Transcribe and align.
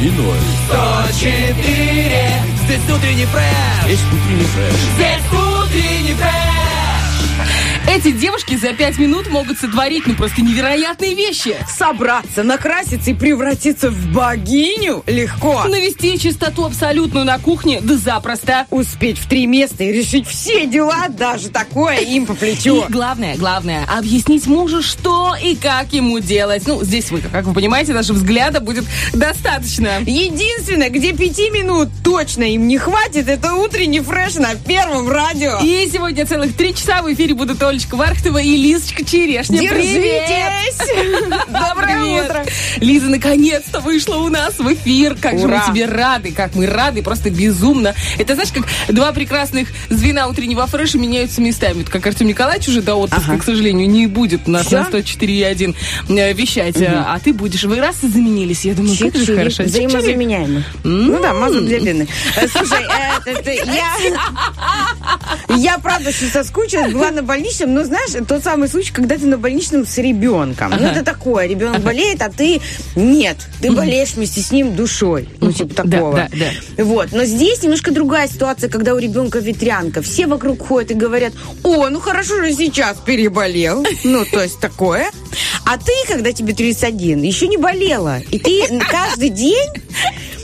И 0.00 0.10
ноль. 0.10 0.38
104 0.68 2.48
Здесь 2.64 2.96
утренний 2.96 3.26
фреш 3.26 3.88
Есть 3.88 4.04
утренний 4.12 4.44
фреш. 4.44 4.74
Здесь 4.94 5.24
утренний 5.32 6.14
фреш 6.14 6.57
Эти 7.88 8.10
девушки 8.10 8.54
за 8.54 8.74
пять 8.74 8.98
минут 8.98 9.30
могут 9.30 9.58
сотворить, 9.58 10.06
ну, 10.06 10.14
просто 10.14 10.42
невероятные 10.42 11.14
вещи. 11.14 11.56
Собраться, 11.66 12.42
накраситься 12.42 13.12
и 13.12 13.14
превратиться 13.14 13.90
в 13.90 14.12
богиню 14.12 15.02
легко. 15.06 15.64
Навести 15.64 16.18
чистоту 16.18 16.66
абсолютную 16.66 17.24
на 17.24 17.38
кухне, 17.38 17.80
да 17.80 17.96
запросто. 17.96 18.66
Успеть 18.70 19.18
в 19.18 19.26
три 19.26 19.46
места 19.46 19.84
и 19.84 19.92
решить 19.92 20.28
все 20.28 20.66
дела, 20.66 21.08
даже 21.08 21.48
такое 21.48 22.00
им 22.00 22.26
по 22.26 22.34
плечу. 22.34 22.84
И 22.86 22.92
главное, 22.92 23.36
главное, 23.36 23.86
объяснить 23.86 24.46
мужу, 24.46 24.82
что 24.82 25.34
и 25.42 25.56
как 25.56 25.94
ему 25.94 26.18
делать. 26.18 26.64
Ну, 26.66 26.84
здесь 26.84 27.10
вы, 27.10 27.22
как 27.22 27.46
вы 27.46 27.54
понимаете, 27.54 27.94
даже 27.94 28.12
взгляда 28.12 28.60
будет 28.60 28.84
достаточно. 29.14 30.00
Единственное, 30.00 30.90
где 30.90 31.14
пяти 31.14 31.48
минут 31.48 31.88
точно 32.04 32.42
им 32.42 32.68
не 32.68 32.76
хватит, 32.76 33.28
это 33.28 33.54
утренний 33.54 34.00
фреш 34.00 34.34
на 34.34 34.54
первом 34.56 35.08
радио. 35.08 35.58
И 35.62 35.88
сегодня 35.90 36.26
целых 36.26 36.54
три 36.54 36.74
часа 36.74 37.00
в 37.00 37.10
эфире 37.14 37.32
будут 37.32 37.62
Олечка 37.78 37.94
Вархтова 37.94 38.38
и 38.38 38.56
Лизочка 38.56 39.04
Черешня. 39.04 39.60
Держитесь! 39.60 40.78
Доброе 41.46 42.24
утро! 42.24 42.44
Лиза 42.80 43.06
наконец-то 43.06 43.78
вышла 43.78 44.16
у 44.16 44.28
нас 44.28 44.58
в 44.58 44.74
эфир. 44.74 45.14
Как 45.14 45.38
же 45.38 45.44
Ура. 45.46 45.62
мы 45.64 45.72
тебе 45.72 45.86
рады, 45.86 46.32
как 46.32 46.56
мы 46.56 46.66
рады, 46.66 47.04
просто 47.04 47.30
безумно. 47.30 47.94
Это 48.18 48.34
знаешь, 48.34 48.50
как 48.50 48.64
два 48.88 49.12
прекрасных 49.12 49.68
звена 49.90 50.26
утреннего 50.26 50.66
фреша 50.66 50.98
меняются 50.98 51.40
местами. 51.40 51.74
Вот 51.84 51.88
как 51.88 52.04
Артем 52.04 52.26
Николаевич 52.26 52.66
уже 52.66 52.82
до 52.82 52.96
отпуска, 52.96 53.30
Ага. 53.30 53.38
к 53.38 53.44
сожалению, 53.44 53.88
не 53.88 54.08
будет 54.08 54.48
у 54.48 54.50
нас 54.50 54.66
Всё? 54.66 54.78
на 54.78 54.88
104,1 54.88 55.76
э, 56.08 56.32
вещать. 56.32 56.74
А 56.82 57.16
ты 57.20 57.32
будешь. 57.32 57.62
Вы 57.62 57.76
раз 57.76 58.02
и 58.02 58.08
заменились. 58.08 58.64
Я 58.64 58.74
думаю, 58.74 58.98
как 58.98 59.14
же 59.14 59.22
Чик-чирик. 59.22 59.36
хорошо. 59.36 59.62
Чик-чирик. 59.62 59.68
Взаимозаменяемы. 59.68 60.64
Ну 60.82 61.22
да, 61.22 61.32
мазок 61.32 61.64
для 61.64 61.78
длины. 61.78 62.08
Э, 62.34 62.48
Слушай, 62.48 62.82
э, 63.36 63.64
я... 63.66 63.94
Я, 65.56 65.78
правда, 65.78 66.12
соскучилась, 66.12 66.92
была 66.92 67.10
на 67.10 67.22
больничном, 67.22 67.57
но, 67.66 67.84
знаешь, 67.84 68.10
тот 68.26 68.42
самый 68.44 68.68
случай, 68.68 68.92
когда 68.92 69.16
ты 69.16 69.26
на 69.26 69.38
больничном 69.38 69.86
с 69.86 69.98
ребенком. 69.98 70.72
Ну, 70.78 70.86
это 70.86 71.04
такое, 71.04 71.46
ребенок 71.46 71.80
болеет, 71.82 72.22
а 72.22 72.30
ты 72.30 72.60
нет. 72.96 73.36
Ты 73.60 73.72
болеешь 73.72 74.10
вместе 74.14 74.40
с 74.40 74.50
ним 74.50 74.74
душой. 74.76 75.28
Ну, 75.40 75.52
типа 75.52 75.74
Да, 75.74 75.82
такого. 75.82 76.14
да, 76.16 76.28
да. 76.76 76.84
Вот. 76.84 77.12
Но 77.12 77.24
здесь 77.24 77.62
немножко 77.62 77.90
другая 77.90 78.28
ситуация, 78.28 78.68
когда 78.70 78.94
у 78.94 78.98
ребенка 78.98 79.38
ветрянка. 79.38 80.02
Все 80.02 80.26
вокруг 80.26 80.66
ходят 80.66 80.90
и 80.92 80.94
говорят, 80.94 81.32
о, 81.62 81.88
ну 81.88 82.00
хорошо 82.00 82.36
же 82.44 82.52
сейчас 82.52 82.98
переболел. 82.98 83.84
Ну, 84.04 84.24
то 84.24 84.42
есть 84.42 84.60
такое. 84.60 85.10
А 85.64 85.76
ты, 85.76 85.92
когда 86.06 86.32
тебе 86.32 86.54
31, 86.54 87.22
еще 87.22 87.48
не 87.48 87.56
болела. 87.56 88.20
И 88.30 88.38
ты 88.38 88.62
каждый 88.90 89.28
день 89.30 89.68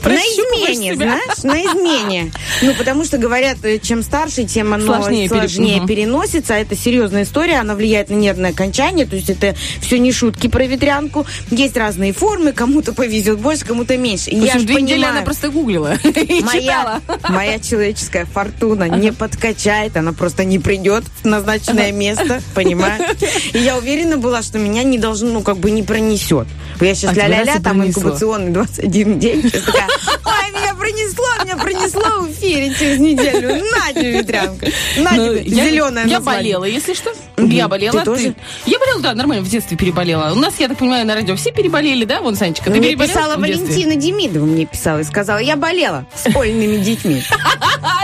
на 0.05 0.19
измене, 0.19 0.95
знаешь, 0.95 1.43
на 1.43 1.61
измене. 1.61 2.31
Ну, 2.61 2.73
потому 2.75 3.03
что 3.05 3.17
говорят, 3.17 3.57
э, 3.63 3.79
чем 3.79 4.03
старше, 4.03 4.43
тем 4.43 4.73
оно 4.73 4.85
Сложнее 4.85 5.27
сложнее, 5.27 5.81
пере- 5.85 5.87
переносится. 5.87 6.55
А 6.55 6.57
Это 6.57 6.75
серьезная 6.75 7.23
история, 7.23 7.55
она 7.59 7.75
влияет 7.75 8.09
на 8.09 8.15
нервное 8.15 8.51
окончание. 8.51 9.05
То 9.05 9.15
есть 9.15 9.29
это 9.29 9.55
все 9.81 9.99
не 9.99 10.11
шутки 10.11 10.47
про 10.47 10.65
ветрянку. 10.65 11.25
Есть 11.51 11.77
разные 11.77 12.13
формы, 12.13 12.51
кому-то 12.53 12.93
повезет 12.93 13.39
больше, 13.39 13.65
кому-то 13.65 13.97
меньше. 13.97 14.29
В 14.31 14.33
я 14.33 14.53
общем, 14.53 14.59
ж 14.59 14.63
две 14.63 14.75
недели 14.81 14.95
понимаю, 14.97 15.13
она 15.17 15.21
просто 15.23 15.49
гуглила 15.49 15.95
и 16.03 16.41
моя, 16.43 16.61
читала. 16.61 17.01
моя 17.29 17.59
человеческая 17.59 18.25
фортуна 18.25 18.85
не 18.89 19.11
подкачает, 19.11 19.97
она 19.97 20.13
просто 20.13 20.43
не 20.43 20.59
придет 20.59 21.03
в 21.21 21.25
назначенное 21.25 21.91
место, 21.91 22.41
понимаешь? 22.53 23.15
И 23.53 23.59
я 23.59 23.77
уверена 23.77 24.17
была, 24.17 24.41
что 24.41 24.59
меня 24.59 24.83
не 24.83 24.97
должно, 24.97 25.31
ну, 25.33 25.41
как 25.41 25.57
бы 25.57 25.71
не 25.71 25.83
пронесет. 25.83 26.47
Я 26.81 26.95
сейчас 26.95 27.11
А 27.11 27.13
ля-ля-ля, 27.13 27.59
там 27.59 27.85
инкубационный 27.85 28.51
21 28.51 29.19
день. 29.19 29.39
Ой, 30.25 30.51
пронесло, 30.85 31.25
меня 31.43 31.57
пронесло 31.57 32.21
в 32.21 32.31
эфире 32.31 32.73
через 32.77 32.99
неделю. 32.99 33.61
На 33.71 33.91
тебе, 33.91 34.11
ветрянка. 34.19 34.67
На 34.97 35.11
Ну, 35.13 35.35
тебе, 35.37 35.41
я- 35.43 35.65
зеленая 35.65 36.05
Я 36.05 36.19
болела, 36.19 36.65
если 36.65 36.93
что. 36.93 37.11
Я 37.37 37.67
болела. 37.67 37.99
Ты 37.99 38.05
тоже? 38.05 38.35
Я 38.65 38.79
болела, 38.79 39.01
да, 39.01 39.13
нормально, 39.15 39.43
в 39.43 39.49
детстве 39.49 39.77
переболела. 39.77 40.31
У 40.31 40.35
нас, 40.35 40.53
я 40.59 40.67
так 40.67 40.77
понимаю, 40.77 41.05
на 41.05 41.15
радио 41.15 41.35
все 41.35 41.51
переболели, 41.51 42.05
да? 42.05 42.21
Вон, 42.21 42.35
Санечка, 42.35 42.65
ты 42.65 42.77
Мне 42.77 42.89
переболела 42.89 43.13
писала? 43.13 43.35
Валентина 43.37 43.95
Демидова, 43.95 44.45
мне 44.45 44.65
писала 44.65 44.99
и 44.99 45.03
сказала, 45.03 45.39
я 45.39 45.55
болела 45.55 46.05
с 46.15 46.29
школьными 46.29 46.77
детьми. 46.77 47.23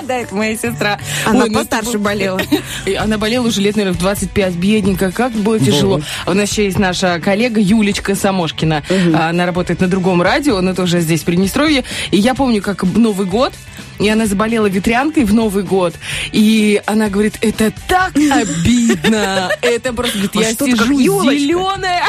Да, 0.03 0.15
это 0.17 0.33
моя 0.33 0.55
сестра. 0.55 0.99
Она 1.25 1.45
ну, 1.45 1.53
постарше 1.53 1.99
болела. 1.99 2.41
Она 2.99 3.17
болела 3.19 3.47
уже 3.47 3.61
лет, 3.61 3.75
наверное, 3.75 3.95
в 3.95 4.01
25, 4.01 4.53
бедненько. 4.55 5.11
Как 5.11 5.31
было 5.31 5.59
тяжело. 5.59 6.01
А 6.25 6.31
У 6.31 6.33
нас 6.33 6.51
еще 6.51 6.65
есть 6.65 6.79
наша 6.79 7.19
коллега 7.19 7.59
Юлечка 7.61 8.15
Самошкина. 8.15 8.83
Она 9.13 9.45
работает 9.45 9.79
на 9.79 9.87
другом 9.87 10.21
радио, 10.21 10.59
но 10.61 10.73
тоже 10.73 11.01
здесь, 11.01 11.21
в 11.21 11.25
Приднестровье. 11.25 11.83
И 12.09 12.17
я 12.17 12.33
помню, 12.33 12.61
как 12.63 12.70
Новый 12.83 13.25
год, 13.25 13.53
и 14.01 14.09
она 14.09 14.25
заболела 14.25 14.65
ветрянкой 14.67 15.23
в 15.25 15.33
Новый 15.33 15.63
год. 15.63 15.93
И 16.31 16.81
она 16.85 17.09
говорит, 17.09 17.35
это 17.41 17.71
так 17.87 18.13
обидно. 18.15 19.51
Это 19.61 19.93
просто, 19.93 20.17
говорит, 20.17 20.35
А 20.35 20.41
я 20.41 20.51
что 20.53 20.65
сижу 20.65 20.97
зеленая. 20.97 22.03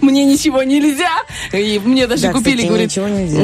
Мне 0.00 0.24
ничего 0.24 0.62
нельзя. 0.62 1.10
И 1.52 1.80
мне 1.84 2.06
даже 2.06 2.22
Да, 2.22 2.32
купили, 2.32 2.66
говорит, 2.66 2.92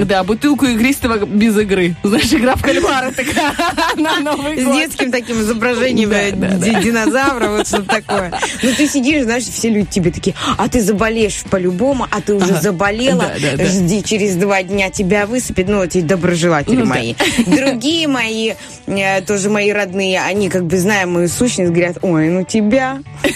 да, 0.06 0.24
бутылку 0.24 0.66
игристого 0.66 1.24
без 1.24 1.56
игры. 1.56 1.94
Знаешь, 2.02 2.32
игра 2.32 2.56
в 2.56 2.62
кальмара 2.62 3.10
такая 3.12 3.52
на 3.96 4.20
Новый 4.20 4.60
С 4.60 4.64
год. 4.64 4.74
детским 4.74 5.12
таким 5.12 5.40
изображением 5.40 6.10
э, 6.12 6.32
динозавра, 6.82 7.48
вот 7.48 7.66
что-то 7.66 8.00
такое. 8.00 8.32
Ну, 8.62 8.70
ты 8.76 8.86
сидишь, 8.86 9.24
знаешь, 9.24 9.44
все 9.44 9.68
люди 9.68 9.88
тебе 9.90 10.10
такие, 10.10 10.34
а 10.56 10.68
ты 10.68 10.80
заболеешь 10.80 11.42
по-любому, 11.50 12.06
а 12.10 12.20
ты 12.20 12.34
уже 12.34 12.60
заболела, 12.60 13.32
жди, 13.38 14.02
через 14.02 14.36
два 14.36 14.62
дня 14.62 14.90
тебя 14.90 15.26
высыпят, 15.26 15.68
ну, 15.68 15.82
эти 15.82 16.00
доброжелатели 16.00 16.76
Ну, 16.76 16.86
мои. 16.86 17.14
Другие 17.46 18.08
мои, 18.08 18.54
э, 18.86 19.20
тоже 19.22 19.50
мои 19.50 19.70
родные, 19.72 20.20
они 20.20 20.48
как 20.48 20.64
бы, 20.64 20.78
зная 20.78 21.06
мою 21.06 21.28
сущность, 21.28 21.70
говорят, 21.70 21.98
ой, 22.02 22.28
ну 22.28 22.44
тебя... 22.44 22.98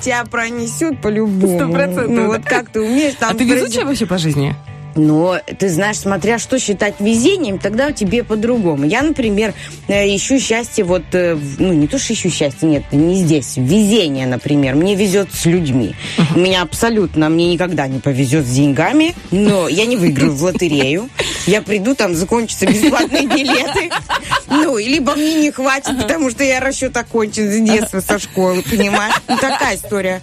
Тебя 0.00 0.24
пронесет 0.24 1.00
по-любому. 1.00 1.58
Сто 1.58 1.68
процентов, 1.68 2.08
Ну, 2.08 2.26
вот 2.26 2.44
как 2.44 2.70
ты 2.70 2.80
умеешь 2.80 3.14
там... 3.14 3.30
А 3.30 3.34
ты 3.34 3.44
везучая 3.44 3.84
вообще 3.84 4.06
по 4.06 4.18
жизни? 4.18 4.54
Но 4.94 5.38
ты 5.58 5.68
знаешь, 5.68 5.98
смотря 5.98 6.38
что 6.38 6.58
считать 6.58 6.94
везением, 7.00 7.58
тогда 7.58 7.92
тебе 7.92 8.24
по-другому. 8.24 8.84
Я, 8.84 9.02
например, 9.02 9.54
э, 9.88 10.14
ищу 10.14 10.38
счастье 10.38 10.84
вот, 10.84 11.02
э, 11.12 11.38
ну 11.58 11.72
не 11.72 11.86
то, 11.86 11.98
что 11.98 12.12
ищу 12.12 12.30
счастье, 12.30 12.68
нет, 12.68 12.84
не 12.92 13.16
здесь. 13.16 13.56
Везение, 13.56 14.26
например. 14.26 14.74
Мне 14.74 14.94
везет 14.94 15.28
с 15.32 15.46
людьми. 15.46 15.94
Меня 16.34 16.62
абсолютно, 16.62 17.28
мне 17.28 17.52
никогда 17.52 17.86
не 17.86 18.00
повезет 18.00 18.46
с 18.46 18.50
деньгами, 18.50 19.14
но 19.30 19.68
я 19.68 19.86
не 19.86 19.96
выиграю 19.96 20.32
в 20.32 20.42
лотерею. 20.42 21.08
Я 21.46 21.62
приду, 21.62 21.94
там 21.94 22.14
закончатся 22.14 22.66
бесплатные 22.66 23.26
билеты. 23.26 23.90
Ну, 24.48 24.76
либо 24.76 25.14
мне 25.14 25.34
не 25.34 25.50
хватит, 25.50 25.96
потому 26.00 26.30
что 26.30 26.44
я 26.44 26.60
расчет 26.60 26.96
окончен 26.96 27.50
с 27.50 27.60
детства, 27.60 28.00
со 28.00 28.18
школы, 28.18 28.62
понимаешь? 28.62 29.14
Ну, 29.28 29.36
такая 29.36 29.76
история. 29.76 30.20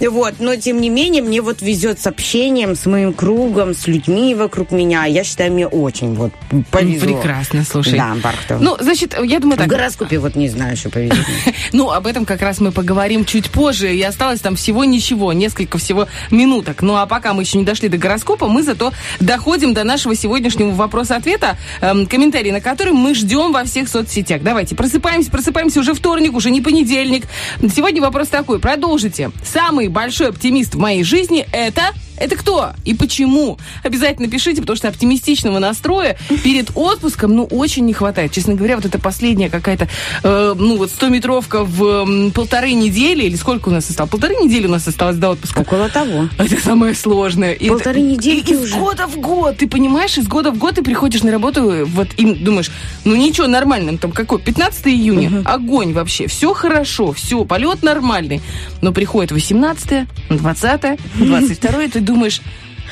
Вот, 0.00 0.34
но 0.38 0.56
тем 0.56 0.80
не 0.80 0.90
менее, 0.90 1.22
мне 1.22 1.40
вот 1.40 1.62
везет 1.62 1.98
с 2.00 2.06
общением, 2.06 2.76
с 2.76 2.86
моим 2.86 3.12
кругом, 3.12 3.74
с 3.74 3.86
людьми 3.86 4.09
вокруг 4.34 4.70
меня. 4.70 5.04
Я 5.04 5.24
считаю, 5.24 5.52
мне 5.52 5.66
очень 5.66 6.14
вот 6.14 6.32
повезло. 6.70 7.16
Прекрасно, 7.16 7.64
слушай. 7.64 7.96
Да, 7.96 8.16
Бархтов. 8.22 8.60
Ну, 8.60 8.76
значит, 8.80 9.16
я 9.22 9.40
думаю 9.40 9.56
в 9.56 9.60
так. 9.60 9.68
гороскопе 9.68 10.18
вот 10.18 10.36
не 10.36 10.48
знаю, 10.48 10.76
что 10.76 10.90
повезет. 10.90 11.26
Ну, 11.72 11.90
об 11.90 12.06
этом 12.06 12.24
как 12.24 12.42
раз 12.42 12.60
мы 12.60 12.72
поговорим 12.72 13.24
чуть 13.24 13.50
позже. 13.50 13.94
И 13.94 14.02
осталось 14.02 14.40
там 14.40 14.56
всего 14.56 14.84
ничего, 14.84 15.32
несколько 15.32 15.78
всего 15.78 16.08
минуток. 16.30 16.82
Ну, 16.82 16.96
а 16.96 17.06
пока 17.06 17.32
мы 17.32 17.42
еще 17.42 17.58
не 17.58 17.64
дошли 17.64 17.88
до 17.88 17.96
гороскопа, 17.96 18.48
мы 18.48 18.62
зато 18.62 18.92
доходим 19.20 19.72
до 19.72 19.84
нашего 19.84 20.14
сегодняшнего 20.14 20.70
вопроса-ответа, 20.70 21.56
эм, 21.80 22.06
комментарий 22.06 22.50
на 22.50 22.60
который 22.60 22.92
мы 22.92 23.14
ждем 23.14 23.52
во 23.52 23.64
всех 23.64 23.88
соцсетях. 23.88 24.42
Давайте, 24.42 24.74
просыпаемся, 24.74 25.30
просыпаемся 25.30 25.80
уже 25.80 25.94
вторник, 25.94 26.34
уже 26.34 26.50
не 26.50 26.60
понедельник. 26.60 27.24
Сегодня 27.60 28.02
вопрос 28.02 28.28
такой, 28.28 28.58
продолжите. 28.58 29.30
Самый 29.44 29.88
большой 29.88 30.30
оптимист 30.30 30.74
в 30.74 30.78
моей 30.78 31.04
жизни 31.04 31.46
это 31.52 31.92
Это 32.20 32.36
кто 32.36 32.72
и 32.84 32.92
почему? 32.92 33.58
Обязательно 33.82 33.99
пишите, 34.04 34.60
потому 34.60 34.76
что 34.76 34.88
оптимистичного 34.88 35.58
настроя 35.58 36.16
перед 36.44 36.70
отпуском, 36.74 37.34
ну, 37.34 37.44
очень 37.44 37.84
не 37.86 37.92
хватает. 37.92 38.32
Честно 38.32 38.54
говоря, 38.54 38.76
вот 38.76 38.84
эта 38.86 38.98
последняя 38.98 39.48
какая-то, 39.50 39.88
э, 40.22 40.54
ну, 40.58 40.76
вот 40.76 40.90
100-метровка 40.90 41.64
в 41.64 41.82
м, 41.84 42.30
полторы 42.32 42.72
недели, 42.72 43.24
или 43.24 43.36
сколько 43.36 43.68
у 43.68 43.72
нас 43.72 43.88
осталось? 43.90 44.10
Полторы 44.10 44.34
недели 44.36 44.66
у 44.66 44.70
нас 44.70 44.86
осталось 44.88 45.16
до 45.16 45.30
отпуска. 45.30 45.60
Около 45.60 45.88
того. 45.88 46.28
Это 46.38 46.60
самое 46.62 46.94
сложное. 46.94 47.56
Полторы 47.56 48.00
это- 48.00 48.08
недельки 48.08 48.50
и 48.50 48.54
из 48.54 48.62
уже. 48.64 48.76
года 48.78 49.06
в 49.06 49.16
год, 49.18 49.58
ты 49.58 49.68
понимаешь, 49.68 50.16
из 50.18 50.26
года 50.26 50.50
в 50.50 50.58
год 50.58 50.74
ты 50.76 50.82
приходишь 50.82 51.22
на 51.22 51.30
работу, 51.30 51.86
вот 51.86 52.08
и 52.16 52.24
думаешь, 52.34 52.70
ну 53.04 53.14
ничего, 53.16 53.46
нормально, 53.46 53.98
там 53.98 54.12
какой, 54.12 54.38
15 54.40 54.86
июня, 54.88 55.42
огонь 55.44 55.92
вообще, 55.92 56.26
все 56.26 56.54
хорошо, 56.54 57.12
все, 57.12 57.44
полет 57.44 57.82
нормальный. 57.82 58.40
Но 58.80 58.92
приходит 58.92 59.32
18 59.32 60.06
20 60.28 60.98
22 61.16 61.84
и 61.84 61.88
ты 61.88 62.00
думаешь, 62.00 62.40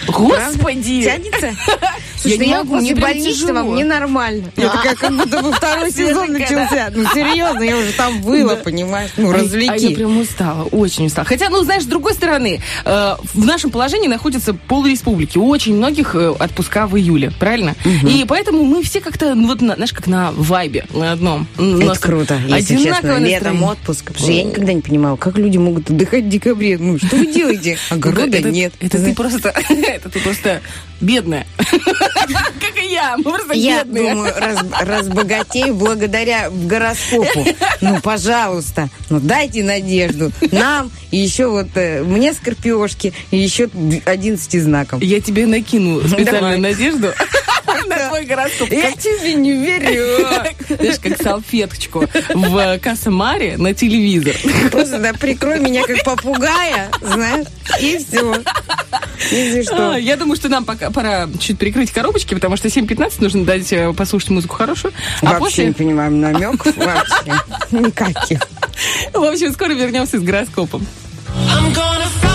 господи! 0.07 1.03
Тянется? 1.03 1.57
Я 2.25 2.31
Слушай, 2.33 2.39
не 2.39 2.49
я 2.51 2.59
могу, 2.65 2.77
мне 2.79 2.97
больничного, 2.97 3.61
тяжело. 3.61 3.73
мне 3.75 3.85
нормально. 3.85 4.51
Я 4.57 4.71
такая, 4.71 4.97
как 4.97 5.17
будто 5.17 5.41
бы 5.41 5.53
второй 5.53 5.93
сезон 5.93 6.33
начался. 6.33 6.91
Ну, 6.93 7.05
серьезно, 7.15 7.63
я 7.63 7.77
уже 7.77 7.93
там 7.93 8.21
была, 8.23 8.57
понимаешь? 8.57 9.13
Ну, 9.17 9.31
А- 9.31 9.35
А 9.35 9.37
я 9.37 9.43
развлеки. 9.45 9.95
прям 9.95 10.19
устала, 10.19 10.65
очень 10.65 11.07
устала. 11.07 11.25
Хотя, 11.25 11.49
ну, 11.49 11.63
знаешь, 11.63 11.85
с 11.85 11.87
другой 11.87 12.15
стороны, 12.15 12.61
э, 12.85 13.15
в 13.35 13.47
нашем 13.47 13.71
положении 13.71 14.09
находится 14.09 14.53
пол 14.53 14.85
республики. 14.85 15.39
У 15.39 15.47
очень 15.49 15.77
многих 15.77 16.17
э, 16.17 16.31
отпуска 16.31 16.89
в 16.89 16.97
июле, 16.99 17.31
правильно? 17.39 17.77
И 17.85 18.25
поэтому 18.27 18.65
мы 18.65 18.83
все 18.83 19.01
как-то, 19.01 19.37
ну, 19.37 19.47
вот, 19.47 19.61
на- 19.61 19.77
знаешь, 19.77 19.93
как 19.93 20.09
на 20.09 20.33
вайбе, 20.33 20.87
на 20.93 21.13
одном. 21.13 21.47
Это 21.57 22.01
круто, 22.01 22.37
если 22.49 22.79
честно. 22.83 23.19
Летом 23.21 23.63
отпуск. 23.63 24.07
Потому 24.07 24.25
что 24.25 24.33
я 24.33 24.43
никогда 24.43 24.73
не 24.73 24.81
понимала, 24.83 25.15
как 25.17 25.39
люди 25.39 25.57
могут 25.57 25.89
отдыхать 25.89 26.25
в 26.25 26.29
декабре. 26.29 26.79
Ну, 26.79 26.99
что 26.99 27.15
вы 27.15 27.27
делаете? 27.33 27.79
Огорода 27.91 28.37
это, 28.37 28.51
нет. 28.51 28.73
Это 28.81 28.99
ты 28.99 29.15
просто, 29.15 29.55
это 29.91 30.09
ты 30.09 30.21
просто 30.21 30.61
бедная. 31.01 31.47
Как 31.59 32.83
и 32.83 32.93
я, 32.93 33.17
мы 33.17 33.25
просто 33.25 33.53
Я 33.55 33.85
бедные. 33.85 34.13
думаю, 34.13 34.35
раз- 34.37 34.65
разбогатею 34.81 35.75
благодаря 35.75 36.51
гороскопу. 36.51 37.45
Ну, 37.81 38.01
пожалуйста, 38.01 38.89
ну 39.11 39.21
дайте 39.21 39.63
надежду. 39.63 40.33
Нам 40.51 40.91
и 41.11 41.17
еще 41.17 41.47
вот 41.49 41.69
э, 41.75 42.03
мне 42.03 42.33
скорпиошки 42.33 43.13
и 43.31 43.37
еще 43.39 43.69
11 44.05 44.63
знаков. 44.63 45.03
Я 45.03 45.21
тебе 45.21 45.47
накину 45.47 46.01
Давай. 46.01 46.25
специальную 46.25 46.61
надежду 46.61 47.13
на 47.87 48.09
твой 48.09 48.25
гороскоп. 48.25 48.71
Я 48.71 48.93
тебе 48.93 49.35
не 49.35 49.53
верю. 49.53 50.27
Знаешь, 50.69 50.99
как 51.03 51.21
салфеточку 51.23 52.05
в 52.35 52.79
Касамаре 52.79 53.57
на 53.57 53.75
телевизор. 53.75 54.35
Просто 54.71 54.99
да, 54.99 55.13
прикрой 55.13 55.61
меня 55.61 55.85
как 55.85 56.03
попугая, 56.05 56.91
знаешь, 57.01 57.47
и 57.81 57.99
все. 57.99 58.43
Если 59.31 59.61
А, 59.61 59.65
что. 59.65 59.97
Я 59.97 60.17
думаю, 60.17 60.37
что 60.37 60.49
нам 60.49 60.65
пока 60.65 60.91
пора 60.91 61.29
чуть 61.41 61.59
прикрыть 61.59 61.91
коробочки, 61.91 62.35
потому 62.35 62.57
что 62.57 62.69
7.15 62.69 63.15
нужно 63.19 63.45
дать 63.45 63.73
э, 63.73 63.93
послушать 63.93 64.31
музыку 64.31 64.57
хорошую. 64.57 64.93
А 65.23 65.39
Вообще 65.39 65.67
не 65.67 65.73
после, 65.73 65.85
понимаем 65.85 66.21
намеков 66.21 66.77
вообще. 66.77 67.33
Никаких. 67.71 68.41
в 69.13 69.23
общем, 69.23 69.53
скоро 69.53 69.73
вернемся 69.73 70.19
с 70.19 70.23
гороскопом. 70.23 70.87
I'm 71.47 71.73
gonna 71.73 72.28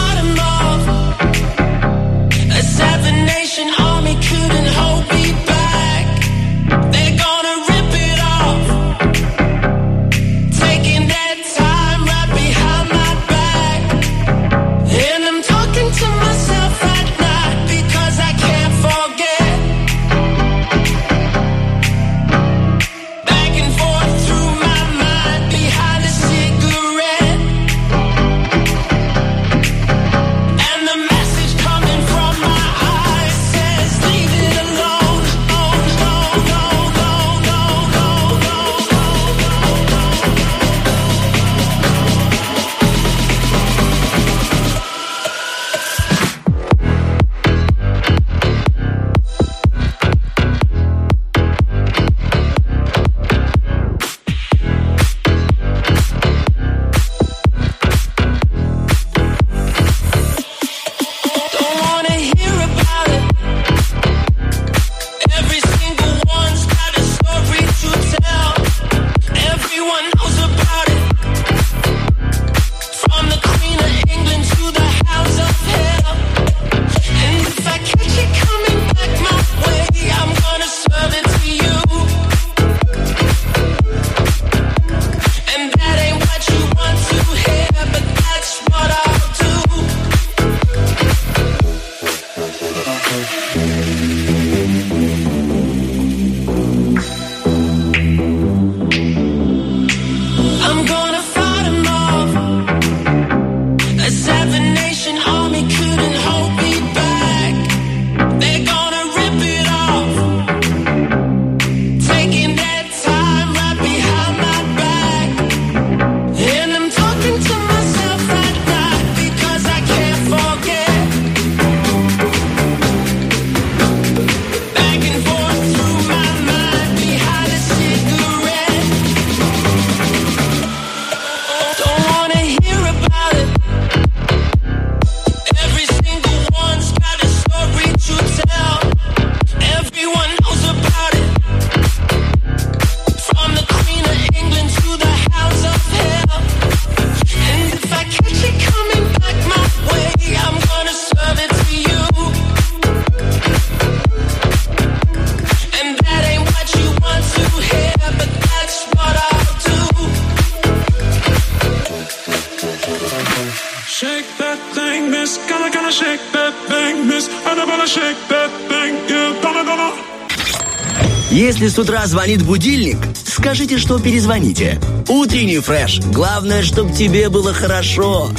с 171.73 171.79
утра 171.79 172.05
звонит 172.05 172.43
будильник, 172.43 172.97
скажите, 173.25 173.79
что 173.79 173.97
перезвоните. 173.99 174.79
Утренний 175.07 175.57
фреш. 175.57 176.01
Главное, 176.01 176.61
чтобы 176.61 176.93
тебе 176.93 177.29
было 177.29 177.51
хорошо. 177.51 178.29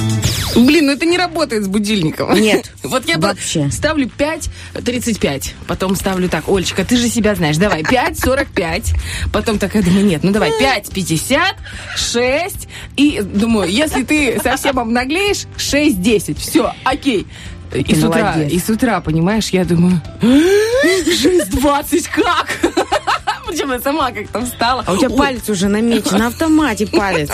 Блин, 0.55 0.87
ну 0.87 0.93
это 0.93 1.05
не 1.05 1.19
работает 1.19 1.65
с 1.65 1.67
будильником. 1.67 2.33
Нет, 2.41 2.71
Вот 2.85 3.09
я 3.09 3.19
вообще. 3.19 3.73
ставлю 3.73 4.07
5.35. 4.07 5.51
Потом 5.67 5.97
ставлю 5.97 6.29
так, 6.29 6.49
Олечка, 6.49 6.85
ты 6.85 6.97
же 6.97 7.09
себя 7.09 7.35
знаешь. 7.35 7.57
Давай, 7.57 7.83
5.45. 7.83 8.95
Потом 9.33 9.59
такая 9.59 9.83
думаю, 9.83 10.05
нет, 10.07 10.23
ну 10.23 10.31
давай, 10.31 10.51
5.50, 10.51 11.39
6. 11.97 12.69
И 12.97 13.21
думаю, 13.21 13.69
если 13.69 14.05
ты 14.05 14.39
совсем 14.45 14.79
обнаглеешь, 14.79 15.47
6.10. 15.59 16.39
Все, 16.39 16.73
окей. 16.85 17.27
И 17.75 17.93
с, 17.93 18.05
утра, 18.05 18.41
и 18.41 18.61
с 18.61 18.69
утра, 18.71 19.01
понимаешь, 19.01 19.49
я 19.49 19.65
думаю, 19.65 20.01
6.20 20.23 22.07
как? 22.15 22.64
Причем 23.65 23.77
я 23.77 23.81
сама 23.81 24.13
как-то 24.13 24.45
встала. 24.45 24.85
А 24.87 24.93
у 24.93 24.99
тебя 24.99 25.09
палец 25.09 25.49
уже 25.49 25.69
намечен, 25.69 26.19
на 26.19 26.27
автомате 26.27 26.87
палец. 26.87 27.31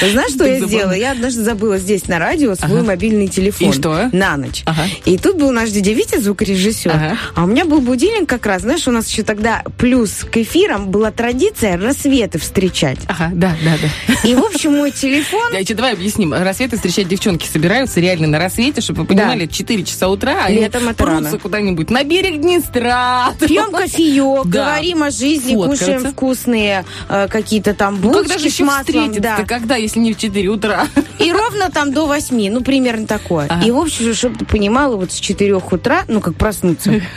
Ты 0.00 0.12
Знаешь, 0.12 0.32
что 0.32 0.44
я 0.46 0.60
сделала? 0.60 0.92
Я 0.92 1.12
однажды 1.12 1.42
забыла 1.42 1.78
здесь 1.78 2.06
на 2.08 2.18
радио 2.18 2.54
свой 2.54 2.82
мобильный 2.82 3.28
телефон. 3.28 3.70
И 3.70 3.72
что? 3.72 4.08
На 4.12 4.36
ночь. 4.36 4.64
И 5.04 5.18
тут 5.18 5.36
был 5.36 5.50
наш 5.52 5.70
дядя 5.70 5.92
Витя, 5.92 6.18
звукорежиссер. 6.20 7.16
А 7.34 7.44
у 7.44 7.46
меня 7.46 7.64
был 7.64 7.80
будильник 7.80 8.28
как 8.28 8.46
раз. 8.46 8.62
Знаешь, 8.62 8.86
у 8.86 8.90
нас 8.90 9.08
еще 9.08 9.22
тогда 9.22 9.62
плюс 9.76 10.24
к 10.30 10.36
эфирам 10.36 10.90
была 10.90 11.10
традиция 11.10 11.76
рассветы 11.76 12.38
встречать. 12.38 12.98
Ага, 13.08 13.30
да, 13.34 13.56
да, 13.64 13.76
да. 13.82 14.28
И, 14.28 14.34
в 14.34 14.44
общем, 14.44 14.72
мой 14.76 14.90
телефон... 14.90 15.48
Давайте, 15.50 15.74
давай 15.74 15.94
объясним. 15.94 16.32
Рассветы 16.32 16.76
встречать 16.76 17.08
девчонки 17.08 17.46
собираются 17.46 18.00
реально 18.00 18.28
на 18.28 18.38
рассвете, 18.38 18.80
чтобы 18.80 19.02
вы 19.02 19.06
понимали, 19.08 19.46
4 19.46 19.84
часа 19.84 20.08
утра, 20.08 20.44
они 20.44 20.58
Летом 20.60 20.88
это 20.88 20.94
прутся 21.04 21.24
рано. 21.24 21.38
куда-нибудь 21.38 21.90
на 21.90 22.04
берег 22.04 22.40
Днестра. 22.40 23.32
Пьем 23.40 23.70
кофеек, 23.72 24.46
Да. 24.46 24.64
говорим 24.64 25.02
о 25.02 25.10
жизни, 25.10 25.54
кушаем 25.54 26.04
вкусные 26.04 26.84
э, 27.08 27.26
какие-то 27.28 27.74
там 27.74 27.96
булочки 27.96 28.28
когда 28.28 28.38
же 28.38 28.46
еще 28.46 28.68
встретиться? 28.68 29.20
да. 29.20 29.36
Когда, 29.44 29.76
если 29.88 30.00
не 30.00 30.12
в 30.12 30.18
4 30.18 30.48
утра? 30.48 30.86
И 31.18 31.32
ровно 31.32 31.70
там 31.70 31.92
до 31.92 32.06
восьми, 32.06 32.50
ну, 32.50 32.60
примерно 32.60 33.06
такое. 33.06 33.46
Ага. 33.48 33.66
И, 33.66 33.70
в 33.70 33.78
общем, 33.78 34.14
чтобы 34.14 34.36
ты 34.36 34.44
понимала, 34.44 34.96
вот 34.96 35.12
с 35.12 35.18
4 35.18 35.54
утра, 35.56 36.04
ну, 36.08 36.20
как 36.20 36.34
проснуться. 36.34 37.00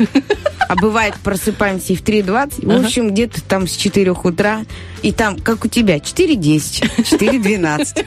А 0.68 0.75
бывает, 0.75 1.16
просыпаемся 1.22 1.92
и 1.92 1.98
в 1.98 2.01
3.20. 2.01 2.66
В 2.66 2.86
общем, 2.86 3.10
где-то 3.10 3.44
там 3.44 3.68
с 3.68 3.75
4 3.75 4.12
утра. 4.12 4.62
И 5.01 5.12
там, 5.12 5.38
как 5.39 5.65
у 5.65 5.67
тебя, 5.67 5.98
4.10, 5.98 6.91
4.12, 7.20 8.05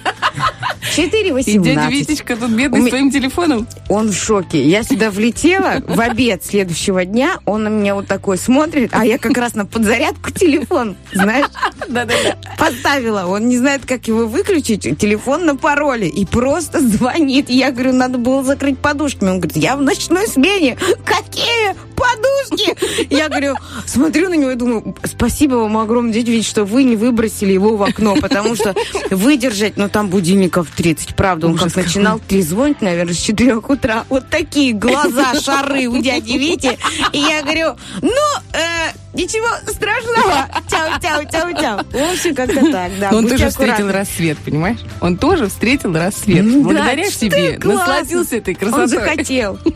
И 0.96 1.58
дядя 1.58 1.80
4.18. 1.80 1.90
Витечка 1.90 2.36
тут 2.36 2.50
бедный 2.50 2.78
У 2.78 2.82
ме- 2.82 2.88
с 2.88 2.90
твоим 2.90 3.10
телефоном. 3.10 3.66
Он 3.88 4.10
в 4.10 4.14
шоке. 4.16 4.62
Я 4.62 4.82
сюда 4.84 5.10
влетела 5.10 5.82
в 5.86 5.98
обед 6.00 6.44
следующего 6.44 7.04
дня. 7.04 7.38
Он 7.46 7.64
на 7.64 7.68
меня 7.68 7.94
вот 7.96 8.06
такой 8.06 8.38
смотрит, 8.38 8.90
а 8.92 9.04
я 9.04 9.18
как 9.18 9.36
раз 9.36 9.54
на 9.54 9.66
подзарядку 9.66 10.30
телефон, 10.30 10.96
знаешь, 11.12 11.46
Да-да-да. 11.88 12.36
поставила. 12.58 13.26
Он 13.26 13.48
не 13.48 13.58
знает, 13.58 13.86
как 13.86 14.06
его 14.06 14.26
выключить. 14.26 14.82
Телефон 14.98 15.46
на 15.46 15.56
пароле. 15.56 16.08
И 16.08 16.24
просто 16.24 16.80
звонит. 16.80 17.50
Я 17.50 17.72
говорю, 17.72 17.92
надо 17.92 18.18
было 18.18 18.44
закрыть 18.44 18.78
подушками. 18.78 19.30
Он 19.30 19.40
говорит, 19.40 19.56
я 19.56 19.76
в 19.76 19.82
ночной 19.82 20.28
смене. 20.28 20.76
Какие 21.04 21.74
подушки? 21.96 23.12
Я 23.12 23.28
говорю, 23.28 23.56
смотрю 23.86 24.28
на 24.28 24.34
него 24.34 24.50
и 24.52 24.54
думаю, 24.54 24.94
спасибо 25.04 25.56
вам 25.56 25.76
огромное, 25.78 26.12
дядя 26.12 26.30
Вить, 26.30 26.46
что 26.46 26.64
вы 26.64 26.83
не 26.84 26.96
выбросили 26.96 27.52
его 27.52 27.76
в 27.76 27.82
окно, 27.82 28.16
потому 28.16 28.54
что 28.54 28.74
выдержать, 29.10 29.76
ну 29.76 29.88
там 29.88 30.08
будильников 30.08 30.68
30, 30.74 31.14
правда, 31.14 31.46
он 31.46 31.56
как 31.56 31.74
начинал 31.74 32.20
трезвонить, 32.20 32.80
наверное, 32.80 33.14
с 33.14 33.18
4 33.18 33.56
утра. 33.56 34.04
Вот 34.08 34.28
такие 34.30 34.72
глаза, 34.72 35.34
шары 35.40 35.86
у 35.86 36.00
дяди 36.00 36.32
Вити. 36.32 36.78
И 37.12 37.18
я 37.18 37.42
говорю, 37.42 37.74
ну, 38.02 38.10
э, 38.52 38.92
ничего 39.14 39.46
страшного. 39.70 40.48
Чау, 40.70 41.00
чау, 41.00 41.22
чау, 41.30 41.60
чау. 41.60 41.78
В 41.90 42.12
общем, 42.12 42.34
как-то 42.34 42.60
так, 42.70 42.92
да. 42.98 43.10
Но 43.12 43.18
он 43.18 43.28
тоже 43.28 43.48
встретил 43.48 43.90
рассвет, 43.90 44.38
понимаешь? 44.38 44.78
Он 45.00 45.16
тоже 45.16 45.48
встретил 45.48 45.94
рассвет. 45.94 46.44
Да, 46.44 46.60
Благодаря 46.60 47.10
тебе. 47.10 47.58
Насладился 47.62 48.36
этой 48.36 48.54
Он 48.54 48.60
красотой. 48.60 48.88
захотел. 48.88 49.58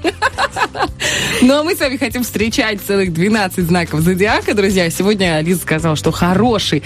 Ну, 1.40 1.60
а 1.60 1.62
мы 1.62 1.74
с 1.76 1.80
вами 1.80 1.96
хотим 1.96 2.24
встречать 2.24 2.80
целых 2.80 3.12
12 3.12 3.64
знаков 3.66 4.00
зодиака, 4.00 4.54
друзья. 4.54 4.90
Сегодня 4.90 5.40
Лиза 5.40 5.60
сказала, 5.60 5.96
что 5.96 6.10
хороший 6.10 6.82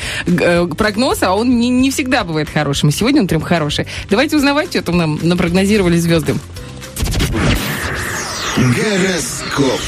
прогноз, 0.76 1.22
а 1.22 1.34
он 1.34 1.58
не, 1.58 1.68
не 1.68 1.90
всегда 1.90 2.24
бывает 2.24 2.48
хорошим. 2.50 2.90
Сегодня 2.90 3.20
он 3.20 3.28
прям 3.28 3.40
хороший. 3.40 3.86
Давайте 4.10 4.36
узнавать, 4.36 4.70
что 4.70 4.82
там 4.82 4.96
нам 4.96 5.18
напрогнозировали 5.22 5.96
звезды. 5.96 6.34
Гороскоп. 8.56 9.80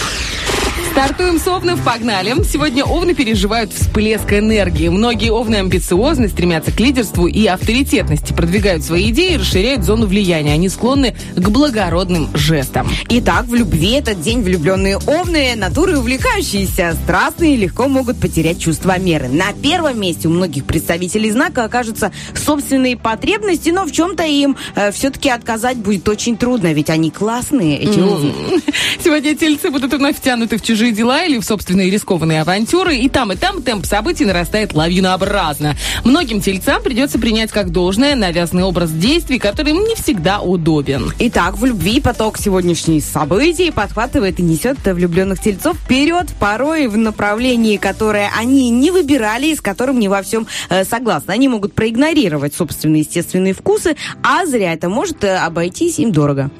Стартуем 0.95 1.41
с 1.41 1.49
овнов, 1.49 1.83
погнали. 1.83 2.41
Сегодня 2.45 2.85
овны 2.85 3.15
переживают 3.17 3.73
всплеск 3.73 4.33
энергии. 4.33 4.87
Многие 4.89 5.33
овны 5.33 5.57
амбициозны, 5.57 6.29
стремятся 6.29 6.71
к 6.71 6.79
лидерству 6.79 7.27
и 7.27 7.47
авторитетности, 7.47 8.33
продвигают 8.33 8.85
свои 8.85 9.11
идеи 9.11 9.33
и 9.33 9.37
расширяют 9.37 9.83
зону 9.83 10.07
влияния. 10.07 10.53
Они 10.53 10.69
склонны 10.69 11.17
к 11.35 11.49
благородным 11.49 12.29
жестам. 12.35 12.89
Итак, 13.09 13.47
в 13.47 13.55
любви 13.57 13.91
этот 13.91 14.21
день 14.21 14.43
влюбленные 14.43 14.99
овны, 14.99 15.57
натуры 15.57 15.99
увлекающиеся, 15.99 16.97
страстные, 17.03 17.57
легко 17.57 17.89
могут 17.89 18.21
потерять 18.21 18.61
чувство 18.61 18.97
меры. 18.97 19.27
На 19.27 19.53
первом 19.53 20.01
месте 20.01 20.29
у 20.29 20.31
многих 20.31 20.65
представителей 20.65 21.33
знака 21.33 21.65
окажутся 21.65 22.13
собственные 22.37 22.97
потребности, 22.97 23.71
но 23.71 23.85
в 23.85 23.91
чем-то 23.91 24.23
им 24.23 24.57
все-таки 24.93 25.29
отказать 25.29 25.79
будет 25.79 26.09
очень 26.09 26.37
трудно, 26.37 26.73
ведь 26.73 26.89
они 26.89 27.11
классные, 27.11 27.81
эти 27.81 27.99
овны. 27.99 28.33
Сегодня 29.03 29.35
тельцы 29.35 29.73
будут 29.73 29.93
вновь 29.93 30.19
втянуты 30.19 30.57
в 30.57 30.63
чужие 30.63 30.84
дела 30.93 31.25
или 31.25 31.39
в 31.39 31.45
собственные 31.45 31.91
рискованные 31.91 32.43
авантюры. 32.43 32.97
И 32.97 33.09
там, 33.09 33.33
и 33.33 33.37
там 33.37 33.63
темп 33.63 33.87
событий 33.87 34.25
нарастает 34.25 34.75
лавинообразно. 34.75 35.77
Многим 36.05 36.41
тельцам 36.41 36.83
придется 36.83 37.19
принять 37.19 37.51
как 37.51 37.71
должное 37.71 38.15
навязанный 38.15 38.63
образ 38.65 38.91
действий, 38.91 39.39
который 39.39 39.73
им 39.73 39.85
не 39.85 39.95
всегда 39.95 40.41
удобен. 40.41 41.13
Итак, 41.19 41.57
в 41.57 41.65
любви 41.65 42.01
поток 42.01 42.39
сегодняшних 42.39 43.05
событий 43.05 43.71
подхватывает 43.71 44.39
и 44.41 44.43
несет 44.43 44.79
влюбленных 44.85 45.41
тельцов 45.41 45.77
вперед, 45.77 46.29
порой 46.39 46.87
в 46.87 46.97
направлении, 46.97 47.77
которое 47.77 48.31
они 48.39 48.71
не 48.71 48.91
выбирали 48.91 49.47
и 49.47 49.57
с 49.57 49.61
которым 49.61 49.99
не 49.99 50.09
во 50.09 50.23
всем 50.23 50.47
э, 50.69 50.85
согласны. 50.85 51.33
Они 51.33 51.49
могут 51.49 51.75
проигнорировать 51.75 52.55
собственные 52.55 53.01
естественные 53.01 53.55
вкусы, 53.55 53.97
а 54.23 54.47
зря 54.47 54.73
это 54.73 54.89
может 54.89 55.23
э, 55.25 55.37
обойтись 55.37 55.99
им 55.99 56.13
дорого. 56.13 56.51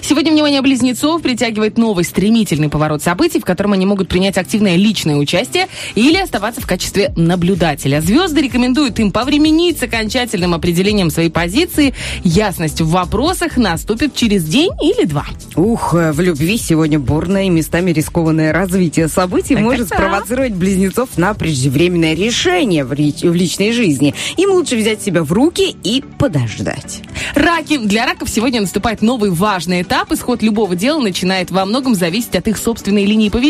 Сегодня 0.00 0.32
внимание 0.32 0.62
близнецов 0.62 1.22
притягивает 1.22 1.78
новый 1.78 2.04
стремительный 2.04 2.68
поворот 2.68 3.02
событий, 3.02 3.40
в 3.40 3.44
котором 3.52 3.74
они 3.74 3.84
могут 3.84 4.08
принять 4.08 4.38
активное 4.38 4.76
личное 4.76 5.16
участие 5.16 5.68
или 5.94 6.16
оставаться 6.16 6.62
в 6.62 6.66
качестве 6.66 7.12
наблюдателя. 7.16 8.00
Звезды 8.00 8.40
рекомендуют 8.40 8.98
им 8.98 9.12
повременить 9.12 9.78
с 9.78 9.82
окончательным 9.82 10.54
определением 10.54 11.10
своей 11.10 11.28
позиции. 11.28 11.92
Ясность 12.24 12.80
в 12.80 12.88
вопросах 12.88 13.58
наступит 13.58 14.14
через 14.14 14.44
день 14.44 14.70
или 14.82 15.04
два. 15.04 15.26
Ух, 15.54 15.94
э, 15.94 16.12
в 16.12 16.20
любви 16.20 16.56
сегодня 16.56 16.98
бурное 16.98 17.44
и 17.44 17.50
местами 17.50 17.90
рискованное 17.92 18.54
развитие 18.54 19.08
событий 19.08 19.54
Так, 19.54 19.64
может 19.64 19.88
так, 19.90 19.98
спровоцировать 19.98 20.54
близнецов 20.54 21.18
на 21.18 21.34
преждевременное 21.34 22.14
решение 22.14 22.86
в, 22.86 22.94
ри- 22.94 23.14
в 23.22 23.34
личной 23.34 23.72
жизни. 23.72 24.14
Им 24.38 24.52
лучше 24.52 24.76
взять 24.76 25.02
себя 25.02 25.22
в 25.22 25.32
руки 25.32 25.76
и 25.84 26.02
подождать. 26.18 27.02
Раки. 27.34 27.76
Для 27.76 28.06
раков 28.06 28.30
сегодня 28.30 28.62
наступает 28.62 29.02
новый 29.02 29.30
важный 29.30 29.82
этап. 29.82 30.10
Исход 30.12 30.42
любого 30.42 30.74
дела 30.74 31.00
начинает 31.00 31.50
во 31.50 31.66
многом 31.66 31.94
зависеть 31.94 32.34
от 32.34 32.48
их 32.48 32.56
собственной 32.56 33.04
линии 33.04 33.28
поведения. 33.28 33.41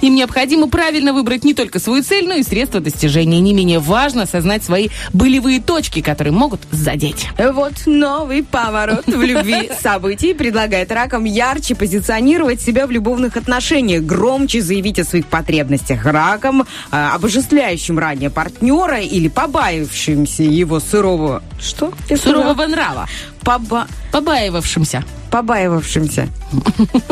Им 0.00 0.14
необходимо 0.14 0.68
правильно 0.68 1.12
выбрать 1.12 1.44
не 1.44 1.54
только 1.54 1.78
свою 1.78 2.02
цель, 2.02 2.26
но 2.26 2.34
и 2.34 2.42
средства 2.42 2.80
достижения. 2.80 3.40
Не 3.40 3.52
менее 3.52 3.78
важно 3.78 4.22
осознать 4.22 4.64
свои 4.64 4.88
болевые 5.12 5.60
точки, 5.60 6.00
которые 6.00 6.32
могут 6.32 6.60
задеть. 6.70 7.28
Вот 7.38 7.86
новый 7.86 8.42
поворот 8.42 9.06
в 9.06 9.22
любви 9.22 9.70
событий 9.82 10.34
предлагает 10.34 10.90
ракам 10.92 11.24
ярче 11.24 11.74
позиционировать 11.74 12.60
себя 12.60 12.86
в 12.86 12.90
любовных 12.90 13.36
отношениях, 13.36 14.02
громче 14.02 14.62
заявить 14.62 14.98
о 14.98 15.04
своих 15.04 15.26
потребностях 15.26 16.04
ракам, 16.04 16.66
а, 16.90 17.14
обожествляющим 17.14 17.98
ранее 17.98 18.30
партнера 18.30 19.00
или 19.00 19.28
побаившимся 19.28 20.42
его 20.42 20.80
сырого... 20.80 21.42
Что? 21.60 21.92
Сурового 22.22 22.66
нрава. 22.66 23.08
Поба... 23.48 23.86
Побаивавшимся. 24.12 25.02
побаивавшимся. 25.30 26.28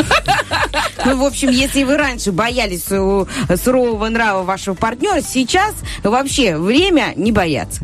Ну, 1.04 1.18
в 1.18 1.24
общем, 1.24 1.50
если 1.50 1.84
вы 1.84 1.96
раньше 1.96 2.32
боялись 2.32 2.82
своего 2.82 3.28
сурового 3.62 4.08
нрава 4.08 4.42
вашего 4.42 4.74
партнера, 4.74 5.20
сейчас 5.20 5.72
вообще 6.02 6.56
время 6.56 7.12
не 7.14 7.30
бояться. 7.30 7.82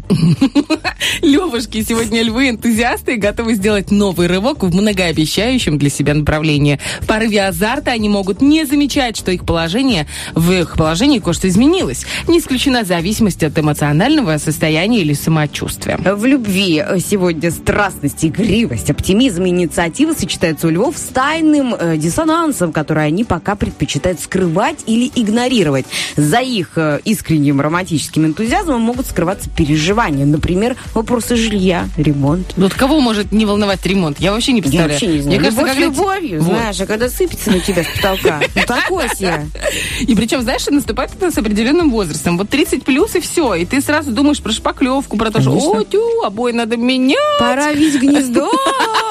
Левушки, 1.22 1.84
сегодня 1.84 2.22
львы 2.22 2.50
энтузиасты 2.50 3.16
готовы 3.16 3.54
сделать 3.54 3.92
новый 3.92 4.26
рывок 4.26 4.64
в 4.64 4.74
многообещающем 4.74 5.78
для 5.78 5.88
себя 5.88 6.14
направлении. 6.14 6.80
В 7.00 7.06
порыве 7.06 7.46
азарта 7.46 7.92
они 7.92 8.08
могут 8.08 8.40
не 8.42 8.64
замечать, 8.64 9.16
что 9.16 9.30
их 9.30 9.44
положение, 9.44 10.08
в 10.34 10.50
их 10.50 10.76
положении 10.76 11.20
кое-что 11.20 11.48
изменилось. 11.48 12.04
Не 12.26 12.40
исключена 12.40 12.82
зависимость 12.82 13.44
от 13.44 13.56
эмоционального 13.56 14.36
состояния 14.38 15.00
или 15.00 15.12
самочувствия. 15.12 15.96
В 15.96 16.24
любви 16.24 16.82
сегодня 16.98 17.52
страстность, 17.52 18.24
игривость, 18.42 18.90
оптимизм 18.90 19.44
и 19.44 19.48
инициатива 19.48 20.12
сочетаются 20.14 20.66
у 20.66 20.70
львов 20.70 20.96
с 20.98 21.02
тайным 21.12 21.74
э, 21.74 21.96
диссонансом, 21.96 22.72
который 22.72 23.06
они 23.06 23.24
пока 23.24 23.54
предпочитают 23.54 24.20
скрывать 24.20 24.80
или 24.86 25.10
игнорировать. 25.14 25.86
За 26.16 26.38
их 26.40 26.72
э, 26.76 27.00
искренним 27.04 27.60
романтическим 27.60 28.26
энтузиазмом 28.26 28.80
могут 28.80 29.06
скрываться 29.06 29.48
переживания. 29.50 30.26
Например, 30.26 30.76
вопросы 30.94 31.36
жилья, 31.36 31.88
ремонт. 31.96 32.54
Вот 32.56 32.74
кого 32.74 33.00
может 33.00 33.32
не 33.32 33.46
волновать 33.46 33.84
ремонт? 33.86 34.18
Я 34.20 34.32
вообще 34.32 34.52
не 34.52 34.58
Я 34.58 34.62
представляю. 34.62 34.90
вообще 34.92 35.06
не 35.06 35.20
знаю. 35.22 35.40
Мне 35.40 35.50
кажется, 35.50 35.60
Любовь 35.62 35.74
когда- 35.74 35.86
любовью, 35.86 36.42
Вот. 36.42 36.56
знаешь, 36.56 36.80
а 36.80 36.86
когда 36.86 37.08
сыпется 37.08 37.50
на 37.50 37.60
тебя 37.60 37.84
с 37.84 37.86
потолка, 37.96 38.40
ну 38.54 38.62
такой 38.66 39.08
себе. 39.10 39.46
И 40.00 40.14
причем, 40.14 40.42
знаешь, 40.42 40.66
наступает 40.66 41.10
это 41.14 41.30
с 41.30 41.38
определенным 41.38 41.90
возрастом. 41.90 42.38
Вот 42.38 42.48
30 42.48 42.84
плюс 42.84 43.14
и 43.14 43.20
все. 43.20 43.54
И 43.54 43.64
ты 43.64 43.80
сразу 43.80 44.10
думаешь 44.12 44.40
про 44.42 44.52
шпаклевку, 44.52 45.16
про 45.16 45.30
то, 45.30 45.40
что 45.40 45.52
о, 45.52 45.84
тю, 45.84 46.02
обои 46.22 46.52
надо 46.52 46.76
менять. 46.76 47.16
Пора 47.38 47.72
видеть 47.72 48.00
гнездо. 48.00 48.31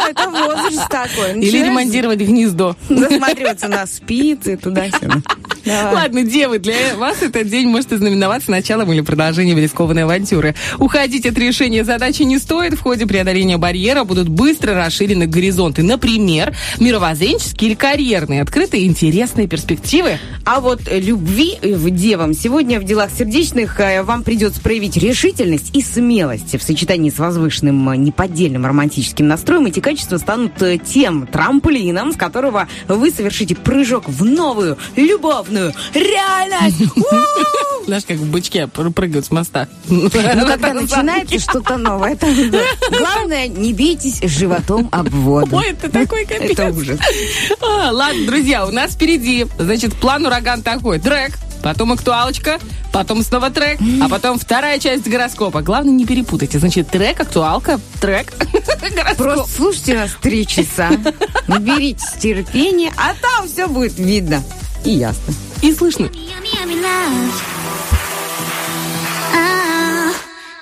Это 0.10 0.30
возраст 0.30 0.90
такой. 0.90 1.40
Или 1.40 1.66
ремонтировать 1.66 2.20
гнездо. 2.20 2.76
Засматриваться 2.90 3.68
на 3.68 3.86
спицы 3.86 4.58
туда-сюда. 4.58 5.22
Давай. 5.66 5.94
Ладно, 5.94 6.24
девы, 6.24 6.60
для 6.60 6.96
вас 6.98 7.22
этот 7.22 7.48
день 7.48 7.68
может 7.68 7.94
ознаменоваться 7.94 8.50
началом 8.50 8.92
или 8.92 9.02
продолжением 9.02 9.60
рискованной 9.60 10.04
авантюры. 10.04 10.56
Уходить 10.80 11.26
от 11.26 11.38
решения 11.38 11.84
задачи 11.84 12.24
не 12.24 12.40
стоит. 12.40 12.74
В 12.74 12.82
ходе 12.82 13.06
преодоления 13.06 13.58
барьера 13.58 14.04
будут 14.04 14.28
быстро 14.28 14.74
расширены 14.74 15.28
горизонты. 15.28 15.84
Например, 15.84 16.56
мировоззренческие 16.80 17.70
или 17.70 17.76
карьерные. 17.76 18.42
Открытые 18.42 18.88
интересные 18.88 19.48
перспективы. 19.48 20.18
А 20.46 20.62
вот 20.62 20.82
э, 20.88 21.00
любви 21.00 21.58
э, 21.62 21.76
в 21.76 21.90
девам 21.92 22.34
сегодня 22.34 22.80
в 22.80 22.84
делах 22.84 23.12
сердечных 23.16 23.80
э, 23.80 24.02
вам 24.02 24.24
придется 24.24 24.62
проявить 24.62 24.98
решительность 24.98 25.76
и 25.76 25.82
смелость. 25.82 26.60
В 26.60 26.64
сочетании 26.64 27.12
с 27.12 27.20
возвышенным 27.20 28.04
неподдельным 28.04 28.66
романтическим 28.66 29.01
настроем 29.20 29.66
эти 29.66 29.80
качества 29.80 30.18
станут 30.18 30.62
э, 30.62 30.78
тем 30.78 31.28
трамплином, 31.28 32.14
с 32.14 32.16
которого 32.16 32.68
вы 32.88 33.12
совершите 33.12 33.56
прыжок 33.56 34.08
в 34.08 34.24
новую 34.24 34.78
любовную 34.96 35.74
реальность. 35.94 36.78
Знаешь, 37.86 38.04
как 38.08 38.18
в 38.18 38.30
бычке 38.30 38.68
пр- 38.68 38.92
прыгают 38.92 39.26
с 39.26 39.32
моста. 39.32 39.68
Ну, 39.88 40.10
когда 40.10 40.74
начинается 40.74 41.40
что-то 41.40 41.78
новое, 41.78 42.18
главное, 42.98 43.48
не 43.48 43.74
бийтесь 43.74 44.22
животом 44.24 44.88
об 44.92 45.10
воду. 45.10 45.58
Ой, 45.58 45.70
это 45.72 45.90
такой 45.90 46.26
капец. 46.28 46.52
Это 46.52 46.70
ужас. 46.70 47.00
А, 47.62 47.92
ладно, 47.92 48.26
друзья, 48.26 48.66
у 48.66 48.72
нас 48.72 48.94
впереди, 48.94 49.48
значит, 49.58 49.96
план 49.96 50.26
ураган 50.26 50.62
такой. 50.62 51.00
Трек, 51.00 51.32
потом 51.62 51.92
актуалочка, 51.92 52.60
потом 52.92 53.24
снова 53.24 53.50
трек, 53.50 53.80
а 54.02 54.10
потом 54.10 54.38
вторая 54.40 54.80
часть 54.80 55.08
гороскопа. 55.08 55.62
Главное, 55.62 55.94
не 55.94 56.06
перепутайте. 56.06 56.60
Значит, 56.60 56.90
трек, 56.90 57.20
актуалка, 57.20 57.80
трек, 58.00 58.34
гороскоп. 58.96 59.18
Просто 59.18 59.56
слушайте 59.56 59.96
нас 59.96 60.12
три 60.22 60.46
часа, 60.46 60.90
наберитесь 61.48 62.14
терпения, 62.20 62.92
а 62.98 63.14
там 63.14 63.48
все 63.48 63.68
будет 63.68 63.98
видно 63.98 64.44
и 64.84 64.92
ясно. 64.92 65.34
И 65.62 65.74
слышно. 65.74 66.06
Yummy, 66.06 66.52
yummy 66.60 66.82
love. 66.82 67.52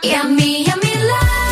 Yummy, 0.01 0.65
yummy 0.65 0.95
love. 0.95 1.48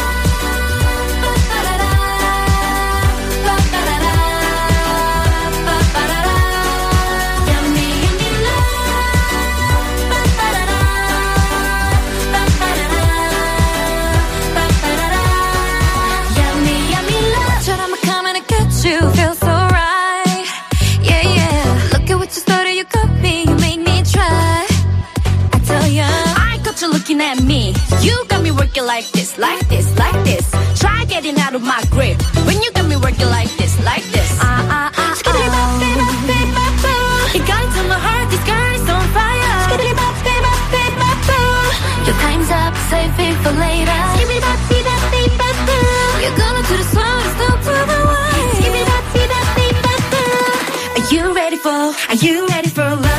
Looking 27.17 27.21
at 27.21 27.43
me. 27.43 27.74
You 28.01 28.25
got 28.27 28.41
me 28.43 28.51
working 28.51 28.86
like 28.86 29.05
this, 29.12 29.38
like 29.38 29.67
this, 29.69 29.88
like 29.97 30.24
this. 30.24 30.45
Try 30.79 31.05
getting 31.05 31.38
out 31.39 31.55
of 31.55 31.62
my 31.62 31.83
grip 31.89 32.21
when 32.45 32.62
you 32.62 32.71
got 32.71 32.88
me 32.88 32.95
working 32.95 33.29
like 33.29 33.50
this, 33.57 33.74
like 33.83 34.03
this. 34.12 34.29
Ah 34.41 34.65
ah 34.69 34.91
ah. 34.95 35.13
Skiddly 35.17 35.47
bop, 35.55 35.69
bop, 35.81 35.97
bop, 36.27 36.47
bop, 36.57 36.74
bop. 36.83 37.36
You 37.36 37.41
got 37.45 37.63
into 37.65 37.83
my 37.89 38.00
heart, 38.05 38.29
this 38.31 38.43
girl 38.45 38.71
is 38.77 38.89
on 38.89 39.03
fire. 39.15 39.57
Skiddly 39.65 39.93
bop, 40.00 40.15
bop, 40.25 40.41
bop, 40.45 40.91
bop, 41.01 41.19
bop. 41.29 41.71
Your 42.05 42.17
time's 42.24 42.50
up, 42.62 42.74
save 42.89 43.19
it 43.25 43.36
for 43.43 43.53
later. 43.65 44.00
Skiddly 44.13 44.39
bop, 44.45 44.59
bop, 44.69 44.86
bop, 44.88 45.31
bop, 45.41 45.57
bop. 45.67 46.21
You're 46.21 46.38
gonna 46.38 46.63
do 46.69 46.75
the 46.81 46.88
slow, 46.93 47.15
slow 47.36 47.53
to 47.65 47.74
the 47.91 48.00
wine. 48.12 48.50
Skiddly 48.57 48.83
bop, 48.89 49.03
bop, 49.13 49.29
bop, 49.33 49.75
bop, 49.86 50.01
bop. 50.13 50.97
Are 50.97 51.05
you 51.13 51.24
ready 51.33 51.57
for? 51.65 51.81
Are 52.12 52.19
you 52.25 52.47
ready 52.47 52.69
for 52.69 52.83
love 52.83 53.16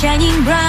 shining 0.00 0.44
bright 0.44 0.63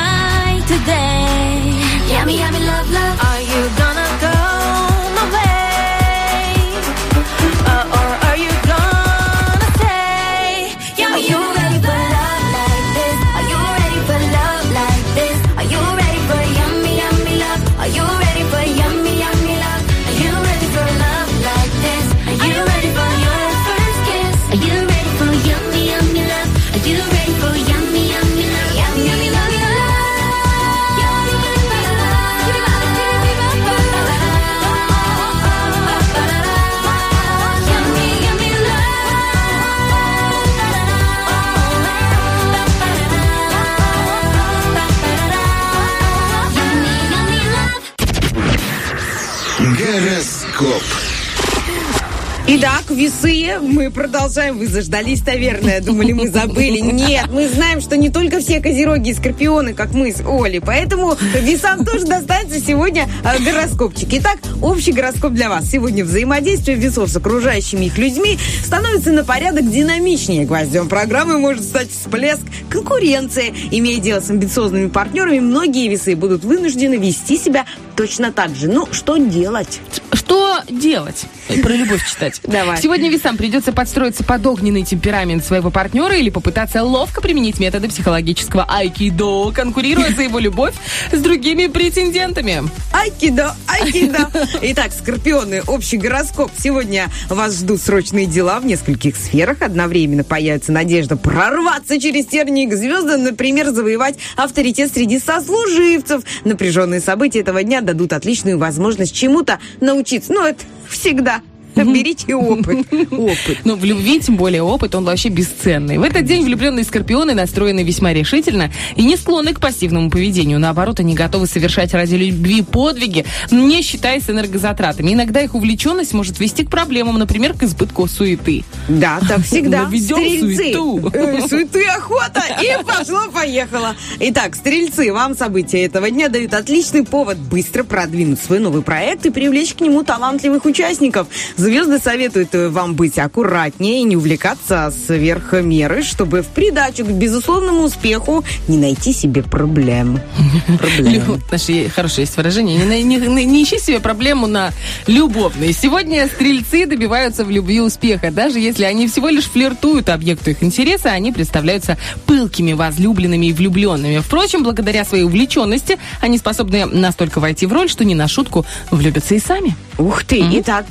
весы 52.95 53.59
мы 53.61 53.91
продолжаем. 53.91 54.57
Вы 54.57 54.67
заждались, 54.67 55.23
наверное. 55.25 55.81
Думали, 55.81 56.13
мы 56.13 56.29
забыли. 56.29 56.79
Нет, 56.79 57.27
мы 57.31 57.47
знаем, 57.49 57.81
что 57.81 57.97
не 57.97 58.09
только 58.09 58.39
все 58.39 58.61
козероги 58.61 59.09
и 59.09 59.13
скорпионы, 59.13 59.73
как 59.73 59.93
мы 59.93 60.11
с 60.11 60.21
Олей. 60.25 60.61
Поэтому 60.61 61.15
весам 61.41 61.85
тоже 61.85 62.05
достанется 62.05 62.59
сегодня 62.59 63.07
э, 63.23 63.43
гороскопчик. 63.43 64.07
Итак, 64.13 64.39
общий 64.61 64.93
гороскоп 64.93 65.33
для 65.33 65.49
вас. 65.49 65.69
Сегодня 65.69 66.05
взаимодействие 66.05 66.77
весов 66.77 67.09
с 67.09 67.17
окружающими 67.17 67.85
их 67.85 67.97
людьми 67.97 68.39
становится 68.63 69.11
на 69.11 69.23
порядок 69.23 69.69
динамичнее. 69.69 70.45
Гвоздем 70.45 70.87
программы 70.87 71.37
может 71.37 71.63
стать 71.63 71.91
всплеск 71.91 72.43
конкуренции. 72.69 73.53
Имея 73.71 73.99
дело 73.99 74.21
с 74.21 74.29
амбициозными 74.29 74.87
партнерами, 74.87 75.39
многие 75.39 75.89
весы 75.89 76.15
будут 76.15 76.45
вынуждены 76.45 76.95
вести 76.95 77.37
себя 77.37 77.65
точно 77.95 78.31
так 78.31 78.55
же. 78.55 78.69
Ну, 78.69 78.87
что 78.91 79.17
делать? 79.17 79.81
Что 80.13 80.44
делать? 80.69 81.25
Про 81.61 81.73
любовь 81.73 82.07
читать. 82.07 82.39
Давай. 82.43 82.81
Сегодня 82.81 83.09
весам 83.09 83.37
придется 83.37 83.71
подстроиться 83.71 84.23
под 84.23 84.45
огненный 84.45 84.83
темперамент 84.83 85.43
своего 85.45 85.69
партнера 85.69 86.15
или 86.15 86.29
попытаться 86.29 86.83
ловко 86.83 87.21
применить 87.21 87.59
методы 87.59 87.87
психологического 87.89 88.65
айкидо, 88.69 89.51
конкурируя 89.51 90.13
за 90.13 90.23
его 90.23 90.39
любовь 90.39 90.73
с 91.11 91.19
другими 91.19 91.67
претендентами. 91.67 92.63
Айкидо, 92.91 93.55
айкидо. 93.67 94.29
Итак, 94.61 94.91
скорпионы, 94.91 95.61
общий 95.67 95.97
гороскоп. 95.97 96.51
Сегодня 96.57 97.07
вас 97.29 97.57
ждут 97.59 97.81
срочные 97.81 98.25
дела 98.25 98.59
в 98.59 98.65
нескольких 98.65 99.15
сферах. 99.15 99.61
Одновременно 99.61 100.23
появится 100.23 100.71
надежда 100.71 101.17
прорваться 101.17 101.99
через 101.99 102.25
тернии 102.25 102.65
к 102.65 102.75
звездам, 102.75 103.23
например, 103.23 103.71
завоевать 103.71 104.15
авторитет 104.35 104.93
среди 104.93 105.19
сослуживцев. 105.19 106.23
Напряженные 106.43 107.01
события 107.01 107.39
этого 107.39 107.63
дня 107.63 107.81
дадут 107.81 108.13
отличную 108.13 108.57
возможность 108.57 109.15
чему-то 109.15 109.59
научиться. 109.81 110.33
Ну, 110.33 110.44
это 110.45 110.63
всегда. 110.89 111.41
Берите 111.93 112.35
опыт. 112.35 112.87
Опыт. 113.11 113.57
Но 113.65 113.75
в 113.75 113.83
любви, 113.83 114.19
тем 114.19 114.35
более 114.37 114.61
опыт, 114.63 114.95
он 114.95 115.05
вообще 115.05 115.29
бесценный. 115.29 115.97
В 115.97 116.03
этот 116.03 116.25
день 116.25 116.43
влюбленные 116.43 116.83
скорпионы 116.85 117.33
настроены 117.33 117.83
весьма 117.83 118.13
решительно 118.13 118.71
и 118.95 119.03
не 119.03 119.17
склонны 119.17 119.53
к 119.53 119.59
пассивному 119.59 120.09
поведению. 120.09 120.59
Наоборот, 120.59 120.99
они 120.99 121.13
готовы 121.13 121.47
совершать 121.47 121.93
ради 121.93 122.15
любви 122.15 122.61
подвиги, 122.61 123.25
не 123.51 123.81
считаясь 123.81 124.29
энергозатратами. 124.29 125.13
Иногда 125.13 125.41
их 125.41 125.55
увлеченность 125.55 126.13
может 126.13 126.39
вести 126.39 126.63
к 126.65 126.69
проблемам, 126.69 127.17
например, 127.19 127.53
к 127.53 127.63
избытку 127.63 128.07
суеты. 128.07 128.63
Да, 128.87 129.19
так 129.27 129.41
всегда. 129.45 129.83
Наведем 129.83 130.15
Стрельцы. 130.17 130.55
суету. 130.55 131.11
Э, 131.13 131.47
Суету 131.47 131.79
и 131.79 131.85
охота. 131.85 132.43
И 132.61 132.83
пошло-поехало. 132.83 133.95
Итак, 134.19 134.55
стрельцы, 134.55 135.11
вам 135.11 135.35
события 135.35 135.83
этого 135.83 136.09
дня 136.09 136.29
дают 136.29 136.53
отличный 136.53 137.03
повод 137.03 137.37
быстро 137.37 137.83
продвинуть 137.83 138.39
свой 138.39 138.59
новый 138.59 138.81
проект 138.81 139.25
и 139.25 139.29
привлечь 139.29 139.73
к 139.73 139.81
нему 139.81 140.03
талантливых 140.03 140.65
участников. 140.65 141.27
Звезды 141.65 141.97
советуют 141.97 142.53
э, 142.53 142.69
вам 142.69 142.93
быть 142.93 143.17
аккуратнее 143.17 144.01
и 144.01 144.03
не 144.03 144.15
увлекаться 144.15 144.93
сверх 145.07 145.51
меры, 145.53 146.03
чтобы 146.03 146.43
в 146.43 146.47
придачу 146.49 147.03
к 147.03 147.09
безусловному 147.09 147.81
успеху 147.81 148.45
не 148.67 148.77
найти 148.77 149.11
себе 149.11 149.41
проблем. 149.41 150.19
Проблем. 150.77 151.41
Знаешь, 151.51 151.91
хорошее 151.91 152.25
есть 152.25 152.37
выражение. 152.37 152.77
Не, 152.77 152.85
на- 152.85 153.01
не- 153.01 153.17
не- 153.17 153.45
не 153.45 153.63
ищи 153.63 153.79
себе 153.79 153.99
проблему 153.99 154.45
на 154.45 154.73
любовные. 155.07 155.73
Сегодня 155.73 156.27
стрельцы 156.27 156.85
добиваются 156.85 157.43
в 157.43 157.49
любви 157.49 157.81
успеха. 157.81 158.29
Даже 158.29 158.59
если 158.59 158.83
они 158.83 159.07
всего 159.07 159.29
лишь 159.29 159.45
флиртуют 159.45 160.09
объекту 160.09 160.51
их 160.51 160.61
интереса, 160.61 161.09
они 161.13 161.31
представляются 161.31 161.97
пылкими, 162.27 162.73
возлюбленными 162.73 163.47
и 163.47 163.53
влюбленными. 163.53 164.19
Впрочем, 164.19 164.61
благодаря 164.61 165.03
своей 165.03 165.23
увлеченности, 165.23 165.97
они 166.21 166.37
способны 166.37 166.85
настолько 166.85 167.39
войти 167.39 167.65
в 167.65 167.73
роль, 167.73 167.89
что 167.89 168.05
не 168.05 168.13
на 168.13 168.27
шутку 168.27 168.67
влюбятся 168.91 169.33
и 169.33 169.39
сами. 169.39 169.75
Ух 169.97 170.25
ты! 170.25 170.43
Итак, 170.59 170.85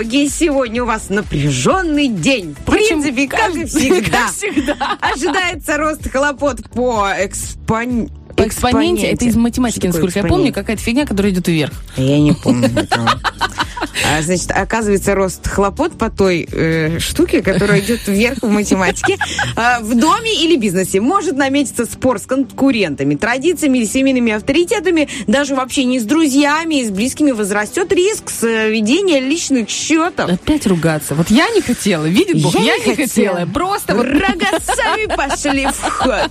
козероги, 0.00 0.28
сегодня 0.28 0.82
у 0.82 0.86
вас 0.86 1.08
напряженный 1.10 2.08
день. 2.08 2.54
В 2.54 2.70
принципе, 2.70 3.28
как 3.28 3.54
и 3.54 3.64
всегда. 3.66 4.28
всегда. 4.28 4.98
Ожидается 5.00 5.76
рост 5.76 6.10
хлопот 6.10 6.68
по 6.70 7.08
экспон... 7.08 8.10
По 8.36 8.46
экспоненте, 8.46 9.08
это 9.08 9.26
из 9.26 9.36
математики, 9.36 9.80
Что 9.80 9.88
насколько 9.88 10.18
я 10.20 10.24
помню, 10.24 10.52
какая-то 10.52 10.80
фигня, 10.80 11.04
которая 11.04 11.32
идет 11.32 11.46
вверх. 11.48 11.74
Я 11.96 12.18
не 12.18 12.32
помню 12.32 12.68
этого. 12.74 13.20
А, 14.06 14.22
Значит, 14.22 14.50
оказывается, 14.50 15.14
рост 15.14 15.46
хлопот 15.48 15.96
по 15.98 16.10
той 16.10 16.46
э, 16.50 16.98
штуке, 16.98 17.42
которая 17.42 17.80
идет 17.80 18.06
вверх 18.06 18.42
в 18.42 18.48
математике, 18.48 19.16
а, 19.56 19.80
в 19.80 19.94
доме 19.98 20.34
или 20.42 20.56
бизнесе 20.56 21.00
может 21.00 21.36
наметиться 21.36 21.86
спор 21.86 22.18
с 22.18 22.26
конкурентами, 22.26 23.14
традициями 23.14 23.78
или 23.78 23.86
семейными 23.86 24.32
авторитетами, 24.32 25.08
даже 25.26 25.54
в 25.54 25.60
общении 25.60 25.98
с 25.98 26.04
друзьями 26.04 26.80
и 26.80 26.84
с 26.84 26.90
близкими 26.90 27.30
возрастет 27.30 27.92
риск 27.92 28.30
сведения 28.30 29.20
личных 29.20 29.68
счетов. 29.68 30.30
Опять 30.30 30.66
ругаться. 30.66 31.14
Вот 31.14 31.30
я 31.30 31.48
не 31.50 31.60
хотела, 31.60 32.06
видит 32.06 32.42
Бог, 32.42 32.54
я, 32.54 32.76
не 32.78 32.90
не 32.90 32.96
хотела. 32.96 33.46
Просто 33.46 33.94
вот 33.94 34.06
Рогацами 34.06 35.14
пошли 35.14 35.66
в 35.66 35.82
ход. 35.82 36.30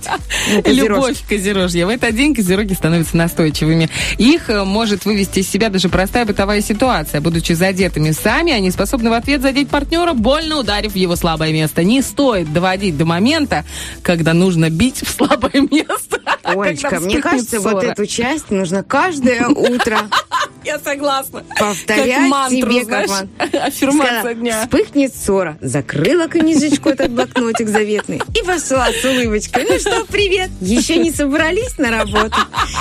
Любовь 0.64 1.18
козерожья. 1.28 1.86
В 1.86 1.88
этот 1.88 2.14
день 2.14 2.34
козероги 2.34 2.74
становятся 2.74 3.16
настойчивыми. 3.16 3.88
Их 4.18 4.50
э, 4.50 4.64
может 4.64 5.04
вывести 5.04 5.40
из 5.40 5.48
себя 5.48 5.68
даже 5.68 5.88
простая 5.88 6.24
бытовая 6.24 6.60
ситуация. 6.60 7.20
Будучи 7.20 7.52
задетыми 7.60 8.10
сами, 8.10 8.52
они 8.52 8.70
способны 8.70 9.10
в 9.10 9.12
ответ 9.12 9.42
задеть 9.42 9.68
партнера, 9.68 10.14
больно 10.14 10.56
ударив 10.58 10.96
его 10.96 11.14
слабое 11.14 11.52
место. 11.52 11.84
Не 11.84 12.02
стоит 12.02 12.52
доводить 12.52 12.96
до 12.96 13.04
момента, 13.04 13.64
когда 14.02 14.32
нужно 14.32 14.70
бить 14.70 15.02
в 15.06 15.10
слабое 15.10 15.60
место. 15.70 16.20
Олечка, 16.58 16.88
Когда 16.90 17.04
мне 17.06 17.20
кажется, 17.20 17.60
вот 17.60 17.82
эту 17.82 18.06
часть 18.06 18.50
нужно 18.50 18.82
каждое 18.82 19.46
утро 19.48 19.98
Я 20.64 20.78
согласна. 20.78 21.42
повторять 21.58 22.16
как 22.18 22.28
мантру, 22.28 22.70
себе, 22.70 22.84
знаешь, 22.84 23.08
как 23.08 23.50
ман- 23.52 23.62
аффирмация 23.66 24.12
Сказала, 24.18 24.34
дня. 24.34 24.60
Вспыхнет 24.62 25.14
ссора, 25.14 25.58
закрыла 25.62 26.28
книжечку 26.28 26.90
этот 26.90 27.10
блокнотик 27.12 27.68
заветный 27.68 28.20
и 28.34 28.42
пошла 28.44 28.88
с 28.92 29.02
улыбочкой. 29.04 29.64
Ну 29.68 29.78
что, 29.78 30.04
привет, 30.04 30.50
еще 30.60 30.96
не 30.98 31.10
собрались 31.12 31.78
на 31.78 31.90
работу? 31.90 32.36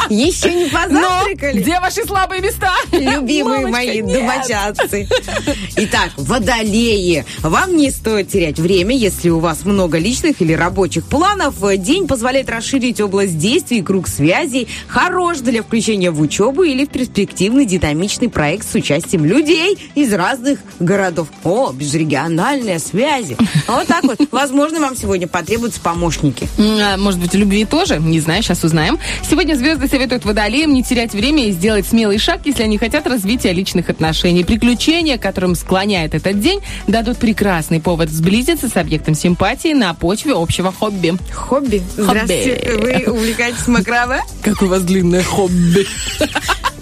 Еще 0.09 0.53
не 0.53 0.65
Но 0.65 0.71
позавтракали? 0.71 1.59
где 1.61 1.79
ваши 1.79 2.03
слабые 2.05 2.41
места? 2.41 2.73
Любимые 2.91 3.61
Мамочка, 3.67 3.71
мои 3.71 4.01
нет. 4.01 4.13
домочадцы. 4.19 5.07
Итак, 5.77 6.11
водолеи. 6.17 7.25
Вам 7.39 7.77
не 7.77 7.91
стоит 7.91 8.29
терять 8.29 8.59
время, 8.59 8.95
если 8.95 9.29
у 9.29 9.39
вас 9.39 9.63
много 9.65 9.97
личных 9.97 10.41
или 10.41 10.53
рабочих 10.53 11.05
планов. 11.05 11.55
День 11.77 12.07
позволяет 12.07 12.49
расширить 12.49 12.99
область 12.99 13.37
действий 13.59 13.79
и 13.79 13.81
круг 13.81 14.07
связей. 14.07 14.67
Хорош 14.87 15.39
для 15.39 15.61
включения 15.61 16.11
в 16.11 16.21
учебу 16.21 16.63
или 16.63 16.85
в 16.85 16.89
перспективный 16.89 17.65
динамичный 17.65 18.29
проект 18.29 18.69
с 18.69 18.73
участием 18.73 19.25
людей 19.25 19.77
из 19.95 20.13
разных 20.13 20.59
городов. 20.79 21.27
О, 21.43 21.71
межрегиональные 21.71 22.79
связи. 22.79 23.35
Вот 23.67 23.87
так 23.87 24.03
вот. 24.03 24.19
Возможно, 24.31 24.79
вам 24.79 24.95
сегодня 24.95 25.27
потребуются 25.27 25.81
помощники. 25.81 26.47
А, 26.57 26.97
Может 26.97 27.19
быть, 27.19 27.33
любви 27.33 27.65
тоже? 27.65 27.99
Не 27.99 28.21
знаю, 28.21 28.43
сейчас 28.43 28.63
узнаем. 28.63 28.97
Сегодня 29.29 29.55
звезды 29.55 29.87
советуют 29.87 30.23
водолеям 30.23 30.73
не 30.73 30.83
терять 30.83 31.13
время 31.13 31.47
и 31.47 31.51
сделать 31.51 31.85
смелый 31.85 32.17
шаг, 32.17 32.41
если 32.45 32.63
они 32.63 32.77
хотят 32.77 33.07
развития 33.07 33.51
личных 33.51 33.89
отношений. 33.89 34.43
Приключения, 34.45 35.17
которым 35.17 35.55
склоняет 35.55 36.13
этот 36.15 36.39
день, 36.39 36.61
дадут 36.87 37.17
прекрасный 37.17 37.81
повод 37.81 38.09
сблизиться 38.09 38.69
с 38.69 38.77
объектом 38.77 39.15
симпатии 39.15 39.73
на 39.73 39.93
почве 39.93 40.33
общего 40.33 40.71
хобби. 40.71 41.15
Хобби. 41.33 41.81
Здравствуйте. 41.97 42.77
Вы 42.79 43.11
увлекаетесь 43.11 43.48
макраме? 43.67 44.21
Как 44.43 44.61
у 44.61 44.67
вас 44.67 44.83
длинное 44.83 45.23
хобби. 45.23 45.87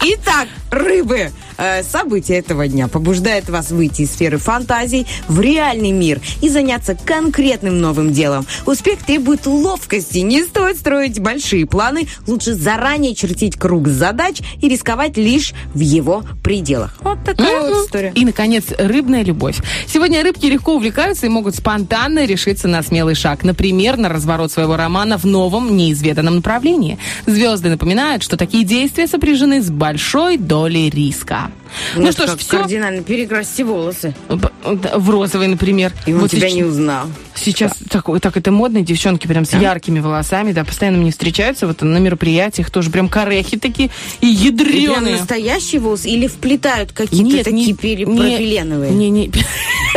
Итак, 0.02 0.48
рыбы. 0.72 1.32
Э, 1.58 1.84
Событие 1.84 2.40
этого 2.40 2.68
дня 2.68 2.88
побуждает 2.88 3.50
вас 3.50 3.72
выйти 3.72 4.04
из 4.04 4.12
сферы 4.12 4.38
фантазий 4.38 5.08
в 5.28 5.40
реальный 5.40 5.92
мир 5.92 6.22
и 6.42 6.50
заняться 6.50 6.96
конкретным 6.96 7.80
новым 7.80 8.14
делом. 8.14 8.46
Успех 8.66 9.00
требует 9.04 9.46
ловкости. 9.46 10.20
Не 10.20 10.44
стоит 10.44 10.78
строить 10.78 11.20
большие 11.20 11.66
планы. 11.66 12.08
Лучше 12.28 12.54
заранее 12.54 13.16
чертить 13.16 13.58
круг 13.58 13.88
задач 13.88 14.40
и 14.62 14.70
рисковать 14.70 15.18
лишь 15.18 15.54
в 15.74 15.80
его 15.80 16.24
пределах. 16.44 16.98
Вот 17.02 17.24
такая 17.24 17.62
вот 17.62 17.86
история. 17.86 18.12
И, 18.16 18.26
наконец, 18.26 18.66
рыбная 18.78 19.24
любовь. 19.24 19.58
Сегодня 19.88 20.24
рыбки 20.24 20.46
легко 20.46 20.76
увлекаются 20.76 21.26
и 21.26 21.30
могут 21.30 21.56
спонтанно 21.56 22.26
решиться 22.26 22.68
на 22.68 22.84
смелый 22.84 23.16
шаг. 23.16 23.44
Например, 23.44 23.98
на 23.98 24.10
разворот 24.10 24.52
своего 24.52 24.78
романа 24.78 25.18
в 25.18 25.26
новом, 25.26 25.76
неизведанном 25.76 26.36
направлении. 26.36 26.98
Звезды 27.26 27.70
напоминают, 27.70 28.24
что 28.24 28.38
такие 28.38 28.64
действия 28.64 29.08
сопряжены 29.08 29.62
с 29.62 29.70
большой 29.70 30.38
долей 30.38 30.90
риска. 30.90 31.47
Ну, 31.96 32.04
Вот 32.04 32.14
что 32.14 32.24
ж, 32.28 32.30
как 32.32 32.40
все. 32.40 32.58
Кардинально 32.58 33.04
перекрасьте 33.04 33.64
волосы. 33.64 34.16
В 34.64 35.10
розовый, 35.10 35.48
например. 35.48 35.94
И 36.06 36.14
он 36.14 36.22
Вот 36.22 36.32
тебя 36.32 36.48
сейчас- 36.48 36.54
не 36.56 36.64
узнал. 36.64 37.06
Сейчас 37.36 37.72
такой, 37.90 38.20
так 38.20 38.36
это 38.36 38.52
модно, 38.52 38.82
девчонки 38.82 39.28
прям 39.28 39.46
с 39.46 39.54
яркими 39.54 40.00
волосами, 40.00 40.54
да, 40.54 40.64
постоянно 40.64 40.98
мне 40.98 41.12
встречаются 41.12 41.68
вот 41.68 41.82
на 41.84 41.98
мероприятиях 42.00 42.72
тоже 42.72 42.90
прям 42.90 43.10
корехи 43.10 43.58
такие 43.58 43.92
и 44.22 44.32
И 44.34 44.52
прям 44.52 44.68
ядреные. 44.74 45.18
настоящие 45.18 45.80
волосы 45.80 46.10
или 46.10 46.26
вплетают 46.28 46.94
какие-то 46.94 47.44
такие 47.44 47.68
не- 47.68 47.74
пере- 47.74 48.06
не-? 48.06 48.90
Не, 48.92 49.10
не. 49.10 49.32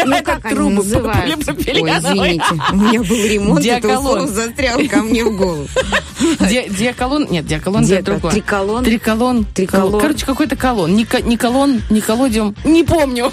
Ну, 0.07 0.13
Это 0.17 0.23
как 0.25 0.45
они 0.47 0.55
трубы 0.55 0.71
называются? 0.77 1.47
Ой, 1.81 1.91
извините, 1.99 2.45
у 2.73 2.77
меня 2.77 3.03
был 3.03 3.17
ремонт, 3.25 3.61
это 3.61 3.81
Диаколон. 3.89 4.03
слово 4.03 4.27
застрял 4.29 4.81
ко 4.89 4.97
мне 5.03 5.25
в 5.25 5.37
голову. 5.37 5.67
Ди- 6.41 6.69
Диаколон, 6.71 7.27
нет, 7.31 7.47
диаколон 7.47 7.85
Диако- 7.85 7.95
это 7.95 8.05
другое. 8.13 8.33
триколон? 8.33 8.85
Триколон. 8.85 9.45
Триколон. 9.47 10.01
Короче, 10.01 10.27
какой-то 10.27 10.57
колон. 10.57 10.95
Ника- 10.97 11.23
Николон, 11.41 11.81
Николодиум, 11.89 12.55
не 12.65 12.85
помню. 12.85 13.33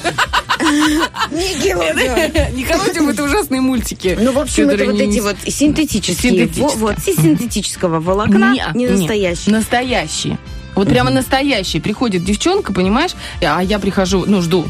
Никелодеон. 1.30 2.52
Николодиум 2.56 3.10
это 3.10 3.24
ужасные 3.24 3.60
мультики. 3.60 4.18
Ну, 4.18 4.32
в 4.32 4.40
общем, 4.40 4.70
это 4.70 4.86
вот 4.86 4.94
не- 4.94 5.02
эти 5.10 5.20
вот 5.20 5.36
синтетические. 5.46 6.32
Синтетические. 6.32 6.68
во- 6.70 6.76
Вот, 6.94 6.98
из 7.06 7.18
синтетического 7.18 8.00
волокна, 8.00 8.54
Не, 8.54 8.64
не 8.76 8.86
не, 8.86 8.90
настоящие. 8.92 9.54
Настоящие. 9.54 10.38
Вот 10.74 10.88
прямо 10.88 11.10
настоящие. 11.10 11.82
Приходит 11.82 12.24
девчонка, 12.24 12.72
понимаешь, 12.72 13.12
а 13.42 13.62
я 13.62 13.78
прихожу, 13.80 14.24
ну, 14.26 14.42
жду, 14.42 14.66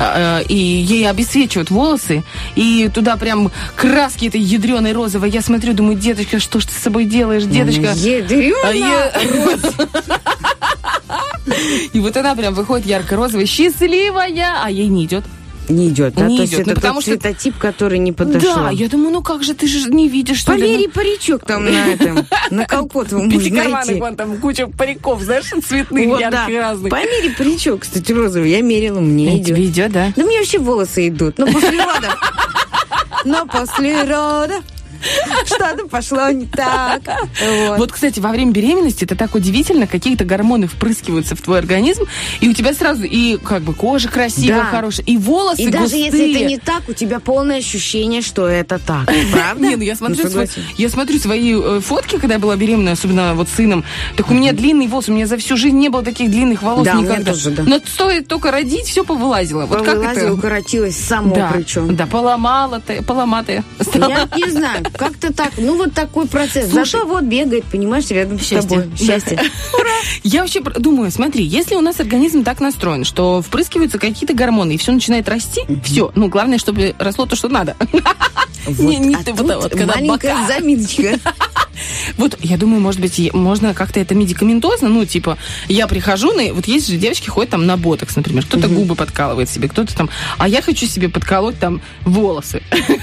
а, 0.00 0.42
э, 0.42 0.46
и 0.48 0.56
ей 0.56 1.08
обесцвечивают 1.08 1.70
волосы, 1.70 2.24
и 2.56 2.90
туда 2.92 3.16
прям 3.16 3.50
краски 3.74 4.26
этой 4.26 4.40
ядреной 4.40 4.92
розовой. 4.92 5.30
Я 5.30 5.40
смотрю, 5.40 5.72
думаю, 5.72 5.96
деточка, 5.96 6.40
что 6.40 6.60
ж 6.60 6.66
ты 6.66 6.72
с 6.74 6.82
собой 6.82 7.06
делаешь, 7.06 7.44
деточка? 7.44 7.92
Ядрёна. 7.94 8.66
И 11.92 12.00
вот 12.00 12.16
она 12.16 12.34
прям 12.34 12.54
выходит 12.54 12.86
ярко-розовая, 12.86 13.46
счастливая, 13.46 14.54
а 14.62 14.70
ей 14.70 14.88
не 14.88 15.04
идет. 15.04 15.24
Не 15.68 15.88
идет, 15.88 16.14
да? 16.14 16.26
Не 16.26 16.36
То 16.36 16.42
есть 16.42 16.52
идет, 16.54 16.60
это 16.60 16.68
ну, 16.70 16.74
тот 16.74 16.82
потому 16.82 17.00
что- 17.00 17.10
цветотип, 17.10 17.58
который 17.58 17.98
не 17.98 18.12
подошел. 18.12 18.54
Да, 18.54 18.70
я 18.70 18.88
думаю, 18.88 19.10
ну 19.14 19.22
как 19.22 19.42
же, 19.42 19.52
ты 19.52 19.66
же 19.66 19.90
не 19.90 20.08
видишь, 20.08 20.38
что 20.38 20.52
ли? 20.54 20.60
Помери 20.62 20.86
паричок 20.86 21.44
там 21.44 21.64
на 21.64 21.88
этом, 21.88 22.24
на 22.50 22.64
колпотовом 22.66 23.28
можно 23.28 23.64
найти. 23.70 23.94
вон 23.94 24.14
там 24.14 24.36
куча 24.38 24.68
париков, 24.68 25.22
знаешь, 25.22 25.46
цветных, 25.66 26.06
Вот, 26.06 26.20
да. 26.20 26.42
ярких, 26.42 26.58
разных. 26.60 26.90
Помери 26.90 27.30
паричок, 27.36 27.80
кстати, 27.80 28.12
розовый. 28.12 28.50
Я 28.50 28.62
мерила, 28.62 29.00
мне 29.00 29.28
Ну, 29.28 29.36
идет. 29.38 29.46
Тебе 29.46 29.64
идет, 29.66 29.90
да? 29.90 30.12
Да 30.14 30.22
мне 30.24 30.38
вообще 30.38 30.58
волосы 30.60 31.08
идут. 31.08 31.38
Но 31.38 31.46
после 31.48 31.82
родов. 31.82 32.16
Но 33.24 33.44
после 33.46 34.02
родов 34.04 34.62
что-то 35.44 35.86
пошло 35.88 36.30
не 36.30 36.46
так. 36.46 37.02
Вот. 37.66 37.78
Вот, 37.78 37.92
кстати, 37.92 38.20
во 38.20 38.30
время 38.30 38.52
беременности 38.52 39.04
это 39.04 39.16
так 39.16 39.34
удивительно, 39.34 39.86
какие-то 39.86 40.24
гормоны 40.24 40.66
впрыскиваются 40.66 41.36
в 41.36 41.40
твой 41.42 41.58
организм, 41.58 42.04
и 42.40 42.48
у 42.48 42.52
тебя 42.52 42.72
сразу 42.74 43.04
и 43.04 43.36
как 43.38 43.62
бы 43.62 43.74
кожа 43.74 44.08
красивая, 44.08 44.62
Да. 44.62 44.64
хорошая, 44.66 45.06
и 45.06 45.16
волосы 45.16 45.62
И 45.62 45.68
даже 45.68 45.84
густые. 45.84 46.04
если 46.06 46.30
это 46.36 46.44
не 46.44 46.58
так, 46.58 46.88
у 46.88 46.92
тебя 46.92 47.20
полное 47.20 47.58
ощущение, 47.58 48.22
что 48.22 48.46
это 48.48 48.78
так. 48.78 49.06
Правда? 49.32 49.66
Не, 49.66 49.76
ну 49.76 49.82
я 49.82 49.94
смотрю, 49.96 50.24
Ну, 50.30 50.44
я 50.76 50.88
смотрю 50.88 51.18
свои 51.18 51.54
э, 51.54 51.80
фотки, 51.80 52.18
когда 52.18 52.34
я 52.34 52.40
была 52.40 52.56
беременна, 52.56 52.92
особенно 52.92 53.34
вот 53.34 53.48
сыном. 53.48 53.84
Так 54.16 54.30
у 54.30 54.34
меня 54.34 54.52
длинный 54.52 54.86
волос, 54.88 55.08
у 55.08 55.12
меня 55.12 55.26
за 55.26 55.36
всю 55.36 55.56
жизнь 55.56 55.76
не 55.76 55.88
было 55.88 56.02
таких 56.02 56.30
длинных 56.30 56.62
волос 56.62 56.84
Да, 56.84 56.94
никогда. 56.94 57.32
тоже, 57.32 57.50
да. 57.50 57.62
Но 57.64 57.78
стоит 57.84 58.28
только 58.28 58.50
родить, 58.50 58.86
все 58.86 59.04
повылазило. 59.04 59.66
Вот 59.66 59.78
как 59.84 59.94
Повылазила, 59.96 60.24
это? 60.24 60.34
укоротилась 60.34 60.96
само 60.96 61.34
Да, 61.34 61.50
причем. 61.54 61.94
да, 61.96 62.06
поломала 62.06 62.80
ты, 62.80 63.02
поломатая. 63.02 63.64
Я 63.94 64.28
не 64.36 64.50
знаю, 64.50 64.84
как-то 64.92 65.32
так. 65.32 65.52
Ну, 65.56 65.76
вот 65.76 65.92
такой 65.94 66.26
процесс. 66.26 66.70
Слушай. 66.70 66.92
Зато 66.92 67.06
вот 67.06 67.24
бегает, 67.24 67.64
понимаешь, 67.64 68.08
рядом 68.10 68.38
с 68.38 68.42
Счастье. 68.42 68.80
тобой. 68.82 68.96
Счастье. 68.98 69.38
Я 70.22 70.40
вообще 70.42 70.60
думаю, 70.60 71.10
смотри, 71.10 71.44
если 71.44 71.74
у 71.74 71.80
нас 71.80 72.00
организм 72.00 72.44
так 72.44 72.60
настроен, 72.60 73.04
что 73.04 73.42
впрыскиваются 73.42 73.98
какие-то 73.98 74.34
гормоны, 74.34 74.72
и 74.74 74.78
все 74.78 74.92
начинает 74.92 75.28
расти, 75.28 75.62
все. 75.84 76.12
Ну, 76.14 76.28
главное, 76.28 76.58
чтобы 76.58 76.94
росло 76.98 77.26
то, 77.26 77.36
что 77.36 77.48
надо. 77.48 77.76
Не- 78.66 78.96
не 78.96 79.14
а 79.14 79.18
ты 79.18 79.26
тут 79.26 79.40
вот, 79.42 79.62
вот 79.62 79.70
когда 79.72 79.94
маленькая 79.94 80.34
бока. 80.34 80.46
заминочка. 80.48 81.18
Вот, 82.16 82.36
я 82.40 82.56
думаю, 82.56 82.80
может 82.80 83.00
быть, 83.00 83.32
можно 83.32 83.74
как-то 83.74 84.00
это 84.00 84.14
медикаментозно, 84.14 84.88
ну, 84.88 85.04
типа, 85.04 85.38
я 85.68 85.86
прихожу, 85.86 86.32
на, 86.32 86.52
вот 86.52 86.66
есть 86.66 86.88
же 86.88 86.96
девочки 86.96 87.28
ходят 87.28 87.50
там 87.50 87.66
на 87.66 87.76
ботокс, 87.76 88.16
например, 88.16 88.44
кто-то 88.44 88.68
губы 88.68 88.94
подкалывает 88.94 89.48
себе, 89.48 89.68
кто-то 89.68 89.94
там, 89.94 90.10
а 90.38 90.48
я 90.48 90.62
хочу 90.62 90.86
себе 90.86 91.08
подколоть 91.08 91.58
там 91.58 91.80
волосы. 92.02 92.62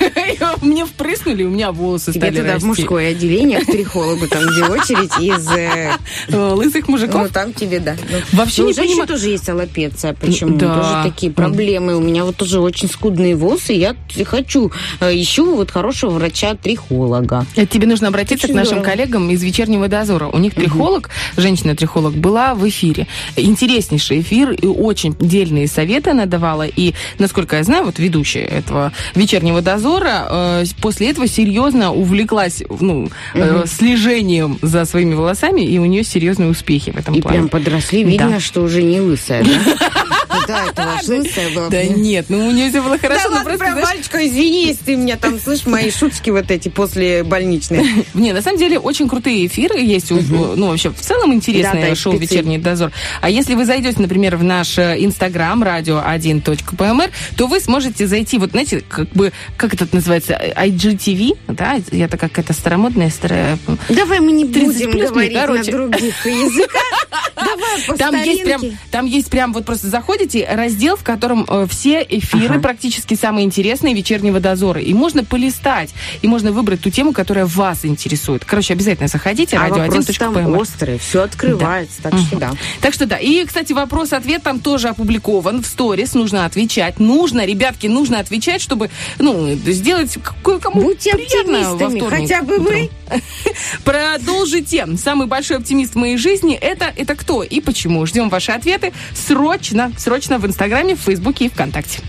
Мне 0.62 0.86
впрыснули, 0.86 1.44
у 1.44 1.50
меня 1.50 1.72
волосы 1.72 2.12
стали 2.12 2.38
туда 2.38 2.60
в 2.60 2.64
мужское 2.64 3.12
отделение 3.12 3.62
к 3.62 3.66
трихологу, 3.66 4.28
там, 4.28 4.44
где 4.46 4.66
очередь 4.66 5.12
из... 5.20 5.48
э, 5.52 5.94
Лысых 6.54 6.88
мужиков. 6.88 7.24
Ну, 7.24 7.30
там 7.30 7.54
тебе, 7.54 7.80
да. 7.80 7.96
Ну, 8.10 8.18
Вообще 8.38 8.64
ну, 8.64 8.70
не 8.70 8.74
понимаю. 8.74 9.08
тоже 9.08 9.30
есть 9.30 9.50
аллопеция. 9.50 10.14
Почему? 10.14 10.58
Тоже 10.58 11.04
такие 11.04 11.32
проблемы. 11.32 11.96
У 11.96 12.02
меня 12.02 12.26
вот 12.26 12.36
тоже 12.36 12.60
очень 12.60 12.90
скудные 12.90 13.36
волосы. 13.36 13.74
Я 13.74 13.96
хочу, 14.26 14.72
э, 15.00 15.14
ищу 15.14 15.56
вот 15.56 15.72
хорошего 15.72 16.12
врача-трихолога. 16.12 17.46
Тебе 17.70 17.88
нужно 17.88 18.08
обратиться 18.10 18.48
к 18.48 18.54
нашим 18.63 18.82
коллегам 18.84 19.30
из 19.30 19.43
вечернего 19.43 19.88
дозора. 19.88 20.28
У 20.28 20.38
них 20.38 20.54
трихолог, 20.56 21.10
женщина-трихолог, 21.38 22.13
была 22.13 22.54
в 22.56 22.67
эфире. 22.69 23.08
Интереснейший 23.36 24.21
эфир, 24.21 24.52
и 24.52 24.65
очень 24.65 25.15
дельные 25.19 25.67
советы 25.67 26.12
она 26.12 26.26
давала. 26.26 26.65
И, 26.67 26.93
насколько 27.19 27.58
я 27.58 27.63
знаю, 27.63 27.86
вот 27.86 27.99
ведущая 27.99 28.43
этого 28.45 28.91
вечернего 29.15 29.62
дозора 29.62 30.28
э, 30.30 30.63
после 30.82 31.10
этого 31.10 31.28
серьезно 31.28 31.91
увлеклась 31.93 32.63
ну, 32.80 33.10
э, 33.34 33.63
слежением 33.67 34.58
за 34.62 34.86
своими 34.86 35.13
волосами, 35.13 35.62
и 35.62 35.78
у 35.80 35.86
нее 35.86 36.04
серьезные 36.04 36.49
успехи 36.49 36.91
в 36.91 36.97
этом 36.97 37.13
И 37.15 37.21
плане. 37.21 37.38
прям 37.38 37.49
подросли. 37.49 38.04
Видно, 38.04 38.30
Да. 38.30 38.39
что 38.39 38.62
уже 38.62 38.82
не 38.84 39.02
лысая, 39.02 39.43
да? 39.43 39.49
Да, 40.48 40.66
это 40.68 40.84
была. 41.56 41.70
Да 41.70 41.84
нет, 41.84 42.26
ну 42.30 42.48
у 42.48 42.52
нее 42.52 42.70
все 42.70 42.82
было 42.82 42.98
хорошо. 42.98 43.30
Да 43.30 43.36
ладно, 43.38 43.58
знаешь, 43.58 43.86
Валечка, 43.86 44.28
извини, 44.28 44.68
если 44.68 44.84
ты 44.84 44.96
меня 44.96 45.18
там 45.18 45.40
слышишь, 45.40 45.66
мои 45.66 45.92
шутки 45.92 46.30
вот 46.30 46.52
эти 46.52 46.70
после 46.70 47.24
больничные. 47.24 48.06
Не, 48.14 48.34
на 48.34 48.42
самом 48.42 48.58
деле 48.58 48.80
очень 48.80 49.08
крутые 49.08 49.46
эфиры 49.48 49.80
есть, 49.80 50.12
у- 50.12 50.22
ну 50.22 50.68
вообще 50.68 50.90
в 50.90 51.00
целом 51.00 51.34
интересное 51.34 51.96
шоу. 51.96 52.18
«Вечерний 52.18 52.58
дозор». 52.58 52.92
А 53.22 53.30
если 53.30 53.56
вы 53.56 53.66
зайдете, 53.66 54.02
например, 54.02 54.38
в 54.38 54.44
наш 54.44 54.78
э, 54.78 54.98
инстаграм 55.00 55.62
radio1.pmr, 55.64 57.12
то 57.38 57.48
вы 57.48 57.60
сможете 57.60 58.08
зайти, 58.08 58.38
вот 58.38 58.52
знаете, 58.52 58.84
как 58.88 59.10
бы, 59.10 59.32
как 59.58 59.74
это 59.74 59.88
называется, 59.92 60.40
IGTV, 60.56 61.38
да, 61.48 61.80
это 61.92 62.18
какая-то 62.18 62.54
старомодная, 62.54 63.10
старая... 63.10 63.58
Давай 63.90 64.20
мы 64.20 64.32
не 64.32 64.46
30 64.46 64.92
будем 64.92 65.08
говорить 65.08 65.34
на 65.34 65.64
других 65.64 66.26
языках. 66.26 66.82
Давай 67.36 67.82
по 67.88 67.98
Там 67.98 68.16
есть 68.24 68.44
прям, 68.44 68.62
там 68.92 69.06
есть 69.06 69.30
прям, 69.30 69.54
вот 69.54 69.66
просто 69.66 69.88
заходите, 70.13 70.47
раздел, 70.49 70.95
в 70.95 71.04
котором 71.04 71.45
э, 71.49 71.65
все 71.69 72.06
эфиры, 72.08 72.54
Ага. 72.56 72.60
практически 72.62 73.15
самые 73.15 73.45
интересные 73.45 73.93
вечернего 73.95 74.39
дозора. 74.39 74.80
И 74.82 74.93
можно 74.93 75.23
полистать, 75.23 75.89
и 76.21 76.28
можно 76.28 76.52
выбрать 76.52 76.82
ту 76.82 76.89
тему, 76.89 77.13
которая 77.13 77.45
вас 77.45 77.84
интересует. 77.86 78.45
Короче, 78.45 78.73
обязательно 78.73 79.08
заходите, 79.08 79.58
А 79.58 79.69
вопрос 79.69 80.06
там 80.06 80.34
radio1.pmr. 80.36 80.58
острый, 80.60 80.99
все 80.99 81.23
открывается, 81.23 82.02
так 82.02 82.13
что 82.17 82.38
да. 82.38 82.52
Так 82.82 82.93
что 82.93 83.06
да. 83.08 83.17
И, 83.17 83.43
кстати, 83.45 83.73
вопрос-ответ 83.73 84.43
там 84.43 84.60
тоже 84.60 84.89
опубликован 84.89 85.62
в 85.63 85.65
сторис. 85.65 86.13
Нужно 86.13 86.45
отвечать. 86.45 86.99
Нужно, 86.99 87.45
ребятки, 87.45 87.88
нужно 87.88 88.19
отвечать, 88.19 88.62
чтобы, 88.62 88.89
ну, 89.19 89.54
сделать 89.65 90.15
кое-кому 90.43 90.82
Будьте 90.84 91.12
приятно 91.13 91.71
во 91.76 91.89
вторник 91.89 92.10
хотя 92.10 92.41
бы 92.43 92.60
вы. 92.60 92.84
утром. 92.84 93.21
Продолжите. 93.84 94.88
Самый 94.97 95.28
большой 95.28 95.58
оптимист 95.58 95.93
в 95.93 95.97
моей 95.97 96.17
жизни 96.17 96.56
это, 96.56 96.91
это 96.95 97.15
кто 97.15 97.43
и 97.43 97.60
почему? 97.62 98.06
Ждем 98.06 98.30
ваши 98.30 98.52
ответы 98.52 98.93
срочно, 99.15 99.91
срочно 100.04 100.38
в 100.38 100.46
Инстаграме, 100.46 100.96
в 100.96 101.00
Фейсбуке 101.00 101.46
и 101.46 101.50
ВКонтакте. 101.50 102.02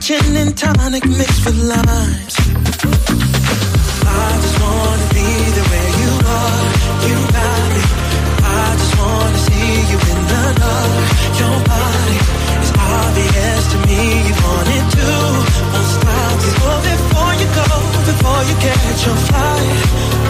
Gin 0.00 0.34
and 0.34 0.56
tonic 0.58 1.04
mixed 1.06 1.44
with 1.44 1.58
limes. 1.70 2.34
I 4.02 4.40
just 4.42 4.59
you 9.90 9.98
in 10.12 10.20
the 10.30 10.44
dark. 10.62 10.92
Your 11.40 11.58
body 11.70 12.18
is 12.62 12.70
obvious 12.78 13.62
to 13.72 13.78
me. 13.88 14.00
You. 14.28 14.40
Won't 15.72 15.86
stop 15.86 16.82
before 16.82 17.34
you 17.40 17.48
go, 17.58 17.66
before 18.08 18.42
you 18.48 18.54
catch 18.64 19.06
your 19.06 19.16
flight. 19.16 20.29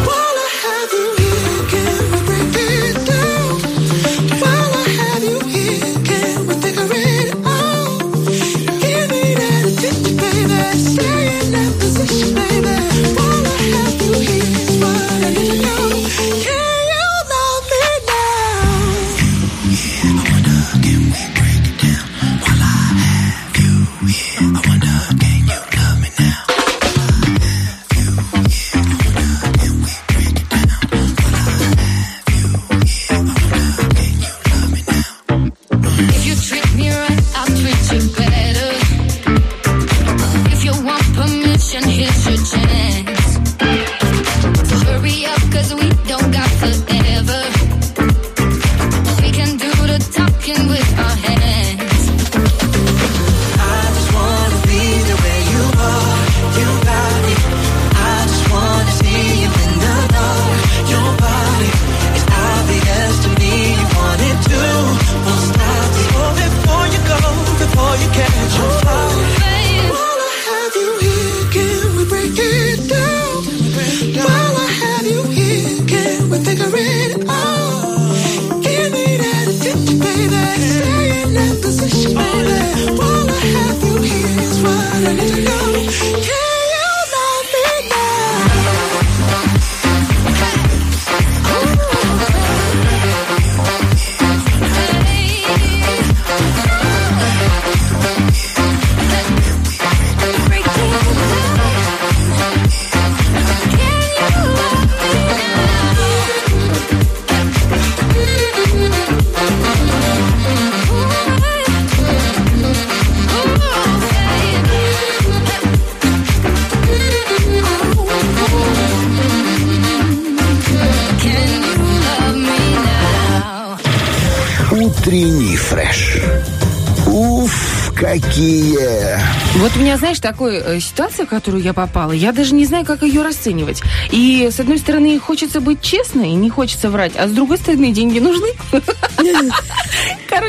Такая 130.21 130.61
э, 130.61 130.81
ситуация, 130.81 131.27
в 131.27 131.29
которую 131.29 131.63
я 131.63 131.73
попала, 131.73 132.13
я 132.13 132.33
даже 132.33 132.55
не 132.55 132.65
знаю, 132.67 132.85
как 132.85 133.03
ее 133.03 133.23
расценивать. 133.23 133.83
И, 134.11 134.49
с 134.51 134.61
одной 134.61 134.79
стороны, 134.79 135.19
хочется 135.19 135.61
быть 135.61 135.81
честной, 135.81 136.31
и 136.31 136.35
не 136.35 136.51
хочется 136.51 136.91
врать, 136.91 137.13
а 137.17 137.29
с 137.29 137.31
другой 137.31 137.59
стороны, 137.59 137.93
деньги 137.93 138.19
нужны. 138.19 138.49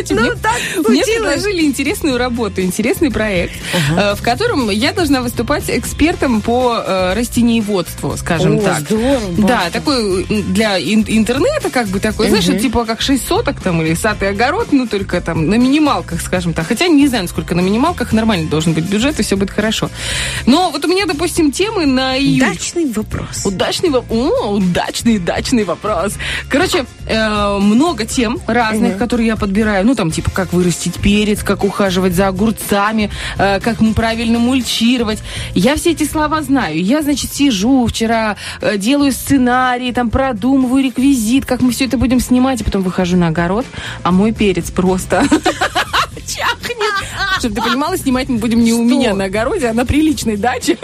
Короче, 0.07 0.13
мне, 0.15 0.31
мне 0.87 1.03
предложили 1.03 1.63
интересную 1.63 2.17
работу, 2.17 2.61
интересный 2.61 3.11
проект, 3.11 3.53
э, 3.97 4.15
в 4.15 4.21
котором 4.21 4.69
я 4.69 4.93
должна 4.93 5.21
выступать 5.21 5.65
экспертом 5.67 6.41
по 6.41 6.81
э, 6.85 7.13
растениеводству, 7.13 8.15
скажем 8.17 8.57
О, 8.57 8.61
так. 8.61 8.79
здорово. 8.81 9.47
Да, 9.47 9.69
такой 9.71 10.25
для 10.25 10.77
ин- 10.79 11.05
интернета, 11.07 11.69
как 11.69 11.87
бы 11.87 11.99
такой, 11.99 12.29
знаешь, 12.29 12.47
вот 12.47 12.59
типа 12.59 12.85
как 12.85 13.01
6 13.01 13.25
соток 13.25 13.61
там 13.61 13.81
или 13.81 13.93
сад 13.93 14.21
и 14.23 14.25
огород, 14.25 14.69
ну 14.71 14.87
только 14.87 15.21
там 15.21 15.47
на 15.47 15.55
минималках, 15.55 16.21
скажем 16.21 16.53
так. 16.53 16.67
Хотя 16.67 16.87
не 16.87 17.07
знаю, 17.07 17.27
сколько 17.27 17.55
на 17.55 17.61
минималках, 17.61 18.13
нормально 18.13 18.49
должен 18.49 18.73
быть 18.73 18.85
бюджет, 18.85 19.19
и 19.19 19.23
все 19.23 19.35
будет 19.37 19.51
хорошо. 19.51 19.89
Но 20.45 20.71
вот 20.71 20.83
у 20.85 20.87
меня, 20.87 21.05
допустим, 21.05 21.51
темы 21.51 21.85
на 21.85 22.17
июль. 22.17 22.47
Удачный 22.47 22.91
вопрос. 22.91 23.45
Удачный 23.45 23.89
вопрос. 23.89 24.31
О, 24.41 24.51
удачный, 24.55 25.17
удачный 25.17 25.63
вопрос. 25.63 26.13
Короче, 26.49 26.85
э, 27.11 27.57
много 27.59 28.05
тем 28.05 28.39
разных, 28.47 28.97
которые 28.97 29.27
я 29.27 29.35
подбираю. 29.35 29.85
Ну, 29.85 29.95
там, 29.95 30.11
типа, 30.11 30.31
как 30.31 30.53
вырастить 30.53 30.95
перец, 30.95 31.43
как 31.43 31.63
ухаживать 31.63 32.13
за 32.13 32.27
огурцами, 32.27 33.11
э, 33.37 33.59
как 33.59 33.77
правильно 33.95 34.39
мульчировать. 34.39 35.19
Я 35.53 35.75
все 35.75 35.91
эти 35.91 36.03
слова 36.03 36.41
знаю. 36.41 36.81
Я, 36.81 37.01
значит, 37.01 37.33
сижу 37.33 37.85
вчера, 37.87 38.37
э, 38.61 38.77
делаю 38.77 39.11
сценарий, 39.11 39.91
там, 39.91 40.09
продумываю 40.09 40.83
реквизит, 40.83 41.45
как 41.45 41.61
мы 41.61 41.71
все 41.71 41.85
это 41.85 41.97
будем 41.97 42.19
снимать, 42.19 42.61
и 42.61 42.63
потом 42.63 42.81
выхожу 42.81 43.17
на 43.17 43.27
огород, 43.27 43.65
а 44.03 44.11
мой 44.11 44.31
перец 44.31 44.71
просто 44.71 45.23
чахнет. 46.27 47.05
Чтобы 47.39 47.55
ты 47.55 47.61
понимала, 47.61 47.97
снимать 47.97 48.29
мы 48.29 48.37
будем 48.37 48.63
не 48.63 48.73
у 48.73 48.83
меня 48.83 49.13
на 49.13 49.25
огороде, 49.25 49.67
а 49.67 49.73
на 49.73 49.85
приличной 49.85 50.37
даче, 50.37 50.77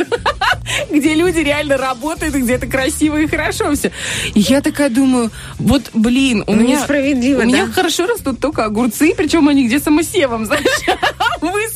где 1.00 1.14
люди 1.16 1.40
реально 1.40 1.78
работают, 1.78 2.36
и 2.36 2.42
где 2.42 2.54
это 2.54 2.68
красиво 2.68 3.18
и 3.18 3.28
хорошо 3.28 3.74
все. 3.76 3.92
И 4.34 4.40
я 4.40 4.62
такая 4.62 4.90
думаю, 4.90 5.32
вот, 5.60 5.90
блин, 5.94 6.44
у 6.48 6.54
Ну, 6.56 6.62
меня... 6.64 6.78
несправедливо, 6.80 7.42
У 7.42 7.46
меня 7.46 7.66
да? 7.66 7.72
хорошо 7.72 8.06
растут 8.08 8.40
только 8.40 8.66
огурцы, 8.66 9.14
причем 9.16 9.48
они 9.48 9.68
где 9.68 9.80
самосевом, 9.80 10.46
знаешь, 10.46 10.66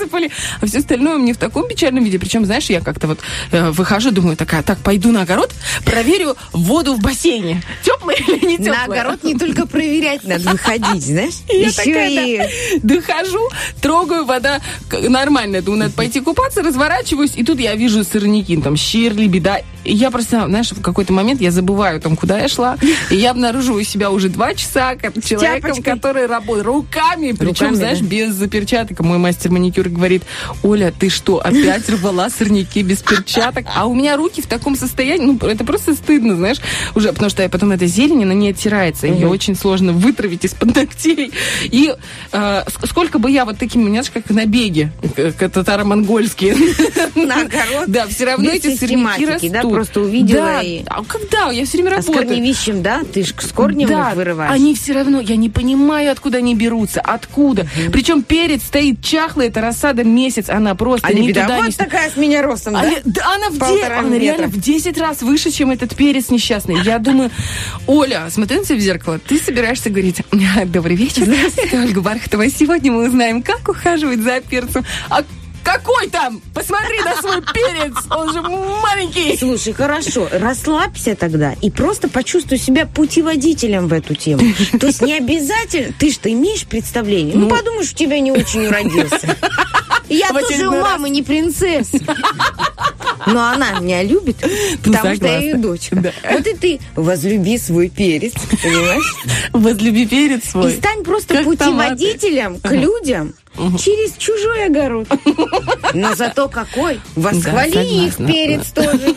высыпали. 0.02 0.32
А 0.60 0.66
все 0.66 0.80
остальное 0.80 1.18
мне 1.18 1.34
в 1.34 1.38
таком 1.38 1.68
печальном 1.68 2.04
виде. 2.04 2.20
Причем, 2.20 2.46
знаешь, 2.46 2.66
я 2.70 2.82
как-то 2.82 3.08
вот 3.08 3.20
э, 3.52 3.70
выхожу, 3.72 4.12
думаю, 4.12 4.38
такая, 4.38 4.64
так, 4.64 4.80
пойду 4.80 5.12
на 5.12 5.22
огород, 5.22 5.54
проверю 5.86 6.36
воду 6.52 6.96
в 6.96 7.02
бассейне. 7.02 7.62
Теплая 7.84 8.18
или 8.18 8.46
не 8.46 8.58
теплая? 8.58 8.88
На 8.88 8.94
огород 8.94 9.24
не 9.24 9.36
только 9.36 9.66
проверять 9.68 10.24
надо 10.24 10.50
выходить, 10.52 11.04
знаешь? 11.04 11.36
Я 11.48 11.72
такая, 11.72 12.10
и... 12.10 12.80
дохожу, 12.82 13.50
трогаю, 13.82 14.26
вода 14.26 14.62
нормальная. 14.92 15.62
Думаю, 15.62 15.84
надо 15.84 15.94
пойти 15.94 16.20
купаться, 16.20 16.62
разворачиваюсь, 16.62 17.34
и 17.36 17.44
тут 17.44 17.60
я 17.60 17.76
вижу 17.76 18.04
сорняки, 18.04 18.58
там, 18.58 18.76
щерли, 18.76 19.28
беда. 19.28 19.60
Я 19.84 20.12
просто, 20.12 20.46
знаешь, 20.48 20.72
в 20.72 20.82
какой-то 20.82 21.13
момент 21.13 21.41
я 21.41 21.52
забываю, 21.52 22.00
там, 22.00 22.15
куда 22.15 22.39
я 22.39 22.48
шла, 22.48 22.78
и 23.10 23.15
я 23.15 23.32
обнаруживаю 23.32 23.84
себя 23.84 24.12
уже 24.12 24.30
два 24.30 24.54
часа 24.54 24.96
как 24.96 25.13
человеком, 25.24 25.72
Тяпочкой. 25.72 25.94
который 25.96 26.26
работает 26.28 26.65
руками, 26.65 27.32
причем, 27.32 27.48
Руками, 27.48 27.76
знаешь, 27.76 28.00
да. 28.00 28.06
без 28.06 28.50
перчаток. 28.50 29.00
Мой 29.00 29.17
мастер 29.17 29.52
маникюра 29.52 29.89
говорит, 29.89 30.24
Оля, 30.63 30.94
ты 30.98 31.10
что, 31.10 31.39
опять 31.39 31.89
рвала 31.89 32.30
сорняки 32.30 32.84
без 32.84 33.00
перчаток? 33.00 33.65
А 33.74 33.86
у 33.86 33.94
меня 33.94 34.17
руки 34.17 34.41
в 34.41 34.48
таком 34.48 34.76
состоянии, 34.76 35.26
ну, 35.26 35.48
это 35.48 35.63
просто 35.63 35.94
стыдно, 35.96 36.36
знаешь, 36.36 36.58
уже, 36.96 37.12
потому 37.13 37.30
что 37.30 37.48
потом 37.50 37.72
эта 37.72 37.86
зелень, 37.86 38.24
она 38.24 38.34
не 38.34 38.50
оттирается, 38.50 39.08
ее 39.08 39.28
очень 39.28 39.56
сложно 39.56 39.94
вытравить 39.94 40.46
из-под 40.46 40.76
ногтей. 40.76 41.32
И 41.63 41.94
э, 42.32 42.63
сколько 42.86 43.20
бы 43.20 43.30
я 43.32 43.46
вот 43.46 43.58
такими, 43.58 43.89
знаешь, 43.89 44.10
как 44.10 44.30
на 44.30 44.46
беге, 44.46 44.91
как 45.15 45.52
татаро-монгольские. 45.52 46.56
На 47.15 47.41
огород 47.41 47.86
Да, 47.88 48.08
все 48.08 48.26
равно 48.26 48.50
эти 48.50 48.76
сорняки 48.76 49.26
растут. 49.26 49.81
Просто 49.84 50.02
увидела 50.02 50.41
Да, 50.46 50.62
и- 50.62 50.84
А 50.88 51.04
когда? 51.04 51.52
Я 51.52 51.65
все 51.65 51.78
время 51.78 51.96
А 51.98 52.02
с 52.02 52.08
работаю. 52.08 52.28
корневищем, 52.28 52.82
да? 52.82 53.02
Ты 53.13 53.24
ж 53.24 53.34
с 53.39 53.52
корнем 53.52 53.88
Да, 53.88 54.10
их 54.12 54.15
вырываешь. 54.15 54.52
они 54.52 54.76
все 54.76 54.94
равно, 54.94 55.20
я 55.20 55.36
не 55.36 55.50
понимаю, 55.50 56.12
откуда 56.12 56.38
они 56.39 56.56
берутся, 56.56 57.02
откуда. 57.02 57.67
Причем 57.91 58.24
перец 58.24 58.63
стоит 58.63 59.04
чахлый, 59.04 59.48
это 59.48 59.62
рассада 59.62 60.04
месяц, 60.04 60.50
она 60.50 60.76
просто 60.76 61.08
А 61.08 61.13
не 61.13 61.28
беда. 61.28 61.44
туда, 61.44 61.58
Вот 61.58 61.72
сюда. 61.74 61.86
такая 61.86 62.10
с 62.10 62.15
меня 62.17 62.41
ростом, 62.41 62.76
А 62.76 62.84
да? 62.84 62.91
да, 63.06 63.34
она 63.36 63.50
в, 63.50 63.58
де- 63.58 63.84
она 63.86 64.17
реально 64.17 64.48
в 64.48 64.60
10 64.60 64.98
раз 64.98 65.22
выше, 65.22 65.52
чем 65.52 65.72
этот 65.72 65.96
перец 65.96 66.30
несчастный. 66.30 66.82
Я 66.84 67.00
думаю, 67.00 67.32
Оля, 67.88 68.28
смотри 68.30 68.60
на 68.60 68.65
себя 68.65 68.78
в 68.78 68.82
зеркало, 68.82 69.20
ты 69.20 69.38
собираешься 69.39 69.89
говорить, 69.89 70.22
добрый 70.67 70.96
вечер, 70.96 71.24
здравствуйте, 71.26 71.80
Ольга 71.80 72.02
Бархатова. 72.02 72.48
Сегодня 72.50 72.91
мы 72.91 73.08
узнаем, 73.08 73.41
как 73.41 73.67
ухаживать 73.67 74.20
за 74.20 74.41
перцем. 74.41 74.84
А 75.10 75.24
какой 75.63 76.10
там? 76.10 76.41
Посмотри 76.54 77.00
на 77.04 77.15
свой 77.21 77.41
перец, 77.54 77.93
он 78.10 78.34
же 78.34 78.41
маленький. 78.41 79.38
Слушай, 79.38 79.74
хорошо, 79.74 80.28
расслабься 80.32 81.15
тогда 81.15 81.54
и 81.62 81.69
просто 81.69 82.10
почувствуй 82.10 82.58
себя 82.58 82.86
путеводителем 82.86 83.88
в 83.88 83.93
эту 83.93 84.15
тему. 84.15 84.41
То 84.80 84.88
есть 84.88 85.02
не 85.02 85.17
обязательно, 85.17 85.93
ты 85.97 86.12
что, 86.12 86.32
имеешь 86.32 86.65
представление? 86.65 87.36
Ну, 87.36 87.50
подумаешь, 87.50 87.91
у 87.91 87.95
тебя 87.95 88.19
не 88.19 88.32
очень 88.32 88.67
уродился. 88.67 89.38
Я 90.10 90.30
тоже 90.30 90.67
у 90.67 90.71
мамы 90.82 91.10
не 91.10 91.24
принцесса. 91.24 91.97
Но 93.28 93.50
она 93.50 93.80
меня 93.80 94.04
любит, 94.04 94.38
потому 94.84 95.15
что 95.15 95.26
я 95.26 95.39
ее 95.39 95.56
дочка. 95.56 95.95
Да. 95.95 96.12
Вот 96.32 96.45
и 96.47 96.56
ты 96.56 96.80
возлюби 96.95 97.58
свой 97.58 97.89
перец, 97.89 98.34
понимаешь? 98.62 99.15
Возлюби 99.54 100.06
перец 100.06 100.43
И 100.45 100.50
свой. 100.50 100.71
стань 100.74 101.04
просто 101.04 101.36
Как 101.36 101.45
путеводителем 101.45 102.60
к 102.60 102.71
людям 102.71 103.34
через 103.78 104.14
чужой 104.18 104.66
огород. 104.66 105.08
Но 105.94 106.16
зато 106.16 106.48
какой! 106.48 107.00
Восхвали 107.16 108.06
их 108.06 108.18
перец 108.18 108.72
тоже. 108.72 109.16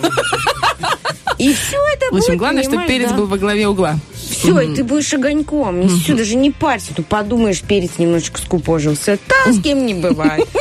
И 1.39 1.53
все 1.53 1.77
это 1.95 2.07
В 2.13 2.17
общем, 2.17 2.29
будет, 2.29 2.39
главное, 2.39 2.63
чтобы 2.63 2.85
перец 2.87 3.11
да. 3.11 3.17
был 3.17 3.27
во 3.27 3.39
главе 3.39 3.69
угла. 3.69 3.97
Все, 4.31 4.61
и 4.61 4.75
ты 4.75 4.85
будешь 4.85 5.13
огоньком. 5.13 5.81
Не 5.81 5.89
все, 5.89 6.15
даже 6.15 6.37
не 6.37 6.51
парься. 6.51 6.95
Тут 6.95 7.07
подумаешь, 7.07 7.61
перец 7.61 7.93
немножечко 7.99 8.41
скупожился. 8.41 9.19
Да, 9.29 9.53
с 9.53 9.61
кем 9.61 9.87
не 9.87 9.95
бывает. 9.95 10.49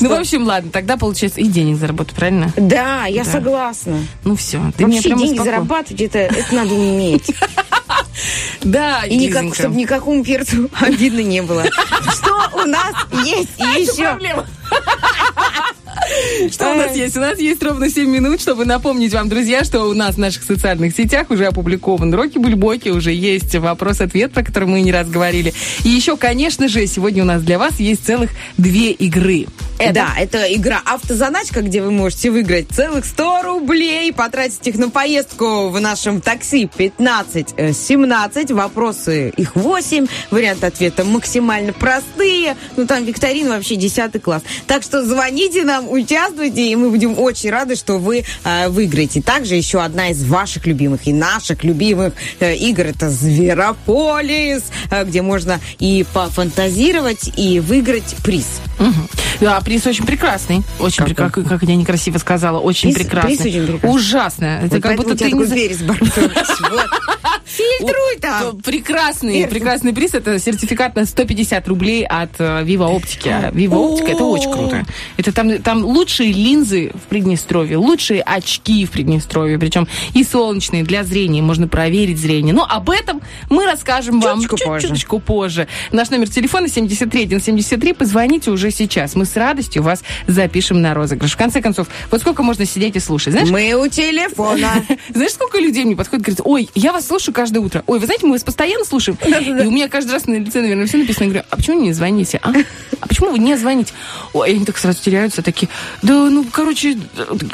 Ну, 0.00 0.08
в 0.08 0.12
общем, 0.12 0.44
ладно, 0.44 0.70
тогда 0.70 0.96
получается 0.96 1.40
и 1.40 1.44
денег 1.44 1.76
заработать, 1.76 2.14
правильно? 2.14 2.52
Да, 2.56 3.06
я 3.06 3.24
согласна. 3.24 3.98
Ну 4.24 4.34
все, 4.34 4.58
Вообще 4.78 5.10
деньги 5.14 5.38
зарабатывать, 5.38 6.00
это, 6.00 6.34
надо 6.52 6.74
уметь. 6.74 7.30
Да, 8.62 9.04
И 9.04 9.16
никак, 9.16 9.54
чтобы 9.54 9.74
никакому 9.74 10.22
перцу 10.22 10.70
обидно 10.80 11.20
не 11.20 11.42
было. 11.42 11.64
Что 12.12 12.62
у 12.62 12.66
нас 12.66 12.94
есть 13.24 13.50
Это 13.58 13.80
еще? 13.80 14.44
Что 16.50 16.72
у 16.72 16.74
нас 16.74 16.96
есть? 16.96 17.16
У 17.16 17.20
нас 17.20 17.38
есть 17.38 17.62
ровно 17.62 17.88
7 17.88 18.08
минут, 18.08 18.40
чтобы 18.40 18.64
напомнить 18.64 19.12
вам, 19.12 19.28
друзья, 19.28 19.64
что 19.64 19.84
у 19.84 19.94
нас 19.94 20.16
в 20.16 20.18
наших 20.18 20.42
социальных 20.42 20.94
сетях 20.94 21.30
уже 21.30 21.46
опубликован 21.46 22.12
Роки 22.14 22.38
Бульбоки, 22.38 22.88
уже 22.88 23.12
есть 23.12 23.54
вопрос-ответ, 23.54 24.32
про 24.32 24.42
который 24.42 24.68
мы 24.68 24.80
не 24.80 24.92
раз 24.92 25.08
говорили. 25.08 25.52
И 25.84 25.88
еще, 25.88 26.16
конечно 26.16 26.68
же, 26.68 26.86
сегодня 26.86 27.22
у 27.22 27.26
нас 27.26 27.42
для 27.42 27.58
вас 27.58 27.80
есть 27.80 28.04
целых 28.04 28.30
две 28.58 28.90
игры. 28.92 29.46
Это 29.78 29.94
Да, 29.94 30.14
это 30.18 30.54
игра 30.54 30.80
«Автозаначка», 30.84 31.60
где 31.62 31.82
вы 31.82 31.90
можете 31.90 32.30
выиграть 32.30 32.68
целых 32.70 33.04
100 33.04 33.42
рублей, 33.42 34.12
потратить 34.12 34.66
их 34.66 34.76
на 34.76 34.90
поездку 34.90 35.68
в 35.68 35.80
нашем 35.80 36.20
такси 36.20 36.68
15-17. 36.76 38.54
Вопросы 38.54 39.32
их 39.36 39.56
8, 39.56 40.06
варианты 40.30 40.66
ответа 40.66 41.04
максимально 41.04 41.72
простые. 41.72 42.56
Ну, 42.76 42.86
там 42.86 43.04
викторина 43.04 43.50
вообще 43.56 43.76
10 43.76 44.22
класс. 44.22 44.42
Так 44.66 44.82
что 44.82 45.04
звоните 45.04 45.64
нам, 45.64 45.88
участвуйте, 46.02 46.70
и 46.70 46.76
мы 46.76 46.90
будем 46.90 47.18
очень 47.18 47.50
рады, 47.50 47.76
что 47.76 47.98
вы 47.98 48.24
э, 48.44 48.68
выиграете. 48.68 49.22
Также 49.22 49.54
еще 49.54 49.80
одна 49.80 50.08
из 50.08 50.24
ваших 50.24 50.66
любимых 50.66 51.06
и 51.06 51.12
наших 51.12 51.64
любимых 51.64 52.14
э, 52.40 52.54
игр– 52.56 52.86
это 52.86 53.10
«Зверополис», 53.10 54.64
э, 54.90 55.04
где 55.04 55.22
можно 55.22 55.60
и 55.78 56.04
пофантазировать, 56.12 57.30
и 57.36 57.60
выиграть 57.60 58.16
приз. 58.24 58.60
Мгм. 58.78 59.08
Да, 59.40 59.60
приз 59.60 59.86
очень 59.86 60.04
прекрасный. 60.04 60.62
Очень 60.78 60.98
Как 60.98 61.06
прекрасный, 61.06 61.44
как, 61.44 61.62
я 61.62 61.76
некрасиво 61.76 62.18
сказала. 62.18 62.58
Очень 62.58 62.90
Приз- 62.90 62.94
прекрасный. 62.94 63.36
приз 63.36 63.46
очень 63.46 63.66
прекрасный. 63.66 63.90
Ужасно. 63.90 64.44
Это 64.44 64.74
Вот 64.76 64.82
как 64.82 64.82
поэтому 64.82 65.08
будто 65.08 65.18
ты 65.24 65.32
не 65.32 65.84
Барбарович. 65.84 66.12
Вот. 66.72 66.86
Фильтруй 67.44 68.18
там. 68.20 68.60
Прекрасный, 68.60 69.46
прекрасный 69.46 69.92
приз. 69.92 70.14
Это 70.14 70.38
сертификат 70.38 70.94
на 70.96 71.04
150 71.04 71.68
рублей 71.68 72.04
от 72.06 72.38
Viva 72.38 72.86
Оптики. 72.86 73.28
Viva 73.28 73.76
Оптика 73.76 74.12
это 74.12 74.24
очень 74.24 74.50
круто. 74.52 74.84
Это 75.16 75.32
там, 75.32 75.58
там 75.60 75.81
лучшие 75.84 76.32
линзы 76.32 76.90
в 76.94 77.08
Приднестровье, 77.08 77.76
лучшие 77.76 78.22
очки 78.22 78.84
в 78.86 78.90
Приднестровье, 78.90 79.58
причем 79.58 79.86
и 80.14 80.24
солнечные 80.24 80.82
для 80.82 81.04
зрения, 81.04 81.42
можно 81.42 81.68
проверить 81.68 82.18
зрение. 82.18 82.54
Но 82.54 82.66
об 82.68 82.90
этом 82.90 83.20
мы 83.50 83.64
расскажем 83.64 84.20
вам 84.20 84.36
Чуточку 84.40 84.56
чуть- 84.58 84.66
позже. 84.66 84.86
чуточку 84.88 85.18
позже. 85.20 85.68
Наш 85.92 86.10
номер 86.10 86.28
телефона 86.28 86.68
73173. 86.68 87.92
Позвоните 87.94 88.50
уже 88.50 88.70
сейчас. 88.70 89.14
Мы 89.14 89.24
с 89.24 89.36
радостью 89.36 89.82
вас 89.82 90.02
запишем 90.26 90.80
на 90.80 90.94
розыгрыш. 90.94 91.32
В 91.32 91.36
конце 91.36 91.60
концов, 91.60 91.88
вот 92.10 92.20
сколько 92.20 92.42
можно 92.42 92.64
сидеть 92.66 92.96
и 92.96 93.00
слушать? 93.00 93.32
Знаешь, 93.32 93.50
Мы 93.50 93.74
у 93.74 93.88
телефона. 93.88 94.84
знаешь, 95.14 95.32
сколько 95.32 95.58
людей 95.58 95.84
мне 95.84 95.96
подходит, 95.96 96.24
говорит, 96.24 96.40
ой, 96.44 96.68
я 96.74 96.92
вас 96.92 97.06
слушаю 97.06 97.34
каждое 97.34 97.60
утро. 97.60 97.82
Ой, 97.86 97.98
вы 97.98 98.06
знаете, 98.06 98.26
мы 98.26 98.32
вас 98.32 98.44
постоянно 98.44 98.84
слушаем. 98.84 99.18
И 99.24 99.66
у 99.66 99.70
меня 99.70 99.88
каждый 99.88 100.12
раз 100.12 100.26
на 100.26 100.34
лице, 100.38 100.60
наверное, 100.60 100.86
все 100.86 100.98
написано. 100.98 101.24
Я 101.24 101.30
говорю, 101.30 101.46
а 101.50 101.56
почему 101.56 101.80
не 101.80 101.92
звоните, 101.92 102.38
а? 102.42 102.52
А 103.00 103.06
почему 103.06 103.30
вы 103.30 103.38
не 103.38 103.56
звоните? 103.56 103.92
Ой, 104.32 104.50
они 104.50 104.64
так 104.64 104.78
сразу 104.78 105.02
теряются, 105.02 105.42
такие, 105.42 105.68
да, 106.02 106.14
ну, 106.30 106.44
короче, 106.44 106.96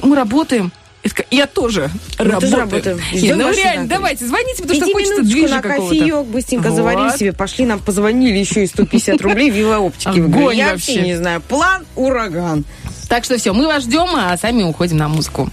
мы 0.03 0.17
работаем. 0.17 0.73
Я 1.05 1.11
такая, 1.11 1.27
Я 1.31 1.47
тоже 1.47 1.91
Мы 2.19 2.25
работаю. 2.25 2.41
тоже 2.51 2.57
работаем. 2.57 3.01
Ждем 3.15 3.39
ну 3.39 3.53
реально, 3.53 3.85
сюда. 3.85 3.97
давайте, 3.97 4.27
звоните, 4.27 4.63
потому 4.63 4.75
что 4.75 4.85
Иди 4.85 4.93
хочется 4.93 5.15
минуточку 5.15 5.39
движа 5.39 5.55
на 5.55 5.63
кофеек 5.63 6.25
быстренько 6.27 6.71
заварили 6.73 7.05
Вот. 7.05 7.17
себе, 7.17 7.33
пошли 7.33 7.67
нам 7.67 7.79
позвонили 7.79 8.37
еще 8.37 8.65
и 8.65 8.67
150 8.67 9.23
рублей 9.23 9.51
вилла 9.51 9.79
оптики. 9.79 10.55
Я 10.55 10.73
вообще 10.73 11.03
не 11.03 11.17
знаю. 11.17 11.41
План 11.41 11.87
ураган. 11.95 12.65
Так 13.09 13.25
что 13.25 13.39
все, 13.39 13.53
мы 13.53 13.67
вас 13.67 13.85
ждем, 13.85 14.09
а 14.17 14.37
сами 14.37 14.65
уходим 14.65 14.97
на 14.99 15.09
музыку. 15.09 15.49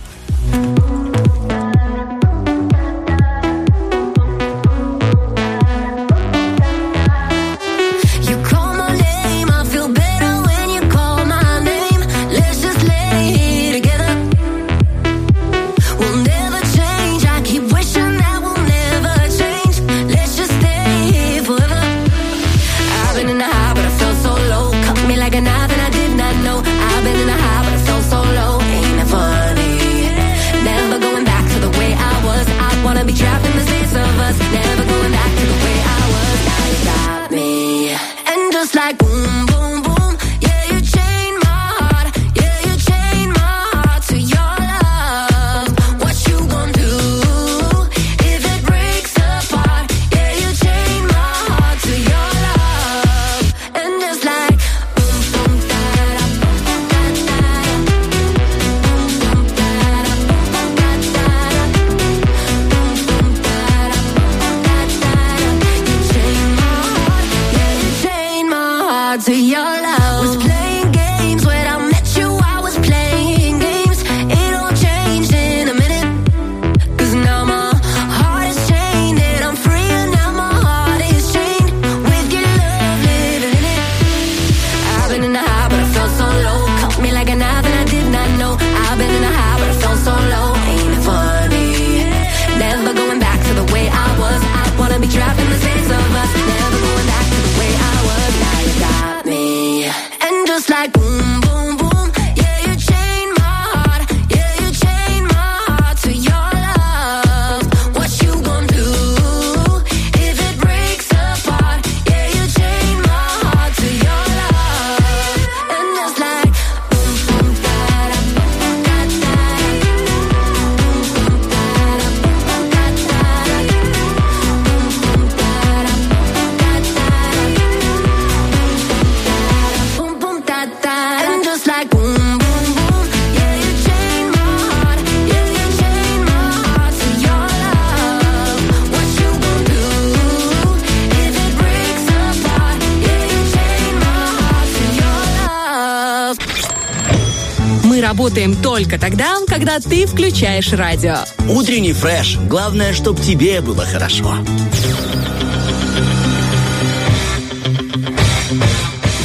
Только 148.86 149.00
тогда, 149.00 149.38
когда 149.48 149.80
ты 149.80 150.06
включаешь 150.06 150.72
радио. 150.72 151.16
Утренний 151.50 151.94
фреш. 151.94 152.38
Главное, 152.38 152.94
чтобы 152.94 153.20
тебе 153.20 153.60
было 153.62 153.84
хорошо. 153.84 154.36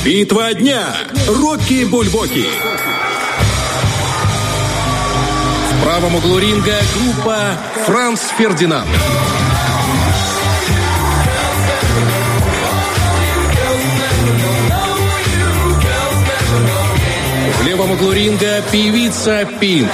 Битва 0.02 0.54
дня. 0.54 0.94
Рокки 1.28 1.84
Бульбоки. 1.84 2.46
В 5.70 5.84
правом 5.84 6.14
углу 6.14 6.38
ринга 6.38 6.78
группа 6.94 7.38
Франц 7.84 8.20
Фердинанд. 8.38 8.88
В 17.61 17.66
левом 17.66 17.90
углу 17.90 18.12
ринга 18.12 18.62
певица 18.72 19.46
Пинк. 19.61 19.90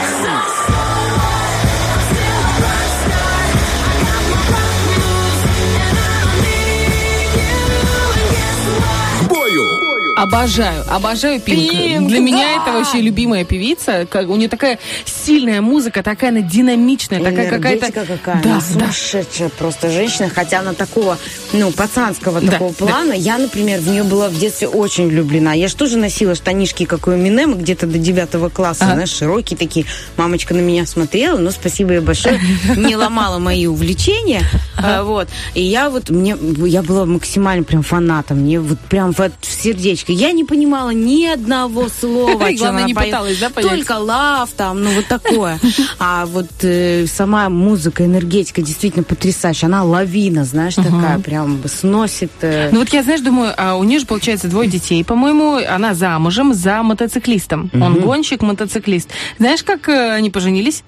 Обожаю, 10.16 10.82
обожаю 10.88 11.40
Пинк. 11.40 11.70
Пинк, 11.70 12.08
Для 12.08 12.20
меня 12.20 12.56
да! 12.56 12.62
это 12.62 12.72
вообще 12.78 13.02
любимая 13.02 13.44
певица. 13.44 14.06
Как, 14.10 14.30
у 14.30 14.36
нее 14.36 14.48
такая 14.48 14.78
сильная 15.04 15.60
музыка, 15.60 16.02
такая 16.02 16.30
она 16.30 16.40
динамичная, 16.40 17.20
такая 17.20 17.50
какая-то... 17.50 17.92
Какая, 17.92 18.42
Да, 18.42 18.50
она 18.50 18.54
да. 18.54 18.60
сумасшедшая 18.62 19.50
просто 19.50 19.90
женщина, 19.90 20.30
хотя 20.34 20.60
она 20.60 20.72
такого, 20.72 21.18
ну, 21.57 21.72
пацанского 21.72 22.40
Да, 22.40 22.52
такого 22.52 22.70
да. 22.78 22.86
плана. 22.86 23.12
Я, 23.12 23.38
например, 23.38 23.80
в 23.80 23.88
нее 23.88 24.02
была 24.02 24.28
в 24.28 24.38
детстве 24.38 24.68
очень 24.68 25.09
влюблена. 25.09 25.52
Я 25.54 25.68
же 25.68 25.76
тоже 25.76 25.98
носила 25.98 26.34
штанишки, 26.34 26.84
как 26.84 27.07
у 27.09 27.12
Эминема, 27.14 27.54
где-то 27.57 27.86
до 27.86 27.98
девятого 27.98 28.48
класса, 28.48 28.84
Ага. 28.84 28.94
знаешь, 28.94 29.11
широкие 29.11 29.57
такие. 29.59 29.86
Мамочка 30.16 30.54
на 30.54 30.61
меня 30.61 30.86
смотрела, 30.86 31.38
но 31.38 31.50
спасибо 31.50 31.92
ей 31.94 32.00
большое, 32.00 32.40
не 32.76 32.96
ломала 32.96 33.38
мои 33.38 33.66
увлечения. 33.66 34.42
А, 34.79 35.03
Вот. 35.05 35.29
И 35.55 35.62
я 35.62 35.91
вот, 35.91 36.11
мне, 36.11 36.37
я 36.66 36.83
была 36.83 37.07
максимально 37.07 37.64
прям 37.64 37.83
фанатом, 37.83 38.39
мне 38.39 38.61
вот 38.61 38.79
прям 38.81 39.12
в, 39.12 39.18
в 39.18 39.33
сердечко. 39.47 40.12
Я 40.12 40.33
не 40.33 40.45
понимала 40.45 40.91
ни 40.91 41.24
одного 41.27 41.89
слова, 41.89 42.45
о 42.47 42.49
чем 42.51 42.57
Главное, 42.59 42.68
она 42.70 42.83
не 42.87 42.95
пыталась, 42.95 43.39
да? 43.39 43.51
Только 43.51 43.93
лав 43.93 44.51
там, 44.57 44.83
ну 44.83 44.91
вот 44.91 45.07
такое. 45.07 45.59
А 45.99 46.27
вот 46.27 46.47
э, 46.62 47.07
сама 47.07 47.49
музыка, 47.49 48.05
энергетика 48.05 48.62
действительно 48.62 49.03
потрясающая. 49.05 49.66
Она 49.68 49.83
лавина, 49.83 50.45
знаешь, 50.45 50.74
такая, 50.74 51.18
прям 51.20 51.61
сносит. 51.66 52.31
э, 52.43 52.70
Ну 52.72 52.81
вот 52.81 52.91
я, 52.91 53.03
знаешь, 53.03 53.20
думаю, 53.20 53.55
а 53.57 53.77
у 53.77 53.85
нее 53.85 53.99
же, 54.01 54.07
получается, 54.07 54.49
двое 54.49 54.68
детей, 54.68 55.05
по-моему, 55.05 55.59
она 55.68 55.95
замужем 55.95 56.55
за 56.55 56.83
мотоциклистом. 56.83 57.70
Он 57.74 58.01
гонщик, 58.01 58.43
мотоциклист. 58.43 59.09
Знаешь, 59.39 59.62
как 59.62 59.89
э, 59.89 60.12
они 60.12 60.31
поженились? 60.31 60.83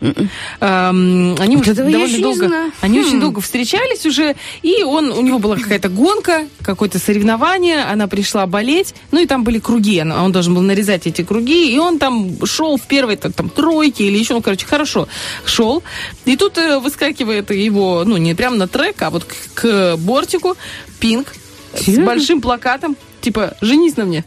Эм, 0.61 1.36
они 1.39 1.57
довольно 1.57 2.18
долго, 2.18 2.51
они 2.80 3.01
Хм. 3.01 3.07
очень 3.07 3.20
долго 3.20 3.41
встречались 3.41 3.77
уже, 4.06 4.36
и 4.62 4.82
он, 4.82 5.10
у 5.10 5.20
него 5.20 5.38
была 5.38 5.56
какая-то 5.56 5.88
гонка, 5.88 6.46
какое-то 6.62 6.98
соревнование, 6.98 7.84
она 7.84 8.06
пришла 8.06 8.46
болеть, 8.46 8.94
ну 9.10 9.20
и 9.20 9.26
там 9.26 9.44
были 9.44 9.58
круги, 9.58 10.00
он 10.02 10.32
должен 10.32 10.54
был 10.54 10.62
нарезать 10.62 11.06
эти 11.06 11.22
круги, 11.22 11.74
и 11.74 11.78
он 11.78 11.98
там 11.98 12.44
шел 12.44 12.76
в 12.76 12.86
первой 12.86 13.16
там, 13.16 13.32
там, 13.32 13.48
тройке 13.48 14.04
или 14.04 14.18
еще, 14.18 14.34
ну, 14.34 14.42
короче, 14.42 14.66
хорошо 14.66 15.08
шел. 15.44 15.82
И 16.24 16.36
тут 16.36 16.58
э, 16.58 16.78
выскакивает 16.78 17.50
его, 17.50 18.04
ну, 18.04 18.16
не 18.16 18.34
прям 18.34 18.58
на 18.58 18.68
трек, 18.68 19.00
а 19.02 19.10
вот 19.10 19.24
к, 19.24 19.34
к 19.54 19.96
бортику 19.96 20.56
Пинк 21.00 21.34
с 21.74 21.84
Серьезно? 21.84 22.06
большим 22.06 22.40
плакатом, 22.40 22.96
типа, 23.20 23.56
женись 23.60 23.96
на 23.96 24.04
мне. 24.04 24.24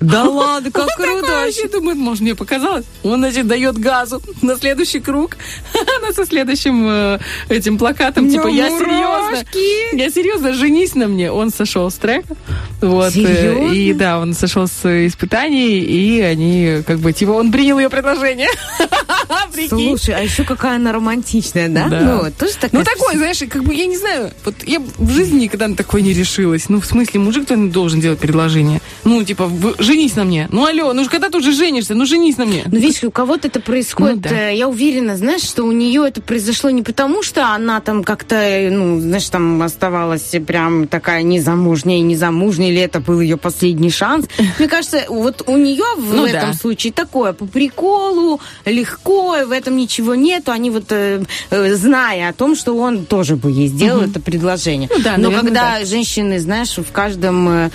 Да 0.00 0.24
ладно, 0.24 0.70
как 0.70 0.82
Он 0.84 0.88
круто 0.96 1.22
такой 1.26 1.44
вообще. 1.46 1.68
думает, 1.68 1.96
может, 1.96 2.20
мне 2.22 2.34
показалось. 2.34 2.84
Он, 3.02 3.18
значит, 3.18 3.46
дает 3.46 3.78
газу 3.78 4.20
на 4.42 4.56
следующий 4.56 5.00
круг. 5.00 5.36
Она 5.98 6.12
со 6.12 6.26
следующим 6.26 6.86
э, 6.88 7.18
этим 7.48 7.78
плакатом, 7.78 8.28
типа, 8.28 8.48
я 8.48 8.68
серьезно, 8.68 9.44
я 9.92 10.10
серьезно, 10.10 10.52
женись 10.52 10.94
на 10.94 11.08
мне. 11.08 11.32
Он 11.32 11.50
сошел 11.50 11.90
с 11.90 11.94
трека. 11.94 12.34
Вот, 12.82 13.08
э, 13.08 13.10
Серьезно? 13.10 13.72
и 13.72 13.92
да, 13.94 14.20
он 14.20 14.34
сошел 14.34 14.66
с 14.66 15.06
испытаний, 15.06 15.78
и 15.80 16.20
они, 16.20 16.82
как 16.86 16.98
бы, 16.98 17.12
типа, 17.12 17.30
он 17.30 17.50
принял 17.50 17.78
ее 17.78 17.88
предложение. 17.88 18.48
Слушай, 19.68 20.14
а 20.14 20.20
еще 20.20 20.44
какая 20.44 20.76
она 20.76 20.92
романтичная, 20.92 21.68
да? 21.68 21.88
Да. 21.88 22.00
Ну, 22.00 22.30
тоже 22.38 22.54
такая. 22.54 22.80
Ну, 22.80 22.84
такой, 22.84 23.16
знаешь, 23.16 23.38
как 23.48 23.64
бы, 23.64 23.74
я 23.74 23.86
не 23.86 23.96
знаю, 23.96 24.30
вот 24.44 24.54
я 24.66 24.80
в 24.80 25.10
жизни 25.10 25.44
никогда 25.44 25.68
на 25.68 25.76
такое 25.76 26.02
не 26.02 26.12
решилась. 26.12 26.68
Ну, 26.68 26.80
в 26.80 26.86
смысле, 26.86 27.20
мужик 27.20 27.46
то 27.46 27.56
должен 27.56 28.00
делать 28.00 28.18
предложение. 28.18 28.80
Ну, 29.04 29.22
типа, 29.24 29.46
в- 29.46 29.80
женись 29.86 30.16
на 30.16 30.24
мне. 30.24 30.48
Ну, 30.52 30.66
алло, 30.66 30.92
ну, 30.92 31.06
когда 31.06 31.30
ты 31.30 31.38
уже 31.38 31.52
женишься, 31.52 31.94
ну, 31.94 32.04
женись 32.06 32.36
на 32.36 32.44
мне. 32.44 32.62
Ну, 32.66 32.78
видишь, 32.78 33.02
у 33.04 33.10
кого-то 33.10 33.48
это 33.48 33.60
происходит, 33.60 34.16
Ну, 34.16 34.22
да. 34.22 34.50
э, 34.50 34.56
я 34.56 34.68
уверена, 34.68 35.16
знаешь, 35.16 35.42
что 35.42 35.62
у 35.64 35.72
нее 35.72 36.04
это 36.06 36.20
произошло 36.20 36.70
не 36.70 36.82
потому, 36.82 37.22
что 37.22 37.46
она 37.54 37.80
там 37.80 38.04
как-то, 38.04 38.34
э, 38.34 38.70
ну, 38.70 39.00
знаешь, 39.00 39.28
там 39.28 39.62
оставалась 39.62 40.34
прям 40.46 40.86
такая 40.88 41.22
незамужняя 41.22 41.98
и 41.98 42.02
незамужняя, 42.02 42.70
или 42.70 42.80
это 42.80 43.00
был 43.00 43.20
ее 43.20 43.36
последний 43.36 43.90
шанс. 43.90 44.26
Мне 44.58 44.68
кажется, 44.68 45.04
вот 45.08 45.42
у 45.46 45.56
нее 45.56 45.84
в 45.96 46.14
Ну, 46.14 46.26
этом 46.26 46.50
да. 46.52 46.56
случае 46.56 46.92
такое 46.92 47.32
по 47.32 47.46
приколу, 47.46 48.40
легко, 48.64 49.36
в 49.46 49.52
этом 49.52 49.76
ничего 49.76 50.14
нету. 50.14 50.50
Они 50.52 50.70
вот, 50.70 50.84
э, 50.90 51.22
э, 51.50 51.74
зная 51.74 52.28
о 52.30 52.32
том, 52.32 52.56
что 52.56 52.76
он 52.76 53.04
тоже 53.06 53.36
бы 53.36 53.50
ей 53.50 53.68
сделал 53.68 54.02
это 54.02 54.20
предложение. 54.20 54.88
Ну 54.92 55.02
да, 55.02 55.16
Но 55.16 55.30
наверное, 55.30 55.42
когда 55.42 55.84
женщины, 55.84 56.38
знаешь, 56.40 56.76
в 56.76 56.90
каждом 56.92 57.48
э, 57.48 57.70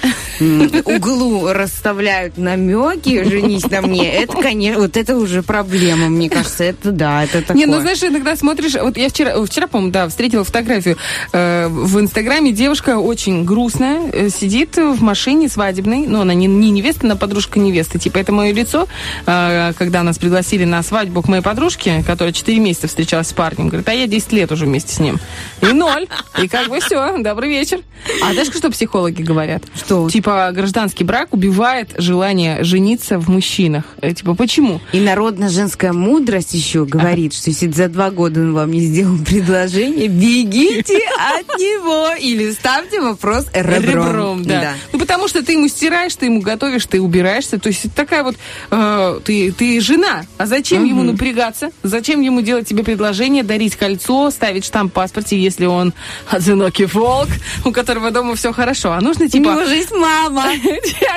углу 0.86 1.48
расставляют 1.52 2.01
намеки, 2.38 3.24
женись 3.24 3.70
на 3.70 3.82
мне, 3.82 4.12
это, 4.12 4.38
конечно, 4.38 4.82
вот 4.82 4.98
это 4.98 5.18
уже 5.18 5.44
проблема, 5.44 6.10
мне 6.10 6.30
кажется. 6.30 6.64
Это 6.64 6.92
да, 6.92 7.24
это 7.24 7.42
такое. 7.42 7.58
Не, 7.58 7.66
ну 7.66 7.80
знаешь, 7.82 8.04
иногда 8.04 8.36
смотришь, 8.36 8.76
вот 8.76 8.98
я 8.98 9.10
вчера, 9.10 9.44
вчера, 9.46 9.68
по-моему, 9.68 9.92
да, 9.92 10.08
встретила 10.08 10.44
фотографию 10.44 10.98
э, 11.34 11.68
в 11.68 12.00
Инстаграме, 12.00 12.52
девушка 12.52 12.98
очень 12.98 13.46
грустная, 13.46 14.10
э, 14.12 14.30
сидит 14.30 14.78
в 14.78 15.02
машине 15.02 15.50
свадебной, 15.50 16.08
ну, 16.08 16.22
она 16.22 16.34
не, 16.34 16.48
не 16.48 16.72
невеста, 16.72 17.06
она 17.06 17.16
подружка 17.16 17.60
невесты, 17.60 18.00
типа, 18.00 18.18
это 18.18 18.32
мое 18.32 18.54
лицо, 18.54 18.88
э, 19.26 19.74
когда 19.78 20.04
нас 20.04 20.18
пригласили 20.18 20.66
на 20.66 20.84
свадьбу 20.84 21.22
к 21.22 21.28
моей 21.28 21.44
подружке, 21.44 22.04
которая 22.06 22.34
4 22.34 22.60
месяца 22.60 22.88
встречалась 22.88 23.28
с 23.28 23.34
парнем, 23.34 23.70
говорит, 23.70 23.88
а 23.88 23.94
я 23.94 24.08
10 24.08 24.32
лет 24.34 24.52
уже 24.52 24.66
вместе 24.66 24.94
с 24.94 25.00
ним. 25.00 25.20
И 25.62 25.68
ноль, 25.68 26.08
и 26.42 26.48
как 26.48 26.70
бы 26.70 26.80
все, 26.80 27.18
добрый 27.18 27.50
вечер. 27.50 27.82
А 28.24 28.34
знаешь, 28.34 28.48
что 28.48 28.72
психологи 28.72 29.22
говорят? 29.22 29.64
Что? 29.76 30.10
Типа, 30.10 30.52
гражданский 30.54 31.04
брак 31.04 31.34
убивает 31.34 31.91
желание 31.98 32.64
жениться 32.64 33.20
в 33.20 33.30
мужчинах. 33.30 33.84
Э, 34.02 34.14
Типа, 34.14 34.36
почему? 34.36 34.82
И 34.94 35.00
народная 35.00 35.50
женская 35.50 35.94
мудрость 35.94 36.54
еще 36.54 36.86
говорит, 36.86 37.34
что 37.34 37.50
если 37.50 37.70
за 37.72 37.88
два 37.88 38.12
года 38.12 38.40
он 38.42 38.54
вам 38.54 38.72
не 38.72 38.82
сделал 38.82 39.18
предложение, 39.26 40.08
бегите 40.08 41.00
от 41.38 41.48
него 41.60 42.10
или 42.20 42.52
ставьте 42.52 43.02
вопрос 43.02 43.46
ребром. 43.54 44.44
да. 44.44 44.74
Ну, 44.94 45.00
потому 45.00 45.28
что 45.28 45.44
ты 45.44 45.54
ему 45.54 45.68
стираешь, 45.68 46.16
ты 46.16 46.26
ему 46.26 46.42
готовишь, 46.42 46.86
ты 46.86 47.02
убираешься. 47.02 47.58
То 47.60 47.68
есть 47.70 47.94
такая 47.96 48.24
вот... 48.24 48.36
э, 48.72 49.20
ты, 49.24 49.52
ты 49.52 49.80
жена. 49.82 50.24
А 50.38 50.46
зачем 50.46 50.84
ему 50.86 51.04
напрягаться? 51.04 51.72
Зачем 51.84 52.22
ему 52.22 52.42
делать 52.42 52.68
тебе 52.68 52.84
предложение, 52.84 53.44
дарить 53.44 53.76
кольцо, 53.76 54.30
ставить 54.32 54.66
штамп 54.66 54.92
в 54.92 54.94
паспорте, 54.94 55.40
если 55.40 55.66
он 55.66 55.94
одинокий 56.30 56.86
волк, 56.86 57.30
у 57.66 57.72
которого 57.72 58.12
дома 58.12 58.36
все 58.36 58.52
хорошо? 58.54 58.92
А 58.92 59.02
нужно, 59.02 59.26
У 59.26 59.30
типа... 59.30 59.50
него 59.50 59.64
же 59.66 59.76
есть 59.76 59.92
мама. 59.92 60.46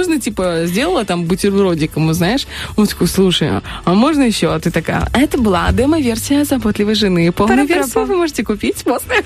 Нужно, 0.00 0.18
типа, 0.18 0.62
сделала 0.64 1.04
там 1.04 1.24
бутербродик 1.24 1.94
ему, 1.94 2.14
знаешь. 2.14 2.46
Он 2.76 2.86
такой, 2.86 3.06
слушай, 3.06 3.50
а- 3.84 3.92
можно 3.92 4.22
еще? 4.22 4.50
А 4.50 4.58
ты 4.58 4.70
такая, 4.70 5.06
«А 5.12 5.18
это 5.20 5.36
была 5.36 5.70
демо-версия 5.72 6.44
заботливой 6.44 6.94
жены. 6.94 7.30
Полную 7.32 7.58
версию 7.66 8.06
вы 8.06 8.16
можете 8.16 8.42
купить 8.42 8.76
после 8.82 9.22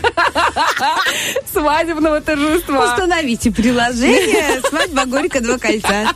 свадебного 1.52 2.20
торжества. 2.20 2.92
Установите 2.92 3.52
приложение 3.52 4.60
«Свадьба 4.68 5.04
горько 5.06 5.40
два 5.40 5.58
кольца». 5.58 6.10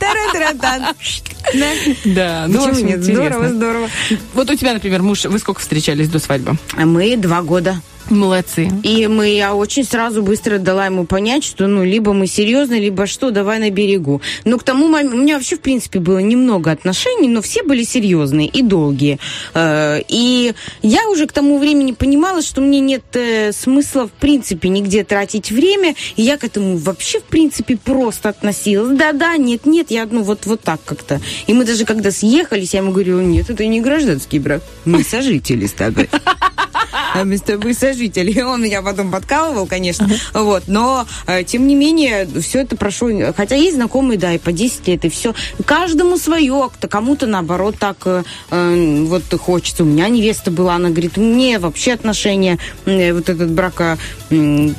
Да. 2.03 2.45
Ну, 2.49 2.65
в 2.65 2.67
общем, 2.69 2.85
нет? 2.87 3.01
Здорово, 3.03 3.49
здорово. 3.49 3.89
Вот 4.33 4.49
у 4.49 4.55
тебя, 4.55 4.73
например, 4.73 5.01
муж, 5.01 5.23
вы 5.23 5.39
сколько 5.39 5.61
встречались 5.61 6.09
до 6.09 6.19
свадьбы? 6.19 6.57
Мы 6.75 7.15
два 7.15 7.41
года. 7.43 7.81
Молодцы. 8.09 8.69
И 8.83 9.07
мы, 9.07 9.29
я 9.29 9.53
очень 9.53 9.83
сразу 9.83 10.23
быстро 10.23 10.57
дала 10.57 10.85
ему 10.87 11.05
понять, 11.05 11.43
что 11.43 11.67
ну 11.67 11.83
либо 11.83 12.13
мы 12.13 12.27
серьезно, 12.27 12.79
либо 12.79 13.05
что, 13.05 13.31
давай 13.31 13.59
на 13.59 13.69
берегу. 13.69 14.21
Но 14.45 14.57
к 14.57 14.63
тому 14.63 14.87
моменту, 14.87 15.15
у 15.15 15.19
меня 15.19 15.35
вообще 15.35 15.55
в 15.55 15.61
принципе 15.61 15.99
было 15.99 16.19
немного 16.19 16.71
отношений, 16.71 17.27
но 17.27 17.41
все 17.41 17.63
были 17.63 17.83
серьезные 17.83 18.47
и 18.47 18.61
долгие. 18.61 19.19
Э, 19.53 20.01
И 20.07 20.53
я 20.81 21.09
уже 21.09 21.27
к 21.27 21.31
тому 21.31 21.59
времени 21.59 21.91
понимала, 21.91 22.41
что 22.41 22.61
мне 22.61 22.79
нет 22.79 23.03
э, 23.13 23.51
смысла 23.51 24.07
в 24.07 24.11
принципе 24.11 24.69
нигде 24.69 25.03
тратить 25.03 25.51
время, 25.51 25.95
и 26.15 26.23
я 26.23 26.37
к 26.37 26.43
этому 26.43 26.77
вообще 26.77 27.19
в 27.19 27.23
принципе 27.25 27.77
просто 27.77 28.29
относилась. 28.29 28.97
Да-да, 28.97 29.37
нет-нет, 29.37 29.91
я 29.91 30.07
ну 30.09 30.23
вот, 30.23 30.45
вот 30.45 30.61
так 30.61 30.79
как-то. 30.83 31.21
И 31.47 31.53
мы 31.53 31.65
даже 31.65 31.85
когда 31.85 32.11
съехались, 32.11 32.73
я 32.73 32.79
ему 32.79 32.91
говорила, 32.91 33.21
нет, 33.21 33.49
это 33.49 33.65
не 33.65 33.81
гражданский 33.81 34.39
брак, 34.39 34.63
мы 34.85 35.03
сожители 35.03 35.67
с 35.67 35.73
тобой. 35.73 36.09
А 37.13 37.73
сожители. 37.73 38.31
И 38.31 38.41
Он 38.41 38.61
меня 38.61 38.81
потом 38.81 39.11
подкалывал, 39.11 39.65
конечно. 39.67 40.07
Вот. 40.33 40.63
Но, 40.67 41.05
э, 41.27 41.43
тем 41.43 41.67
не 41.67 41.75
менее, 41.75 42.27
все 42.41 42.61
это 42.61 42.75
прошло. 42.75 43.09
Хотя 43.35 43.55
есть 43.55 43.75
знакомые, 43.75 44.17
да, 44.17 44.33
и 44.33 44.37
по 44.37 44.51
10 44.51 44.87
лет, 44.87 45.05
и 45.05 45.09
все. 45.09 45.33
Каждому 45.65 46.17
свое. 46.17 46.69
Кому-то, 46.89 47.27
наоборот, 47.27 47.75
так 47.79 47.97
э, 48.05 48.23
э, 48.51 49.03
вот 49.05 49.23
хочется. 49.39 49.83
У 49.83 49.85
меня 49.85 50.07
невеста 50.09 50.51
была, 50.51 50.75
она 50.75 50.89
говорит, 50.89 51.17
мне 51.17 51.59
вообще 51.59 51.93
отношения, 51.93 52.57
э, 52.85 53.13
вот 53.13 53.29
этот 53.29 53.51
брака... 53.51 53.97
э, 54.29 54.69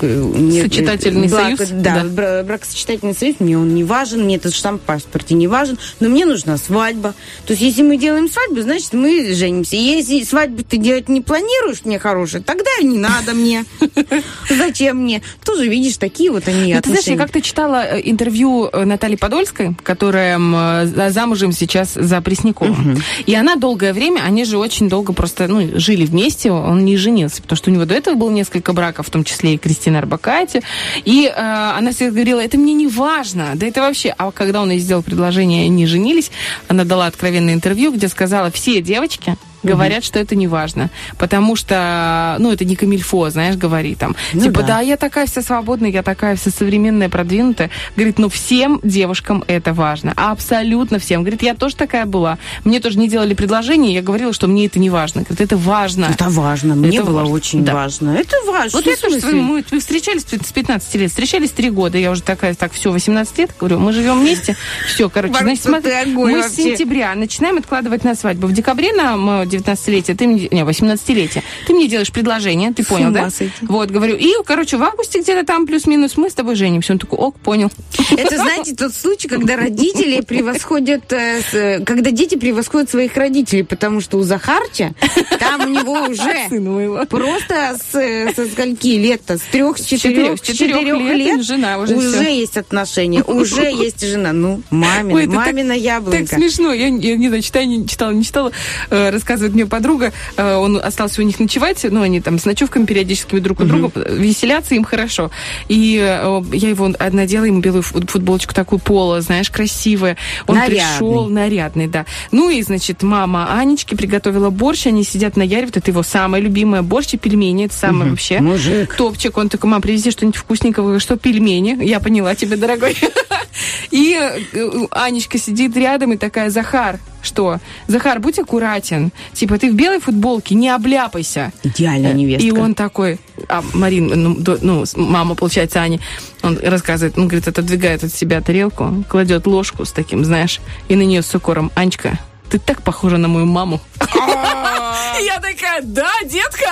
Сочетательный 0.62 1.28
брак- 1.28 1.56
союз? 1.58 1.70
Да, 1.72 2.02
Да. 2.02 2.04
бра- 2.04 2.42
бракосочетательный 2.42 3.14
союз, 3.14 3.36
мне 3.38 3.58
он 3.58 3.74
не 3.74 3.84
важен, 3.84 4.24
мне 4.24 4.36
этот 4.36 4.54
штамп 4.54 4.82
в 4.82 4.84
паспорте 4.84 5.34
не 5.34 5.48
важен, 5.48 5.78
но 6.00 6.08
мне 6.08 6.26
нужна 6.26 6.56
свадьба. 6.56 7.14
То 7.46 7.52
есть, 7.52 7.62
если 7.62 7.82
мы 7.82 7.96
делаем 7.96 8.28
свадьбу, 8.28 8.60
значит, 8.62 8.92
мы 8.92 9.32
женимся. 9.34 9.76
Если 9.76 10.22
свадьбу 10.24 10.62
ты 10.62 10.76
делать 10.76 11.08
не 11.08 11.20
планируешь 11.20 11.84
мне 11.84 11.98
хорошее, 12.10 12.42
тогда 12.42 12.70
не 12.82 12.98
надо 12.98 13.34
мне. 13.34 13.64
Зачем 14.50 15.04
мне? 15.04 15.22
Тоже, 15.44 15.68
видишь, 15.68 15.96
такие 15.96 16.30
вот 16.30 16.48
они 16.48 16.74
ты 16.80 16.90
знаешь, 16.90 17.06
я 17.06 17.16
как-то 17.16 17.40
читала 17.40 17.84
э, 17.84 18.00
интервью 18.04 18.68
э, 18.72 18.84
Натальи 18.84 19.16
Подольской, 19.16 19.74
которая 19.82 20.38
э, 20.38 20.86
за- 20.86 21.10
замужем 21.10 21.52
сейчас 21.52 21.94
за 21.94 22.20
Пресняковым. 22.20 23.00
И 23.26 23.34
она 23.34 23.56
долгое 23.56 23.92
время, 23.92 24.22
они 24.22 24.44
же 24.44 24.58
очень 24.58 24.88
долго 24.88 25.12
просто 25.12 25.46
ну, 25.46 25.78
жили 25.78 26.04
вместе, 26.04 26.50
он 26.50 26.84
не 26.84 26.96
женился, 26.96 27.42
потому 27.42 27.56
что 27.56 27.70
у 27.70 27.72
него 27.72 27.84
до 27.84 27.94
этого 27.94 28.16
было 28.16 28.30
несколько 28.30 28.72
браков, 28.72 29.06
в 29.06 29.10
том 29.10 29.22
числе 29.24 29.54
и 29.54 29.58
Кристина 29.58 29.98
Арбакайте. 29.98 30.62
И 31.04 31.26
э, 31.26 31.32
она 31.78 31.92
всегда 31.92 32.10
говорила, 32.10 32.40
это 32.40 32.58
мне 32.58 32.74
не 32.74 32.88
важно, 32.88 33.52
да 33.54 33.66
это 33.66 33.82
вообще... 33.82 34.14
А 34.18 34.32
когда 34.32 34.62
он 34.62 34.70
ей 34.70 34.80
сделал 34.80 35.02
предложение, 35.02 35.66
они 35.66 35.86
женились, 35.86 36.30
она 36.66 36.84
дала 36.84 37.06
откровенное 37.06 37.54
интервью, 37.54 37.92
где 37.92 38.08
сказала, 38.08 38.50
все 38.50 38.82
девочки 38.82 39.36
говорят, 39.62 40.02
mm-hmm. 40.02 40.06
что 40.06 40.18
это 40.18 40.36
не 40.36 40.46
важно. 40.46 40.90
Потому 41.18 41.56
что, 41.56 42.36
ну, 42.38 42.52
это 42.52 42.64
не 42.64 42.76
камильфо, 42.76 43.30
знаешь, 43.30 43.56
говорит 43.56 43.98
там. 43.98 44.16
Ну, 44.32 44.42
типа, 44.42 44.60
да. 44.60 44.66
да, 44.66 44.80
я 44.80 44.96
такая 44.96 45.26
вся 45.26 45.42
свободная, 45.42 45.90
я 45.90 46.02
такая 46.02 46.36
вся 46.36 46.50
современная, 46.50 47.08
продвинутая. 47.08 47.70
Говорит, 47.96 48.18
ну, 48.18 48.28
всем 48.28 48.80
девушкам 48.82 49.44
это 49.46 49.72
важно. 49.72 50.12
Абсолютно 50.16 50.98
всем. 50.98 51.22
Говорит, 51.22 51.42
я 51.42 51.54
тоже 51.54 51.76
такая 51.76 52.06
была. 52.06 52.38
Мне 52.64 52.80
тоже 52.80 52.98
не 52.98 53.08
делали 53.08 53.34
предложение, 53.34 53.94
я 53.94 54.02
говорила, 54.02 54.32
что 54.32 54.46
мне 54.46 54.66
это 54.66 54.78
не 54.78 54.90
важно. 54.90 55.22
Говорит, 55.22 55.40
это 55.40 55.56
важно. 55.56 56.06
Это 56.10 56.28
важно. 56.28 56.74
Мне 56.74 56.98
это 56.98 57.06
было 57.06 57.20
важно. 57.20 57.34
очень 57.34 57.64
да. 57.64 57.74
важно. 57.74 58.10
Это 58.10 58.36
важно. 58.46 58.78
Вот 58.78 58.86
я 58.86 58.96
тоже 58.96 59.20
с 59.20 59.24
мы, 59.24 59.64
мы 59.70 59.80
встречались 59.80 60.22
с 60.22 60.52
15 60.52 60.94
лет, 60.96 61.10
встречались 61.10 61.50
3 61.50 61.70
года. 61.70 61.98
Я 61.98 62.10
уже 62.10 62.22
такая, 62.22 62.54
так, 62.54 62.72
все, 62.72 62.90
18 62.90 63.38
лет, 63.38 63.50
говорю, 63.58 63.78
мы 63.78 63.92
живем 63.92 64.20
вместе. 64.20 64.56
Все, 64.86 65.08
короче, 65.08 65.34
значит, 65.40 65.66
мы 65.66 66.42
с 66.42 66.54
сентября 66.54 67.14
начинаем 67.14 67.58
откладывать 67.58 68.04
на 68.04 68.14
свадьбу. 68.14 68.46
В 68.46 68.52
декабре 68.52 68.92
нам 68.92 69.42
э, 69.42 69.46
19-летия, 69.50 70.14
ты 70.14 70.26
мне, 70.26 70.48
не, 70.50 70.62
18-летия, 70.62 71.42
ты 71.66 71.74
мне 71.74 71.88
делаешь 71.88 72.12
предложение, 72.12 72.72
ты 72.72 72.84
понял, 72.84 73.10
да? 73.10 73.28
Вот, 73.62 73.90
говорю, 73.90 74.16
и, 74.16 74.32
короче, 74.44 74.76
в 74.76 74.82
августе 74.82 75.20
где-то 75.20 75.44
там 75.44 75.66
плюс-минус 75.66 76.16
мы 76.16 76.30
с 76.30 76.34
тобой 76.34 76.54
женимся. 76.54 76.92
Он 76.92 76.98
такой, 76.98 77.18
ок, 77.18 77.38
понял. 77.38 77.70
Это, 78.16 78.36
знаете, 78.36 78.74
тот 78.74 78.94
случай, 78.94 79.28
когда 79.28 79.56
родители 79.56 80.20
превосходят, 80.20 81.12
э, 81.12 81.40
э, 81.52 81.84
когда 81.84 82.10
дети 82.10 82.36
превосходят 82.36 82.90
своих 82.90 83.16
родителей, 83.16 83.62
потому 83.62 84.00
что 84.00 84.18
у 84.18 84.22
Захарча 84.22 84.94
там 85.38 85.66
у 85.66 85.68
него 85.68 85.92
уже 86.08 87.06
просто 87.06 87.76
с, 87.78 87.94
э, 87.96 88.32
со 88.34 88.46
скольки 88.46 88.88
лет-то? 88.88 89.38
С 89.38 89.42
трех, 89.42 89.78
с 89.78 89.84
четырех, 89.84 90.38
с 90.38 90.42
четырех 90.42 91.16
лет, 91.16 91.42
жена 91.42 91.78
уже, 91.78 91.96
уже 91.96 92.24
есть 92.24 92.56
отношения, 92.56 93.22
уже 93.26 93.62
есть 93.62 94.06
жена. 94.06 94.32
Ну, 94.32 94.62
мамина, 94.70 95.32
мамина 95.32 95.74
так. 95.74 96.28
Так 96.28 96.28
смешно, 96.28 96.72
я, 96.72 96.90
не 96.90 97.28
знаю, 97.28 97.42
читаю, 97.42 97.68
не 97.68 97.86
читала, 97.86 98.12
не 98.12 98.24
читала, 98.24 98.52
э, 98.90 99.10
рассказывает 99.40 99.54
мне 99.54 99.66
подруга, 99.66 100.12
э, 100.36 100.54
он 100.56 100.76
остался 100.82 101.22
у 101.22 101.24
них 101.24 101.38
ночевать, 101.40 101.84
ну, 101.90 102.02
они 102.02 102.20
там 102.20 102.38
с 102.38 102.44
ночевками 102.44 102.84
периодически 102.84 103.38
друг 103.38 103.60
у 103.60 103.64
друга 103.64 103.90
веселятся, 104.10 104.74
им 104.74 104.84
хорошо. 104.84 105.30
И 105.68 105.98
э, 106.00 106.42
я 106.52 106.68
его 106.68 106.88
надела 106.88 107.44
ему 107.44 107.60
белую 107.60 107.82
фут- 107.82 108.10
футболочку 108.10 108.54
такую 108.54 108.78
поло, 108.78 109.20
знаешь, 109.20 109.50
красивая. 109.50 110.16
Он 110.46 110.56
Нарядный. 110.56 110.76
пришел 110.76 111.28
нарядный, 111.28 111.86
да. 111.86 112.06
Ну 112.32 112.50
и, 112.50 112.62
значит, 112.62 113.02
мама 113.02 113.58
Анечки 113.58 113.94
приготовила 113.94 114.50
борщ, 114.50 114.86
они 114.86 115.04
сидят 115.04 115.36
на 115.36 115.42
яре, 115.42 115.66
вот 115.66 115.76
это 115.76 115.90
его 115.90 116.02
самое 116.02 116.42
любимое 116.42 116.82
борщ 116.82 117.14
и 117.14 117.16
пельмени, 117.16 117.66
это 117.66 117.74
самое 117.74 118.10
вообще. 118.10 118.40
Мужик. 118.40 118.94
Топчик, 118.94 119.36
он 119.38 119.48
такой, 119.48 119.70
мам, 119.70 119.80
привези 119.80 120.10
что-нибудь 120.10 120.36
вкусненького, 120.36 121.00
что 121.00 121.16
пельмени, 121.16 121.82
я 121.84 122.00
поняла 122.00 122.34
тебя, 122.34 122.56
дорогой. 122.56 122.96
И 123.90 124.16
э, 124.16 124.70
Анечка 124.90 125.38
сидит 125.38 125.76
рядом 125.76 126.12
и 126.12 126.16
такая, 126.16 126.50
Захар, 126.50 126.98
что? 127.22 127.58
Захар, 127.86 128.18
будь 128.20 128.38
аккуратен. 128.38 129.12
Типа, 129.32 129.58
ты 129.58 129.70
в 129.70 129.74
белой 129.74 130.00
футболке, 130.00 130.54
не 130.54 130.68
обляпайся. 130.68 131.52
Идеальная 131.62 132.12
невестка. 132.12 132.46
И 132.46 132.50
он 132.50 132.74
такой, 132.74 133.18
а 133.48 133.62
Марин, 133.72 134.06
ну, 134.08 134.34
до- 134.34 134.58
ну, 134.60 134.84
мама, 134.96 135.34
получается, 135.34 135.80
Ани, 135.82 136.00
он 136.42 136.58
рассказывает, 136.62 137.16
он 137.16 137.28
говорит, 137.28 137.48
отодвигает 137.48 138.04
от 138.04 138.12
себя 138.12 138.40
тарелку, 138.40 139.04
кладет 139.08 139.46
ложку 139.46 139.84
с 139.84 139.92
таким, 139.92 140.24
знаешь, 140.24 140.60
и 140.88 140.96
на 140.96 141.02
нее 141.02 141.22
с 141.22 141.34
укором, 141.34 141.70
Анечка, 141.74 142.18
ты 142.50 142.58
так 142.58 142.82
похожа 142.82 143.16
на 143.18 143.28
мою 143.28 143.46
маму. 143.46 143.80
И 144.00 145.24
Я 145.24 145.36
такая, 145.36 145.80
да, 145.82 146.10
детка, 146.24 146.66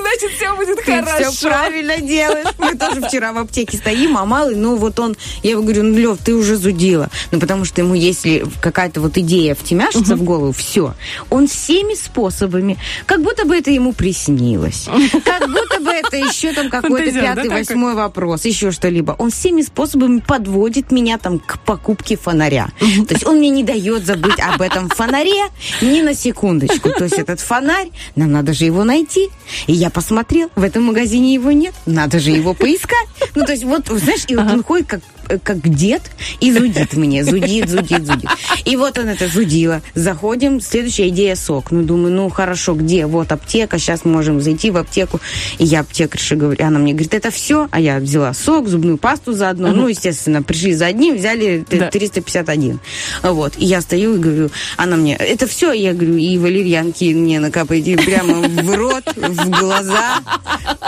значит, 0.00 0.30
все 0.36 0.56
будет 0.56 0.76
Ты 0.84 1.02
хорошо. 1.02 1.30
все 1.30 1.48
правильно 1.48 1.98
делаешь. 1.98 2.46
Мы 2.58 2.74
тоже 2.76 3.00
вчера 3.02 3.32
в 3.32 3.38
аптеке 3.38 3.76
стоим, 3.76 4.16
а 4.16 4.24
малый, 4.24 4.56
ну 4.56 4.76
вот 4.76 4.98
он, 5.00 5.16
я 5.42 5.52
его 5.52 5.62
говорю, 5.62 5.82
ну, 5.82 5.96
Лев, 5.96 6.18
ты 6.24 6.34
уже 6.34 6.56
зудила. 6.56 7.10
Ну, 7.30 7.40
потому 7.40 7.64
что 7.64 7.80
ему, 7.80 7.94
если 7.94 8.44
какая-то 8.60 9.00
вот 9.00 9.16
идея 9.18 9.54
втемяшится 9.54 10.16
в 10.16 10.22
голову, 10.22 10.52
все. 10.52 10.94
Он 11.30 11.48
всеми 11.48 11.94
способами, 11.94 12.78
как 13.06 13.22
будто 13.22 13.44
бы 13.44 13.56
это 13.56 13.70
ему 13.70 13.92
приснилось. 13.92 14.88
Как 15.24 15.48
будто 15.48 15.80
бы 15.80 15.90
это 15.90 16.16
еще 16.16 16.52
там 16.52 16.70
какой-то 16.70 17.12
пятый, 17.12 17.48
восьмой 17.48 17.94
вопрос, 17.94 18.44
еще 18.44 18.70
что-либо. 18.70 19.14
Он 19.18 19.30
всеми 19.30 19.62
способами 19.62 20.20
подводит 20.20 20.90
меня 20.90 21.18
там 21.18 21.38
к 21.38 21.60
покупке 21.60 22.16
фонаря. 22.16 22.70
То 22.78 23.14
есть 23.14 23.26
он 23.26 23.38
мне 23.38 23.50
не 23.50 23.64
дает 23.64 24.04
забыть 24.06 24.38
об 24.40 24.60
этом 24.62 24.88
фонаре 24.88 25.44
ни 25.80 26.00
на 26.00 26.14
секундочку. 26.14 26.90
То 26.90 27.04
есть 27.04 27.18
этот 27.18 27.40
фонарь, 27.40 27.88
нам 28.16 28.32
надо 28.32 28.52
же 28.52 28.64
его 28.64 28.84
найти. 28.84 29.28
И 29.66 29.72
я 29.82 29.90
посмотрел, 29.90 30.48
в 30.54 30.62
этом 30.62 30.84
магазине 30.84 31.34
его 31.34 31.50
нет, 31.50 31.74
надо 31.86 32.20
же 32.20 32.30
его 32.30 32.54
поискать. 32.54 33.08
Ну, 33.34 33.44
то 33.44 33.50
есть 33.50 33.64
вот, 33.64 33.88
знаешь, 33.88 34.24
и 34.28 34.36
вот 34.36 34.48
он 34.48 34.62
ходит 34.62 34.86
как 34.86 35.00
как 35.42 35.60
дед 35.68 36.02
и 36.40 36.52
зудит 36.52 36.94
мне, 36.94 37.24
зудит, 37.24 37.68
зудит, 37.68 38.06
зудит. 38.06 38.30
И 38.64 38.76
вот 38.76 38.98
он 38.98 39.08
это 39.08 39.28
зудило. 39.28 39.82
Заходим, 39.94 40.60
следующая 40.60 41.08
идея 41.08 41.34
сок. 41.36 41.70
Ну, 41.70 41.82
думаю, 41.82 42.12
ну, 42.14 42.28
хорошо, 42.28 42.74
где? 42.74 43.06
Вот 43.06 43.32
аптека, 43.32 43.78
сейчас 43.78 44.04
можем 44.04 44.40
зайти 44.40 44.70
в 44.70 44.76
аптеку. 44.76 45.20
И 45.58 45.64
я 45.64 45.80
аптекарше 45.80 46.36
говорю, 46.36 46.64
она 46.64 46.78
мне 46.78 46.92
говорит, 46.92 47.14
это 47.14 47.30
все? 47.30 47.68
А 47.70 47.80
я 47.80 47.98
взяла 47.98 48.34
сок, 48.34 48.68
зубную 48.68 48.98
пасту 48.98 49.32
заодно. 49.32 49.72
Ну, 49.72 49.88
естественно, 49.88 50.42
пришли 50.42 50.74
за 50.74 50.86
одним, 50.86 51.16
взяли 51.16 51.64
Да. 51.70 51.90
351. 51.90 52.80
Вот. 53.22 53.54
И 53.58 53.64
я 53.64 53.80
стою 53.80 54.16
и 54.16 54.18
говорю, 54.18 54.50
она 54.76 54.96
мне, 54.96 55.16
это 55.16 55.46
все? 55.46 55.72
Я 55.72 55.92
говорю, 55.92 56.16
и 56.16 56.38
валерьянки 56.38 57.12
мне 57.14 57.40
накапайте 57.40 57.96
прямо 57.96 58.48
в 58.48 58.74
рот, 58.74 59.04
в 59.16 59.50
глаза, 59.50 60.20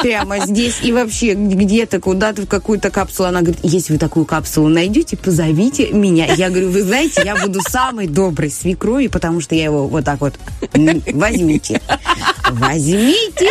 прямо 0.02 0.46
здесь. 0.46 0.78
И 0.82 0.92
вообще 0.92 1.34
где-то, 1.34 2.00
куда-то 2.00 2.42
в 2.42 2.46
какую-то 2.46 2.90
капсулу. 2.90 3.28
Она 3.28 3.40
говорит, 3.40 3.60
если 3.62 3.94
вы 3.94 3.98
такую 3.98 4.23
капсулу 4.24 4.68
найдете, 4.68 5.16
позовите 5.16 5.90
меня. 5.90 6.32
Я 6.34 6.50
говорю, 6.50 6.70
вы 6.70 6.82
знаете, 6.82 7.22
я 7.24 7.36
буду 7.36 7.60
самой 7.68 8.06
доброй 8.06 8.50
свекровью, 8.50 9.10
потому 9.10 9.40
что 9.40 9.54
я 9.54 9.64
его 9.64 9.86
вот 9.86 10.04
так 10.04 10.20
вот 10.20 10.34
возьмите. 11.12 11.80
Возьмите, 12.50 13.50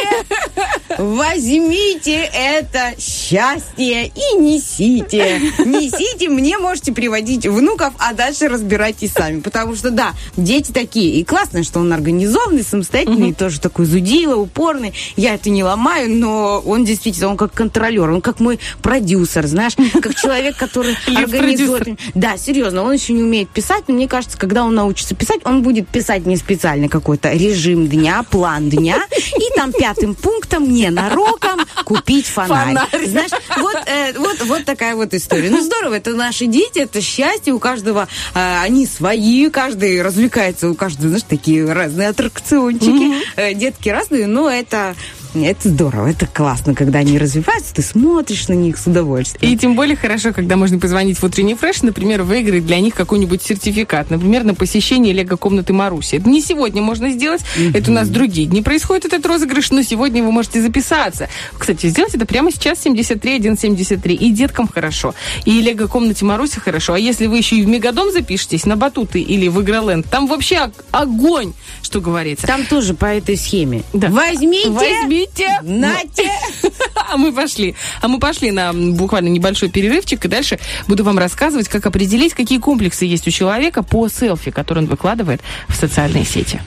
возьмите 0.98 2.30
это 2.34 2.94
счастье 3.00 4.08
и 4.08 4.38
несите. 4.40 5.40
Несите, 5.60 6.30
мне 6.30 6.58
можете 6.58 6.94
приводить 6.94 7.48
внуков, 7.48 7.94
а 7.98 8.14
дальше 8.14 8.48
разбирайтесь 8.48 9.12
сами. 9.12 9.40
Потому 9.40 9.76
что, 9.76 9.90
да, 9.90 10.14
дети 10.38 10.72
такие. 10.72 11.20
И 11.20 11.24
классно, 11.24 11.64
что 11.64 11.80
он 11.80 11.92
организованный, 11.92 12.64
самостоятельный, 12.64 13.30
и 13.30 13.34
тоже 13.34 13.60
такой 13.60 13.86
зудило, 13.86 14.36
упорный. 14.36 14.94
Я 15.16 15.36
это 15.36 15.50
не 15.50 15.64
ломаю, 15.64 16.10
но 16.10 16.62
он 16.66 16.86
действительно, 16.86 17.30
он 17.30 17.38
как 17.38 17.54
контролер, 17.54 18.10
он 18.10 18.22
как 18.22 18.40
мой 18.40 18.60
продюсер, 18.82 19.48
знаешь, 19.48 19.74
как 20.02 20.16
человек, 20.16 20.58
который 20.58 20.96
организует. 21.16 22.00
Да, 22.14 22.38
серьезно, 22.38 22.84
он 22.84 22.94
еще 22.94 23.14
не 23.14 23.24
умеет 23.24 23.50
писать, 23.50 23.86
но 23.88 23.96
мне 23.96 24.08
кажется, 24.08 24.38
когда 24.38 24.64
он 24.64 24.76
научится 24.76 25.16
писать, 25.16 25.40
он 25.46 25.64
будет 25.64 25.88
писать 25.88 26.26
не 26.26 26.38
специально 26.38 26.88
какой-то 26.90 27.34
режим 27.34 27.88
дня, 27.88 28.24
план 28.24 28.70
дня, 28.70 28.83
и 28.92 29.56
там 29.56 29.72
пятым 29.72 30.16
пунктом 30.16 30.72
ненароком 30.72 31.62
купить 31.86 32.28
фонарь. 32.28 32.76
Фонарь. 32.76 33.08
Знаешь, 33.08 33.32
вот, 33.58 33.76
э, 33.86 34.14
вот, 34.18 34.42
вот 34.46 34.66
такая 34.66 34.96
вот 34.96 35.14
история. 35.14 35.50
Ну, 35.50 35.62
здорово, 35.62 35.96
это 35.96 36.14
наши 36.14 36.46
дети, 36.46 36.80
это 36.80 37.02
счастье, 37.02 37.54
у 37.54 37.60
каждого 37.60 38.08
э, 38.34 38.62
они 38.62 38.86
свои, 38.86 39.50
каждый 39.50 40.02
развлекается, 40.02 40.70
у 40.70 40.76
каждого, 40.76 41.10
знаешь, 41.10 41.26
такие 41.28 41.72
разные 41.72 42.10
аттракциончики. 42.10 43.24
Э, 43.36 43.54
детки 43.54 43.90
разные, 43.90 44.28
но 44.28 44.50
это, 44.50 44.96
это 45.36 45.70
здорово, 45.70 46.08
это 46.12 46.28
классно, 46.28 46.76
когда 46.76 47.00
они 47.00 47.18
развиваются, 47.18 47.74
ты 47.74 47.82
смотришь 47.82 48.48
на 48.48 48.54
них 48.54 48.78
с 48.78 48.86
удовольствием. 48.88 49.52
И 49.54 49.58
тем 49.58 49.76
более 49.76 49.96
хорошо, 49.96 50.32
когда 50.34 50.56
можно 50.58 50.80
позвонить 50.80 51.18
в 51.18 51.24
утренний 51.24 51.56
фреш, 51.56 51.82
например, 51.82 52.24
выиграть 52.24 52.66
для 52.66 52.80
них 52.80 52.94
какой-нибудь 52.94 53.42
сертификат, 53.42 54.10
например, 54.10 54.44
на 54.44 54.54
посещение 54.54 55.14
лего-комнаты 55.14 55.74
Маруси. 55.74 56.16
Это 56.16 56.30
не 56.30 56.42
сегодня 56.42 56.82
можно 56.82 57.10
сделать, 57.12 57.42
это 57.74 57.90
у 57.90 57.94
нас 57.94 58.10
другие 58.10 58.48
дни 58.48 58.62
происходит 58.62 59.06
этот 59.06 59.26
розыгрыш, 59.26 59.72
но 59.72 59.82
сегодня 59.82 60.24
вы 60.24 60.32
можете 60.32 60.62
записаться. 60.62 61.28
Кстати, 61.58 61.88
сделать 61.88 62.14
это 62.14 62.26
прямо 62.26 62.52
сейчас 62.52 62.80
73 62.82 63.40
173. 63.56 64.14
И 64.16 64.32
деткам 64.32 64.68
хорошо, 64.68 65.16
и 65.46 65.62
лего-комнате 65.62 66.26
Маруси 66.26 66.60
хорошо. 66.60 66.94
А 66.94 67.00
если 67.00 67.28
вы 67.28 67.38
еще 67.38 67.56
и 67.56 67.64
в 67.64 67.68
Мегадом 67.68 68.12
запишетесь 68.12 68.66
на 68.66 68.76
батуты 68.78 69.20
или 69.22 69.48
в 69.48 69.62
Игроленд, 69.62 70.06
там 70.10 70.28
вообще 70.28 70.60
ог- 70.66 70.84
огонь, 70.92 71.54
что 71.82 72.02
говорится. 72.02 72.46
Там 72.46 72.66
тоже 72.66 72.94
по 72.94 73.06
этой 73.06 73.38
схеме. 73.38 73.84
Да. 73.94 74.10
Возьмите, 74.10 74.70
Возьмите. 74.70 75.23
Нате. 75.62 76.32
А 77.12 77.18
мы 77.18 77.32
пошли. 77.32 77.76
А 78.02 78.08
мы 78.08 78.20
пошли 78.20 78.50
на 78.52 78.74
буквально 78.74 79.28
небольшой 79.28 79.70
перерывчик, 79.70 80.26
и 80.26 80.28
дальше 80.28 80.58
буду 80.88 81.04
вам 81.04 81.20
рассказывать, 81.20 81.68
как 81.68 81.86
определить, 81.86 82.34
какие 82.34 82.58
комплексы 82.58 83.06
есть 83.06 83.28
у 83.28 83.32
человека 83.32 83.84
по 83.84 84.08
селфи, 84.08 84.50
которые 84.50 84.86
он 84.86 84.90
выкладывает 84.90 85.42
в 85.68 85.76
социальные 85.76 86.26
сети. 86.26 86.62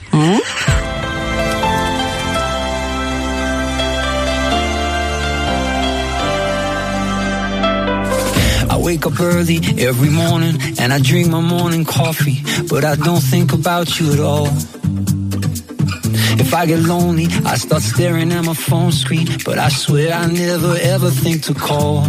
Wake 8.86 9.04
up 9.04 9.18
early 9.18 9.57
every 9.78 10.11
morning 10.11 10.61
and 10.78 10.92
I 10.92 11.00
drink 11.00 11.26
my 11.26 11.40
morning 11.40 11.84
coffee, 11.84 12.44
but 12.68 12.84
I 12.84 12.94
don't 12.94 13.20
think 13.20 13.52
about 13.52 13.98
you 13.98 14.12
at 14.12 14.20
all. 14.20 14.48
If 16.39 16.55
I 16.55 16.66
get 16.66 16.80
lonely, 16.80 17.26
I 17.45 17.57
start 17.57 17.82
staring 17.82 18.32
at 18.32 18.45
my 18.45 18.55
phone 18.55 18.93
screen, 18.93 19.26
but 19.45 19.59
I 19.59 19.68
swear 19.68 20.12
I 20.12 20.26
never 20.26 20.76
ever 20.95 21.11
think 21.11 21.43
to 21.45 21.55
call. 21.55 22.07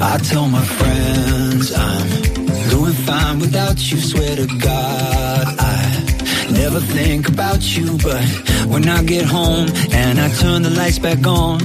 I 0.00 0.18
tell 0.18 0.48
my 0.48 0.64
friends 0.64 1.72
I'm 1.72 2.68
doing 2.70 2.92
fine 2.92 3.38
without 3.38 3.78
you, 3.90 3.98
swear 3.98 4.36
to 4.36 4.46
God 4.58 5.46
I 5.58 6.48
never 6.50 6.80
think 6.80 7.28
about 7.28 7.62
you, 7.76 7.96
but 7.98 8.24
when 8.66 8.88
I 8.88 9.02
get 9.02 9.24
home 9.24 9.68
and 9.92 10.20
I 10.20 10.28
turn 10.40 10.62
the 10.62 10.70
lights 10.70 10.98
back 10.98 11.26
on, 11.26 11.60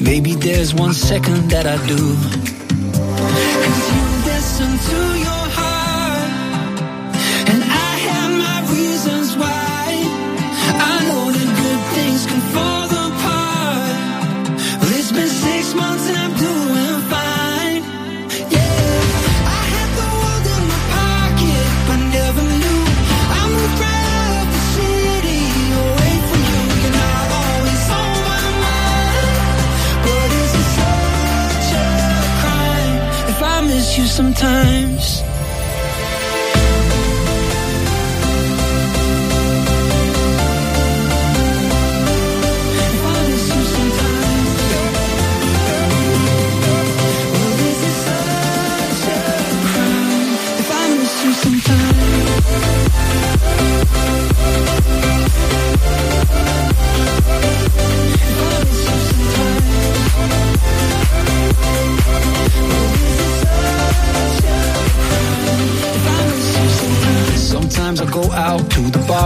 maybe 0.00 0.34
there's 0.34 0.74
one 0.74 0.94
second 0.94 1.50
that 1.50 1.66
I 1.66 1.76
do. 1.86 3.97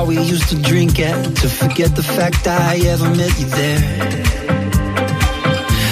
we 0.07 0.23
used 0.25 0.49
to 0.49 0.61
drink 0.61 0.99
at 1.01 1.37
to 1.37 1.49
forget 1.49 1.95
the 1.97 2.03
fact 2.03 2.47
I 2.47 2.77
ever 2.93 3.09
met 3.11 3.33
you 3.41 3.47
there. 3.47 3.83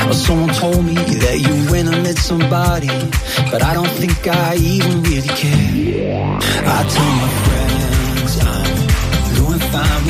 Or 0.08 0.14
someone 0.14 0.52
told 0.54 0.84
me 0.84 0.94
that 0.94 1.38
you 1.46 1.70
went 1.70 1.88
and 1.88 2.02
met 2.02 2.18
somebody, 2.18 2.88
but 3.50 3.62
I 3.62 3.72
don't 3.72 3.94
think 4.00 4.26
I 4.26 4.56
even 4.56 5.02
really 5.02 5.28
care. 5.28 6.38
I 6.76 6.82
tell 6.94 7.12
my 7.22 7.28
friends 7.44 7.69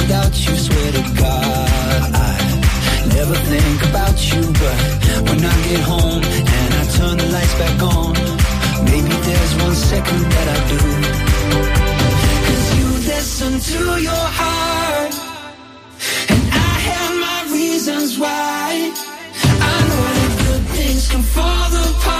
without 0.00 0.34
you, 0.44 0.54
swear 0.56 0.92
to 0.92 1.02
God 1.24 2.00
I 2.14 3.06
never 3.16 3.36
think 3.52 3.78
about 3.90 4.16
you, 4.30 4.42
but 4.62 4.76
when 5.28 5.40
I 5.52 5.56
get 5.68 5.80
home 5.92 6.22
and 6.56 6.70
I 6.80 6.84
turn 6.96 7.16
the 7.22 7.28
lights 7.36 7.54
back 7.62 7.78
on, 7.94 8.12
maybe 8.90 9.14
there's 9.26 9.52
one 9.64 9.76
second 9.92 10.22
that 10.34 10.46
I 10.56 10.58
do. 10.72 10.80
Cause 12.46 12.66
you 12.78 12.88
listen 13.12 13.52
to 13.72 13.80
your 14.08 14.24
heart, 14.40 15.14
and 16.32 16.44
I 16.68 16.72
have 16.90 17.12
my 17.26 17.38
reasons 17.58 18.18
why. 18.18 18.68
I 19.72 19.76
know 19.88 20.04
that 20.18 20.32
good 20.44 20.64
things 20.76 21.08
can 21.10 21.22
fall 21.22 21.72
apart. 21.88 22.19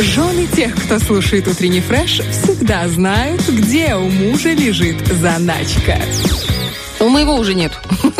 Жены 0.00 0.46
тех, 0.54 0.74
кто 0.74 0.98
слушает 0.98 1.48
утренний 1.48 1.80
фреш, 1.80 2.20
всегда 2.30 2.86
знают, 2.88 3.40
где 3.48 3.94
у 3.94 4.08
мужа 4.08 4.52
лежит 4.52 4.96
заначка. 5.06 5.98
У 7.00 7.08
моего 7.08 7.34
уже 7.36 7.54
нет 7.54 7.72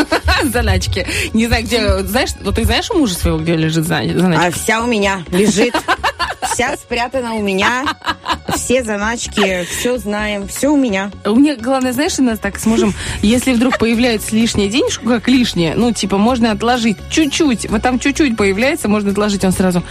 заначки. 0.45 1.07
Не 1.33 1.47
знаю, 1.47 1.65
где... 1.65 1.99
Знаешь, 2.05 2.31
вот 2.43 2.55
ты 2.57 2.65
знаешь 2.65 2.91
у 2.91 2.99
мужа 2.99 3.15
своего, 3.15 3.39
где 3.39 3.57
лежит 3.57 3.85
за- 3.87 4.03
заначка? 4.19 4.47
А 4.47 4.51
вся 4.51 4.83
у 4.83 4.87
меня 4.87 5.25
лежит. 5.31 5.75
Вся 6.53 6.77
спрятана 6.77 7.35
у 7.35 7.43
меня. 7.43 7.85
Все 8.67 8.83
заначки, 8.83 9.65
все 9.71 9.97
знаем, 9.97 10.49
все 10.49 10.73
у 10.73 10.77
меня. 10.77 11.13
У 11.25 11.37
меня, 11.37 11.55
главное, 11.55 11.93
знаешь, 11.93 12.19
у 12.19 12.23
нас 12.25 12.41
так 12.41 12.59
с 12.59 12.67
мужем, 12.67 12.95
если 13.23 13.53
вдруг 13.53 13.79
появляется 13.79 14.35
лишняя 14.35 14.69
денежка, 14.69 15.07
как 15.07 15.29
лишняя, 15.29 15.77
ну, 15.77 15.93
типа, 15.93 16.19
можно 16.19 16.51
отложить 16.51 16.97
чуть-чуть, 17.09 17.71
вот 17.71 17.83
там 17.83 18.01
чуть-чуть 18.01 18.37
появляется, 18.37 18.89
можно 18.89 19.13
отложить, 19.13 19.45
он 19.45 19.53
сразу... 19.53 19.85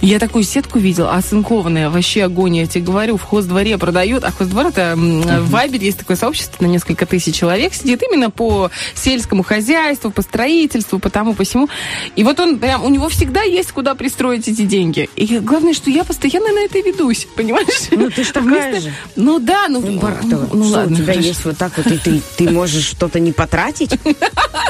Я 0.00 0.20
такую 0.20 0.44
сетку 0.44 0.78
видел, 0.78 1.08
оцинкованная, 1.08 1.90
вообще 1.90 2.22
огонь, 2.22 2.58
я 2.58 2.66
тебе 2.68 2.84
говорю, 2.84 3.16
в 3.16 3.22
хоздворе 3.24 3.76
продают, 3.76 4.22
а 4.22 4.30
хоздвор 4.30 4.66
это 4.66 4.94
в 4.94 5.50
Вайбере 5.50 5.86
есть 5.86 5.98
такое 5.98 6.16
сообщество 6.16 6.62
на 6.62 6.68
несколько 6.68 7.06
тысяч 7.06 7.34
человек, 7.34 7.74
сидит 7.74 8.04
именно 8.08 8.30
по 8.30 8.70
сельскому 8.94 9.42
хозяйству, 9.42 10.12
по 10.12 10.22
строительству, 10.22 11.00
по 11.00 11.10
тому, 11.10 11.34
по 11.34 11.42
всему. 11.42 11.68
И 12.14 12.22
вот 12.22 12.38
он 12.38 12.60
прям, 12.60 12.84
у 12.84 12.88
него 12.88 13.08
всегда 13.08 13.42
есть 13.42 13.72
куда 13.72 13.96
пристроить 13.96 14.46
эти 14.46 14.62
деньги. 14.62 15.10
И 15.16 15.40
главное, 15.40 15.74
что 15.74 15.90
я 15.90 16.04
постоянно 16.04 16.52
на 16.52 16.60
это 16.60 16.78
ведусь, 16.78 17.26
понимаешь? 17.34 17.88
Ну, 17.90 18.11
ты 18.14 18.24
ж 18.24 18.28
такая 18.28 18.70
Вместо- 18.70 18.80
же. 18.88 18.94
Ну 19.16 19.38
да, 19.38 19.66
ну... 19.68 19.80
Ну, 19.80 19.98
Бархатова, 20.00 20.48
ну, 20.52 20.64
что 20.64 20.72
ладно, 20.74 20.92
у 20.92 20.96
тебя 20.96 21.06
хорошо. 21.12 21.28
есть 21.28 21.44
вот 21.44 21.56
так 21.58 21.72
вот, 21.76 21.86
и 21.86 21.98
ты, 21.98 22.20
ты 22.36 22.50
можешь 22.50 22.84
что-то 22.84 23.18
не 23.20 23.32
потратить? 23.32 23.90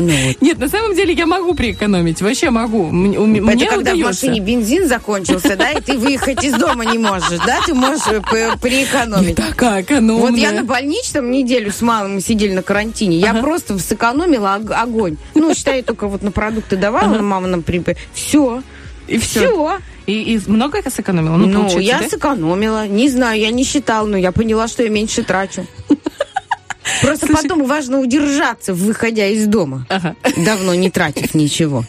Ну, 0.00 0.06
вот. 0.26 0.40
Нет, 0.40 0.58
на 0.58 0.68
самом 0.70 0.94
деле 0.96 1.12
я 1.12 1.26
могу 1.26 1.54
приэкономить. 1.54 2.22
Вообще 2.22 2.48
могу. 2.48 2.86
Мне, 2.86 3.18
у- 3.18 3.24
Это 3.30 3.42
мне 3.56 3.66
когда 3.66 3.94
в 3.94 3.98
машине 3.98 4.40
бензин 4.40 4.88
закончился, 4.88 5.54
да, 5.54 5.70
и 5.70 5.82
ты 5.82 5.98
выехать 5.98 6.42
из 6.42 6.54
дома 6.54 6.86
не 6.86 6.96
можешь, 6.96 7.38
да, 7.46 7.58
ты 7.66 7.74
можешь 7.74 8.06
э, 8.08 8.22
п- 8.22 8.38
Я 8.52 8.56
приэкономить. 8.56 9.36
такая 9.36 9.82
экономная. 9.82 10.30
Вот 10.30 10.36
я 10.38 10.52
на 10.52 10.64
больничном 10.64 11.30
неделю 11.30 11.70
с 11.70 11.82
мамой 11.82 12.22
сидели 12.22 12.54
на 12.54 12.62
карантине. 12.62 13.18
Я 13.18 13.34
просто 13.34 13.78
сэкономила 13.78 14.56
ог- 14.62 14.70
огонь. 14.72 15.18
Ну, 15.34 15.54
считай, 15.54 15.82
только 15.82 16.06
вот 16.08 16.22
на 16.22 16.30
продукты 16.30 16.76
давала, 16.76 17.18
мама 17.18 17.46
нам 17.46 17.62
при... 17.62 17.82
Все. 18.14 18.62
И 19.08 19.18
все. 19.18 19.40
Все. 19.40 19.78
И, 20.06 20.34
и 20.34 20.40
много 20.50 20.78
это 20.78 20.90
сэкономила? 20.90 21.36
Ну, 21.36 21.46
Ну, 21.46 21.78
я 21.78 22.00
да? 22.00 22.08
сэкономила. 22.08 22.86
Не 22.88 23.08
знаю, 23.08 23.40
я 23.40 23.50
не 23.50 23.64
считала, 23.64 24.06
но 24.06 24.16
я 24.16 24.32
поняла, 24.32 24.68
что 24.68 24.82
я 24.82 24.88
меньше 24.90 25.22
трачу. 25.22 25.66
Просто 27.02 27.26
Слушай- 27.26 27.42
потом 27.42 27.64
важно 27.66 28.00
удержаться, 28.00 28.74
выходя 28.74 29.26
из 29.26 29.46
дома, 29.46 29.86
Ага. 29.88 30.14
давно 30.36 30.74
не 30.74 30.90
тратив 30.90 31.34
ничего. 31.34 31.84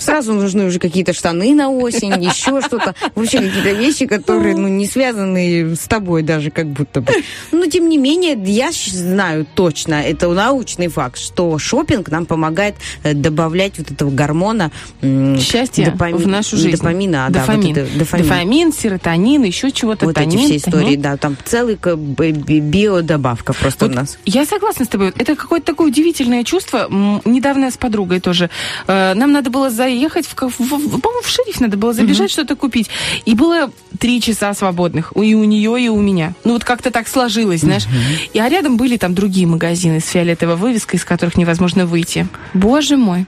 Сразу 0.00 0.32
нужны 0.32 0.64
уже 0.64 0.78
какие-то 0.80 1.12
штаны 1.12 1.54
на 1.54 1.70
осень, 1.70 2.12
еще 2.22 2.60
что-то. 2.60 2.94
Вообще 3.14 3.38
какие-то 3.38 3.70
вещи, 3.72 4.06
которые 4.06 4.56
ну, 4.56 4.66
не 4.68 4.86
связаны 4.86 5.76
с 5.76 5.86
тобой 5.86 6.22
даже 6.22 6.50
как 6.50 6.66
будто 6.66 7.00
бы. 7.02 7.12
Но 7.52 7.66
тем 7.66 7.88
не 7.88 7.98
менее, 7.98 8.36
я 8.44 8.70
знаю 8.72 9.46
точно, 9.54 9.94
это 10.02 10.28
научный 10.28 10.88
факт, 10.88 11.18
что 11.18 11.56
шопинг 11.58 12.08
нам 12.10 12.26
помогает 12.26 12.74
э, 13.04 13.14
добавлять 13.14 13.78
вот 13.78 13.90
этого 13.90 14.10
гормона 14.10 14.70
м, 15.02 15.38
Счастье 15.38 15.84
допами- 15.86 16.14
в 16.16 16.26
нашу 16.26 16.56
жизнь. 16.56 16.76
Допамина, 16.78 17.26
а, 17.26 17.30
да, 17.30 17.40
вот 17.40 17.46
дофамин. 17.56 17.76
это, 17.76 17.98
дофамин. 17.98 18.24
дофамин, 18.26 18.72
серотонин, 18.72 19.42
еще 19.44 19.70
чего-то. 19.70 20.06
Вот 20.06 20.14
тонин, 20.14 20.38
эти 20.38 20.46
все 20.46 20.56
истории, 20.56 20.84
тонин. 20.84 21.02
да, 21.02 21.16
там 21.16 21.36
целый 21.44 21.76
биодобавка 21.76 23.52
просто 23.52 23.86
Вот 23.86 23.92
у 23.92 23.96
нас. 23.96 24.18
Я 24.24 24.44
согласна 24.44 24.84
с 24.84 24.88
тобой. 24.88 25.12
Это 25.16 25.36
какое-то 25.36 25.66
такое 25.66 25.88
удивительное 25.88 26.44
чувство. 26.44 26.88
Недавно 27.24 27.66
я 27.66 27.70
с 27.70 27.76
подругой 27.76 28.20
тоже. 28.20 28.50
э, 28.86 29.14
Нам 29.14 29.32
надо 29.32 29.50
было 29.50 29.70
заехать, 29.90 30.26
в, 30.26 30.34
в- 30.34 30.60
в- 30.60 31.00
по-моему, 31.00 31.22
в 31.22 31.28
шериф 31.28 31.60
надо 31.60 31.76
было 31.76 31.92
забежать 31.92 32.30
что-то 32.30 32.56
купить. 32.56 32.88
И 33.24 33.34
было 33.34 33.70
три 33.98 34.20
часа 34.20 34.54
свободных. 34.54 35.12
И 35.16 35.34
у 35.34 35.44
нее, 35.44 35.82
и 35.84 35.88
у 35.88 36.00
меня. 36.00 36.34
Ну 36.44 36.52
вот 36.52 36.64
как-то 36.64 36.90
так 36.90 37.08
сложилось, 37.08 37.60
знаешь. 37.60 37.86
И 38.32 38.38
а 38.38 38.48
рядом 38.48 38.76
были 38.76 38.96
там 38.96 39.14
другие 39.14 39.46
магазины 39.46 40.00
с 40.00 40.06
фиолетовой 40.06 40.56
вывеской, 40.56 40.98
из 40.98 41.04
которых 41.04 41.36
невозможно 41.36 41.86
выйти. 41.86 42.26
Боже 42.54 42.96
мой. 42.96 43.26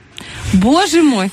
Боже 0.53 1.01
мой. 1.01 1.31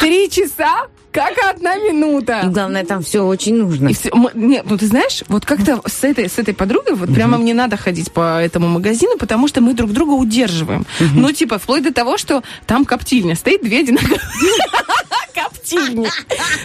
Три 0.00 0.28
часа, 0.30 0.86
как 1.14 1.32
одна 1.54 1.76
минута. 1.76 2.40
И 2.44 2.48
главное, 2.48 2.84
там 2.84 3.02
все 3.02 3.20
очень 3.24 3.54
нужно. 3.56 3.88
И 3.88 3.94
всё- 3.94 4.10
м- 4.10 4.28
нет, 4.34 4.64
ну 4.68 4.76
ты 4.76 4.86
знаешь, 4.86 5.22
вот 5.28 5.46
как-то 5.46 5.80
с 5.86 6.02
этой, 6.02 6.28
с 6.28 6.38
этой 6.40 6.52
подругой 6.54 6.94
вот 6.96 7.14
прямо 7.14 7.38
мне 7.38 7.54
надо 7.54 7.76
ходить 7.76 8.10
по 8.12 8.40
этому 8.42 8.66
магазину, 8.68 9.16
потому 9.16 9.46
что 9.46 9.60
мы 9.60 9.74
друг 9.74 9.92
друга 9.92 10.10
удерживаем. 10.10 10.84
Ну, 11.14 11.30
типа, 11.32 11.58
вплоть 11.58 11.84
до 11.84 11.94
того, 11.94 12.18
что 12.18 12.42
там 12.66 12.84
коптильня 12.84 13.36
стоит, 13.36 13.62
две 13.62 13.80
одинаковые 13.80 14.18
коптильни. 15.34 16.06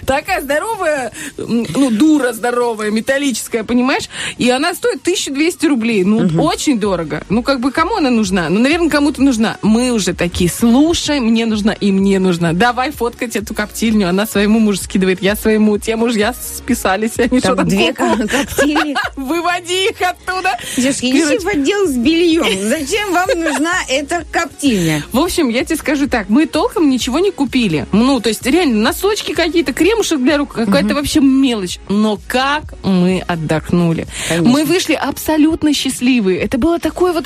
Такая 0.05 0.41
здоровая, 0.41 1.11
ну, 1.37 1.89
дура 1.91 2.33
здоровая, 2.33 2.91
металлическая, 2.91 3.63
понимаешь? 3.63 4.09
И 4.37 4.49
она 4.49 4.73
стоит 4.73 5.01
1200 5.01 5.65
рублей. 5.65 6.03
Ну, 6.03 6.27
очень 6.43 6.79
дорого. 6.79 7.23
Ну, 7.29 7.43
как 7.43 7.59
бы, 7.59 7.71
кому 7.71 7.97
она 7.97 8.09
нужна? 8.09 8.49
Ну, 8.49 8.59
наверное, 8.59 8.89
кому-то 8.89 9.21
нужна. 9.21 9.57
Мы 9.61 9.91
уже 9.91 10.13
такие, 10.13 10.49
слушай, 10.49 11.19
мне 11.19 11.45
нужна 11.45 11.73
и 11.73 11.91
мне 11.91 12.19
нужна. 12.19 12.53
Давай 12.53 12.91
фоткать 12.91 13.35
эту 13.35 13.53
коптильню. 13.53 14.09
Она 14.09 14.25
своему 14.39 14.59
мужу 14.59 14.77
скидывает, 14.81 15.21
я 15.21 15.35
своему. 15.35 15.77
Те 15.77 15.97
мужья 15.97 16.33
списались. 16.33 17.19
Они 17.19 17.39
что 17.39 17.49
Там 17.49 17.57
там 17.57 17.67
две 17.67 17.93
ку-ку. 17.93 18.15
ко- 18.19 18.27
коптильни. 18.27 18.95
Выводи 19.17 19.89
их 19.89 19.97
оттуда. 20.01 20.57
Девушки, 20.77 21.11
Короче, 21.11 21.39
в 21.39 21.47
отдел 21.47 21.87
с 21.87 21.91
бельем. 21.97 22.45
Зачем 22.69 23.11
вам 23.11 23.27
нужна 23.35 23.73
эта 23.89 24.23
коптильня? 24.31 25.03
В 25.11 25.19
общем, 25.19 25.49
я 25.49 25.65
тебе 25.65 25.75
скажу 25.75 26.07
так, 26.07 26.29
мы 26.29 26.45
толком 26.45 26.89
ничего 26.89 27.19
не 27.19 27.31
купили. 27.31 27.85
Ну, 27.91 28.21
то 28.21 28.29
есть, 28.29 28.45
реально, 28.45 28.77
носочки 28.81 29.33
какие-то, 29.33 29.73
кремушек 29.73 30.19
для 30.21 30.37
рук, 30.37 30.53
какая-то 30.53 30.95
вообще 30.95 31.19
мелочь. 31.19 31.79
Но 31.89 32.17
как 32.27 32.75
мы 32.83 33.21
отдохнули. 33.27 34.07
Конечно. 34.29 34.49
Мы 34.49 34.63
вышли 34.63 34.93
абсолютно 34.93 35.73
счастливые. 35.73 36.39
Это 36.39 36.57
было 36.57 36.79
такое 36.79 37.11
вот 37.11 37.25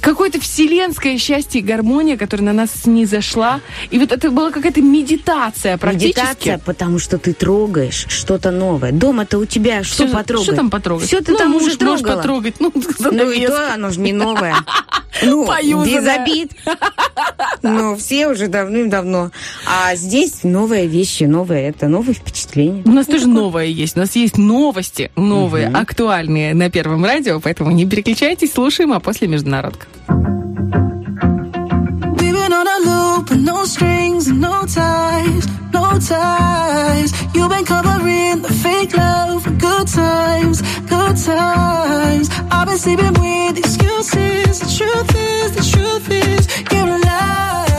какое-то 0.00 0.40
вселенское 0.40 1.18
счастье 1.18 1.60
и 1.60 1.64
гармония, 1.64 2.16
которая 2.16 2.46
на 2.46 2.52
нас 2.52 2.70
снизошла. 2.84 3.60
И 3.90 3.98
вот 3.98 4.12
это 4.12 4.30
была 4.30 4.52
какая-то 4.52 4.80
медитация 4.82 5.76
практически. 5.78 6.43
Медитация, 6.52 6.58
потому 6.64 6.98
что 6.98 7.18
ты 7.18 7.32
трогаешь 7.32 8.06
что-то 8.08 8.50
новое. 8.50 8.92
Дома-то 8.92 9.38
у 9.38 9.44
тебя 9.46 9.82
что 9.84 10.06
Всё- 10.06 10.14
потрогать? 10.16 10.46
Что 10.46 10.56
там 10.56 10.70
потрогать? 10.70 11.06
Все 11.06 11.20
ты 11.20 11.32
Ну, 11.32 11.38
там 11.38 11.50
муж 11.52 11.62
уже 11.62 11.76
можешь 11.84 12.00
трогала. 12.00 12.16
потрогать. 12.16 12.54
Ну, 12.60 12.72
Ну 13.12 13.30
и 13.30 13.46
то 13.46 13.74
оно 13.74 13.90
же 13.90 14.00
не 14.00 14.12
новое. 14.12 14.54
Ну, 15.22 15.46
Поюзанная. 15.46 16.00
без 16.00 16.08
обид. 16.08 16.52
Но 17.62 17.94
все 17.96 18.26
уже 18.28 18.48
давным-давно. 18.48 19.30
А 19.66 19.94
здесь 19.94 20.42
новые 20.42 20.88
вещи, 20.88 21.22
новые 21.24 21.68
это, 21.68 21.86
новые 21.86 22.14
впечатления. 22.14 22.82
У 22.84 22.90
нас 22.90 23.06
тоже 23.06 23.28
новое 23.28 23.66
есть. 23.66 23.96
У 23.96 24.00
нас 24.00 24.16
есть 24.16 24.36
новости, 24.38 25.12
новые, 25.14 25.68
актуальные 25.68 26.52
на 26.54 26.68
Первом 26.68 27.04
радио, 27.04 27.38
поэтому 27.40 27.70
не 27.70 27.86
переключайтесь, 27.86 28.52
слушаем, 28.52 28.92
а 28.92 28.98
после 28.98 29.28
международка. 29.28 29.86
On 32.54 32.68
a 32.68 32.78
loop 32.88 33.30
with 33.30 33.40
no 33.40 33.64
strings 33.64 34.28
and 34.28 34.40
no 34.40 34.64
ties, 34.64 35.44
no 35.72 35.98
ties. 35.98 37.10
You've 37.34 37.50
been 37.50 37.64
covering 37.64 38.42
the 38.42 38.52
fake 38.62 38.96
love 38.96 39.42
for 39.42 39.50
good 39.50 39.88
times, 39.88 40.62
good 40.82 41.16
times. 41.16 42.28
I've 42.52 42.68
been 42.68 42.78
sleeping 42.78 43.14
with 43.14 43.58
excuses. 43.58 44.60
The 44.60 44.70
truth 44.78 45.10
is, 45.16 45.48
the 45.58 45.64
truth 45.72 46.08
is, 46.10 46.42
you're 46.70 46.98
lie, 47.00 47.73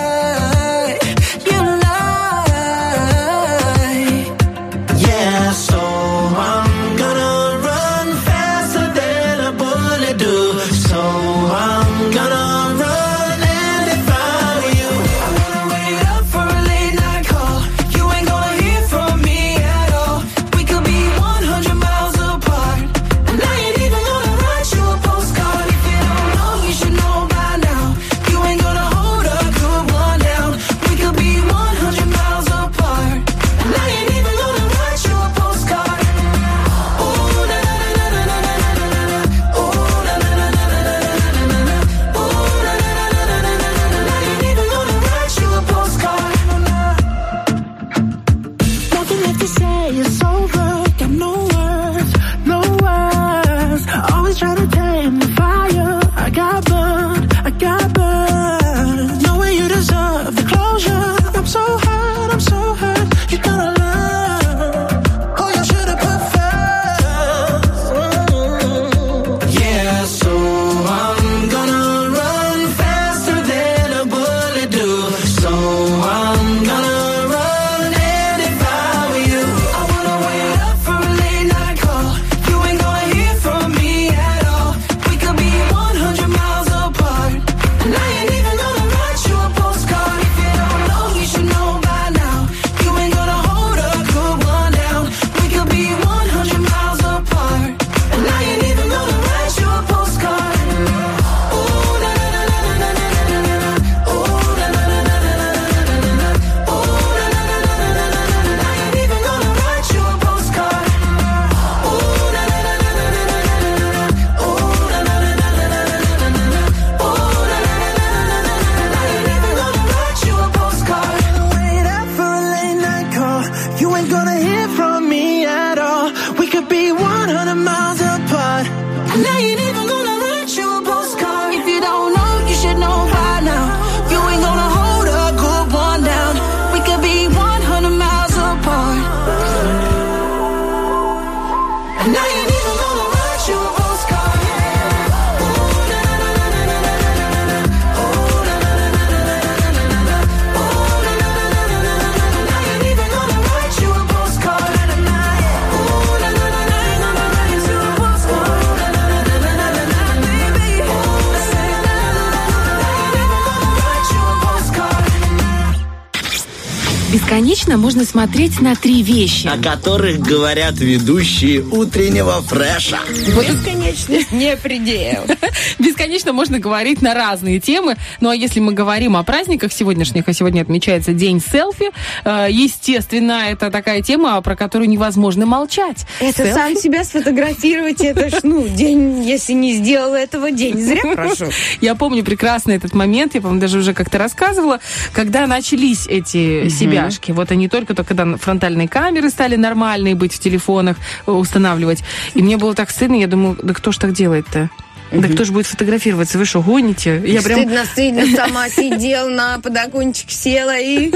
можно 167.86 168.04
смотреть 168.04 168.62
на 168.62 168.76
три 168.76 169.04
вещи. 169.04 169.46
О 169.46 169.62
которых 169.62 170.18
говорят 170.18 170.80
ведущие 170.80 171.62
утреннего 171.62 172.42
фреша. 172.42 172.98
Бесконечность 173.08 174.32
не 174.32 174.58
предел. 174.58 175.24
Бесконечно 175.78 176.34
можно 176.34 176.58
говорить 176.58 177.04
на 177.04 177.14
разные 177.14 177.60
темы. 177.60 177.96
Ну 178.22 178.30
а 178.30 178.36
если 178.36 178.60
мы 178.60 178.74
говорим 178.74 179.16
о 179.16 179.22
праздниках 179.22 179.72
сегодняшних, 179.72 180.28
а 180.28 180.34
сегодня 180.34 180.64
отмечается 180.64 181.14
День 181.14 181.40
селфи, 181.40 181.92
э, 182.24 182.48
естественно, 182.50 183.44
это 183.52 183.70
такая 183.70 184.02
тема, 184.02 184.42
про 184.42 184.56
которую 184.56 184.90
невозможно 184.90 185.46
молчать. 185.46 186.08
Это 186.20 186.38
Селфи. 186.38 186.54
сам 186.54 186.76
себя 186.76 187.04
сфотографировать, 187.04 188.02
это 188.02 188.32
ж, 188.32 188.40
ну, 188.42 188.68
день, 188.68 189.24
если 189.24 189.54
не 189.54 189.76
сделал 189.76 190.16
этого, 190.16 190.50
день 190.50 190.80
зря 190.82 191.04
прошу. 191.16 191.52
Я 191.82 191.94
помню 191.94 192.24
прекрасно 192.24 192.72
этот 192.72 192.96
момент, 192.96 193.36
я, 193.36 193.42
по-моему, 193.42 193.62
даже 193.62 193.78
уже 193.78 193.94
как-то 193.94 194.18
рассказывала, 194.18 194.80
когда 195.14 195.46
начались 195.46 196.08
эти 196.08 196.68
себяшки. 196.70 197.32
Вот 197.32 197.52
они 197.52 197.70
только-то, 197.76 198.06
когда 198.06 198.38
фронтальные 198.38 198.88
камеры 198.88 199.30
стали 199.30 199.58
нормальные 199.58 200.16
быть 200.16 200.34
в 200.34 200.40
телефонах, 200.40 200.96
э, 201.28 201.32
устанавливать. 201.32 202.04
И 202.34 202.42
мне 202.42 202.56
было 202.56 202.74
так 202.74 202.90
стыдно, 202.90 203.16
я 203.16 203.28
думаю, 203.28 203.58
да 203.62 203.74
кто 203.74 203.92
ж 203.92 203.98
так 203.98 204.14
делает-то? 204.14 204.70
Да 205.12 205.28
кто 205.28 205.44
же 205.44 205.52
будет 205.52 205.68
фотографироваться? 205.68 206.38
Вы 206.38 206.46
что, 206.46 206.62
гоните? 206.62 207.22
Я 207.26 207.42
прям... 207.42 207.60
Стыдно, 207.62 207.86
стыдно, 207.86 208.26
сама 208.36 208.70
сидел 208.70 209.30
на 209.30 209.60
подокончик, 209.60 210.30
села 210.30 210.78
и... 210.78 211.12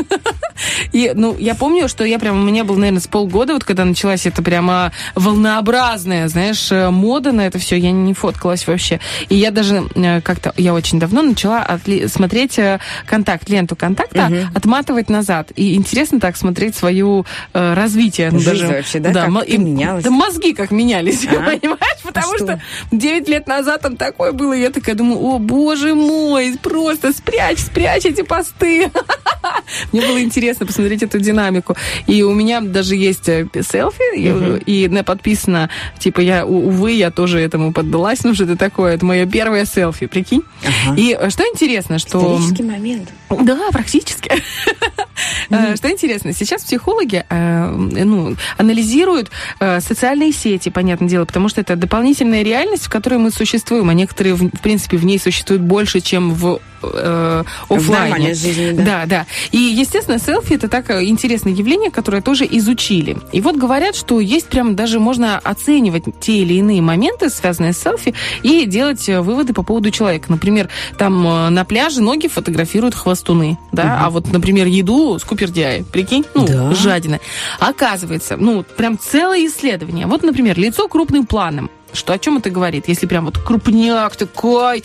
И, 0.91 1.11
ну, 1.15 1.35
я 1.39 1.55
помню, 1.55 1.87
что 1.87 2.03
я 2.03 2.19
прям, 2.19 2.41
у 2.41 2.43
меня 2.43 2.63
был, 2.65 2.75
наверное, 2.75 2.99
с 3.01 3.07
полгода, 3.07 3.53
вот 3.53 3.63
когда 3.63 3.85
началась 3.85 4.25
эта 4.25 4.41
прямо 4.43 4.91
волнообразная, 5.15 6.27
знаешь, 6.27 6.69
э, 6.71 6.89
мода 6.89 7.31
на 7.31 7.41
это 7.47 7.59
все, 7.59 7.77
я 7.77 7.91
не 7.91 8.13
фоткалась 8.13 8.67
вообще. 8.67 8.99
И 9.29 9.35
я 9.35 9.51
даже 9.51 9.87
э, 9.95 10.21
как-то, 10.21 10.53
я 10.57 10.73
очень 10.73 10.99
давно 10.99 11.21
начала 11.21 11.65
отли- 11.65 12.07
смотреть 12.09 12.59
э, 12.59 12.79
контакт, 13.05 13.47
ленту 13.49 13.75
контакта, 13.75 14.29
отматывать 14.53 15.09
назад. 15.09 15.51
И 15.55 15.75
интересно 15.75 16.19
так 16.19 16.35
смотреть 16.37 16.75
свое 16.75 17.23
э, 17.53 17.73
развитие. 17.73 18.29
Ну, 18.31 18.39
Жизнь 18.39 18.65
вообще, 18.67 18.99
да? 18.99 19.13
Как 19.13 19.29
мо- 19.29 19.41
ты 19.45 19.53
и- 19.53 19.57
менялась? 19.57 20.03
Да 20.03 20.09
мозги 20.11 20.53
как 20.53 20.71
менялись, 20.71 21.25
А? 21.29 21.35
понимаешь? 21.35 22.01
Потому 22.03 22.35
что? 22.35 22.45
что 22.45 22.61
9 22.91 23.27
лет 23.29 23.47
назад 23.47 23.78
там 23.79 23.95
такое 23.97 24.31
было, 24.31 24.53
я 24.53 24.69
такая 24.69 24.95
думаю, 24.95 25.19
о, 25.19 25.39
боже 25.39 25.95
мой, 25.95 26.55
просто 26.61 27.11
спрячь, 27.13 27.59
спрячь 27.59 28.05
эти 28.05 28.21
посты. 28.21 28.91
Мне 29.91 30.01
было 30.01 30.21
интересно 30.21 30.65
посмотреть 30.65 31.03
эту 31.03 31.19
динамику. 31.19 31.75
И 32.07 32.23
у 32.23 32.33
меня 32.33 32.61
даже 32.61 32.95
есть 32.95 33.27
э, 33.29 33.47
селфи, 33.61 34.17
и- 34.17 34.27
и, 34.65 34.87
подписано, 35.03 35.69
типа, 35.97 36.19
я, 36.21 36.45
у- 36.45 36.67
увы, 36.67 36.91
я 36.91 37.09
тоже 37.11 37.39
этому 37.39 37.73
поддалась, 37.73 38.23
ну 38.23 38.33
что 38.33 38.43
это 38.43 38.55
такое, 38.55 38.95
это 38.95 39.05
мое 39.05 39.25
первое 39.25 39.65
селфи, 39.65 40.05
прикинь. 40.07 40.43
И 40.97 41.17
э, 41.19 41.29
что 41.29 41.43
интересно, 41.43 41.99
что... 41.99 42.19
Исторический 42.19 42.63
момент. 42.63 43.09
Да, 43.29 43.59
практически. 43.71 44.31
Э, 45.49 45.75
Что 45.75 45.91
интересно, 45.91 46.33
сейчас 46.33 46.63
психологи 46.63 47.25
э, 47.27 47.71
ну, 47.71 48.35
анализируют 48.57 49.31
э, 49.59 49.81
социальные 49.81 50.31
сети, 50.31 50.69
понятное 50.69 51.09
дело, 51.09 51.25
потому 51.25 51.49
что 51.49 51.61
это 51.61 51.75
дополнительная 51.75 52.43
реальность, 52.43 52.85
в 52.85 52.89
которой 52.89 53.19
мы 53.19 53.31
существуем, 53.31 53.89
а 53.89 53.93
некоторые, 53.93 54.35
в 54.35 54.49
принципе, 54.61 54.97
в 54.97 55.05
ней 55.05 55.19
существуют 55.19 55.61
больше, 55.61 55.99
чем 55.99 56.33
в 56.33 56.59
э, 56.81 57.43
жизни, 58.33 58.71
да. 58.71 58.83
Да, 58.83 59.05
да. 59.05 59.25
И, 59.51 59.57
естественно, 59.57 60.19
селфи 60.19 60.53
это 60.53 60.67
так 60.67 60.89
э, 60.89 61.05
интересное 61.05 61.53
явление, 61.53 61.91
которое 61.91 62.21
тоже 62.21 62.47
изучили. 62.49 63.17
И 63.31 63.41
вот 63.41 63.55
говорят, 63.55 63.95
что 63.95 64.19
есть 64.19 64.47
прям 64.47 64.75
даже 64.75 64.99
можно 64.99 65.37
оценивать 65.37 66.03
те 66.19 66.39
или 66.39 66.55
иные 66.55 66.81
моменты, 66.81 67.29
связанные 67.29 67.73
с 67.73 67.77
селфи, 67.77 68.13
и 68.43 68.65
делать 68.65 69.07
э, 69.09 69.21
выводы 69.21 69.53
по 69.53 69.63
поводу 69.63 69.91
человека. 69.91 70.25
Например, 70.29 70.69
там 70.97 71.25
э, 71.27 71.49
на 71.49 71.65
пляже 71.65 72.01
ноги 72.01 72.27
фотографируют 72.27 72.95
хвостуны, 72.95 73.57
да, 73.71 74.01
а 74.03 74.09
вот, 74.09 74.31
например, 74.31 74.67
еду 74.67 75.17
скупердяи, 75.19 75.83
прикинь, 75.83 76.25
ну, 76.33 76.45
Да. 76.47 76.73
жадина. 76.73 77.19
Оказывается, 77.59 78.37
ну, 78.37 78.63
прям 78.77 78.97
целое 78.99 79.45
исследование. 79.45 80.05
Вот, 80.07 80.23
например, 80.23 80.57
лицо 80.57 80.87
крупным 80.87 81.25
планом. 81.25 81.69
Что 81.93 82.13
о 82.13 82.19
чем 82.19 82.37
это 82.37 82.49
говорит? 82.49 82.87
Если 82.87 83.05
прям 83.05 83.25
вот 83.25 83.37
крупняк 83.37 84.15
такой, 84.15 84.83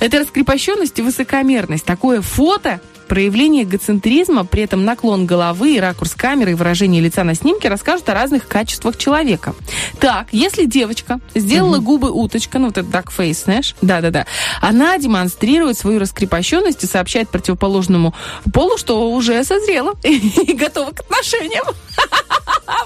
это 0.00 0.18
раскрепощенность 0.18 0.98
и 0.98 1.02
высокомерность. 1.02 1.84
Такое 1.84 2.20
фото 2.20 2.80
проявление 3.06 3.64
эгоцентризма, 3.64 4.44
при 4.44 4.62
этом 4.62 4.84
наклон 4.84 5.26
головы, 5.26 5.78
ракурс 5.80 6.14
камеры 6.14 6.52
и 6.52 6.54
выражение 6.54 7.00
лица 7.00 7.24
на 7.24 7.34
снимке 7.34 7.68
расскажут 7.68 8.08
о 8.08 8.14
разных 8.14 8.46
качествах 8.46 8.96
человека. 8.96 9.54
Так, 10.00 10.26
если 10.32 10.66
девочка 10.66 11.20
сделала 11.34 11.78
губы 11.78 12.10
уточка, 12.10 12.58
ну 12.58 12.66
вот 12.66 12.78
это 12.78 12.88
duck 12.88 13.08
face, 13.16 13.44
знаешь, 13.44 13.74
да-да-да, 13.82 14.26
она 14.60 14.98
демонстрирует 14.98 15.78
свою 15.78 15.98
раскрепощенность 15.98 16.84
и 16.84 16.86
сообщает 16.86 17.28
противоположному 17.28 18.14
полу, 18.52 18.76
что 18.76 19.10
уже 19.12 19.42
созрела 19.44 19.94
и 20.02 20.52
готова 20.52 20.90
к 20.90 21.00
отношениям. 21.00 21.64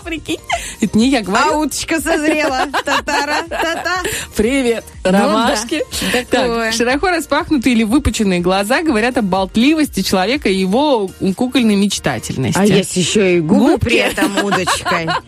Прикинь. 0.04 0.40
Это 0.80 0.98
не 0.98 1.08
я 1.08 1.22
говорю. 1.22 1.44
А 1.52 1.56
уточка 1.58 2.00
созрела. 2.00 2.66
Татара, 2.84 3.44
та-та. 3.48 4.02
Привет, 4.34 4.84
Ну 5.04 5.10
ромашки. 5.12 5.82
да, 6.12 6.24
такое. 6.30 6.66
Так, 6.66 6.74
широко 6.74 7.08
распахнутые 7.08 7.74
или 7.74 7.84
выпученные 7.84 8.40
глаза 8.40 8.82
говорят 8.82 9.16
о 9.18 9.22
болтливости 9.22 10.02
человека 10.02 10.48
и 10.48 10.54
его 10.54 11.10
кукольной 11.36 11.76
мечтательности. 11.76 12.58
А 12.60 12.64
есть 12.64 12.96
еще 12.96 13.36
и 13.36 13.40
губы 13.40 13.72
Губки. 13.72 13.84
при 13.84 13.96
этом 13.96 14.44
удочкой. 14.44 15.08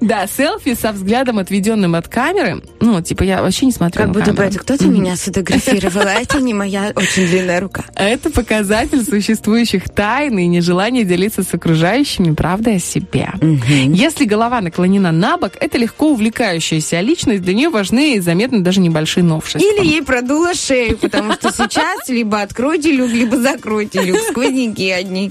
Да, 0.00 0.26
селфи 0.26 0.74
со 0.74 0.90
взглядом, 0.90 1.38
отведенным 1.38 1.94
от 1.94 2.08
камеры. 2.08 2.62
Ну, 2.80 3.00
типа, 3.00 3.22
я 3.22 3.40
вообще 3.42 3.66
не 3.66 3.72
смотрю 3.72 4.02
Как 4.02 4.12
будто 4.12 4.32
бы 4.32 4.42
это 4.42 4.58
кто-то 4.58 4.86
меня 4.86 5.14
сфотографировал, 5.14 6.06
а 6.06 6.14
это 6.14 6.40
не 6.40 6.52
моя 6.54 6.92
очень 6.96 7.26
длинная 7.28 7.60
рука. 7.60 7.84
Это 7.94 8.30
показатель 8.30 9.04
существующих 9.04 9.88
тайн 9.88 10.38
и 10.38 10.46
нежелания 10.46 11.04
делиться 11.04 11.44
с 11.44 11.54
окружающими 11.54 12.34
правдой 12.34 12.76
о 12.76 12.78
себе. 12.80 13.30
Если 13.68 14.24
голова 14.24 14.60
наклонена 14.60 15.12
на 15.12 15.36
бок, 15.36 15.52
это 15.60 15.78
легко 15.78 16.10
увлекающаяся 16.10 17.00
личность, 17.00 17.42
для 17.42 17.54
нее 17.54 17.68
важны 17.68 18.14
и 18.14 18.20
заметны 18.20 18.60
даже 18.60 18.80
небольшие 18.92 19.24
новшества. 19.24 19.58
Или 19.60 19.86
ей 19.86 20.02
продуло 20.02 20.54
шею, 20.54 20.96
потому 20.98 21.32
что 21.32 21.50
сейчас 21.50 22.08
либо 22.08 22.42
откройте 22.42 22.92
люк, 22.92 23.10
либо 23.10 23.36
закройте 23.36 24.02
люк. 24.02 24.18
Сквозняки 24.30 24.90
одни. 24.90 25.30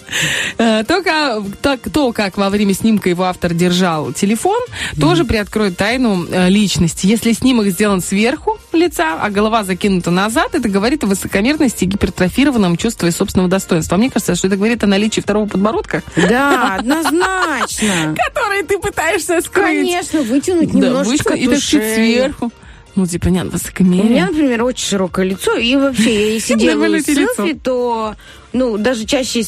Э, 0.57 0.83
То, 0.83 1.01
как, 1.03 1.43
так- 1.61 1.91
то, 1.93 2.11
как 2.11 2.37
во 2.37 2.49
время 2.49 2.73
снимка 2.73 3.09
его 3.09 3.23
автор 3.23 3.53
держал 3.53 4.11
телефон, 4.13 4.59
тоже 4.99 5.23
приоткроет 5.25 5.77
тайну 5.77 6.25
э, 6.29 6.49
личности. 6.49 7.07
Если 7.07 7.31
снимок 7.33 7.67
сделан 7.67 8.01
сверху 8.01 8.59
лица, 8.73 9.17
а 9.21 9.29
голова 9.29 9.63
закинута 9.63 10.11
назад, 10.11 10.55
это 10.55 10.67
говорит 10.69 11.03
о 11.03 11.07
высокомерности 11.07 11.83
и 11.83 11.87
гипертрофированном 11.87 12.77
чувстве 12.77 13.11
собственного 13.11 13.49
достоинства. 13.49 13.95
А 13.95 13.97
мне 13.97 14.09
кажется, 14.09 14.35
что 14.35 14.47
это 14.47 14.55
говорит 14.55 14.83
о 14.83 14.87
наличии 14.87 15.21
второго 15.21 15.47
подбородка, 15.47 16.03
Да, 16.15 16.75
однозначно. 16.79 18.15
который 18.15 18.63
ты 18.63 18.77
пытаешься 18.79 19.39
скрыть. 19.41 19.65
Конечно, 19.65 20.21
вытянуть 20.21 20.71
Да, 20.71 20.77
немножечко 20.87 21.31
вытянуть 21.33 21.39
и 21.73 21.77
так 21.77 21.83
сверху. 21.95 22.51
Ну, 22.95 23.07
типа, 23.07 23.27
нет, 23.27 23.47
У 23.47 23.51
высокомерие. 23.51 24.09
меня, 24.09 24.27
например, 24.27 24.63
очень 24.63 24.85
широкое 24.85 25.25
лицо, 25.25 25.57
и 25.57 25.75
вообще, 25.75 26.13
я 26.13 26.33
если 26.33 26.55
делаю 26.59 27.01
селфи, 27.01 27.53
то, 27.53 28.15
ну, 28.53 28.77
даже 28.77 29.05
чаще 29.05 29.43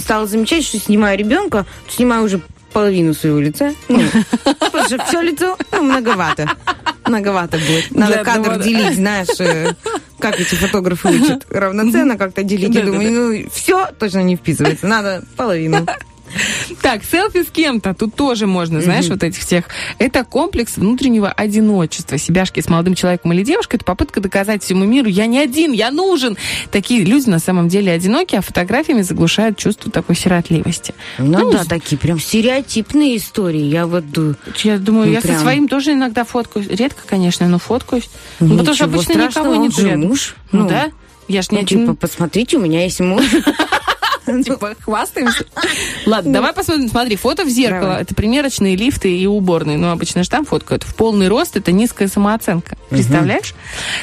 стала 0.00 0.26
замечать, 0.26 0.64
что 0.64 0.78
снимаю 0.78 1.18
ребенка, 1.18 1.64
снимаю 1.88 2.24
уже 2.24 2.40
половину 2.72 3.14
своего 3.14 3.38
лица. 3.40 3.74
Ну, 3.88 4.00
потому 4.44 4.84
что 4.86 5.04
все 5.04 5.20
лицо 5.20 5.56
ну, 5.72 5.82
многовато. 5.82 6.50
Многовато 7.06 7.58
будет. 7.58 7.90
Надо 7.90 8.24
кадр 8.24 8.58
делить, 8.58 8.94
знаешь, 8.94 9.40
э, 9.40 9.74
как 10.18 10.40
эти 10.40 10.54
фотографы 10.54 11.08
учат. 11.08 11.46
Равноценно 11.50 12.16
как-то 12.16 12.42
делить. 12.42 12.74
Я 12.74 12.84
думаю, 12.84 13.10
ну, 13.12 13.50
все 13.50 13.88
точно 13.98 14.22
не 14.22 14.36
вписывается. 14.36 14.86
Надо 14.86 15.22
половину. 15.36 15.86
Так, 16.82 17.04
селфи 17.04 17.44
с 17.44 17.50
кем-то, 17.50 17.94
тут 17.94 18.14
тоже 18.14 18.46
можно, 18.46 18.80
знаешь, 18.80 19.08
вот 19.08 19.22
этих 19.22 19.40
всех. 19.40 19.64
Это 19.98 20.24
комплекс 20.24 20.76
внутреннего 20.76 21.30
одиночества. 21.30 22.18
Себяшки 22.18 22.60
с 22.60 22.68
молодым 22.68 22.94
человеком 22.94 23.32
или 23.32 23.42
девушкой, 23.42 23.76
это 23.76 23.84
попытка 23.84 24.20
доказать 24.20 24.62
всему 24.62 24.84
миру, 24.84 25.08
я 25.08 25.26
не 25.26 25.38
один, 25.38 25.72
я 25.72 25.90
нужен. 25.90 26.36
Такие 26.70 27.04
люди 27.04 27.28
на 27.28 27.38
самом 27.38 27.68
деле 27.68 27.92
одиноки, 27.92 28.34
а 28.36 28.40
фотографиями 28.42 29.02
заглушают 29.02 29.58
чувство 29.58 29.90
такой 29.90 30.16
сиротливости. 30.16 30.94
Ну 31.18 31.50
да, 31.52 31.64
такие 31.64 31.98
прям 31.98 32.18
стереотипные 32.18 33.16
истории. 33.16 33.62
Я 33.62 33.86
вот... 33.86 34.04
Я 34.64 34.78
думаю, 34.78 35.06
Ну, 35.06 35.12
я 35.12 35.20
прям. 35.20 35.36
со 35.36 35.42
своим 35.42 35.68
тоже 35.68 35.92
иногда 35.92 36.24
фоткаюсь. 36.24 36.66
Редко, 36.68 37.02
конечно, 37.06 37.46
но 37.48 37.58
фоткаюсь. 37.58 38.08
Ну, 38.40 38.58
потому 38.58 38.74
что 38.74 38.84
Ничего 38.86 38.96
обычно 38.96 39.12
никого 39.28 39.54
нет 39.56 39.78
рядом. 39.78 40.00
муж. 40.08 40.34
Ну, 40.50 40.62
Ну, 40.62 40.68
да? 40.68 40.90
Я 41.28 41.42
ж 41.42 41.50
не 41.50 41.58
Ну, 41.58 41.62
один. 41.64 41.80
типа, 41.80 41.94
посмотрите, 41.94 42.56
у 42.56 42.60
меня 42.60 42.82
есть 42.84 43.00
муж. 43.00 43.24
Типа, 44.44 44.74
хвастаемся. 44.80 45.44
Ладно, 46.06 46.32
давай 46.32 46.52
посмотрим. 46.52 46.88
Смотри, 46.88 47.16
фото 47.16 47.44
в 47.44 47.48
зеркало. 47.48 47.98
Это 48.00 48.14
примерочные 48.14 48.76
лифты 48.76 49.16
и 49.16 49.26
уборные. 49.26 49.78
Ну, 49.78 49.90
обычно 49.90 50.22
же 50.22 50.30
там 50.30 50.44
фоткают. 50.44 50.82
В 50.82 50.94
полный 50.94 51.28
рост 51.28 51.56
это 51.56 51.72
низкая 51.72 52.08
самооценка. 52.08 52.76
Представляешь? 52.90 53.54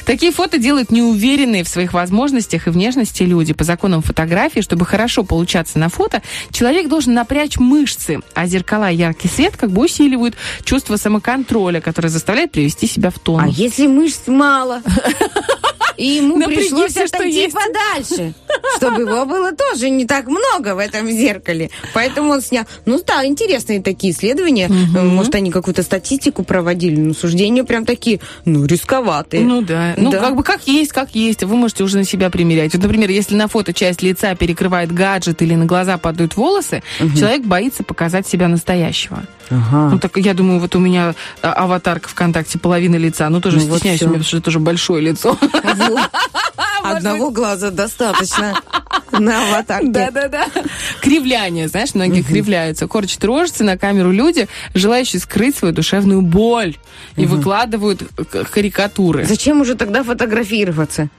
Такие 0.06 0.32
фото 0.32 0.58
делают 0.58 0.92
неуверенные 0.92 1.64
в 1.64 1.68
своих 1.68 1.94
возможностях 1.94 2.68
и 2.68 2.70
внешности 2.70 3.24
люди. 3.24 3.54
По 3.54 3.64
законам 3.64 4.02
фотографии, 4.02 4.62
чтобы 4.62 4.86
хорошо 4.86 5.24
получаться 5.24 5.80
на 5.80 5.90
фото, 5.90 6.22
человек 6.52 6.88
должен 6.90 7.14
напрячь 7.14 7.58
мышцы, 7.58 8.20
а 8.34 8.48
зеркала 8.48 8.92
и 8.92 8.96
яркий 8.96 9.28
свет 9.28 9.58
как 9.58 9.72
бы 9.72 9.84
усиливают 9.84 10.36
чувство 10.64 10.98
самоконтроля, 10.98 11.82
которое 11.82 12.10
заставляет 12.10 12.52
привести 12.52 12.88
себя 12.88 13.10
в 13.10 13.20
тон. 13.20 13.42
А 13.42 13.48
если 13.48 13.88
мышц 13.88 14.28
мало? 14.28 14.82
И 16.00 16.06
ему 16.06 16.38
Напряги 16.38 16.60
пришлось 16.62 16.96
отойти 16.96 17.42
есть. 17.42 17.54
подальше, 17.56 18.34
чтобы 18.78 19.02
его 19.02 19.26
было 19.26 19.52
тоже 19.52 19.90
не 19.90 20.06
так 20.06 20.28
много 20.28 20.74
в 20.76 20.80
этом 20.80 21.12
зеркале. 21.12 21.70
Поэтому 21.94 22.32
он 22.32 22.42
снял. 22.42 22.64
Ну 22.86 23.02
да, 23.06 23.26
интересные 23.26 23.82
такие 23.82 24.14
исследования. 24.14 24.70
Может, 24.70 25.36
они 25.36 25.52
какую-то 25.52 25.84
статистику 25.84 26.44
проводили, 26.44 26.96
но 27.02 27.14
суждения 27.14 27.66
прям 27.66 27.86
такие, 27.86 28.22
ну, 28.46 28.64
рисковатые. 28.66 29.44
Ну 29.44 29.62
да. 29.62 29.94
Ну, 29.98 30.12
Да. 30.12 30.20
как 30.20 30.36
бы 30.38 30.44
как 30.44 30.68
есть, 30.68 30.94
как 30.94 31.14
есть. 31.16 31.44
Вы 31.44 31.56
можете 31.58 31.84
уже 31.84 31.98
на 31.98 32.06
себя 32.06 32.30
примерять. 32.30 32.74
Вот, 32.74 32.82
например, 32.84 33.10
если 33.10 33.36
на 33.36 33.50
фото 33.50 33.74
часть 33.74 34.02
лица 34.02 34.34
перекрывает 34.36 34.94
гаджет 34.94 35.42
или 35.42 35.56
на 35.56 35.66
глаза 35.66 35.98
падают 35.98 36.38
волосы, 36.38 36.82
человек 37.18 37.44
боится 37.44 37.84
показать 37.84 38.26
себя 38.26 38.48
настоящего. 38.48 39.24
Ага. 39.50 39.90
Ну, 39.92 40.00
так 40.00 40.16
я 40.18 40.34
думаю, 40.34 40.60
вот 40.60 40.76
у 40.76 40.80
меня 40.80 41.16
а, 41.42 41.54
аватарка 41.54 42.08
ВКонтакте 42.10 42.60
половина 42.60 42.96
лица. 42.98 43.28
Ну, 43.30 43.42
тоже 43.42 43.58
Ну, 43.58 43.66
вот 43.68 43.78
стесняюсь, 43.78 44.00
всё. 44.00 44.06
у 44.06 44.10
меня, 44.10 44.20
потому 44.20 44.28
что 44.28 44.42
тоже 44.42 44.60
большое 44.60 45.02
лицо. 45.02 45.38
Одного 46.84 47.30
глаза 47.32 47.72
достаточно 47.72 48.54
на 49.12 49.48
аватарке. 49.48 49.88
Да-да-да. 49.90 50.46
Кривляние, 51.02 51.68
знаешь, 51.68 51.94
многие 51.94 52.22
кривляются. 52.22 52.88
Корчат 52.88 53.24
рожицы 53.26 53.64
на 53.64 53.78
камеру 53.78 54.12
люди, 54.12 54.48
желающие 54.74 55.20
скрыть 55.20 55.58
свою 55.58 55.74
душевную 55.74 56.22
боль. 56.22 56.78
И 57.16 57.26
выкладывают 57.26 58.04
к- 58.16 58.46
карикатуры. 58.46 59.26
Зачем 59.26 59.62
уже 59.62 59.76
тогда 59.76 60.04
фотографироваться? 60.04 61.10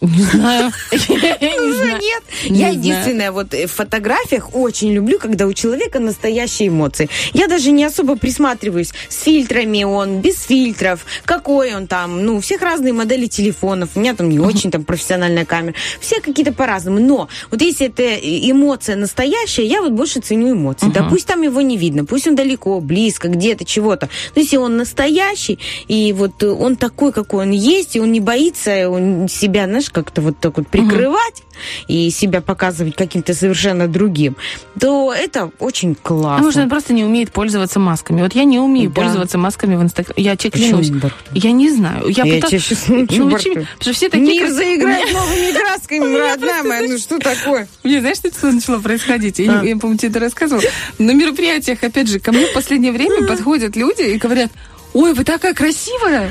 Не 0.00 0.22
знаю. 0.22 0.72
Уже 0.92 1.98
нет. 2.00 2.22
Не 2.48 2.60
я 2.60 2.72
знаю. 2.72 2.74
единственное, 2.74 3.32
вот 3.32 3.52
э, 3.52 3.66
в 3.66 3.72
фотографиях 3.72 4.54
очень 4.54 4.92
люблю, 4.92 5.18
когда 5.18 5.46
у 5.46 5.52
человека 5.52 5.98
настоящие 5.98 6.68
эмоции. 6.68 7.08
Я 7.32 7.48
даже 7.48 7.72
не 7.72 7.84
особо 7.84 8.16
присматриваюсь, 8.16 8.92
с 9.08 9.22
фильтрами 9.22 9.82
он, 9.82 10.20
без 10.20 10.42
фильтров, 10.42 11.04
какой 11.24 11.74
он 11.74 11.88
там. 11.88 12.24
Ну, 12.24 12.36
у 12.36 12.40
всех 12.40 12.62
разные 12.62 12.92
модели 12.92 13.26
телефонов. 13.26 13.90
У 13.96 14.00
меня 14.00 14.14
там 14.14 14.28
не 14.28 14.38
очень 14.38 14.70
там 14.70 14.84
профессиональная 14.84 15.44
камера. 15.44 15.74
Все 16.00 16.20
какие-то 16.20 16.52
по-разному. 16.52 17.00
Но 17.00 17.28
вот 17.50 17.60
если 17.60 17.88
это 17.88 18.02
э, 18.02 18.50
эмоция 18.50 18.94
настоящая, 18.94 19.66
я 19.66 19.82
вот 19.82 19.92
больше 19.92 20.20
ценю 20.20 20.52
эмоции. 20.52 20.92
Да 20.94 21.08
пусть 21.08 21.26
там 21.26 21.42
его 21.42 21.60
не 21.60 21.76
видно, 21.76 22.04
пусть 22.04 22.28
он 22.28 22.36
далеко, 22.36 22.78
близко, 22.80 23.28
где-то, 23.28 23.64
чего-то. 23.64 24.08
Но 24.36 24.42
если 24.42 24.58
он 24.58 24.76
настоящий, 24.76 25.58
и 25.88 26.12
вот 26.12 26.40
э, 26.44 26.48
он 26.48 26.76
такой, 26.76 27.12
какой 27.12 27.46
он 27.46 27.50
есть, 27.50 27.96
и 27.96 28.00
он 28.00 28.12
не 28.12 28.20
боится 28.20 28.88
он 28.88 29.28
себя, 29.28 29.64
знаешь, 29.66 29.87
знаешь, 29.88 30.04
как-то 30.06 30.20
вот 30.22 30.38
так 30.38 30.56
вот 30.56 30.68
прикрывать 30.68 31.42
и 31.88 32.10
себя 32.10 32.40
показывать 32.40 32.94
каким-то 32.96 33.34
совершенно 33.34 33.88
другим, 33.88 34.36
то 34.78 35.12
это 35.12 35.50
очень 35.58 35.96
А 36.02 36.06
классно. 36.08 36.44
может, 36.44 36.62
он 36.62 36.68
просто 36.68 36.92
не 36.92 37.04
умеет 37.04 37.32
пользоваться 37.32 37.78
масками. 37.80 38.22
Вот 38.22 38.34
я 38.34 38.44
не 38.44 38.58
умею 38.58 38.90
Да. 38.90 39.02
пользоваться 39.02 39.38
масками 39.38 39.76
в 39.76 39.82
Инстаграме. 39.82 40.22
Я 40.22 40.36
тебе 40.36 40.50
клянусь. 40.50 40.90
Я 41.32 41.52
не 41.52 41.70
знаю. 41.70 42.08
Я, 42.08 42.24
Я 42.24 42.34
пыталась- 42.36 42.62
щас 42.64 42.88
Ну, 42.88 42.96
научу, 42.96 43.28
Потому 43.28 43.66
что 43.80 43.92
все 43.92 44.08
такие... 44.08 44.26
Мир 44.28 44.46
как- 44.46 44.52
заиграет 44.54 45.12
новыми 45.12 45.52
красками, 45.52 46.16
родная 46.32 46.62
моя, 46.62 46.82
ну 46.88 46.98
что 46.98 47.18
такое? 47.18 47.68
Мне 47.82 48.00
знаешь, 48.00 48.18
что 48.18 48.52
начало 48.52 48.78
происходить? 48.80 49.38
Я, 49.38 49.60
А. 49.60 49.64
я, 49.64 49.76
помню, 49.76 49.98
тебе 49.98 50.10
это 50.10 50.20
рассказывала. 50.20 50.64
На 50.98 51.12
мероприятиях, 51.12 51.82
опять 51.82 52.08
же, 52.08 52.20
ко 52.20 52.32
мне 52.32 52.46
в 52.46 52.52
последнее 52.52 52.92
время 52.92 53.26
подходят 53.26 53.76
люди 53.76 54.02
и 54.02 54.18
говорят, 54.18 54.50
ой, 54.94 55.12
вы 55.14 55.24
такая 55.24 55.54
красивая. 55.54 56.30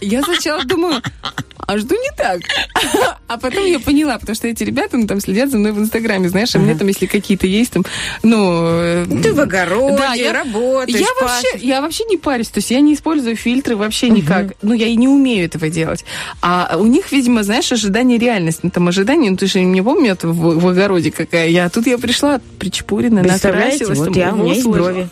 Я 0.00 0.22
сначала 0.22 0.64
думаю, 0.64 1.02
а 1.68 1.78
что 1.78 1.94
не 1.94 2.10
так? 2.16 2.40
А 3.26 3.36
потом 3.36 3.66
я 3.66 3.78
поняла, 3.78 4.18
потому 4.18 4.34
что 4.34 4.48
эти 4.48 4.64
ребята 4.64 4.96
ну, 4.96 5.06
там 5.06 5.20
следят 5.20 5.50
за 5.50 5.58
мной 5.58 5.72
в 5.72 5.78
Инстаграме, 5.78 6.28
знаешь, 6.30 6.54
а 6.54 6.58
мне 6.58 6.74
там, 6.74 6.88
если 6.88 7.04
какие-то 7.04 7.46
есть 7.46 7.72
там, 7.72 7.84
ну... 8.22 8.62
э, 8.64 9.06
Ты 9.22 9.34
в 9.34 9.40
огороде, 9.40 9.98
да, 9.98 10.14
я, 10.14 10.32
работаешь, 10.32 10.98
я 10.98 11.08
вообще, 11.20 11.48
я 11.58 11.82
вообще 11.82 12.04
не 12.04 12.16
парюсь, 12.16 12.48
то 12.48 12.58
есть 12.58 12.70
я 12.70 12.80
не 12.80 12.94
использую 12.94 13.36
фильтры 13.36 13.76
вообще 13.76 14.08
никак. 14.08 14.54
Ну, 14.62 14.72
я 14.72 14.86
и 14.86 14.96
не 14.96 15.08
умею 15.08 15.44
этого 15.44 15.68
делать. 15.68 16.06
А 16.40 16.76
у 16.78 16.86
них, 16.86 17.12
видимо, 17.12 17.42
знаешь, 17.42 17.70
ожидание 17.70 18.18
реальность. 18.18 18.60
Ну, 18.62 18.70
там 18.70 18.88
ожидание, 18.88 19.30
ну, 19.30 19.36
ты 19.36 19.46
же 19.46 19.60
не 19.60 19.82
помню, 19.82 20.16
в, 20.22 20.60
в 20.60 20.68
огороде 20.68 21.10
какая 21.12 21.48
я. 21.48 21.66
А 21.66 21.70
тут 21.70 21.86
я 21.86 21.98
пришла 21.98 22.40
причепурена, 22.58 23.22
Представляете, 23.22 23.84
накрасилась. 23.84 23.98
вот 23.98 24.14
там, 24.14 24.14
я, 24.14 24.32
у 24.32 24.36
меня 24.36 24.54
есть 24.54 24.66
брови. 24.66 25.08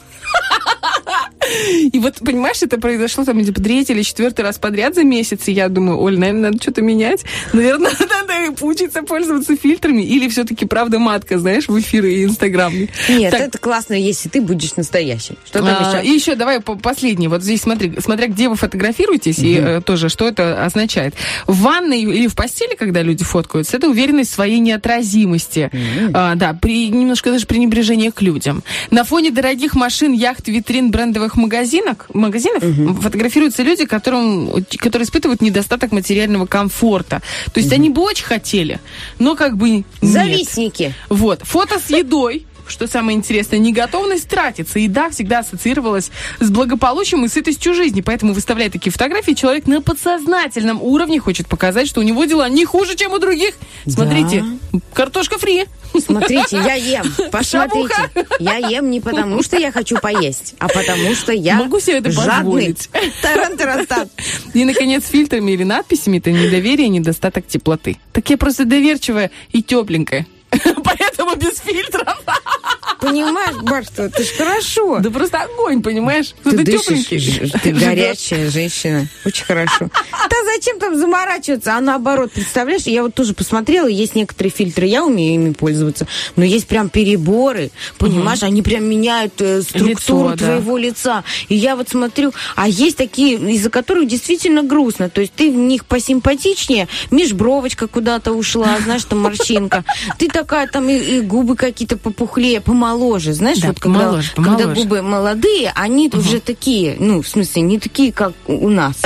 И 1.92 1.98
вот, 1.98 2.16
понимаешь, 2.18 2.62
это 2.62 2.78
произошло 2.78 3.24
там 3.24 3.44
типа 3.44 3.60
третий 3.60 3.92
или 3.92 4.02
четвертый 4.02 4.40
раз 4.40 4.58
подряд 4.58 4.94
за 4.94 5.04
месяц, 5.04 5.46
и 5.46 5.52
я 5.52 5.68
думаю, 5.68 6.00
Оль, 6.00 6.18
наверное, 6.18 6.50
надо 6.50 6.62
что-то 6.62 6.82
менять. 6.82 7.24
Наверное, 7.52 7.92
надо 8.00 8.52
поучиться 8.58 9.02
пользоваться 9.02 9.56
фильтрами, 9.56 10.02
или 10.02 10.28
все-таки 10.28 10.66
правда 10.66 10.98
матка, 10.98 11.38
знаешь, 11.38 11.68
в 11.68 11.78
эфиры 11.78 12.12
и 12.14 12.24
инстаграм. 12.24 12.72
Нет, 13.08 13.30
Так, 13.30 13.40
это 13.40 13.58
классно, 13.58 13.94
если 13.94 14.28
ты 14.28 14.40
будешь 14.40 14.74
настоящий. 14.76 15.36
Что 15.44 15.60
там 15.60 15.68
А, 15.68 16.00
еще? 16.00 16.08
И 16.08 16.12
еще 16.12 16.34
давай 16.34 16.60
по- 16.60 16.76
последний. 16.76 17.28
Вот 17.28 17.42
здесь 17.42 17.62
смотри, 17.62 17.92
смотря 18.00 18.26
где 18.26 18.48
вы 18.48 18.56
фотографируетесь, 18.56 19.38
и 19.38 19.54
э, 19.54 19.80
тоже 19.82 20.08
что 20.08 20.26
это 20.26 20.64
означает. 20.64 21.14
В 21.46 21.60
ванной 21.60 22.00
или 22.02 22.26
в 22.26 22.34
постели, 22.34 22.74
когда 22.74 23.02
люди 23.02 23.24
фоткаются, 23.24 23.76
это 23.76 23.88
уверенность 23.88 24.32
в 24.32 24.34
своей 24.34 24.58
неотразимости. 24.58 25.70
А, 26.12 26.34
да, 26.34 26.54
при 26.54 26.88
немножко 26.88 27.30
даже 27.30 27.46
пренебрежение 27.46 28.10
к 28.10 28.22
людям. 28.22 28.62
На 28.90 29.04
фоне 29.04 29.30
дорогих 29.30 29.74
машин, 29.74 30.12
яхт, 30.12 30.48
витрин 30.48 30.90
брендовых 30.96 31.36
магазинок, 31.36 32.06
магазинов 32.14 32.62
фотографируются 33.02 33.62
люди, 33.62 33.84
которым, 33.84 34.64
которые 34.78 35.04
испытывают 35.04 35.42
недостаток 35.42 35.92
материального 35.92 36.46
комфорта. 36.46 37.20
То 37.52 37.60
есть 37.60 37.70
они 37.72 37.90
бы 37.90 38.00
очень 38.00 38.24
хотели, 38.24 38.80
но 39.18 39.36
как 39.36 39.58
бы 39.58 39.68
нет. 39.68 39.86
Завистники. 40.00 40.94
Вот. 41.10 41.42
Фото 41.42 41.78
с 41.78 41.90
едой. 41.90 42.46
Что 42.68 42.86
самое 42.86 43.16
интересное, 43.16 43.58
неготовность 43.58 44.28
тратиться. 44.28 44.78
Еда 44.78 45.10
всегда 45.10 45.40
ассоциировалась 45.40 46.10
с 46.40 46.50
благополучием 46.50 47.24
и 47.24 47.28
сытостью 47.28 47.74
жизни. 47.74 48.00
Поэтому, 48.00 48.32
выставляя 48.32 48.70
такие 48.70 48.92
фотографии, 48.92 49.32
человек 49.32 49.66
на 49.66 49.80
подсознательном 49.80 50.82
уровне 50.82 51.20
хочет 51.20 51.48
показать, 51.48 51.88
что 51.88 52.00
у 52.00 52.02
него 52.02 52.24
дела 52.24 52.48
не 52.48 52.64
хуже, 52.64 52.96
чем 52.96 53.12
у 53.12 53.18
других. 53.18 53.54
Смотрите, 53.86 54.44
картошка 54.92 55.38
фри. 55.38 55.66
Смотрите, 55.98 56.56
я 56.56 56.74
ем. 56.74 57.06
Посмотрите. 57.30 57.94
Я 58.38 58.56
ем 58.56 58.90
не 58.90 59.00
потому, 59.00 59.42
что 59.42 59.56
я 59.56 59.72
хочу 59.72 59.98
поесть, 59.98 60.54
а 60.58 60.68
потому, 60.68 61.14
что 61.14 61.32
я 61.32 61.56
Могу 61.56 61.80
себе 61.80 61.98
это 61.98 62.10
жадный. 62.10 62.76
Таран-таран-тан. 63.22 64.08
И, 64.54 64.64
наконец, 64.64 65.04
фильтрами 65.06 65.52
или 65.52 65.64
надписями 65.64 66.18
это 66.18 66.30
недоверие, 66.30 66.88
недостаток 66.88 67.46
теплоты. 67.46 67.96
Так 68.12 68.28
я 68.30 68.36
просто 68.36 68.64
доверчивая 68.64 69.30
и 69.52 69.62
тепленькая. 69.62 70.26
Поэтому 70.84 71.36
без 71.36 71.58
фильтров. 71.60 72.20
Понимаешь, 73.00 73.56
Бар, 73.62 73.84
что 73.84 74.04
это 74.04 74.22
ж 74.22 74.28
хорошо. 74.36 75.00
Да 75.00 75.10
просто 75.10 75.38
огонь, 75.38 75.82
понимаешь? 75.82 76.34
Ты 76.42 76.50
Кто-то 76.50 76.64
дышишь, 76.64 77.52
ты 77.62 77.72
горячая 77.72 78.50
женщина. 78.50 79.06
Очень 79.24 79.44
хорошо. 79.44 79.88
Да 80.12 80.36
зачем 80.54 80.78
там 80.78 80.96
заморачиваться? 80.98 81.76
А 81.76 81.80
наоборот, 81.80 82.32
представляешь, 82.32 82.82
я 82.82 83.02
вот 83.02 83.14
тоже 83.14 83.34
посмотрела, 83.34 83.86
есть 83.86 84.14
некоторые 84.14 84.50
фильтры, 84.50 84.86
я 84.86 85.04
умею 85.04 85.34
ими 85.34 85.52
пользоваться, 85.52 86.06
но 86.36 86.44
есть 86.44 86.66
прям 86.66 86.88
переборы, 86.88 87.70
понимаешь, 87.98 88.42
они 88.42 88.62
прям 88.62 88.84
меняют 88.84 89.40
э, 89.40 89.62
структуру 89.62 90.36
твоего 90.36 90.76
лица. 90.76 91.24
И 91.48 91.54
я 91.54 91.76
вот 91.76 91.88
смотрю, 91.88 92.32
а 92.54 92.68
есть 92.68 92.96
такие, 92.96 93.36
из-за 93.52 93.70
которых 93.70 94.08
действительно 94.08 94.62
грустно. 94.62 95.08
То 95.10 95.20
есть 95.20 95.32
ты 95.34 95.50
в 95.50 95.56
них 95.56 95.84
посимпатичнее, 95.84 96.88
межбровочка 97.10 97.86
куда-то 97.86 98.32
ушла, 98.32 98.78
знаешь, 98.82 99.04
там 99.04 99.20
морщинка. 99.20 99.84
Ты 100.18 100.28
такая 100.28 100.66
там 100.66 100.88
и, 100.88 101.20
губы 101.20 101.56
какие-то 101.56 101.96
попухлее, 101.96 102.60
помоложе. 102.86 103.32
Знаешь, 103.32 103.58
Да, 103.58 103.68
вот 103.68 103.80
когда, 103.80 103.98
помоложе, 103.98 104.32
когда 104.34 104.50
помоложе. 104.56 104.80
губы 104.82 105.02
молодые, 105.02 105.72
они 105.74 106.10
уже 106.12 106.40
такие, 106.40 106.96
ну, 106.98 107.22
в 107.22 107.28
смысле, 107.28 107.62
не 107.62 107.78
такие, 107.78 108.12
как 108.12 108.32
у 108.46 108.68
нас. 108.68 108.96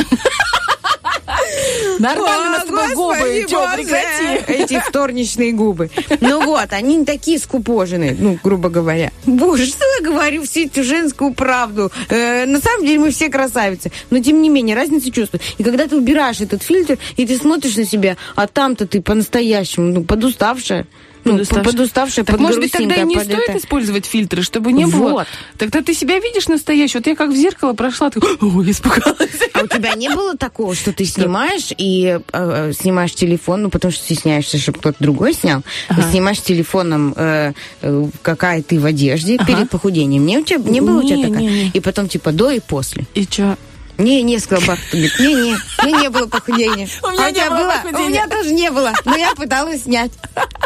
Нормально 1.99 2.47
О, 2.47 2.51
на 2.51 2.61
с 2.61 2.65
тобой 2.65 2.95
губы, 2.95 3.47
прекрати. 3.77 4.53
Эти 4.53 4.81
вторничные 4.81 5.53
губы. 5.53 5.91
Ну 6.21 6.45
вот, 6.45 6.73
они 6.73 6.97
не 6.97 7.05
такие 7.05 7.39
скупоженные, 7.39 8.17
ну, 8.19 8.39
грубо 8.43 8.69
говоря. 8.71 9.13
Боже, 9.27 9.67
что 9.67 9.85
я 9.99 10.07
говорю, 10.11 10.43
всю 10.45 10.61
эту 10.67 10.83
женскую 10.83 11.35
правду. 11.35 11.93
Э, 12.09 12.47
на 12.47 12.61
самом 12.61 12.87
деле 12.87 13.01
мы 13.01 13.11
все 13.11 13.29
красавицы. 13.29 13.93
Но, 14.09 14.19
тем 14.21 14.41
не 14.41 14.49
менее, 14.49 14.75
разницу 14.77 15.11
чувствую. 15.11 15.41
И 15.59 15.63
когда 15.63 15.87
ты 15.87 15.97
убираешь 15.97 16.41
этот 16.41 16.63
фильтр, 16.63 16.99
и 17.17 17.27
ты 17.27 17.37
смотришь 17.37 17.77
на 17.77 17.85
себя, 17.85 18.17
а 18.35 18.47
там-то 18.47 18.87
ты 18.87 19.03
по-настоящему, 19.03 19.93
ну, 19.93 20.05
подуставшая. 20.05 20.87
Ну, 21.25 21.33
Подуставшая. 21.33 21.65
подуставшая, 21.65 22.25
Так, 22.25 22.39
может 22.39 22.61
быть, 22.61 22.73
тогда 22.73 22.95
и 22.95 23.05
не 23.05 23.15
подгрустненькая, 23.15 23.37
под 23.37 23.45
стоит 23.45 23.63
использовать 23.63 24.07
фильтры, 24.07 24.43
чтобы 24.43 24.73
не 24.73 24.87
было. 24.87 25.11
Вот. 25.11 25.27
Тогда 25.59 25.83
ты 25.83 25.95
себя 25.95 26.19
видишь 26.19 26.49
настоящую. 26.49 27.03
Вот 27.03 27.07
я 27.09 27.17
как 27.17 27.31
в 27.31 27.37
зеркало 27.37 27.75
прошла, 27.75 28.11
ты, 28.11 28.21
ой, 28.41 28.71
испугалась. 28.71 29.31
А 29.53 29.63
у 29.63 29.67
тебя 29.67 29.95
не 29.95 30.09
было 30.09 30.37
такого, 30.37 30.75
что 30.75 30.93
ты 30.93 31.05
снимаешь 31.05 31.73
и 31.77 32.21
э, 32.33 32.73
снимаешь 32.79 33.15
телефон, 33.15 33.63
ну 33.63 33.71
потому 33.71 33.93
что 33.93 34.03
стесняешься, 34.03 34.59
чтобы 34.59 34.79
кто-то 34.79 34.97
другой 35.01 35.35
снял, 35.35 35.63
и 35.91 36.01
снимаешь 36.11 36.41
телефоном, 36.41 37.15
э, 37.17 37.53
э, 37.83 38.07
какая 38.23 38.63
ты 38.63 38.79
в 38.81 38.87
одежде 38.87 39.39
перед 39.39 39.69
похудением. 39.71 40.25
Не, 40.25 40.39
у 40.39 40.43
тебя, 40.43 40.59
не 40.59 40.81
было 40.81 41.01
у 41.01 41.03
тебя 41.03 41.23
такая? 41.23 41.41
не, 41.41 41.49
не. 41.49 41.71
И 41.75 41.81
потом 41.81 42.09
типа 42.09 42.33
до 42.33 42.51
и 42.51 42.61
после. 42.61 43.05
И 43.15 43.27
чё? 43.27 43.57
Не, 44.01 44.23
не, 44.23 44.39
сказал 44.39 44.67
Бах. 44.67 44.79
Говорит, 44.91 45.19
не, 45.21 45.35
не, 45.35 45.57
у 45.83 45.87
меня 45.87 46.01
не 46.01 46.11
было 46.11 46.27
похудения. 46.27 46.89
У 47.03 47.09
меня 47.09 47.27
а 47.27 47.31
не 47.31 47.49
было 47.49 47.59
было? 47.59 47.73
похудения. 47.73 48.07
У 48.07 48.09
меня 48.09 48.29
тоже 48.29 48.53
не 48.53 48.71
было, 48.71 48.93
но 49.05 49.17
я 49.17 49.35
пыталась 49.35 49.83
снять. 49.83 50.11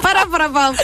пара 0.03 0.27
пара 0.31 0.75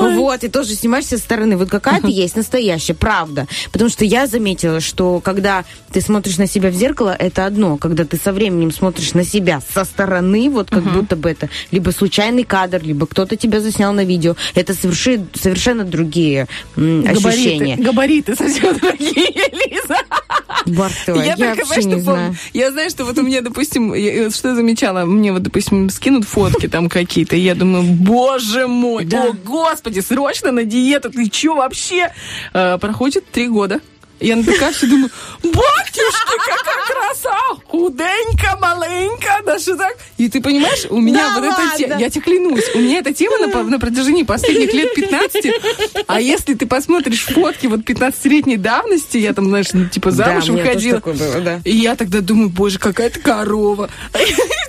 Вот, 0.00 0.44
и 0.44 0.48
тоже 0.48 0.74
снимаешь 0.74 1.06
со 1.06 1.18
стороны. 1.18 1.56
Вот 1.56 1.68
какая 1.68 2.00
ты 2.00 2.10
есть 2.10 2.36
настоящая, 2.36 2.94
правда. 2.94 3.46
Потому 3.70 3.90
что 3.90 4.04
я 4.04 4.26
заметила, 4.26 4.80
что 4.80 5.20
когда 5.20 5.64
ты 5.92 6.00
смотришь 6.00 6.38
на 6.38 6.46
себя 6.46 6.70
в 6.70 6.74
зеркало, 6.74 7.14
это 7.18 7.46
одно. 7.46 7.76
Когда 7.76 8.04
ты 8.04 8.16
со 8.16 8.32
временем 8.32 8.72
смотришь 8.72 9.12
на 9.14 9.24
себя 9.24 9.60
со 9.74 9.84
стороны, 9.84 10.48
вот 10.50 10.70
как 10.70 10.82
будто 10.82 11.16
бы 11.16 11.30
это 11.30 11.48
либо 11.70 11.90
случайный 11.90 12.44
кадр, 12.44 12.80
либо 12.82 13.06
кто-то 13.06 13.36
тебя 13.36 13.60
заснял 13.60 13.92
на 13.92 14.04
видео, 14.04 14.36
это 14.54 14.74
совершенно 14.74 15.84
другие 15.84 16.48
ощущения. 16.76 17.76
Габариты, 17.76 18.34
совсем 18.36 18.76
другие, 18.78 19.50
Лиза. 19.52 19.98
Бартова, 20.66 21.20
я, 21.20 21.36
только, 21.36 21.66
знаешь, 21.82 21.96
не 21.96 22.02
что 22.02 22.12
знаю. 22.12 22.36
Я 22.52 22.70
знаю, 22.72 22.90
что 22.90 23.04
вот 23.04 23.18
у 23.18 23.22
меня, 23.22 23.40
допустим, 23.40 23.94
я, 23.94 24.30
что 24.30 24.48
я 24.50 24.54
замечала, 24.54 25.04
мне 25.04 25.32
вот, 25.32 25.42
допустим, 25.42 25.88
скинут 25.90 26.24
фотки 26.24 26.68
там 26.68 26.88
какие-то, 26.88 27.36
и 27.36 27.40
я 27.40 27.54
думаю, 27.54 27.82
боже 27.84 28.66
мой, 28.66 29.04
Да. 29.04 29.24
о, 29.24 29.32
господи, 29.32 30.00
срочно 30.00 30.52
на 30.52 30.64
диету, 30.64 31.10
ты 31.10 31.28
чё 31.28 31.54
вообще? 31.56 32.12
А, 32.52 32.78
проходит 32.78 33.30
три 33.30 33.48
года. 33.48 33.80
Я 34.20 34.42
такая 34.42 34.72
все 34.72 34.86
думаю, 34.86 35.10
батюшки, 35.42 36.36
какая 36.46 36.86
краса! 36.86 37.38
Худенько, 37.66 38.58
маленько, 38.60 39.42
даже 39.44 39.76
так. 39.76 39.96
И 40.16 40.28
ты 40.28 40.40
понимаешь, 40.40 40.86
у 40.88 41.00
меня 41.00 41.34
Да 41.34 41.40
вот 41.40 41.44
эта 41.44 41.76
тема, 41.76 41.90
ладно? 41.90 42.02
я 42.02 42.10
тебе 42.10 42.22
клянусь, 42.22 42.64
у 42.74 42.78
меня 42.78 42.98
эта 43.00 43.12
тема 43.12 43.38
на, 43.38 43.62
на 43.64 43.78
протяжении 43.78 44.22
последних 44.22 44.72
лет 44.72 44.94
15, 44.94 45.46
а 46.06 46.20
если 46.20 46.54
ты 46.54 46.66
посмотришь 46.66 47.24
фотки 47.24 47.66
вот 47.66 47.80
15-летней 47.80 48.56
давности, 48.56 49.18
я 49.18 49.34
там, 49.34 49.48
знаешь, 49.48 49.72
ну, 49.72 49.88
типа 49.88 50.10
замуж 50.10 50.46
да, 50.46 50.52
выходила, 50.52 50.98
было, 51.00 51.40
да. 51.40 51.60
и 51.64 51.76
я 51.76 51.96
тогда 51.96 52.20
думаю, 52.20 52.48
боже, 52.48 52.78
какая 52.78 53.10
ты 53.10 53.20
корова. 53.20 53.90
А 54.12 54.18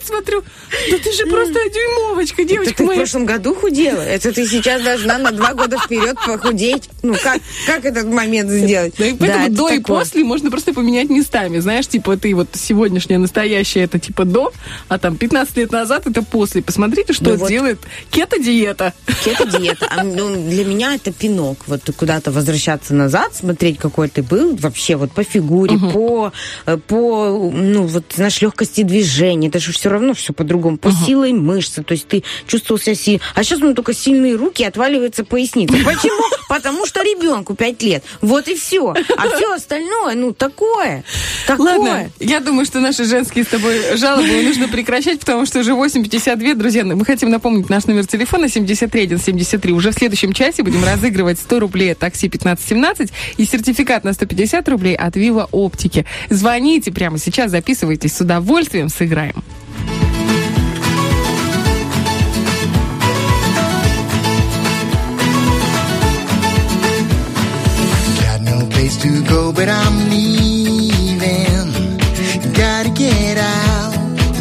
смотрю, 0.06 0.44
да 0.92 0.98
ты 0.98 1.12
же 1.12 1.26
просто 1.26 1.60
дюймовочка, 1.70 2.42
Это 2.42 2.50
девочка 2.50 2.76
ты 2.76 2.86
в 2.86 2.96
прошлом 2.96 3.26
году 3.26 3.56
худела? 3.56 4.02
Это 4.02 4.32
ты 4.32 4.48
сейчас 4.48 4.82
должна 4.82 5.18
на 5.18 5.32
два 5.32 5.54
года 5.54 5.78
вперед 5.78 6.16
похудеть? 6.26 6.90
Ну, 7.04 7.16
как, 7.22 7.42
как 7.66 7.86
этот 7.86 8.06
момент 8.06 8.50
сделать? 8.50 8.94
Да, 8.98 9.35
это 9.44 9.56
до 9.56 9.70
и 9.70 9.78
такое. 9.78 10.00
после 10.00 10.24
можно 10.24 10.50
просто 10.52 10.74
поменять 10.74 11.10
местами. 11.10 11.60
Знаешь, 11.60 11.88
типа 11.88 12.18
ты 12.18 12.34
вот 12.36 12.50
сегодняшняя 12.54 13.18
настоящая, 13.18 13.82
это 13.82 14.00
типа 14.00 14.26
до, 14.26 14.52
а 14.88 14.98
там 14.98 15.18
15 15.18 15.58
лет 15.58 15.72
назад 15.72 16.08
это 16.08 16.22
после. 16.24 16.62
Посмотрите, 16.62 17.14
что 17.14 17.32
Ну 17.32 17.38
вот. 17.38 17.50
делает 17.50 17.80
кето-диета. 18.12 18.94
Кето-диета. 19.24 19.88
А, 19.90 20.04
ну, 20.04 20.36
для 20.50 20.66
меня 20.66 20.96
это 20.96 21.12
пинок. 21.12 21.60
Вот 21.68 21.82
куда-то 21.98 22.32
возвращаться 22.32 22.94
назад, 22.94 23.36
смотреть, 23.36 23.78
какой 23.78 24.10
ты 24.10 24.24
был 24.24 24.56
вообще 24.56 24.96
вот 24.96 25.12
по 25.12 25.24
фигуре, 25.24 25.78
по, 25.78 26.32
э, 26.66 26.78
по, 26.78 27.52
ну, 27.54 27.84
вот, 27.84 28.06
знаешь, 28.16 28.42
легкости 28.42 28.84
движения. 28.84 29.48
Это 29.48 29.60
же 29.60 29.72
все 29.72 29.90
равно 29.90 30.14
все 30.14 30.34
по-другому. 30.34 30.78
По 30.78 30.92
силой 30.92 31.34
мышцы. 31.34 31.84
То 31.84 31.94
есть 31.94 32.08
ты 32.08 32.24
чувствовал 32.48 32.80
себя 32.80 32.96
сильным. 32.96 33.22
А 33.36 33.44
сейчас 33.44 33.60
у 33.60 33.66
меня 33.66 33.76
только 33.76 33.94
сильные 33.94 34.36
руки, 34.36 34.64
отваливается 34.64 35.24
поясница. 35.24 35.74
Почему? 35.86 36.24
Потому 36.50 36.86
что 36.86 37.02
ребенку 37.02 37.56
5 37.56 37.82
лет. 37.84 38.04
Вот 38.22 38.48
и 38.48 38.56
все. 38.56 38.94
А 39.18 39.25
все 39.36 39.54
остальное, 39.54 40.16
ну, 40.16 40.34
такое. 40.34 41.04
Такое. 41.48 41.78
Ладно, 41.78 42.10
я 42.20 42.40
думаю, 42.40 42.66
что 42.66 42.80
наши 42.80 43.06
женские 43.06 43.44
с 43.44 43.48
тобой 43.48 43.98
жалобы 43.98 44.42
нужно 44.44 44.68
прекращать, 44.68 45.20
потому 45.20 45.46
что 45.46 45.60
уже 45.60 45.72
8.52. 45.72 46.56
Друзья, 46.56 46.84
мы 46.84 47.06
хотим 47.06 47.30
напомнить 47.30 47.70
наш 47.70 47.86
номер 47.86 48.06
телефона 48.08 48.50
7173. 48.50 49.74
Уже 49.74 49.92
в 49.92 49.94
следующем 49.94 50.34
часе 50.34 50.64
будем 50.64 50.84
разыгрывать 50.84 51.40
100 51.40 51.60
рублей 51.60 51.92
от 51.94 52.00
такси 52.00 52.28
1517 52.28 53.12
и 53.38 53.46
сертификат 53.46 54.04
на 54.04 54.14
150 54.14 54.68
рублей 54.70 54.96
от 54.96 55.16
Вива 55.16 55.48
Оптики. 55.52 56.06
Звоните 56.30 56.92
прямо 56.92 57.18
сейчас, 57.18 57.52
записывайтесь, 57.52 58.16
с 58.16 58.22
удовольствием 58.22 58.90
сыграем. 58.90 59.44
Place 68.86 69.02
to 69.02 69.24
go, 69.24 69.52
but 69.52 69.68
I'm 69.68 70.10
leaving. 70.10 71.72
Gotta 72.54 72.90
get 72.90 73.38
out, 73.38 73.94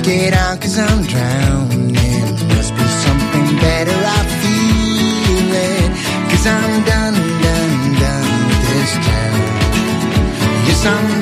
get 0.03 0.35
out, 0.35 0.61
cause 0.61 0.79
I'm 0.79 1.03
drowning. 1.13 2.27
Must 2.53 2.73
be 2.79 2.87
something 3.05 3.47
better, 3.65 3.99
I 4.19 4.21
feel 4.41 5.51
it. 5.73 5.91
Cause 6.31 6.47
I'm 6.47 6.75
done, 6.93 7.17
done, 7.47 7.75
done 8.03 8.31
with 8.49 8.65
this 8.71 8.93
town. 9.09 9.41
Yes, 10.67 10.87
I'm 10.95 11.14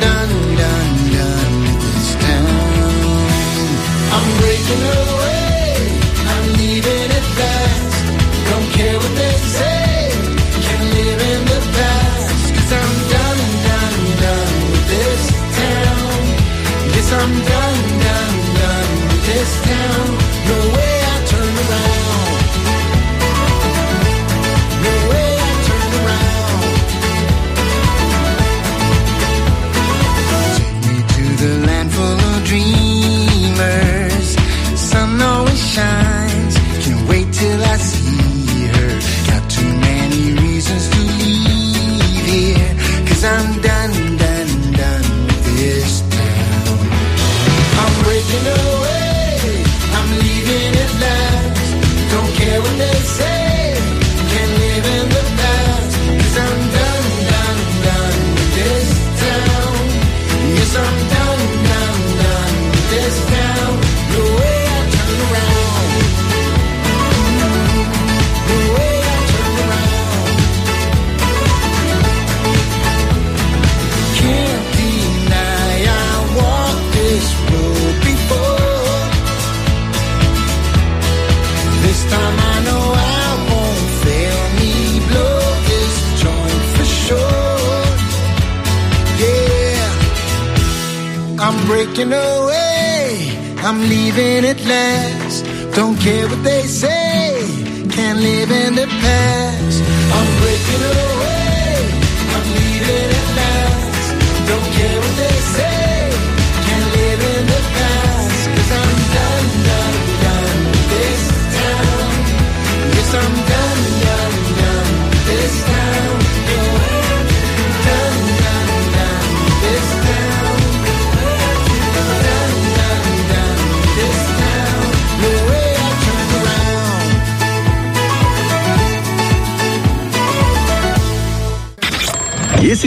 Leaving 93.88 94.44
at 94.44 94.60
last. 94.64 95.44
Don't 95.74 95.98
care 95.98 96.28
what 96.28 96.42
they 96.44 96.62
say. 96.62 97.44
Can't 97.90 98.20
live 98.20 98.50
in 98.50 98.74
the 98.74 98.86
past. 98.86 99.82
I'm 100.16 100.40
breaking 100.40 100.82
away. 100.90 101.11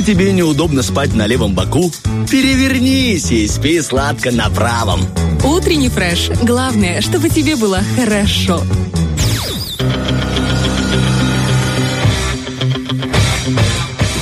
Тебе 0.06 0.32
неудобно 0.34 0.84
спать 0.84 1.16
на 1.16 1.26
левом 1.26 1.56
боку, 1.56 1.92
перевернись 2.30 3.32
и 3.32 3.48
спи 3.48 3.82
сладко 3.82 4.32
на 4.32 4.50
правом. 4.52 5.02
Утренний 5.44 5.90
фреш. 5.90 6.30
Главное, 6.44 7.02
чтобы 7.02 7.30
тебе 7.30 7.56
было 7.56 7.80
хорошо. 7.96 8.62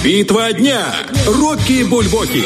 Битва 0.04 0.54
дня. 0.54 0.86
Рокки 1.28 1.84
Бульбоки. 1.84 2.46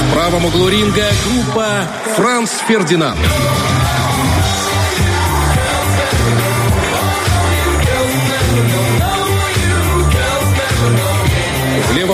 В 0.00 0.14
правом 0.14 0.44
углу 0.44 0.68
ринга 0.68 1.08
группа 1.26 1.66
Франц 2.16 2.50
Фердинанд. 2.68 3.18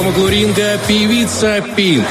Левом 0.01 0.15
углу 0.15 0.29
певица 0.89 1.63
Пинк. 1.77 2.07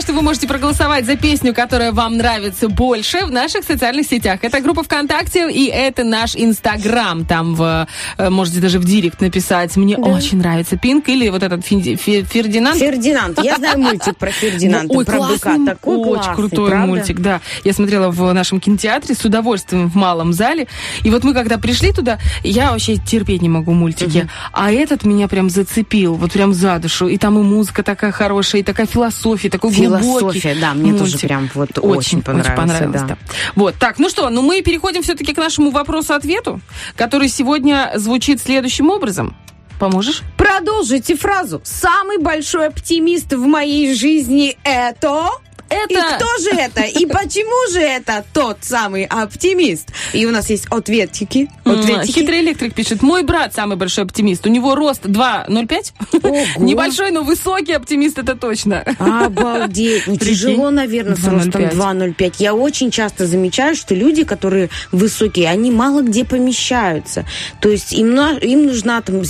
Напоминаю, 0.00 0.02
что 0.02 0.12
вы 0.14 0.22
можете 0.22 0.46
проголосовать 0.48 1.04
за 1.06 1.16
песню, 1.16 1.54
которая 1.54 1.92
вам 1.92 2.16
нравится 2.16 2.68
больше 2.68 3.24
в 3.26 3.30
наших 3.30 3.64
социальных 3.64 4.06
сетях. 4.06 4.40
Это 4.42 4.60
группа 4.60 4.82
ВКонтакте 4.82 5.50
и 5.50 5.66
это 5.66 6.04
наш 6.04 6.34
Инстаграм. 6.36 7.24
Там 7.24 7.54
в, 7.54 7.86
э, 8.18 8.30
можете 8.30 8.60
даже 8.60 8.78
в 8.78 8.84
директ 8.84 9.20
написать 9.20 9.76
«Мне 9.76 9.96
очень 9.96 10.38
нравится 10.38 10.76
Пинк» 10.76 11.08
или 11.08 11.28
вот 11.28 11.42
этот 11.42 11.64
Финди- 11.64 11.96
Фе- 11.96 12.24
Фердинанд. 12.24 12.78
Фердинанд. 12.78 13.42
Я 13.42 13.56
знаю 13.56 13.78
мультик 13.80 14.16
про 14.16 14.30
Фердинанда, 14.30 14.94
Ой, 14.94 15.04
про 15.04 15.16
классный, 15.16 15.58
быка. 15.58 15.70
Такой 15.74 15.96
очень 15.98 16.12
классный, 16.14 16.34
крутой 16.34 16.70
правда? 16.70 16.86
мультик, 16.86 17.20
да. 17.20 17.40
Я 17.64 17.72
смотрела 17.72 18.10
в 18.10 18.32
нашем 18.32 18.60
кинотеатре 18.60 19.14
с 19.14 19.24
удовольствием 19.24 19.88
в 19.90 19.96
малом 19.96 20.32
зале. 20.32 20.66
И 21.04 21.10
вот 21.10 21.24
мы 21.24 21.34
когда 21.34 21.58
пришли 21.58 21.92
туда, 21.92 22.18
я 22.42 22.70
вообще 22.72 22.96
терпеть 22.96 23.42
не 23.42 23.48
могу 23.48 23.72
мультики. 23.72 24.28
А 24.52 24.70
этот 24.72 25.04
меня 25.04 25.28
прям 25.28 25.50
зацепил, 25.50 26.14
вот 26.14 26.32
прям 26.32 26.52
за 26.54 26.78
душу. 26.78 27.08
И 27.08 27.18
там 27.18 27.38
и 27.38 27.42
музыка 27.42 27.82
такая 27.82 28.12
хорошая, 28.12 28.60
и 28.62 28.64
такая 28.64 28.86
философия, 28.86 29.50
такой 29.50 29.70
глубокий 29.98 30.40
Философия, 30.40 30.60
да, 30.60 30.74
мне 30.74 30.92
тоже 30.92 31.12
мультик. 31.12 31.20
прям 31.20 31.50
вот 31.54 31.78
очень 31.78 32.22
понравился, 32.22 32.56
понравилось, 32.56 33.00
да. 33.02 33.06
да. 33.08 33.16
Вот, 33.56 33.74
так, 33.76 33.98
ну 33.98 34.08
что, 34.08 34.28
ну 34.30 34.42
мы 34.42 34.62
переходим 34.62 35.02
все-таки 35.02 35.32
к 35.34 35.38
нашему 35.38 35.70
вопросу-ответу, 35.70 36.60
который 36.96 37.28
сегодня 37.28 37.92
звучит 37.96 38.40
следующим 38.40 38.90
образом. 38.90 39.36
Поможешь? 39.78 40.22
Продолжите 40.36 41.16
фразу. 41.16 41.62
Самый 41.64 42.18
большой 42.18 42.68
оптимист 42.68 43.32
в 43.32 43.46
моей 43.46 43.94
жизни 43.94 44.56
это... 44.62 45.30
это... 45.70 45.94
И 45.94 45.96
кто 45.96 46.26
же 46.42 46.50
это? 46.50 46.82
И 46.82 47.06
почему 47.20 47.72
же 47.72 47.80
это 47.80 48.24
тот 48.32 48.58
самый 48.62 49.04
оптимист? 49.04 49.88
И 50.12 50.26
у 50.26 50.30
нас 50.30 50.50
есть 50.50 50.66
ответчики. 50.70 51.48
Ответчики. 51.64 52.20
Хитрый 52.20 52.40
электрик 52.40 52.74
пишет, 52.74 53.02
мой 53.02 53.22
брат 53.22 53.54
самый 53.54 53.76
большой 53.76 54.04
оптимист. 54.04 54.46
У 54.46 54.50
него 54.50 54.74
рост 54.74 55.06
2,05. 55.06 55.92
Ого. 56.22 56.44
Небольшой, 56.58 57.10
но 57.12 57.22
высокий 57.22 57.72
оптимист, 57.72 58.18
это 58.18 58.34
точно. 58.34 58.84
Обалдеть. 58.98 60.06
Ну, 60.06 60.16
тяжело, 60.16 60.70
наверное, 60.70 61.16
с 61.16 61.26
ростом 61.26 61.62
2,05. 61.62 62.16
2,05. 62.16 62.34
Я 62.38 62.54
очень 62.54 62.90
часто 62.90 63.26
замечаю, 63.26 63.76
что 63.76 63.94
люди, 63.94 64.24
которые 64.24 64.70
высокие, 64.92 65.48
они 65.48 65.70
мало 65.70 66.02
где 66.02 66.24
помещаются. 66.24 67.24
То 67.60 67.68
есть 67.68 67.92
им, 67.92 68.18
им 68.18 68.66
нужна 68.66 69.00
там 69.00 69.22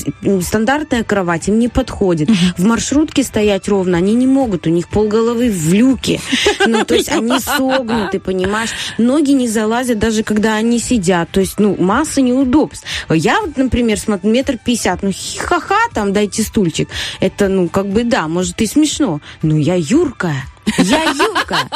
стандартная 0.43 1.05
кровать, 1.05 1.49
им 1.49 1.59
не 1.59 1.69
подходит. 1.69 2.31
В 2.57 2.65
маршрутке 2.65 3.23
стоять 3.23 3.69
ровно 3.69 3.99
они 3.99 4.15
не 4.15 4.27
могут, 4.27 4.67
у 4.67 4.71
них 4.71 4.89
полголовы 4.89 5.51
в 5.51 5.73
люке. 5.73 6.21
Ну, 6.67 6.85
то 6.85 6.95
есть 6.95 7.09
они 7.09 7.39
согнуты, 7.41 8.21
понимаешь? 8.21 8.71
Ноги 8.99 9.33
не 9.33 9.49
залазят, 9.49 9.99
даже 9.99 10.23
когда 10.23 10.55
они 10.55 10.79
сидят. 10.79 11.31
То 11.31 11.41
есть, 11.41 11.59
ну, 11.59 11.77
масса 11.79 12.21
неудобств. 12.21 12.85
Я 13.09 13.41
вот, 13.41 13.57
например, 13.57 13.99
смотрю, 13.99 14.31
метр 14.31 14.59
пятьдесят, 14.59 15.03
ну, 15.03 15.13
ха-ха, 15.39 15.79
там, 15.93 16.13
дайте 16.13 16.43
стульчик. 16.43 16.89
Это, 17.21 17.49
ну, 17.49 17.69
как 17.69 17.87
бы, 17.87 18.05
да, 18.05 18.29
может 18.29 18.61
и 18.61 18.67
смешно, 18.67 19.21
но 19.43 19.57
я 19.57 19.75
юркая. 19.77 20.45
Я 20.79 21.03
юркая. 21.05 21.69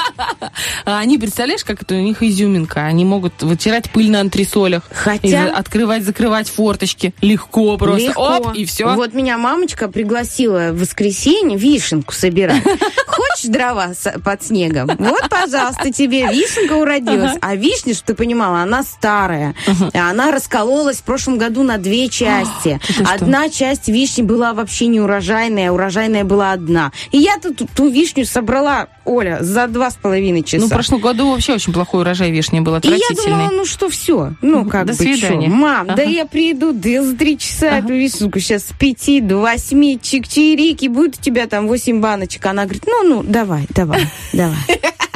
А 0.85 0.99
они, 0.99 1.19
представляешь, 1.19 1.65
как 1.65 1.83
это 1.83 1.95
у 1.95 1.99
них 2.01 2.23
изюминка? 2.23 2.85
Они 2.85 3.05
могут 3.05 3.43
вытирать 3.43 3.91
пыль 3.91 4.11
на 4.11 4.21
антресолях. 4.21 4.85
Хотя- 4.93 5.51
открывать, 5.57 6.05
закрывать 6.05 6.49
форточки. 6.49 7.15
Легко 7.21 7.77
просто. 7.77 8.09
Легко. 8.09 8.37
Оп, 8.37 8.55
и 8.55 8.65
все. 8.65 8.95
Вот 8.95 9.15
меня 9.15 9.39
мамочка 9.39 9.89
пригласила 9.89 10.71
в 10.73 10.81
воскресенье 10.81 11.59
вишенку 11.59 12.13
собирать. 12.13 12.63
Хочешь 13.45 13.51
дрова 13.51 13.93
под 14.25 14.43
снегом? 14.43 14.91
Вот, 14.99 15.29
пожалуйста, 15.29 15.93
тебе 15.93 16.27
вишенка 16.33 16.75
уродилась. 16.75 17.33
А 17.41 17.55
вишня, 17.57 17.95
что 17.95 18.07
ты 18.07 18.15
понимала, 18.15 18.61
она 18.61 18.83
старая. 18.83 19.55
Она 19.93 20.31
раскололась 20.31 20.99
в 20.99 21.03
прошлом 21.03 21.39
году 21.39 21.63
на 21.63 21.79
две 21.79 22.09
части. 22.09 22.81
Одна 23.15 23.49
часть 23.49 23.89
вишни 23.89 24.23
была 24.23 24.53
вообще 24.53 24.87
не 24.87 25.01
урожайная, 25.01 25.71
а 25.71 25.73
урожайная 25.73 26.25
была 26.25 26.53
одна. 26.53 26.93
И 27.13 27.19
я 27.19 27.39
тут 27.39 27.63
ту 27.75 27.89
вишню 27.89 28.25
собрала, 28.25 28.89
Оля, 29.05 29.39
за 29.41 29.67
два 29.67 29.91
с 29.91 29.95
половиной 29.95 30.43
часа. 30.43 30.63
Ну, 30.63 30.67
в 30.67 30.71
прошлом 30.71 31.01
году 31.01 31.31
вообще 31.31 31.55
очень 31.55 31.73
плохой 31.73 32.01
урожай 32.03 32.31
вишни 32.31 32.61
был, 32.61 32.73
И 32.73 32.75
я 32.75 32.79
отвратительный. 32.79 33.31
думала, 33.37 33.51
ну 33.53 33.65
что, 33.65 33.89
все. 33.89 34.33
Ну, 34.41 34.65
как 34.67 34.87
До 34.87 34.93
бы, 34.93 34.99
свидания. 34.99 35.49
чё? 35.49 35.53
Мам, 35.55 35.89
да 35.95 36.03
я 36.03 36.25
приду 36.27 36.73
да 36.73 37.03
за 37.03 37.17
три 37.17 37.39
часа 37.39 37.79
эту 37.79 37.93
вишенку 37.93 38.39
сейчас 38.41 38.63
с 38.65 38.73
пяти 38.79 39.21
до 39.21 39.39
восьми 39.39 39.99
чик-чирики, 40.01 40.89
будет 40.89 41.19
у 41.19 41.23
тебя 41.23 41.47
там 41.47 41.67
восемь 41.69 42.01
баночек. 42.01 42.47
Она 42.47 42.65
говорит, 42.65 42.85
ну, 42.87 43.03
ну, 43.03 43.23
давай, 43.35 43.67
давай, 43.71 44.07
давай, 44.33 44.59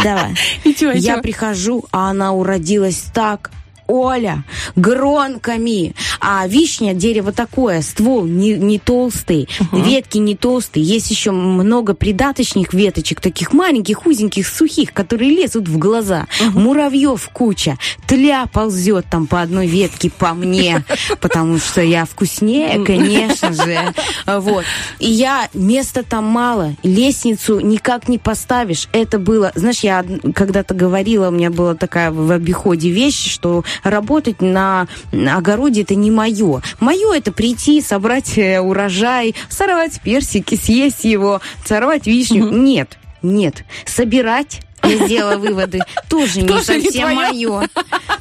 давай. 0.03 0.35
И 0.65 0.75
чё, 0.75 0.91
и 0.91 0.99
Я 0.99 1.15
чё? 1.17 1.23
прихожу, 1.23 1.85
а 1.93 2.11
она 2.11 2.33
уродилась 2.33 3.05
так, 3.15 3.51
Оля, 3.89 4.45
гронками. 4.77 5.95
А 6.21 6.47
вишня, 6.47 6.93
дерево 6.95 7.33
такое, 7.33 7.81
ствол 7.81 8.27
не, 8.27 8.53
не 8.53 8.79
толстый, 8.79 9.49
ветки 9.73 10.19
не 10.19 10.37
толстые. 10.37 10.85
Есть 10.85 11.11
еще 11.11 11.31
много 11.31 11.95
придаточных 11.95 12.75
веточек, 12.75 13.21
таких 13.21 13.53
маленьких, 13.55 14.07
узеньких, 14.07 14.47
сухих, 14.47 14.93
которые 14.93 15.31
лезут 15.31 15.69
в 15.69 15.79
глаза. 15.79 16.27
Муравьев 16.53 17.29
куча. 17.33 17.79
Тля 18.07 18.47
ползет 18.53 19.07
там 19.11 19.27
по 19.27 19.41
одной 19.41 19.67
ветке 19.67 20.11
по 20.11 20.35
мне, 20.35 20.85
потому 21.21 21.59
что 21.59 21.81
я 21.81 22.05
вкуснее, 22.05 22.85
конечно 22.85 23.53
же. 23.53 23.95
Вот. 24.27 24.65
И 24.99 25.09
я, 25.11 25.49
места 25.55 26.03
там 26.03 26.25
мало, 26.25 26.77
лестницу 26.83 27.61
никак 27.61 28.09
не 28.09 28.19
поставишь. 28.19 28.89
Это 28.93 29.19
было, 29.19 29.53
знаешь, 29.55 29.81
я 29.81 30.05
когда-то 30.35 30.75
говорила, 30.75 31.29
у 31.29 31.33
меня 31.33 31.51
была 31.51 31.75
такая 31.75 32.11
в 32.11 32.31
обиходе 32.31 32.91
вещь, 32.91 33.33
что 33.33 33.65
работать 33.83 34.41
на 34.41 34.87
огороде 35.13 35.83
это 35.83 35.95
не 35.95 36.11
мое. 36.11 36.63
Мое 36.81 37.15
это 37.15 37.33
прийти, 37.33 37.81
собрать 37.81 38.37
э, 38.39 38.61
урожай, 38.61 39.35
сорвать 39.49 40.01
персики, 40.03 40.55
съесть 40.55 41.05
его, 41.05 41.41
сорвать 41.65 42.07
вишню. 42.07 42.51
Нет, 42.51 42.99
нет. 43.23 43.65
Собирать 43.87 44.61
я 44.83 45.07
сделала 45.07 45.37
выводы. 45.37 45.81
Тоже 46.09 46.43
не 46.43 46.49
совсем 46.63 47.15
мое. 47.15 47.69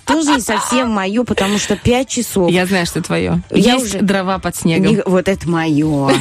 Тоже 0.08 0.32
не 0.36 0.42
совсем 0.42 0.90
мое, 0.90 1.24
потому 1.24 1.58
что 1.58 1.76
пять 1.76 2.10
часов. 2.10 2.50
Я 2.50 2.66
знаю, 2.66 2.86
что 2.86 3.02
твое. 3.02 3.42
Я 3.52 3.74
Есть 3.74 3.86
уже- 3.96 4.00
дрова 4.00 4.40
под 4.40 4.56
снегом. 4.56 4.88
Не- 4.96 5.02
вот 5.06 5.28
это 5.28 5.50
мое. 5.50 6.12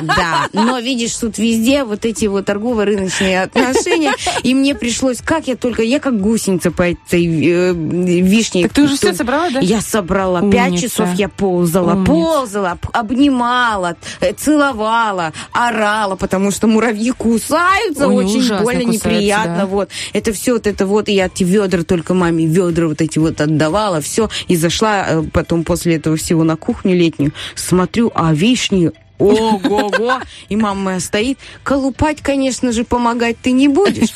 Да. 0.00 0.48
Но 0.52 0.78
видишь, 0.80 1.14
тут 1.16 1.38
везде 1.38 1.84
вот 1.84 2.04
эти 2.04 2.26
вот 2.26 2.46
торгово-рыночные 2.46 3.42
отношения. 3.42 4.12
И 4.42 4.54
мне 4.54 4.74
пришлось, 4.74 5.18
как 5.24 5.46
я 5.46 5.56
только, 5.56 5.82
я 5.82 6.00
как 6.00 6.20
гусеница 6.20 6.70
по 6.70 6.82
этой 6.82 7.24
э, 7.24 7.72
вишне. 7.72 8.64
Так 8.64 8.72
ты 8.72 8.82
уже 8.82 8.96
все 8.96 9.12
собрала, 9.14 9.50
да? 9.50 9.60
Я 9.60 9.80
собрала. 9.80 10.50
Пять 10.50 10.80
часов 10.80 11.08
я 11.14 11.28
ползала. 11.28 11.92
Умница. 11.92 12.12
Ползала, 12.12 12.78
обнимала, 12.92 13.96
э, 14.20 14.32
целовала, 14.32 15.32
орала, 15.52 16.16
потому 16.16 16.50
что 16.50 16.66
муравьи 16.66 17.10
кусаются 17.12 18.08
Ой, 18.08 18.24
очень 18.24 18.48
больно, 18.48 18.58
кусаются, 18.64 19.08
неприятно. 19.08 19.56
да. 19.58 19.66
Вот. 19.66 19.90
Это 20.12 20.32
все 20.32 20.54
вот 20.54 20.66
это 20.66 20.86
вот. 20.86 21.08
И 21.08 21.12
я 21.14 21.26
эти 21.26 21.44
ведра 21.44 21.82
только 21.82 22.14
маме 22.14 22.46
ведра 22.46 22.88
вот 22.88 23.00
эти 23.00 23.18
вот 23.18 23.33
отдавала. 23.40 24.00
Все. 24.00 24.28
И 24.48 24.56
зашла 24.56 25.04
э, 25.06 25.22
потом 25.32 25.64
после 25.64 25.96
этого 25.96 26.16
всего 26.16 26.44
на 26.44 26.56
кухню 26.56 26.94
летнюю. 26.94 27.32
Смотрю, 27.54 28.12
а 28.14 28.32
вишни 28.34 28.92
Ого-го! 29.18 30.20
И 30.48 30.56
мама 30.56 30.80
моя 30.80 31.00
стоит. 31.00 31.38
Колупать, 31.62 32.20
конечно 32.20 32.72
же, 32.72 32.84
помогать 32.84 33.36
ты 33.40 33.52
не 33.52 33.68
будешь. 33.68 34.12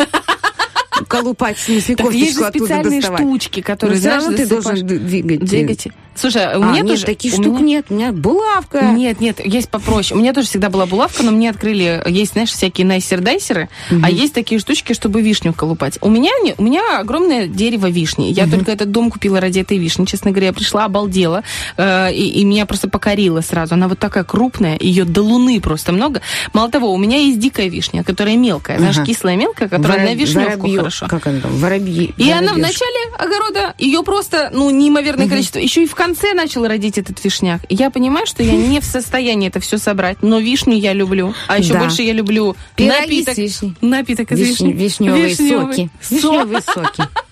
Колупать, 1.06 1.58
смысле, 1.58 1.96
Так 1.96 2.12
есть 2.12 2.38
же 2.38 2.48
специальные 2.48 3.02
штучки, 3.02 3.60
которые, 3.60 3.98
все 3.98 4.20
знаешь, 4.20 4.36
ты 4.36 4.46
должен 4.46 4.86
двигать. 4.86 5.40
Двигать. 5.44 5.88
Слушай, 6.18 6.56
у 6.56 6.62
А, 6.62 6.72
меня 6.72 6.82
тоже... 6.82 7.06
таких 7.06 7.32
штук 7.32 7.60
нет. 7.60 7.86
У 7.90 7.94
меня 7.94 8.10
булавка. 8.12 8.90
Нет, 8.90 9.20
нет, 9.20 9.44
есть 9.44 9.68
попроще. 9.68 10.18
У 10.18 10.20
меня 10.20 10.32
тоже 10.32 10.48
всегда 10.48 10.68
была 10.68 10.86
булавка, 10.86 11.22
но 11.22 11.30
мне 11.30 11.48
открыли, 11.48 12.02
есть, 12.06 12.32
знаешь, 12.32 12.50
всякие 12.50 12.86
найсер-дайсеры, 12.86 13.68
а 14.02 14.10
есть 14.10 14.34
такие 14.34 14.58
штучки, 14.60 14.94
чтобы 14.94 15.22
вишню 15.22 15.52
колупать. 15.52 15.98
У 16.00 16.10
меня, 16.10 16.30
у 16.58 16.62
меня 16.62 16.98
огромное 16.98 17.46
дерево 17.46 17.88
вишни. 17.88 18.32
Я 18.32 18.48
только 18.48 18.72
этот 18.72 18.90
дом 18.90 19.10
купила 19.10 19.40
ради 19.40 19.60
этой 19.60 19.78
вишни. 19.78 20.06
Честно 20.06 20.30
говоря, 20.32 20.48
я 20.48 20.52
пришла, 20.52 20.86
обалдела, 20.86 21.44
э, 21.76 22.12
и, 22.12 22.40
и 22.40 22.44
меня 22.44 22.66
просто 22.66 22.88
покорила 22.88 23.40
сразу. 23.40 23.74
Она 23.74 23.86
вот 23.86 23.98
такая 23.98 24.24
крупная, 24.24 24.76
ее 24.80 25.04
до 25.04 25.22
луны 25.22 25.60
просто 25.60 25.92
много. 25.92 26.20
Мало 26.52 26.70
того, 26.70 26.92
у 26.92 26.98
меня 26.98 27.18
есть 27.18 27.38
дикая 27.38 27.68
вишня, 27.68 28.02
которая 28.02 28.36
мелкая, 28.36 28.78
знаешь, 28.78 28.96
кислая 29.06 29.36
мелкая, 29.36 29.68
которая 29.68 30.04
на 30.04 30.14
вишневку 30.14 30.66
хорошо. 30.88 31.06
Как 31.08 31.26
она 31.26 31.40
там? 31.40 31.56
Воробьи. 31.58 32.14
И 32.16 32.30
она 32.30 32.52
в 32.54 32.58
начале 32.58 33.12
огорода, 33.18 33.74
ее 33.78 34.02
просто, 34.02 34.50
ну, 34.52 34.70
неимоверное 34.70 35.28
количество. 35.28 35.58
Еще 35.58 35.82
и 35.82 35.86
в 35.86 35.94
конце 35.94 36.34
начал 36.34 36.66
родить 36.66 36.98
этот 36.98 37.22
вишняк. 37.22 37.60
И 37.68 37.74
я 37.74 37.90
понимаю, 37.90 38.26
что 38.26 38.42
я 38.42 38.52
не 38.52 38.80
в 38.80 38.84
состоянии 38.84 39.48
это 39.48 39.60
все 39.60 39.78
собрать, 39.78 40.18
но 40.22 40.38
вишню 40.38 40.74
я 40.76 40.92
люблю. 40.92 41.34
А 41.46 41.58
еще 41.58 41.74
Да. 41.74 41.80
больше 41.80 42.02
я 42.02 42.12
люблю 42.12 42.56
Пироги 42.76 43.24
напиток. 43.24 43.36
Напиток 43.80 44.32
из 44.32 44.38
Вишни-. 44.40 44.72
Вишневые 44.72 45.28
Вишневый 45.28 45.66
соки. 45.66 45.90
сок. 46.00 46.10
Вишневые 46.10 46.62
соки. 46.62 47.08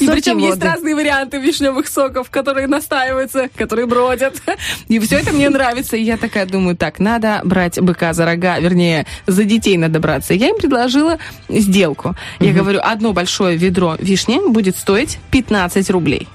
И 0.00 0.06
причем 0.06 0.38
есть 0.38 0.62
разные 0.62 0.94
варианты 0.94 1.38
вишневых 1.38 1.88
соков, 1.88 2.30
которые 2.30 2.66
настаиваются, 2.66 3.48
которые 3.54 3.86
бродят. 3.86 4.42
И 4.88 4.98
все 4.98 5.18
это 5.18 5.32
мне 5.32 5.48
нравится. 5.48 5.96
И 5.96 6.02
я 6.02 6.16
такая 6.16 6.46
думаю, 6.46 6.76
так, 6.76 6.98
надо 6.98 7.40
брать 7.44 7.80
быка 7.80 8.12
за 8.12 8.24
рога, 8.24 8.58
вернее, 8.58 9.06
за 9.26 9.44
детей 9.44 9.76
надо 9.76 10.00
браться. 10.00 10.34
Я 10.34 10.48
им 10.48 10.56
предложила 10.56 11.18
сделку. 11.48 12.14
Я 12.40 12.52
говорю, 12.52 12.80
одно 12.82 13.12
большое 13.12 13.56
ведро 13.56 13.96
вишни 13.98 14.40
будет 14.50 14.76
стоить 14.76 15.18
15 15.30 15.90
рублей. 15.90 16.28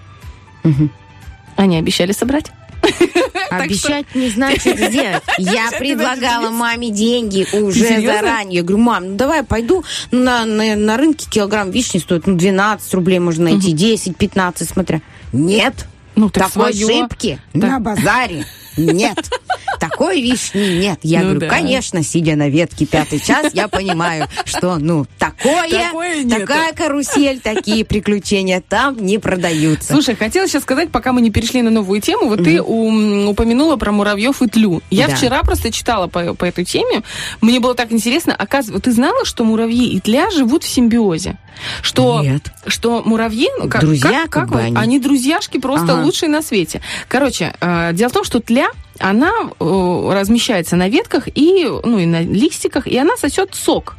Они 1.56 1.78
обещали 1.78 2.12
собрать. 2.12 2.52
Обещать 3.50 4.14
не 4.16 4.30
значит 4.30 4.78
сделать. 4.78 5.24
Я 5.38 5.72
предлагала 5.78 6.50
маме 6.50 6.90
деньги 6.90 7.48
уже 7.54 8.02
заранее. 8.02 8.58
Я 8.58 8.64
говорю, 8.64 8.84
мам, 8.84 9.12
ну 9.12 9.16
давай 9.16 9.44
пойду 9.44 9.84
на, 10.12 10.46
на, 10.46 10.76
на 10.76 10.98
рынке 10.98 11.28
килограмм 11.30 11.72
вишни 11.72 12.00
стоит 12.00 12.28
ну, 12.28 12.36
12 12.36 12.94
рублей 12.94 13.20
можно 13.20 13.46
найти, 13.46 13.72
10, 13.72 14.18
15, 14.18 14.70
смотря. 14.70 15.02
Нет. 15.32 15.88
Ну, 16.16 16.30
так 16.30 16.52
Такой 16.52 16.74
своё. 16.74 16.88
шибки 16.88 17.40
Так. 17.54 17.62
на 17.64 17.80
базаре 17.80 18.46
нет. 18.78 19.18
Такой 19.80 20.22
вишни 20.22 20.80
нет. 20.80 21.00
Я 21.04 21.20
Ну 21.20 21.24
говорю, 21.26 21.40
да. 21.42 21.48
конечно, 21.50 22.04
сидя 22.04 22.36
на 22.36 22.50
ветке 22.50 22.86
пятый 22.86 23.20
час, 23.20 23.52
я 23.54 23.68
понимаю, 23.68 24.28
что, 24.46 24.78
ну, 24.78 25.06
такое, 25.20 25.70
Такое 25.70 26.28
такая 26.30 26.74
карусель, 26.74 27.40
такие 27.40 27.84
приключения 27.86 28.62
там 28.68 28.98
не 29.06 29.18
продаются. 29.18 29.94
Слушай, 29.94 30.16
хотела 30.16 30.48
сейчас 30.48 30.64
сказать, 30.64 30.90
пока 30.92 31.12
мы 31.14 31.22
не 31.22 31.30
перешли 31.32 31.62
на 31.62 31.70
новую 31.70 32.02
тему, 32.02 32.30
вот 32.30 32.44
ты 32.44 32.62
ум, 32.62 33.28
упомянула 33.28 33.76
про 33.76 33.92
муравьев 33.92 34.42
и 34.42 34.48
тлю. 34.48 34.82
Я 34.90 35.08
Да. 35.08 35.16
вчера 35.16 35.42
просто 35.44 35.72
читала 35.72 36.08
по, 36.08 36.34
по 36.34 36.46
этой 36.46 36.64
теме, 36.66 37.04
мне 37.42 37.60
было 37.60 37.76
так 37.76 37.92
интересно, 37.92 38.36
оказывается, 38.36 38.84
ты 38.90 38.92
знала, 38.96 39.26
что 39.26 39.44
муравьи 39.44 39.88
и 39.88 40.00
тля 40.00 40.30
живут 40.32 40.64
в 40.64 40.68
симбиозе? 40.68 41.38
Что, 41.84 42.22
Нет. 42.24 42.52
что 42.66 43.04
муравьи, 43.06 43.48
ну, 43.60 43.70
как, 43.70 43.82
Друзья 43.82 44.22
как- 44.24 44.30
как 44.32 44.44
как 44.46 44.50
бы 44.54 44.60
они. 44.62 44.76
они 44.76 45.00
друзьяшки 45.00 45.60
просто 45.60 45.94
Ага. 45.94 46.03
Лучшие 46.06 46.30
на 46.30 46.42
свете. 46.42 46.82
Короче, 47.08 47.54
э, 47.60 47.94
дело 47.94 48.10
в 48.10 48.14
том, 48.14 48.24
что 48.24 48.40
тля 48.40 48.68
она 49.00 49.32
э, 49.60 50.10
размещается 50.14 50.76
на 50.76 50.88
ветках 50.88 51.28
и, 51.34 51.66
ну, 51.66 52.00
и 52.00 52.06
на 52.06 52.22
листиках, 52.22 52.88
и 52.88 52.98
она 52.98 53.18
сосет 53.18 53.56
сок. 53.56 53.96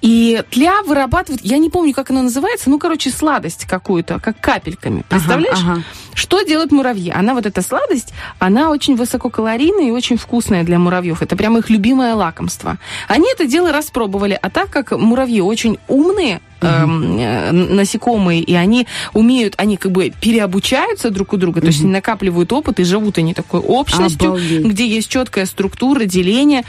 И 0.00 0.42
тля 0.50 0.82
вырабатывает, 0.82 1.44
я 1.44 1.58
не 1.58 1.70
помню, 1.70 1.92
как 1.94 2.10
она 2.10 2.22
называется, 2.22 2.70
ну, 2.70 2.78
короче, 2.78 3.10
сладость 3.10 3.66
какую-то, 3.66 4.18
как 4.18 4.40
капельками. 4.40 5.04
Представляешь? 5.08 5.58
ага. 5.62 5.82
Что 6.14 6.42
делают 6.42 6.72
муравьи? 6.72 7.10
Она 7.10 7.34
вот 7.34 7.46
эта 7.46 7.62
сладость, 7.62 8.12
она 8.38 8.70
очень 8.70 8.96
высококалорийная 8.96 9.88
и 9.88 9.90
очень 9.90 10.16
вкусная 10.16 10.62
для 10.62 10.78
муравьев. 10.78 11.22
Это 11.22 11.36
прямо 11.36 11.60
их 11.60 11.70
любимое 11.70 12.14
лакомство. 12.14 12.78
Они 13.08 13.26
это 13.32 13.46
дело 13.46 13.72
распробовали, 13.72 14.38
а 14.40 14.50
так 14.50 14.68
как 14.70 14.92
муравьи 14.92 15.40
очень 15.40 15.78
умные, 15.88 16.40
эм, 16.60 17.18
э, 17.18 17.52
насекомые, 17.52 18.42
и 18.42 18.54
они 18.54 18.86
умеют, 19.14 19.54
они 19.56 19.76
как 19.76 19.92
бы 19.92 20.12
переобучаются 20.20 21.10
друг 21.10 21.32
у 21.32 21.36
друга, 21.36 21.60
то 21.60 21.68
есть 21.68 21.80
они 21.80 21.90
накапливают 21.90 22.52
опыт 22.52 22.80
и 22.80 22.84
живут 22.84 23.18
они 23.18 23.34
такой 23.34 23.60
общностью, 23.60 24.28
Обалдеть. 24.28 24.64
где 24.64 24.86
есть 24.86 25.08
четкая 25.08 25.46
структура, 25.46 26.04
деление 26.04 26.64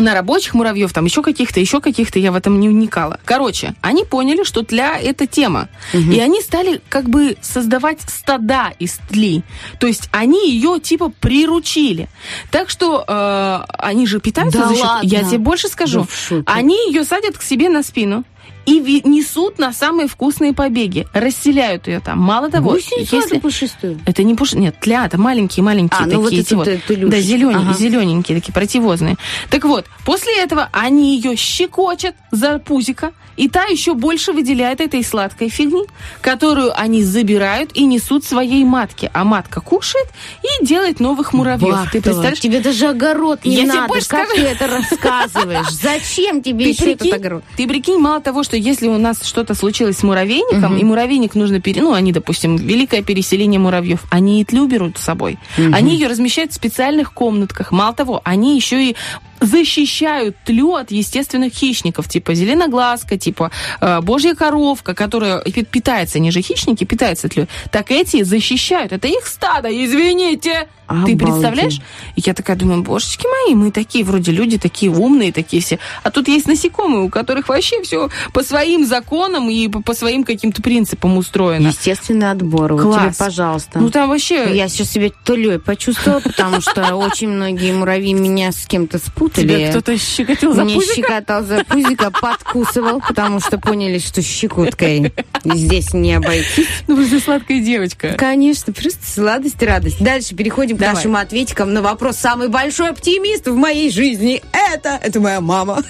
на 0.00 0.14
рабочих 0.14 0.54
муравьев, 0.54 0.92
там 0.92 1.04
еще 1.04 1.22
каких-то, 1.22 1.60
еще 1.60 1.80
каких-то, 1.80 2.18
я 2.18 2.32
в 2.32 2.36
этом 2.36 2.60
не 2.60 2.68
вникала. 2.68 3.20
Короче, 3.24 3.74
они 3.80 4.04
поняли, 4.04 4.44
что 4.44 4.62
тля– 4.62 4.98
это 5.02 5.26
тема. 5.26 5.68
И 5.92 6.20
они 6.20 6.40
стали 6.40 6.80
как 6.88 7.08
бы 7.08 7.36
создавать 7.40 8.00
стада 8.06 8.72
из 8.78 8.98
тли. 9.08 9.42
То 9.78 9.86
есть 9.86 10.08
они 10.12 10.50
ее 10.50 10.80
типа 10.80 11.10
приручили. 11.20 12.08
Так 12.50 12.70
что 12.70 13.04
э, 13.06 13.64
они 13.78 14.06
же 14.06 14.20
питаются 14.20 14.60
Да 14.60 14.68
за 14.68 14.74
счет... 14.74 14.84
ладно? 14.84 15.06
Я 15.06 15.22
тебе 15.22 15.38
больше 15.38 15.68
скажу. 15.68 16.06
Да 16.30 16.42
они 16.46 16.76
ее 16.88 17.04
садят 17.04 17.36
к 17.38 17.42
себе 17.42 17.68
на 17.68 17.82
спину 17.82 18.24
и 18.68 19.08
несут 19.08 19.58
на 19.58 19.72
самые 19.72 20.08
вкусные 20.08 20.52
побеги. 20.52 21.06
Расселяют 21.14 21.86
ее 21.86 22.00
там. 22.00 22.18
Мало 22.20 22.50
того, 22.50 22.72
Гусеницу 22.72 23.16
если... 23.16 23.38
пушистую? 23.38 23.98
Это 24.04 24.22
не 24.22 24.34
пуш... 24.34 24.52
Нет, 24.52 24.76
тля, 24.80 25.06
это 25.06 25.18
маленькие-маленькие 25.18 26.00
А, 26.00 26.06
ну 26.06 26.16
вот 26.20 26.24
такие. 26.24 26.42
эти 26.42 26.48
эти 26.48 26.54
вот. 26.54 26.64
ты- 26.64 26.78
тулюшечки. 26.86 27.10
да, 27.10 27.20
зелень... 27.20 27.54
Ага. 27.54 27.72
зелененькие, 27.72 28.38
такие 28.40 28.52
противозные. 28.52 29.16
Так 29.48 29.64
вот, 29.64 29.86
после 30.04 30.38
этого 30.42 30.68
они 30.72 31.16
ее 31.16 31.36
щекочут 31.36 32.14
за 32.30 32.58
пузико, 32.58 33.12
и 33.38 33.48
та 33.48 33.64
еще 33.64 33.94
больше 33.94 34.32
выделяет 34.32 34.80
этой 34.80 35.02
сладкой 35.02 35.48
фигни, 35.48 35.84
которую 36.20 36.78
они 36.78 37.02
забирают 37.04 37.70
и 37.74 37.84
несут 37.84 38.24
своей 38.24 38.64
матке. 38.64 39.10
А 39.14 39.24
матка 39.24 39.60
кушает 39.60 40.08
и 40.42 40.66
делает 40.66 41.00
новых 41.00 41.32
муравьев. 41.32 41.70
Бахтова, 41.70 41.90
Ты 41.92 42.02
представляешь? 42.02 42.40
Тебе 42.40 42.60
даже 42.60 42.88
огород 42.88 43.44
не 43.44 43.54
Я 43.54 43.62
тебе 43.62 43.72
надо. 43.74 43.88
больше 43.88 44.08
как 44.08 44.26
скажу. 44.28 44.42
ты 44.42 44.48
это 44.48 44.66
рассказываешь? 44.66 45.70
Зачем 45.70 46.42
тебе 46.42 46.64
Ты 46.64 46.70
еще 46.70 46.84
этот 46.92 46.98
прикинь, 47.00 47.14
огород? 47.14 47.44
ты 47.56 47.68
прикинь, 47.68 47.98
мало 47.98 48.20
того, 48.20 48.42
что 48.42 48.56
если 48.56 48.88
у 48.88 48.98
нас 48.98 49.24
что-то 49.24 49.54
случилось 49.54 49.98
с 49.98 50.02
муравейником, 50.02 50.76
и 50.76 50.84
муравейник 50.84 51.34
нужно 51.34 51.60
пере... 51.60 51.80
Ну, 51.80 51.92
они, 51.92 52.12
допустим, 52.12 52.56
великое 52.56 53.02
переселение 53.02 53.60
муравьев, 53.60 54.00
они 54.10 54.40
и 54.40 54.44
тлю 54.44 54.66
берут 54.66 54.98
с 54.98 55.02
собой. 55.02 55.38
Они 55.56 55.94
ее 55.94 56.08
размещают 56.08 56.52
в 56.52 56.54
специальных 56.54 57.12
комнатках. 57.12 57.70
Мало 57.72 57.94
того, 57.94 58.20
они 58.24 58.56
еще 58.56 58.90
и 58.90 58.96
защищают 59.40 60.36
тлю 60.44 60.74
от 60.74 60.90
естественных 60.90 61.52
хищников, 61.52 62.08
типа 62.08 62.34
зеленоглазка, 62.34 63.18
типа 63.28 63.50
э, 63.80 64.00
божья 64.00 64.34
коровка, 64.34 64.94
которая 64.94 65.40
пи- 65.42 65.64
питается, 65.64 66.18
они 66.18 66.30
же 66.30 66.40
хищники, 66.40 66.84
питаются 66.84 67.28
тлю. 67.28 67.46
Так 67.70 67.90
эти 67.90 68.22
защищают. 68.22 68.92
Это 68.92 69.06
их 69.08 69.26
стадо, 69.26 69.68
извините. 69.68 70.68
Ты 70.88 70.94
Обалдеть. 70.94 71.18
представляешь? 71.18 71.80
И 72.16 72.22
я 72.24 72.32
такая 72.32 72.56
думаю, 72.56 72.82
божечки 72.82 73.26
мои, 73.26 73.54
мы 73.54 73.70
такие 73.70 74.06
вроде 74.06 74.32
люди, 74.32 74.56
такие 74.56 74.90
умные, 74.90 75.32
такие 75.34 75.60
все. 75.60 75.78
А 76.02 76.10
тут 76.10 76.28
есть 76.28 76.46
насекомые, 76.46 77.02
у 77.02 77.10
которых 77.10 77.50
вообще 77.50 77.82
все 77.82 78.08
по 78.32 78.42
своим 78.42 78.86
законам 78.86 79.50
и 79.50 79.68
по, 79.68 79.92
своим 79.92 80.24
каким-то 80.24 80.62
принципам 80.62 81.18
устроено. 81.18 81.66
Естественный 81.68 82.30
отбор. 82.30 82.72
Вот 82.72 82.82
Класс. 82.84 83.16
тебе, 83.16 83.26
пожалуйста. 83.26 83.78
Ну 83.78 83.90
там 83.90 84.08
вообще... 84.08 84.56
Я 84.56 84.68
сейчас 84.68 84.90
себя 84.92 85.10
толей 85.24 85.58
почувствовала, 85.58 86.20
потому 86.20 86.62
что 86.62 86.96
очень 86.96 87.28
многие 87.28 87.72
муравьи 87.72 88.14
меня 88.14 88.50
с 88.50 88.66
кем-то 88.66 88.96
спутали. 88.98 89.46
Тебя 89.46 89.68
кто-то 89.70 89.98
щекотил 89.98 90.54
за 90.54 90.64
Мне 90.64 90.76
пузико? 90.76 90.94
щекотал 90.94 91.44
за 91.44 91.64
пузико, 91.64 92.10
подкусывал, 92.10 93.02
потому 93.18 93.40
что 93.40 93.58
поняли, 93.58 93.98
что 93.98 94.22
щекоткой 94.22 95.12
здесь 95.44 95.92
не 95.92 96.14
обойтись. 96.14 96.68
Ну 96.86 96.94
вы 96.94 97.04
же 97.04 97.18
сладкая 97.18 97.60
девочка. 97.60 98.14
Конечно, 98.16 98.72
просто 98.72 99.00
сладость 99.04 99.60
и 99.60 99.66
радость. 99.66 100.00
Дальше 100.00 100.36
переходим 100.36 100.76
Давай. 100.76 100.94
к 100.94 100.96
нашим 100.96 101.16
ответикам 101.16 101.74
на 101.74 101.82
вопрос. 101.82 102.16
Самый 102.16 102.48
большой 102.48 102.90
оптимист 102.90 103.48
в 103.48 103.56
моей 103.56 103.90
жизни 103.90 104.40
это, 104.72 105.00
это 105.02 105.18
моя 105.18 105.40
мама. 105.40 105.82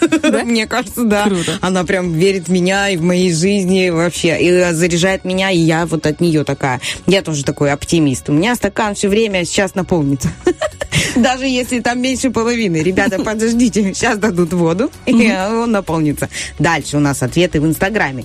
Мне 0.44 0.66
кажется, 0.66 1.04
да. 1.04 1.24
Круто. 1.24 1.58
Она 1.60 1.84
прям 1.84 2.14
верит 2.14 2.48
в 2.48 2.50
меня 2.50 2.88
и 2.88 2.96
в 2.96 3.02
моей 3.02 3.32
жизни 3.32 3.90
вообще. 3.90 4.38
И 4.40 4.72
заряжает 4.72 5.26
меня, 5.26 5.50
и 5.50 5.58
я 5.58 5.84
вот 5.84 6.06
от 6.06 6.20
нее 6.20 6.44
такая. 6.44 6.80
Я 7.06 7.20
тоже 7.20 7.44
такой 7.44 7.70
оптимист. 7.72 8.30
У 8.30 8.32
меня 8.32 8.54
стакан 8.54 8.94
все 8.94 9.08
время 9.08 9.44
сейчас 9.44 9.74
наполнится. 9.74 10.30
Даже 11.16 11.46
если 11.46 11.80
там 11.80 12.00
меньше 12.00 12.30
половины. 12.30 12.78
Ребята, 12.78 13.18
подождите, 13.18 13.92
сейчас 13.94 14.18
дадут 14.18 14.52
воду, 14.52 14.90
и 15.06 15.30
он 15.30 15.72
наполнится. 15.72 16.28
Дальше 16.58 16.96
у 16.96 17.00
нас 17.00 17.17
ответы 17.22 17.60
в 17.60 17.66
Инстаграме. 17.66 18.24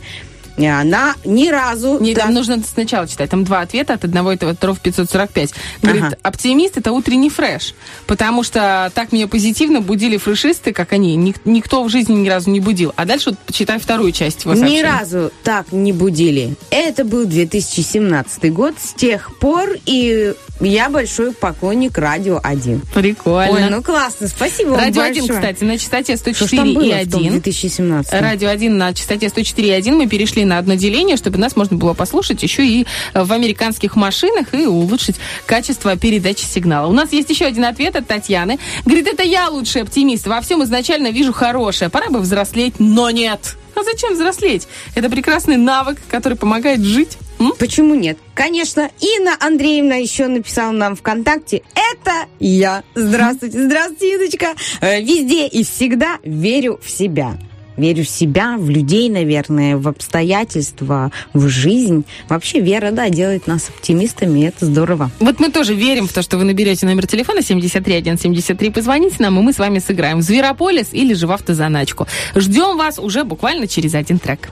И 0.58 0.66
Она 0.66 1.16
ни 1.26 1.50
разу... 1.50 2.00
Не, 2.00 2.14
там 2.14 2.34
нужно 2.34 2.62
сначала 2.64 3.08
читать. 3.08 3.30
Там 3.30 3.44
два 3.44 3.62
ответа 3.62 3.94
от 3.94 4.04
одного 4.06 4.32
этого 4.34 4.54
второго 4.54 4.78
в 4.78 4.82
545. 4.82 5.52
Говорит, 5.82 6.04
Ага. 6.04 6.18
оптимист 6.22 6.78
это 6.78 6.92
утренний 6.92 7.30
фреш. 7.30 7.74
Потому 8.06 8.44
что 8.44 8.92
так 8.94 9.12
меня 9.12 9.28
позитивно 9.28 9.82
будили 9.82 10.18
фрешисты, 10.18 10.72
как 10.74 10.94
они. 10.94 11.16
Ник- 11.16 11.42
никто 11.46 11.84
в 11.84 11.90
жизни 11.90 12.14
ни 12.16 12.30
разу 12.30 12.50
не 12.52 12.60
будил. 12.60 12.94
А 12.96 13.06
дальше 13.06 13.32
вот 13.32 13.40
почитай 13.40 13.80
вторую 13.80 14.12
часть 14.12 14.46
его 14.46 14.54
Ни 14.54 14.82
разу 14.82 15.32
так 15.44 15.72
не 15.72 15.92
будили. 15.92 16.56
Это 16.70 17.04
был 17.04 17.26
2017 17.26 18.52
год. 18.54 18.76
С 18.80 18.94
тех 18.94 19.38
пор 19.40 19.70
и 19.86 20.34
я 20.60 20.90
большой 20.90 21.34
поклонник 21.34 21.98
Радио 21.98 22.40
1. 22.42 22.82
Прикольно. 22.94 23.52
Ой, 23.52 23.70
ну 23.70 23.82
классно, 23.84 24.28
спасибо 24.28 24.78
Радио 24.78 25.02
1, 25.02 25.24
большое. 25.28 25.40
кстати, 25.40 25.64
на 25.64 25.78
частоте 25.78 26.16
Что 26.16 26.32
ж 26.32 26.36
104 26.36 26.58
там 26.64 26.74
было 26.74 26.84
и 26.84 27.06
в 27.06 27.12
том 27.12 27.20
1. 27.22 27.32
2017? 27.34 28.14
Радио 28.14 28.50
1 28.50 28.78
на 28.78 28.94
частоте 28.94 29.28
104,1 29.28 29.92
мы 29.92 30.08
перешли 30.08 30.43
на 30.46 30.58
одно 30.58 30.76
деление, 30.76 31.18
чтобы 31.18 31.38
нас 31.38 31.56
можно 31.56 31.78
было 31.78 31.94
послушать 31.94 32.44
еще 32.44 32.66
и 32.66 32.86
в 33.14 33.32
американских 33.32 33.96
машинах 33.96 34.54
и 34.54 34.66
улучшить 34.66 35.18
качество 35.46 35.96
передачи 35.98 36.46
сигнала. 36.46 36.88
У 36.88 36.94
нас 36.94 37.12
есть 37.14 37.30
еще 37.30 37.46
один 37.46 37.66
ответ 37.66 37.96
от 37.96 38.08
Татьяны. 38.08 38.60
Говорит, 38.86 39.08
это 39.08 39.24
я 39.24 39.50
лучший 39.50 39.82
оптимист. 39.84 40.28
Во 40.28 40.42
всем 40.42 40.64
изначально 40.64 41.08
вижу 41.12 41.34
хорошее. 41.34 41.90
Пора 41.90 42.10
бы 42.10 42.20
взрослеть, 42.20 42.76
но 42.80 43.10
нет. 43.10 43.56
А 43.76 43.84
зачем 43.84 44.14
взрослеть? 44.14 44.68
Это 44.96 45.10
прекрасный 45.10 45.58
навык, 45.58 45.98
который 46.10 46.38
помогает 46.38 46.82
жить. 46.82 47.18
М? 47.40 47.54
Почему 47.58 47.96
нет? 47.96 48.18
Конечно, 48.36 48.90
Инна 49.00 49.36
Андреевна 49.40 49.96
еще 49.96 50.28
написала 50.28 50.72
нам 50.72 50.96
ВКонтакте. 50.96 51.64
Это 51.74 52.28
я. 52.40 52.84
Здравствуйте, 52.94 53.66
здравствуйте, 53.66 54.16
Инночка. 54.16 54.54
Э, 54.82 55.02
Везде 55.02 55.48
и 55.48 55.64
всегда 55.64 56.20
верю 56.24 56.80
в 56.84 56.90
себя. 56.90 57.38
Верю 57.78 58.04
в 58.04 58.10
себя, 58.10 58.58
в 58.58 58.70
людей, 58.70 59.10
наверное, 59.10 59.78
в 59.78 59.88
обстоятельства, 59.88 61.12
в 61.34 61.48
жизнь. 61.48 62.06
Вообще 62.30 62.60
вера, 62.60 62.92
да, 62.92 63.10
делает 63.10 63.48
нас 63.48 63.70
оптимистами, 63.70 64.42
и 64.42 64.44
это 64.44 64.66
здорово. 64.66 65.12
Вот 65.20 65.40
мы 65.40 65.50
тоже 65.52 65.74
верим 65.74 66.08
в 66.08 66.14
то, 66.14 66.22
что 66.22 66.38
вы 66.38 66.44
наберете 66.44 66.86
номер 66.86 67.08
телефона 67.08 67.42
73173, 67.42 68.70
позвоните 68.70 69.16
нам, 69.20 69.40
и 69.40 69.42
мы 69.42 69.54
с 69.54 69.60
вами 69.60 69.80
сыграем 69.80 70.20
в 70.20 70.22
Зверополис 70.22 70.90
или 70.92 71.14
же 71.14 71.28
в 71.28 71.32
автозаначку. 71.32 72.08
Ждем 72.36 72.78
вас 72.78 73.00
уже 73.00 73.24
буквально 73.24 73.68
через 73.68 73.94
один 73.96 74.20
трек. 74.20 74.50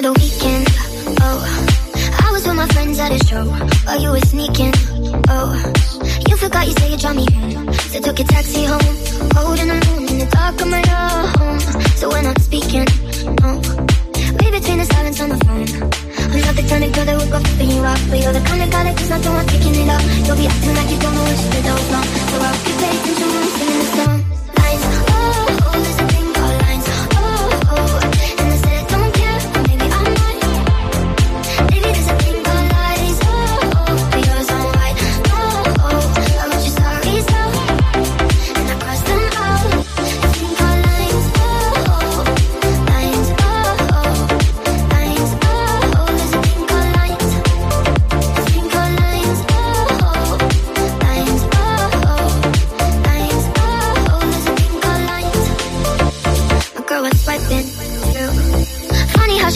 Another 0.00 0.18
weekend, 0.18 0.64
oh 1.20 1.44
I 2.24 2.32
was 2.32 2.46
with 2.48 2.56
my 2.56 2.66
friends 2.68 2.98
at 2.98 3.12
a 3.12 3.20
show 3.28 3.44
While 3.84 4.00
you 4.00 4.10
were 4.12 4.24
sneaking, 4.32 4.72
oh 5.28 5.52
You 6.24 6.36
forgot 6.38 6.66
you 6.66 6.72
said 6.72 6.88
you'd 6.88 7.00
drive 7.00 7.16
me 7.16 7.26
home 7.28 7.68
So 7.92 8.00
took 8.00 8.18
a 8.18 8.24
taxi 8.24 8.64
home 8.64 8.96
Holding 9.36 9.68
the 9.68 9.76
moon 9.84 10.08
in 10.08 10.16
the 10.24 10.28
dark 10.32 10.56
of 10.56 10.68
my 10.72 10.80
home 11.36 11.60
So 12.00 12.08
we're 12.08 12.22
not 12.22 12.40
speaking, 12.40 12.88
oh 13.44 13.60
Read 14.40 14.52
between 14.56 14.78
the 14.80 14.88
silence 14.88 15.20
on 15.20 15.28
the 15.36 15.40
phone. 15.44 15.68
I'm 15.68 16.40
not 16.48 16.56
the 16.56 16.64
kind 16.64 16.82
of 16.84 16.92
girl 16.96 17.04
that 17.04 17.16
would 17.20 17.30
go 17.30 17.38
flipping 17.44 17.70
you 17.76 17.84
off 17.84 18.00
But 18.08 18.24
you're 18.24 18.32
the 18.32 18.40
kind 18.40 18.62
of 18.64 18.70
guy 18.72 18.84
that 18.88 18.96
does 18.96 19.10
not 19.10 19.20
want 19.20 19.48
picking 19.52 19.84
it 19.84 19.88
up 19.92 20.00
You'll 20.24 20.40
be 20.40 20.48
acting 20.48 20.76
like 20.80 20.88
you 20.88 20.96
don't 20.96 21.12
know 21.12 21.28
what 21.28 21.36
you 21.44 21.48
did 21.52 21.64
was 21.76 21.88
wrong. 21.92 22.08
So 22.08 22.36
I'll 22.40 22.56
paying 22.80 22.96
attention 23.04 23.28
when 23.36 23.42
I'm 23.44 23.52
singing 23.52 23.78
the 23.84 23.88
song 24.00 24.18
Lines, 24.56 24.99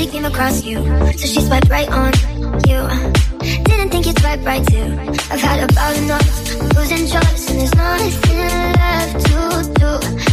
across 0.02 0.64
you. 0.64 0.78
So 1.14 1.26
she 1.26 1.40
swiped 1.40 1.68
right 1.68 1.88
on 1.88 2.12
you. 2.66 2.80
Didn't 3.62 3.90
think 3.90 4.06
you'd 4.06 4.18
swipe 4.18 4.44
right 4.44 4.66
too. 4.66 4.86
I've 5.30 5.40
had 5.40 5.70
about 5.70 5.96
enough 5.96 6.74
losing 6.74 7.06
trust, 7.06 7.50
and 7.50 7.60
there's 7.60 7.74
nothing 7.74 8.38
left 8.74 9.26
to 9.26 9.38
do. 9.78 9.90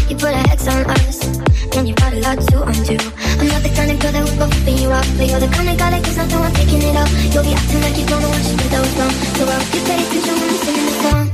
You 0.09 0.15
put 0.17 0.33
a 0.33 0.41
hex 0.49 0.67
on 0.67 0.89
us, 0.89 1.37
and 1.77 1.87
you 1.87 1.93
got 1.93 2.13
a 2.13 2.19
lot 2.25 2.39
to 2.41 2.57
undo. 2.63 2.97
I'm 3.39 3.47
not 3.53 3.61
the 3.61 3.71
kind 3.75 3.91
of 3.91 3.99
girl 3.99 4.11
that 4.11 4.23
would 4.25 4.39
go 4.39 4.47
flipping 4.49 4.77
you 4.81 4.89
off, 4.89 5.07
but 5.17 5.27
you're 5.29 5.39
the 5.39 5.51
kind 5.53 5.69
of 5.69 5.77
guy 5.77 5.89
that 5.91 6.03
gets 6.03 6.17
nothing 6.17 6.39
while 6.39 6.53
taking 6.53 6.81
it 6.81 6.95
off. 6.97 7.11
You'll 7.33 7.43
be 7.43 7.53
acting 7.53 7.81
like 7.81 7.97
you 7.97 8.05
don't 8.07 8.21
know 8.21 8.29
what 8.29 8.43
you 8.49 8.57
did 8.57 8.71
that 8.73 8.81
was 8.81 8.93
wrong. 8.97 9.13
So 9.37 9.43
I 9.45 9.53
hope 9.61 9.73
you 9.75 9.81
pay 9.85 9.97
attention 10.01 10.35
when 10.41 10.49
you're 10.49 10.63
singing 10.65 10.85
the 10.85 10.95
song. 11.05 11.30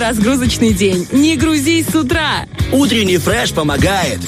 Разгрузочный 0.00 0.72
день. 0.72 1.06
Не 1.12 1.36
грузись 1.36 1.86
с 1.86 1.94
утра. 1.94 2.46
Утренний 2.72 3.18
фреш 3.18 3.52
помогает. 3.52 4.20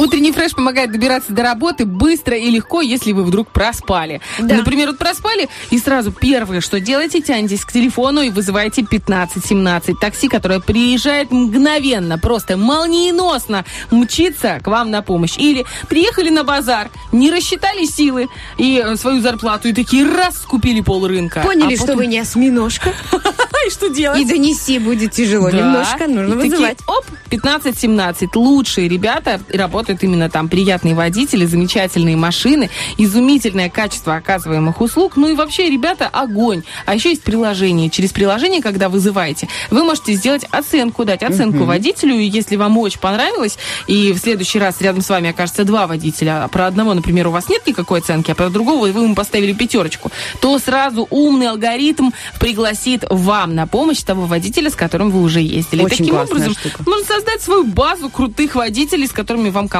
Утренний 0.00 0.32
фреш 0.32 0.52
помогает 0.52 0.90
добираться 0.92 1.32
до 1.32 1.42
работы 1.42 1.84
быстро 1.84 2.34
и 2.36 2.48
легко, 2.50 2.80
если 2.80 3.12
вы 3.12 3.22
вдруг 3.22 3.48
проспали. 3.50 4.20
Например, 4.38 4.88
вот 4.88 4.98
проспали, 4.98 5.48
и 5.70 5.78
сразу 5.78 6.10
первое, 6.10 6.60
что 6.62 6.80
делаете, 6.80 7.20
тянетесь 7.20 7.64
к 7.66 7.72
телефону 7.72 8.22
и 8.22 8.30
вызываете 8.30 8.82
1517 8.82 9.98
такси, 10.00 10.28
которое 10.28 10.60
приезжает 10.60 11.30
мгновенно, 11.30 12.18
просто 12.18 12.56
молниеносно 12.56 13.64
мчится 13.90 14.58
к 14.62 14.66
вам 14.68 14.90
на 14.90 15.02
помощь. 15.02 15.36
Или 15.36 15.66
приехали 15.88 16.30
на 16.30 16.44
базар, 16.44 16.90
не 17.12 17.30
рассчитали 17.30 17.84
силы 17.84 18.28
и 18.56 18.82
э, 18.82 18.96
свою 18.96 19.20
зарплату, 19.20 19.68
и 19.68 19.72
такие 19.74 20.04
раз 20.10 20.36
скупили 20.38 20.80
пол 20.80 21.06
рынка. 21.06 21.40
Поняли, 21.40 21.74
А 21.74 21.76
что 21.76 21.86
потом- 21.88 21.96
вы 21.98 22.06
не 22.06 22.18
осьминожка. 22.18 22.94
И 23.66 23.70
что 23.70 23.90
делать? 23.90 24.18
И 24.18 24.24
донести 24.24 24.78
будет 24.78 25.12
тяжело 25.12 25.50
Да. 25.50 25.58
немножко, 25.58 26.06
нужно 26.06 26.34
вызывать. 26.36 26.78
оп, 26.86 27.04
15-17. 27.28 28.28
Лучшие 28.34 28.88
ребята 28.88 29.38
работают 29.52 29.89
именно 30.02 30.30
там. 30.30 30.48
Приятные 30.48 30.94
водители, 30.94 31.44
замечательные 31.44 32.16
машины, 32.16 32.70
изумительное 32.96 33.68
качество 33.70 34.14
оказываемых 34.16 34.80
услуг. 34.80 35.16
Ну 35.16 35.28
и 35.28 35.34
вообще, 35.34 35.68
ребята, 35.70 36.08
огонь. 36.08 36.62
А 36.86 36.94
еще 36.94 37.10
есть 37.10 37.22
приложение. 37.22 37.90
Через 37.90 38.12
приложение, 38.12 38.62
когда 38.62 38.88
вызываете, 38.88 39.48
вы 39.70 39.82
можете 39.84 40.12
сделать 40.14 40.44
оценку, 40.50 41.04
дать 41.04 41.22
оценку 41.22 41.58
Мгм. 41.58 41.66
водителю. 41.66 42.14
И 42.14 42.24
если 42.24 42.56
вам 42.56 42.78
очень 42.78 43.00
понравилось, 43.00 43.58
и 43.86 44.12
в 44.12 44.18
следующий 44.18 44.58
раз 44.58 44.80
рядом 44.80 45.02
с 45.02 45.08
вами 45.08 45.30
окажется 45.30 45.64
два 45.64 45.86
водителя, 45.86 46.44
а 46.44 46.48
про 46.48 46.66
одного, 46.66 46.94
например, 46.94 47.28
у 47.28 47.30
вас 47.30 47.48
нет 47.48 47.66
никакой 47.66 48.00
оценки, 48.00 48.30
а 48.30 48.34
про 48.34 48.48
другого 48.50 48.86
вы 48.88 49.02
ему 49.02 49.14
поставили 49.14 49.52
пятерочку, 49.52 50.10
то 50.40 50.58
сразу 50.58 51.06
умный 51.10 51.48
алгоритм 51.48 52.10
пригласит 52.38 53.04
вам 53.10 53.54
на 53.54 53.66
помощь 53.66 54.02
того 54.02 54.26
водителя, 54.26 54.70
с 54.70 54.74
которым 54.74 55.10
вы 55.10 55.20
уже 55.22 55.40
ездили. 55.40 55.82
Очень 55.82 55.98
Таким 55.98 56.16
образом, 56.16 56.52
штука. 56.54 56.82
можно 56.86 57.04
создать 57.06 57.42
свою 57.42 57.64
базу 57.64 58.08
крутых 58.08 58.54
водителей, 58.54 59.06
с 59.06 59.12
которыми 59.12 59.50
вам 59.50 59.68
комфортно 59.68 59.79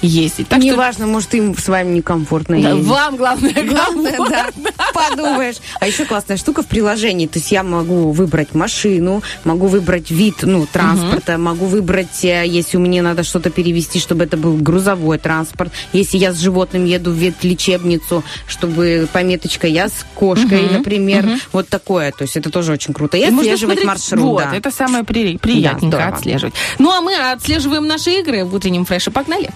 ездить. 0.00 0.48
Так 0.48 0.60
что 0.60 0.66
Неважно, 0.72 1.06
может, 1.06 1.34
им 1.34 1.56
с 1.56 1.68
вами 1.68 1.96
некомфортно 1.96 2.60
Да, 2.60 2.70
ездить. 2.70 2.86
вам 2.86 3.16
главное 3.16 3.52
Главное, 3.64 4.16
да, 4.18 4.44
комфортно. 4.44 4.70
подумаешь. 4.94 5.56
А 5.80 5.86
еще 5.86 6.04
классная 6.04 6.36
штука 6.36 6.62
в 6.62 6.66
приложении. 6.66 7.26
То 7.26 7.38
есть 7.38 7.52
я 7.52 7.62
могу 7.62 8.10
выбрать 8.12 8.54
машину, 8.54 9.22
могу 9.44 9.66
выбрать 9.66 10.10
вид 10.10 10.36
ну, 10.42 10.66
транспорта, 10.66 11.38
могу 11.38 11.66
выбрать, 11.66 12.24
э, 12.24 12.44
если 12.46 12.76
мне 12.76 13.02
надо 13.02 13.22
что-то 13.22 13.50
перевести, 13.50 13.98
чтобы 14.00 14.24
это 14.24 14.36
был 14.36 14.54
грузовой 14.56 15.18
транспорт. 15.18 15.72
Если 15.92 16.18
я 16.18 16.32
с 16.32 16.38
животным 16.38 16.84
еду 16.84 17.10
в 17.10 17.14
ветлечебницу, 17.14 18.24
чтобы 18.46 19.08
пометочка 19.12 19.66
я 19.66 19.88
с 19.88 20.04
кошкой, 20.14 20.62
Мгм, 20.62 20.72
например. 20.78 21.26
мгм. 21.26 21.40
Вот 21.52 21.68
такое. 21.68 22.12
То 22.12 22.22
есть 22.22 22.36
это 22.36 22.50
тоже 22.50 22.72
очень 22.72 22.94
круто. 22.94 23.16
И 23.16 23.22
отслеживать 23.24 23.84
маршрут. 23.84 24.20
Вот, 24.20 24.42
да. 24.44 24.56
это 24.56 24.70
самое 24.70 25.04
при- 25.04 25.36
приятненько 25.38 25.96
здорово. 25.96 26.16
отслеживать. 26.16 26.54
Ну, 26.78 26.90
а 26.90 27.00
мы 27.00 27.14
отслеживаем 27.32 27.86
наши 27.86 28.10
игры 28.20 28.44
в 28.44 28.54
утреннем 28.54 28.84
фреше. 28.84 29.10
Погнали. 29.22 29.48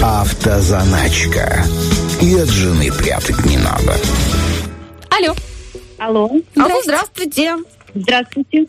Автозаначка. 0.00 1.64
И 2.22 2.32
от 2.36 2.48
жены 2.48 2.92
прятать 2.92 3.44
не 3.44 3.56
надо. 3.56 3.96
Алло. 5.10 5.34
Алло. 5.98 6.30
Алло, 6.54 6.80
здравствуйте. 6.84 7.56
Здравствуйте. 7.92 8.66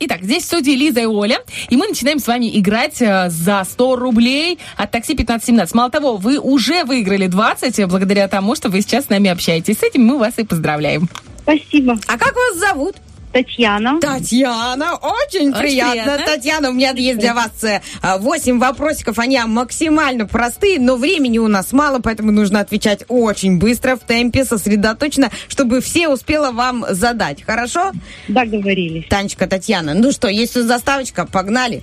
Итак, 0.00 0.22
здесь 0.22 0.42
в 0.42 0.46
студии 0.46 0.72
Лиза 0.72 1.02
и 1.02 1.06
Оля, 1.06 1.38
и 1.68 1.76
мы 1.76 1.86
начинаем 1.86 2.18
с 2.18 2.26
вами 2.26 2.50
играть 2.58 3.00
э, 3.00 3.30
за 3.30 3.62
100 3.62 3.94
рублей 3.94 4.58
от 4.76 4.90
такси 4.90 5.12
1517. 5.12 5.72
Мало 5.76 5.90
того, 5.92 6.16
вы 6.16 6.40
уже 6.40 6.82
выиграли 6.82 7.28
20 7.28 7.78
э, 7.78 7.86
благодаря 7.86 8.26
тому, 8.26 8.56
что 8.56 8.70
вы 8.70 8.80
сейчас 8.80 9.04
с 9.04 9.08
нами 9.08 9.30
общаетесь. 9.30 9.78
С 9.78 9.82
этим 9.84 10.04
мы 10.04 10.18
вас 10.18 10.36
и 10.38 10.44
поздравляем. 10.44 11.08
Спасибо. 11.42 11.96
А 12.08 12.18
как 12.18 12.34
вас 12.34 12.56
зовут? 12.58 12.96
Татьяна. 13.32 13.98
Татьяна, 14.00 14.94
очень, 14.94 15.50
Очень 15.50 15.52
приятно. 15.60 16.02
приятно. 16.02 16.26
Татьяна, 16.26 16.70
у 16.70 16.72
меня 16.72 16.90
есть 16.90 17.18
для 17.18 17.34
вас 17.34 17.50
8 18.02 18.58
вопросиков. 18.58 19.18
Они 19.18 19.38
максимально 19.46 20.26
простые, 20.26 20.78
но 20.78 20.96
времени 20.96 21.38
у 21.38 21.48
нас 21.48 21.72
мало, 21.72 21.98
поэтому 22.00 22.30
нужно 22.32 22.60
отвечать 22.60 23.04
очень 23.08 23.58
быстро, 23.58 23.96
в 23.96 24.00
темпе, 24.00 24.44
сосредоточенно, 24.44 25.30
чтобы 25.48 25.80
все 25.80 26.08
успела 26.08 26.50
вам 26.52 26.84
задать. 26.90 27.42
Хорошо? 27.42 27.92
Договорились. 28.28 29.06
Танечка, 29.08 29.46
Татьяна. 29.46 29.94
Ну 29.94 30.12
что, 30.12 30.28
есть 30.28 30.54
тут 30.54 30.66
заставочка? 30.66 31.26
Погнали. 31.26 31.82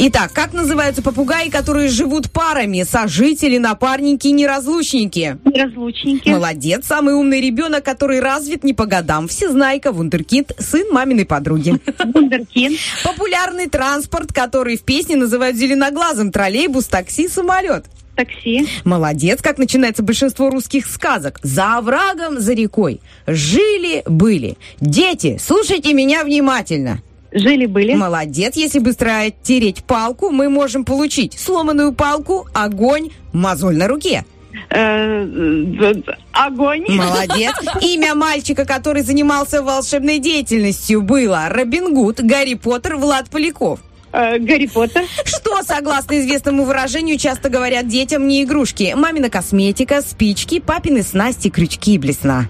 Итак, 0.00 0.32
как 0.32 0.52
называются 0.52 1.02
попугаи, 1.02 1.48
которые 1.48 1.88
живут 1.88 2.30
парами? 2.30 2.84
Сожители, 2.84 3.58
напарники, 3.58 4.28
неразлучники. 4.28 5.38
Неразлучники. 5.44 6.28
Молодец, 6.28 6.86
самый 6.86 7.14
умный 7.14 7.40
ребенок, 7.40 7.84
который 7.84 8.20
развит 8.20 8.62
не 8.62 8.74
по 8.74 8.86
годам. 8.86 9.26
Всезнайка, 9.26 9.90
вундеркинд, 9.90 10.52
сын 10.58 10.86
маминой 10.92 11.26
подруги. 11.26 11.74
Вундеркинд. 12.14 12.78
Популярный 13.02 13.68
транспорт, 13.68 14.32
который 14.32 14.76
в 14.76 14.82
песне 14.82 15.16
называют 15.16 15.56
зеленоглазым. 15.56 16.30
Троллейбус, 16.30 16.86
такси, 16.86 17.26
самолет. 17.26 17.86
Такси. 18.14 18.68
Молодец, 18.84 19.40
как 19.42 19.58
начинается 19.58 20.02
большинство 20.02 20.50
русских 20.50 20.86
сказок. 20.86 21.38
За 21.42 21.78
оврагом, 21.78 22.40
за 22.40 22.52
рекой. 22.52 23.00
Жили-были. 23.26 24.58
Дети, 24.80 25.40
слушайте 25.40 25.92
меня 25.92 26.24
внимательно. 26.24 27.00
Жили-были. 27.32 27.94
Молодец, 27.94 28.56
если 28.56 28.78
быстро 28.78 29.26
оттереть 29.26 29.84
палку, 29.84 30.30
мы 30.30 30.48
можем 30.48 30.84
получить 30.84 31.38
сломанную 31.38 31.92
палку, 31.92 32.46
огонь, 32.54 33.10
мозоль 33.32 33.76
на 33.76 33.86
руке. 33.88 34.24
Э, 34.70 35.24
э, 35.24 35.94
Огонь. 36.32 36.84
Молодец. 36.88 37.54
Имя 37.80 38.14
мальчика, 38.14 38.64
который 38.64 39.02
занимался 39.02 39.62
волшебной 39.62 40.18
деятельностью, 40.18 41.02
было 41.02 41.48
Робин 41.48 41.94
Гуд, 41.94 42.20
Гарри 42.20 42.54
Поттер, 42.54 42.96
Влад 42.96 43.30
Поляков. 43.30 43.80
Э, 44.12 44.38
Гарри 44.38 44.66
Поттер. 44.66 45.04
Что, 45.24 45.62
согласно 45.62 46.18
известному 46.20 46.64
выражению, 46.64 47.18
часто 47.18 47.50
говорят 47.50 47.88
детям 47.88 48.26
не 48.26 48.42
игрушки? 48.42 48.94
Мамина 48.96 49.30
косметика, 49.30 50.00
спички, 50.02 50.60
папины 50.60 51.02
снасти, 51.02 51.50
крючки 51.50 51.94
и 51.94 51.98
блесна. 51.98 52.48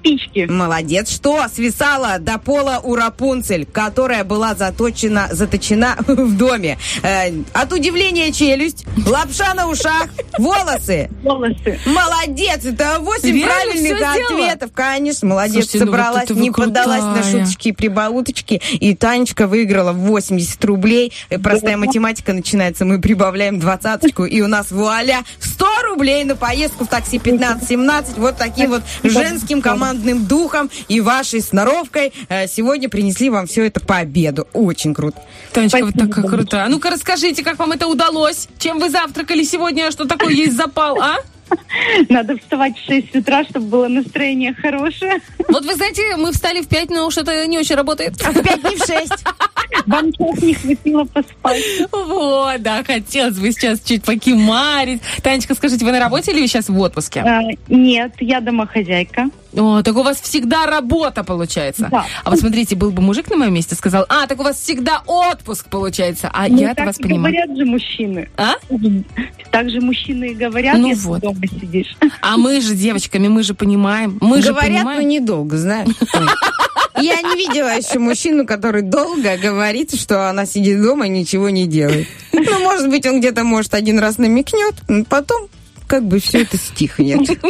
Спички. 0.00 0.46
Молодец. 0.50 1.10
Что 1.10 1.46
свисало 1.54 2.18
до 2.18 2.38
пола 2.38 2.80
у 2.82 2.94
Рапунцель, 2.94 3.66
которая 3.66 4.24
была 4.24 4.54
заточена, 4.54 5.28
заточена 5.30 5.96
в 6.06 6.36
доме? 6.36 6.78
Э, 7.02 7.30
от 7.52 7.72
удивления 7.72 8.32
челюсть, 8.32 8.86
лапша 9.06 9.52
на 9.54 9.68
ушах, 9.68 10.08
волосы. 10.38 11.10
Волосы. 11.22 11.78
Молодец. 11.84 12.64
Это 12.64 12.96
8 13.00 13.22
Реально 13.28 13.46
правильных 13.46 14.00
ответов. 14.00 14.70
Конечно, 14.74 15.28
молодец. 15.28 15.64
Слушайте, 15.70 15.78
ну 15.80 15.84
вот 15.86 15.90
Собралась, 15.90 16.30
вы 16.30 16.40
не 16.40 16.50
поддалась 16.50 17.02
на 17.02 17.22
шуточки 17.22 17.68
и 17.68 17.72
прибауточки. 17.72 18.62
И 18.72 18.94
Танечка 18.94 19.46
выиграла 19.46 19.92
80 19.92 20.64
рублей. 20.64 21.12
Э, 21.28 21.38
Простая 21.38 21.76
математика 21.76 22.32
начинается. 22.32 22.86
Мы 22.86 23.00
прибавляем 23.00 23.58
двадцаточку. 23.58 24.24
И 24.24 24.40
у 24.40 24.48
нас 24.48 24.70
вуаля 24.70 25.24
100 25.40 25.66
рублей 25.88 26.24
на 26.24 26.36
поездку 26.36 26.84
в 26.84 26.88
такси 26.88 27.18
15-17. 27.18 28.14
Вот 28.16 28.38
таким 28.38 28.70
вот 28.70 28.82
женским 29.02 29.60
командным 29.90 30.26
духом 30.26 30.70
и 30.88 31.00
вашей 31.00 31.40
сноровкой 31.40 32.12
э, 32.28 32.46
сегодня 32.46 32.88
принесли 32.88 33.28
вам 33.28 33.46
все 33.46 33.66
это 33.66 33.80
по 33.80 33.96
обеду. 33.96 34.46
Очень 34.52 34.94
круто. 34.94 35.20
Танечка, 35.52 35.84
вы 35.84 35.92
такая 35.92 36.24
крутая. 36.24 36.66
А 36.66 36.68
ну-ка 36.68 36.90
расскажите, 36.90 37.42
как 37.42 37.58
вам 37.58 37.72
это 37.72 37.88
удалось? 37.88 38.48
Чем 38.58 38.78
вы 38.78 38.88
завтракали 38.88 39.42
сегодня? 39.42 39.90
Что 39.90 40.04
такое 40.04 40.32
есть 40.32 40.56
запал, 40.56 41.00
а? 41.00 41.16
Надо 42.08 42.36
вставать 42.38 42.78
в 42.78 42.84
6 42.84 43.16
утра, 43.16 43.42
чтобы 43.42 43.66
было 43.66 43.88
настроение 43.88 44.54
хорошее. 44.54 45.20
Вот 45.48 45.64
вы 45.64 45.74
знаете, 45.74 46.16
мы 46.16 46.30
встали 46.30 46.62
в 46.62 46.68
5, 46.68 46.90
но 46.90 47.10
что-то 47.10 47.44
не 47.48 47.58
очень 47.58 47.74
работает. 47.74 48.14
А 48.24 48.30
в 48.30 48.40
5 48.40 48.64
не 48.70 48.76
в 48.76 48.86
6. 48.86 49.24
Вам 49.86 50.12
час 50.12 50.42
не 50.42 50.54
хватило 50.54 51.04
поспать. 51.04 51.62
Вот, 51.90 52.62
да, 52.62 52.84
хотелось 52.84 53.38
бы 53.38 53.50
сейчас 53.50 53.80
чуть 53.80 54.04
покимарить. 54.04 55.02
Танечка, 55.22 55.56
скажите, 55.56 55.84
вы 55.84 55.90
на 55.90 55.98
работе 55.98 56.30
или 56.30 56.40
вы 56.40 56.46
сейчас 56.46 56.68
в 56.68 56.78
отпуске? 56.78 57.20
А, 57.20 57.40
нет, 57.68 58.12
я 58.20 58.40
домохозяйка. 58.40 59.30
О, 59.56 59.82
так 59.82 59.96
у 59.96 60.02
вас 60.02 60.20
всегда 60.20 60.66
работа 60.66 61.24
получается. 61.24 61.88
Да. 61.90 62.06
А 62.24 62.30
вот 62.30 62.38
смотрите, 62.38 62.76
был 62.76 62.90
бы 62.90 63.02
мужик 63.02 63.28
на 63.30 63.36
моем 63.36 63.54
месте, 63.54 63.74
сказал, 63.74 64.06
а, 64.08 64.26
так 64.26 64.38
у 64.40 64.42
вас 64.44 64.56
всегда 64.60 65.02
отпуск 65.06 65.66
получается. 65.68 66.30
А 66.32 66.46
Ну, 66.48 66.58
я-то 66.58 66.76
так 66.76 66.86
вас 66.86 66.96
понимаю. 66.98 67.34
говорят 67.34 67.56
же 67.56 67.64
мужчины. 67.64 68.28
А? 68.36 68.54
Так 69.50 69.70
же 69.70 69.80
мужчины 69.80 70.26
и 70.30 70.34
говорят, 70.34 70.78
Ну 70.78 70.88
если 70.88 71.06
вот. 71.06 71.20
дома 71.20 71.46
сидишь. 71.48 71.96
А 72.22 72.36
мы 72.36 72.60
же 72.60 72.74
девочками, 72.74 73.28
мы 73.28 73.42
же 73.42 73.54
понимаем. 73.54 74.18
Мы 74.20 74.40
же 74.42 74.48
Говорят, 74.52 74.70
но 74.70 74.76
понимаем. 74.78 75.08
недолго, 75.08 75.56
знаешь. 75.58 75.88
Я 76.96 77.22
не 77.22 77.34
видела 77.36 77.76
еще 77.76 77.98
мужчину, 77.98 78.46
который 78.46 78.82
долго 78.82 79.36
говорит, 79.38 79.98
что 79.98 80.28
она 80.28 80.44
сидит 80.44 80.82
дома 80.82 81.06
и 81.06 81.08
ничего 81.08 81.48
не 81.48 81.66
делает. 81.66 82.06
Ну, 82.32 82.58
может 82.60 82.88
быть, 82.90 83.06
он 83.06 83.20
где-то, 83.20 83.42
может, 83.42 83.74
один 83.74 83.98
раз 83.98 84.18
намекнет, 84.18 84.74
но 84.88 85.04
потом 85.04 85.48
как 85.86 86.04
бы 86.04 86.20
все 86.20 86.42
это 86.42 86.56
стихнет. 86.58 87.20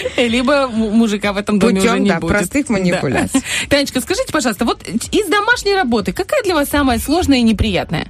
Либо 0.16 0.68
мужика 0.68 1.32
в 1.32 1.36
этом 1.36 1.58
доме 1.58 1.76
Путем, 1.80 1.90
уже 1.90 2.00
не 2.00 2.08
да, 2.08 2.20
будет. 2.20 2.30
простых 2.30 2.68
манипуляций. 2.68 3.40
Да. 3.40 3.68
Танечка, 3.68 4.00
скажите, 4.00 4.32
пожалуйста, 4.32 4.64
вот 4.64 4.82
из 4.86 5.26
домашней 5.28 5.74
работы 5.74 6.12
какая 6.12 6.42
для 6.42 6.54
вас 6.54 6.68
самая 6.68 6.98
сложная 6.98 7.38
и 7.38 7.42
неприятная? 7.42 8.08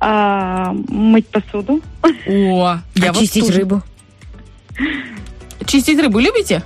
А, 0.00 0.72
мыть 0.88 1.26
посуду. 1.28 1.80
О, 2.02 2.78
я 2.94 3.12
вот 3.12 3.22
Очистить 3.22 3.46
тоже. 3.46 3.58
рыбу. 3.60 3.82
Чистить 5.66 5.98
рыбу 5.98 6.18
любите? 6.18 6.62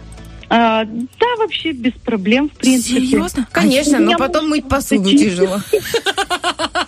А, 0.49 0.85
да, 0.85 1.27
вообще 1.39 1.71
без 1.71 1.93
проблем, 1.93 2.49
в 2.49 2.53
принципе. 2.55 2.97
Серьезно? 2.97 3.47
Конечно, 3.53 3.99
у 3.99 4.03
но 4.03 4.19
потом 4.19 4.49
мыть 4.49 4.69
посуду 4.69 5.09
тяжело. 5.11 5.61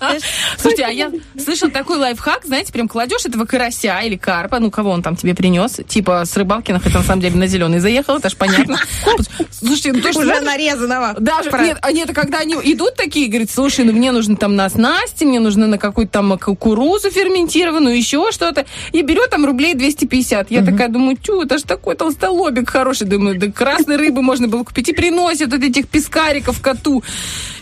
Слушайте, 0.58 0.84
а 0.84 0.90
я 0.90 1.12
слышал 1.42 1.70
такой 1.70 1.98
лайфхак, 1.98 2.44
знаете, 2.44 2.72
прям 2.72 2.88
кладешь 2.88 3.24
этого 3.24 3.44
карася 3.44 4.00
или 4.00 4.16
карпа, 4.16 4.58
ну 4.58 4.70
кого 4.70 4.90
он 4.90 5.02
там 5.02 5.16
тебе 5.16 5.34
принес, 5.34 5.80
типа 5.86 6.24
с 6.24 6.36
рыбалкина, 6.36 6.80
хотя 6.80 6.98
на 6.98 7.04
самом 7.04 7.22
деле 7.22 7.36
на 7.36 7.46
зеленый 7.46 7.78
заехал, 7.78 8.18
это 8.18 8.28
ж 8.28 8.36
понятно. 8.36 8.78
Слушайте, 9.50 9.92
ну 9.92 10.00
то, 10.00 10.18
Уже 10.18 10.40
нарезанного. 10.40 11.14
Даже, 11.18 11.50
Про- 11.50 11.64
нет, 11.64 11.78
а 11.82 11.92
нет, 11.92 12.10
а 12.10 12.14
когда 12.14 12.38
они 12.38 12.54
идут 12.54 12.96
такие, 12.96 13.28
говорят, 13.28 13.50
слушай, 13.50 13.84
ну 13.84 13.92
мне 13.92 14.12
нужно 14.12 14.36
там 14.36 14.56
на 14.56 14.68
снасти, 14.68 15.24
мне 15.24 15.40
нужно 15.40 15.66
на 15.66 15.78
какую-то 15.78 16.12
там 16.12 16.38
кукурузу 16.38 17.10
ферментированную, 17.10 17.96
еще 17.96 18.30
что-то. 18.32 18.66
И 18.92 19.02
берет 19.02 19.30
там 19.30 19.44
рублей 19.46 19.74
250. 19.74 20.50
Я 20.50 20.64
такая 20.64 20.88
думаю, 20.88 21.16
тю, 21.16 21.42
это 21.42 21.58
ж 21.58 21.62
такой 21.62 21.96
толстолобик 21.96 22.68
хороший. 22.68 23.06
Думаю, 23.06 23.38
да 23.38 23.50
красной 23.50 23.96
рыбы 23.96 24.22
можно 24.22 24.48
было 24.48 24.64
купить. 24.64 24.88
И 24.88 24.92
приносят 24.92 25.50
вот 25.52 25.62
этих 25.62 25.88
пескариков 25.88 26.60
коту. 26.60 27.02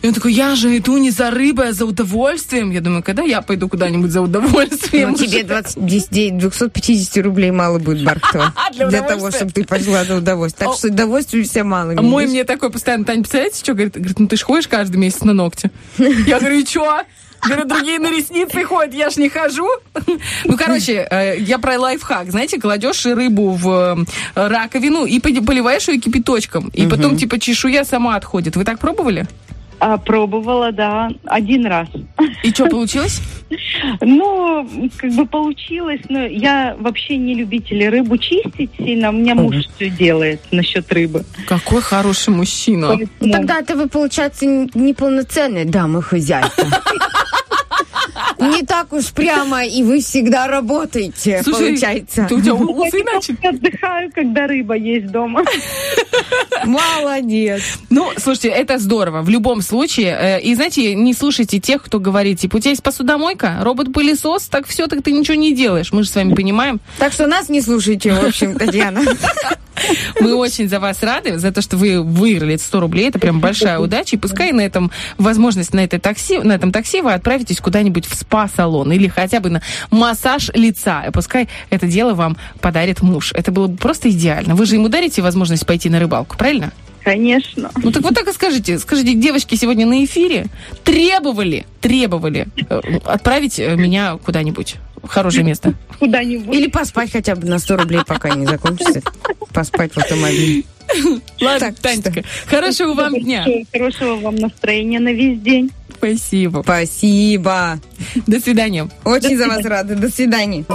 И 0.03 0.09
он 0.09 0.15
такой, 0.15 0.33
я 0.33 0.55
же 0.55 0.77
иду 0.77 0.97
не 0.97 1.11
за 1.11 1.31
рыбой, 1.31 1.69
а 1.69 1.73
за 1.73 1.85
удовольствием. 1.85 2.30
Я 2.73 2.81
думаю, 2.81 3.03
когда 3.03 3.23
я 3.23 3.43
пойду 3.43 3.69
куда-нибудь 3.69 4.11
за 4.11 4.21
удовольствием? 4.21 5.11
Ну, 5.11 5.17
тебе 5.17 5.43
20, 5.45 5.85
10, 5.85 6.39
250 6.39 7.25
рублей 7.25 7.51
мало 7.51 7.79
будет, 7.79 8.05
Бархтова. 8.05 8.55
Для 8.75 8.87
Для 8.89 9.03
того, 9.03 9.31
чтобы 9.31 9.53
ты 9.53 9.65
пошла 9.65 10.05
на 10.05 10.17
удовольствие. 10.17 10.69
Так 10.69 10.77
что 10.77 10.89
удовольствия 10.89 11.43
все 11.43 11.63
мало. 11.63 11.95
А 11.97 12.03
мой 12.03 12.27
мне 12.27 12.45
такой 12.45 12.71
постоянно, 12.71 13.05
Таня, 13.05 13.23
представляете, 13.23 13.59
что 13.59 13.75
говорит? 13.75 13.95
Говорит, 13.95 14.19
ну 14.19 14.27
ты 14.27 14.37
ж 14.37 14.43
ходишь 14.43 14.69
каждый 14.69 14.97
месяц 14.97 15.23
на 15.23 15.33
ногти. 15.33 15.71
Я 15.99 16.39
говорю, 16.39 16.59
и 16.59 16.65
что? 16.65 17.03
Говорю, 17.43 17.65
другие 17.65 17.99
на 17.99 18.11
ресницы 18.11 18.65
ходят, 18.65 18.95
я 18.95 19.11
ж 19.11 19.17
не 19.17 19.29
хожу. 19.29 19.69
Ну, 20.45 20.57
короче, 20.57 21.07
э, 21.11 21.39
я 21.39 21.59
про 21.59 21.79
лайфхак. 21.79 22.31
Знаете, 22.31 22.61
кладешь 22.61 23.07
рыбу 23.07 23.53
в 23.53 24.05
э, 24.35 24.49
раковину 24.49 25.05
и 25.05 25.21
поливаешь 25.21 25.89
ее 25.89 25.99
кипяточком. 25.99 26.69
И 26.69 26.87
потом, 26.87 27.17
типа, 27.17 27.39
чешуя 27.39 27.85
сама 27.85 28.17
отходит. 28.17 28.57
Вы 28.57 28.65
так 28.65 28.79
пробовали? 28.79 29.27
А, 29.81 29.97
пробовала, 29.97 30.73
да, 30.73 31.09
один 31.25 31.65
раз. 31.67 31.89
И 32.43 32.51
что, 32.51 32.67
получилось? 32.71 33.21
Ну, 34.03 34.69
как 34.99 35.11
бы 35.13 35.27
получилось, 35.27 36.01
но 36.09 36.21
я 36.27 36.77
вообще 36.79 37.17
не 37.17 37.35
любитель 37.35 37.89
рыбу 37.89 38.19
чистить 38.19 38.71
сильно. 38.77 39.09
У 39.09 39.13
меня 39.13 39.35
муж 39.35 39.57
все 39.77 39.89
делает 39.89 40.41
насчет 40.53 40.93
рыбы. 40.93 41.25
Какой 41.49 41.81
хороший 41.83 42.29
мужчина. 42.35 42.89
Поэтому- 42.89 43.09
Ну, 43.21 43.33
Тогда-то 43.33 43.75
вы, 43.77 43.89
получается, 43.89 44.45
неполноценная 44.47 45.65
дама-хозяйка. 45.65 46.51
Не 48.41 48.63
так 48.65 48.93
уж 48.93 49.07
прямо, 49.13 49.65
и 49.65 49.83
вы 49.83 50.01
всегда 50.01 50.47
работаете, 50.47 51.43
Слушай, 51.45 51.69
получается. 51.69 52.27
ты 52.29 52.35
у 52.35 52.41
тебя 52.41 52.55
усы 52.55 52.97
я 52.97 53.03
иначе? 53.03 53.37
отдыхаю, 53.43 54.11
когда 54.15 54.47
рыба 54.47 54.75
есть 54.77 55.09
дома. 55.09 55.45
Молодец. 56.65 57.63
Ну, 57.91 58.11
слушайте, 58.17 58.49
это 58.49 58.79
здорово. 58.79 59.23
В 59.23 59.29
любом 59.29 59.63
случае. 59.63 60.17
Э, 60.19 60.41
И 60.41 60.55
знаете, 60.55 60.95
не 60.95 61.15
слушайте 61.15 61.59
тех, 61.61 61.83
кто 61.83 61.99
говорит, 61.99 62.41
типа, 62.41 62.57
у 62.57 62.61
тебя 62.61 62.71
есть 62.71 62.83
посудомойка, 62.83 63.59
робот-пылесос, 63.63 64.45
так 64.49 64.67
все, 64.67 64.87
так 64.87 65.03
ты 65.03 65.13
ничего 65.13 65.35
не 65.37 65.55
делаешь. 65.55 65.93
Мы 65.93 66.03
же 66.03 66.09
с 66.11 66.15
вами 66.15 66.35
понимаем. 66.35 66.81
Так 66.99 67.13
что 67.13 67.27
нас 67.27 67.49
не 67.49 67.61
слушайте, 67.61 68.13
в 68.13 68.25
общем, 68.25 68.57
Татьяна. 68.57 69.03
Мы 70.21 70.35
очень 70.35 70.69
за 70.69 70.79
вас 70.79 71.03
рады, 71.03 71.39
за 71.39 71.53
то, 71.53 71.63
что 71.63 71.79
вы 71.79 72.03
выиграли 72.03 72.55
эти 72.55 72.63
100 72.63 72.81
рублей. 72.81 73.09
Это 73.09 73.19
прям 73.19 73.41
большая 73.41 73.79
удача. 73.79 74.17
И 74.17 74.19
пускай 74.19 74.53
на 74.53 74.61
этом 74.61 74.91
возможность, 75.17 75.73
на, 75.73 75.81
этой 75.81 75.99
такси, 75.99 76.39
на 76.39 76.53
этом 76.53 76.71
такси 76.71 77.01
вы 77.01 77.15
отправитесь 77.15 77.61
куда-нибудь 77.61 78.05
в 78.05 78.15
спа-салон 78.31 78.93
или 78.93 79.09
хотя 79.09 79.41
бы 79.41 79.51
на 79.51 79.63
массаж 79.91 80.51
лица. 80.55 81.05
И 81.07 81.11
пускай 81.11 81.49
это 81.71 81.87
дело 81.87 82.15
вам 82.15 82.37
подарит 82.61 83.03
муж. 83.03 83.33
Это 83.35 83.51
было 83.51 83.67
бы 83.67 83.77
просто 83.77 84.09
идеально. 84.11 84.55
Вы 84.55 84.67
же 84.67 84.77
ему 84.77 84.89
дарите 84.89 85.21
возможность 85.21 85.67
пойти 85.67 85.91
на 85.91 85.99
рыбалку, 85.99 86.37
правильно? 86.37 86.73
Конечно. 87.03 87.71
Ну 87.83 87.91
так 87.91 88.03
вот 88.03 88.15
так 88.15 88.29
и 88.29 88.33
скажите. 88.33 88.79
Скажите, 88.79 89.15
девочки 89.15 89.57
сегодня 89.57 89.87
на 89.87 90.05
эфире 90.05 90.47
требовали, 90.85 91.67
требовали 91.81 92.47
э, 92.69 92.81
отправить 93.05 93.59
э, 93.59 93.75
меня 93.75 94.17
куда-нибудь 94.19 94.77
в 95.03 95.09
хорошее 95.09 95.45
место. 95.45 95.75
Куда-нибудь. 95.99 96.55
Или 96.55 96.69
поспать 96.69 97.11
хотя 97.11 97.35
бы 97.35 97.49
на 97.49 97.59
100 97.59 97.77
рублей, 97.79 98.03
пока 98.07 98.35
не 98.35 98.47
закончится. 98.47 99.03
Поспать 99.53 99.95
в 99.95 99.99
автомобиле. 99.99 100.65
Ладно, 101.41 101.69
Так, 101.69 101.79
Танечка, 101.79 102.23
хорошего 102.47 102.95
вам 102.95 103.19
дня. 103.19 103.47
Хорошего 103.73 104.17
вам 104.17 104.37
настроения 104.37 105.01
на 105.01 105.13
весь 105.13 105.41
день. 105.41 105.71
Спасибо. 106.00 106.62
Спасибо. 106.64 107.80
До 108.28 108.40
свидания. 108.40 108.88
Очень 109.04 109.38
за 109.38 109.48
вас 109.48 109.64
рада. 109.66 109.96
До 109.96 110.10
свидания. 110.10 110.66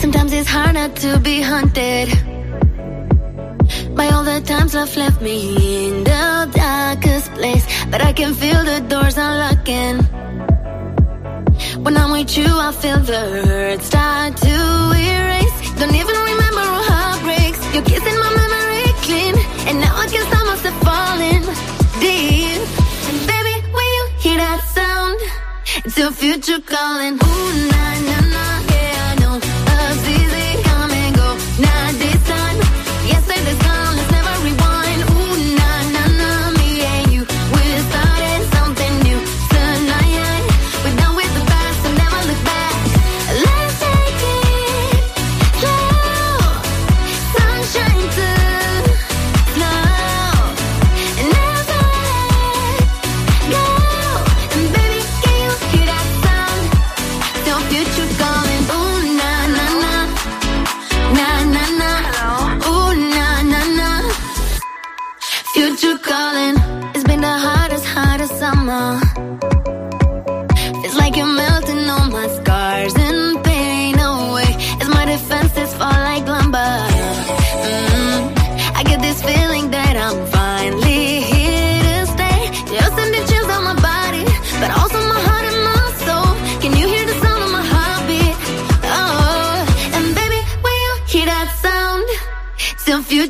Sometimes 0.00 0.32
it's 0.32 0.48
hard 0.48 0.74
not 0.74 0.96
to 0.96 1.18
be 1.20 1.40
haunted 1.40 2.08
by 3.96 4.08
all 4.08 4.24
the 4.24 4.40
times 4.40 4.74
love 4.74 4.94
left 4.96 5.20
me 5.22 5.86
in 5.86 6.04
the 6.04 6.50
darkest 6.52 7.32
place. 7.32 7.64
But 7.90 8.02
I 8.02 8.12
can 8.12 8.34
feel 8.34 8.64
the 8.64 8.80
doors 8.88 9.16
unlocking. 9.16 9.98
When 11.82 11.96
I'm 11.96 12.10
with 12.12 12.36
you, 12.36 12.46
I 12.48 12.72
feel 12.72 12.98
the 12.98 13.20
hurt 13.46 13.80
start 13.82 14.36
to 14.38 14.56
erase. 14.92 15.74
Don't 15.78 15.94
even 15.94 16.16
remember 16.30 16.60
our 16.60 16.97
heartbreaks. 17.79 17.91
You're 17.91 17.99
kissing 17.99 18.19
my 18.19 18.29
memory 18.35 18.93
clean, 19.03 19.35
and 19.67 19.79
now 19.79 19.95
I 19.95 20.07
can 20.07 20.25
stop 20.27 20.45
myself 20.45 20.75
falling 20.83 21.43
deep. 21.99 22.61
And 23.09 23.27
baby, 23.27 23.55
when 23.73 23.85
you 23.95 24.07
hear 24.19 24.37
that 24.37 24.61
sound, 24.73 25.19
it's 25.85 25.97
your 25.97 26.11
future 26.11 26.61
calling. 26.61 27.13
Ooh, 27.13 27.69
nah, 27.71 27.99
nah, 28.07 28.21
nah, 28.35 28.59
yeah, 28.71 29.11
I 29.11 29.15
know. 29.19 29.35
Love's 29.67 30.28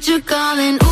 you 0.10 0.20
calling? 0.22 0.89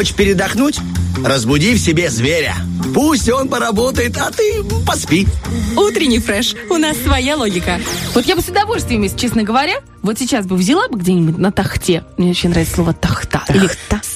Хочешь 0.00 0.14
передохнуть? 0.14 0.78
Разбуди 1.22 1.74
в 1.74 1.78
себе 1.78 2.08
зверя. 2.08 2.56
Пусть 2.94 3.28
он 3.28 3.50
поработает, 3.50 4.16
а 4.16 4.30
ты 4.30 4.64
поспи. 4.86 5.26
Утренний 5.76 6.20
фреш. 6.20 6.54
У 6.70 6.78
нас 6.78 6.96
своя 6.96 7.36
логика. 7.36 7.78
Вот 8.14 8.24
я 8.24 8.34
бы 8.34 8.40
с 8.40 8.48
удовольствием, 8.48 9.02
если 9.02 9.18
честно 9.18 9.42
говоря, 9.42 9.74
вот 10.00 10.18
сейчас 10.18 10.46
бы 10.46 10.56
взяла 10.56 10.88
бы 10.88 10.98
где-нибудь 10.98 11.36
на 11.36 11.52
тахте. 11.52 12.04
Мне 12.16 12.30
очень 12.30 12.48
нравится 12.48 12.76
слово 12.76 12.94
тахта. 12.94 13.44
Или 13.50 13.68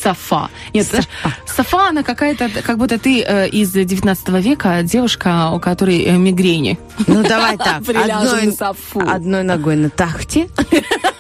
софа. 0.05 0.49
Нет, 0.73 0.87
знаешь, 0.87 1.09
софа, 1.47 1.89
она 1.89 2.03
какая-то, 2.03 2.49
как 2.63 2.79
будто 2.79 2.99
ты 2.99 3.23
э, 3.23 3.49
из 3.49 3.71
19 3.73 4.29
века, 4.43 4.83
девушка, 4.83 5.51
у 5.51 5.61
которой 5.61 6.03
э, 6.03 6.17
мигрени. 6.17 6.79
Ну, 7.07 7.23
давай 7.23 7.57
так. 7.59 7.83
Одной, 7.87 8.53
софу. 8.53 9.01
одной 9.01 9.43
ногой 9.43 9.77
на 9.77 9.91
тахте, 9.91 10.49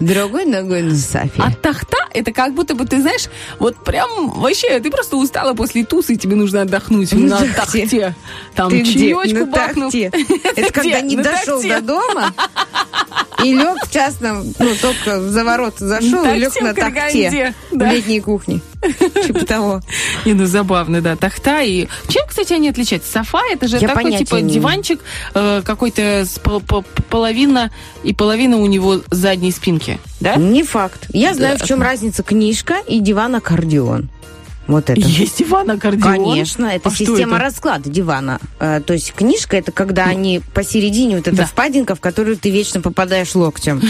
другой 0.00 0.44
ногой 0.44 0.82
на 0.82 0.94
софе. 0.94 1.30
А 1.38 1.50
тахта 1.52 1.96
это 2.12 2.32
как 2.32 2.54
будто 2.54 2.74
бы 2.74 2.86
ты 2.86 3.00
знаешь, 3.00 3.26
вот 3.58 3.76
прям 3.84 4.30
вообще 4.30 4.78
ты 4.80 4.90
просто 4.90 5.16
устала 5.16 5.54
после 5.54 5.84
тусы, 5.84 6.14
и 6.14 6.16
тебе 6.16 6.36
нужно 6.36 6.62
отдохнуть 6.62 7.12
на 7.12 7.18
На 7.18 7.38
тахте. 7.54 7.80
тахте. 7.82 8.14
Там 8.54 8.70
Ты 8.70 8.80
где? 8.80 8.92
чаечку 9.10 9.46
бахнув. 9.46 9.92
тахте. 9.92 10.10
Это 10.56 10.72
когда 10.72 11.00
где? 11.00 11.02
не 11.02 11.16
дошел 11.16 11.62
до 11.62 11.80
дома 11.80 12.32
и 13.44 13.52
лег 13.54 13.84
в 13.86 13.92
частном, 13.92 14.54
ну, 14.58 14.70
только 14.80 15.20
за 15.20 15.44
ворота 15.44 15.86
зашел 15.86 16.24
и 16.24 16.38
лег 16.38 16.58
на 16.60 16.74
тахте 16.74 17.54
в 17.70 17.76
летней 17.82 18.20
кухне. 18.20 18.60
Типа 19.26 19.44
того. 19.44 19.80
Не, 20.24 20.34
ну 20.34 20.46
забавно, 20.46 21.00
да, 21.00 21.16
тахта 21.16 21.62
и... 21.62 21.88
Чем, 22.08 22.26
кстати, 22.28 22.52
они 22.52 22.68
отличаются? 22.68 23.10
Софа, 23.10 23.40
это 23.50 23.66
же 23.68 23.78
Я 23.78 23.88
такой, 23.88 24.16
типа, 24.16 24.36
не 24.36 24.54
диванчик 24.54 25.00
э, 25.34 25.62
какой-то 25.64 26.24
половина, 27.10 27.70
и 28.04 28.14
половина 28.14 28.58
у 28.58 28.66
него 28.66 29.00
задней 29.10 29.50
спинки, 29.50 29.85
да? 30.20 30.36
Не 30.36 30.62
факт. 30.62 31.06
Я 31.12 31.34
знаю, 31.34 31.56
Да. 31.58 31.64
в 31.64 31.68
чем 31.68 31.82
разница 31.82 32.22
книжка 32.22 32.76
и 32.86 33.00
диван-аккордеон. 33.00 34.08
Вот 34.66 34.90
это. 34.90 35.00
Есть 35.00 35.38
диван-аккордеон? 35.38 36.02
Конечно, 36.02 36.66
это 36.66 36.88
А 36.88 36.92
система 36.92 37.36
это? 37.36 37.44
расклада 37.44 37.88
дивана. 37.88 38.40
Э, 38.58 38.80
То 38.84 38.94
есть 38.94 39.12
книжка 39.12 39.56
это 39.56 39.70
когда 39.70 40.06
они 40.06 40.40
посередине 40.54 41.16
вот 41.16 41.28
эта 41.28 41.36
Да. 41.36 41.44
впадинка, 41.46 41.94
в 41.94 42.00
которую 42.00 42.36
ты 42.36 42.50
вечно 42.50 42.80
попадаешь 42.80 43.34
локтем. 43.36 43.80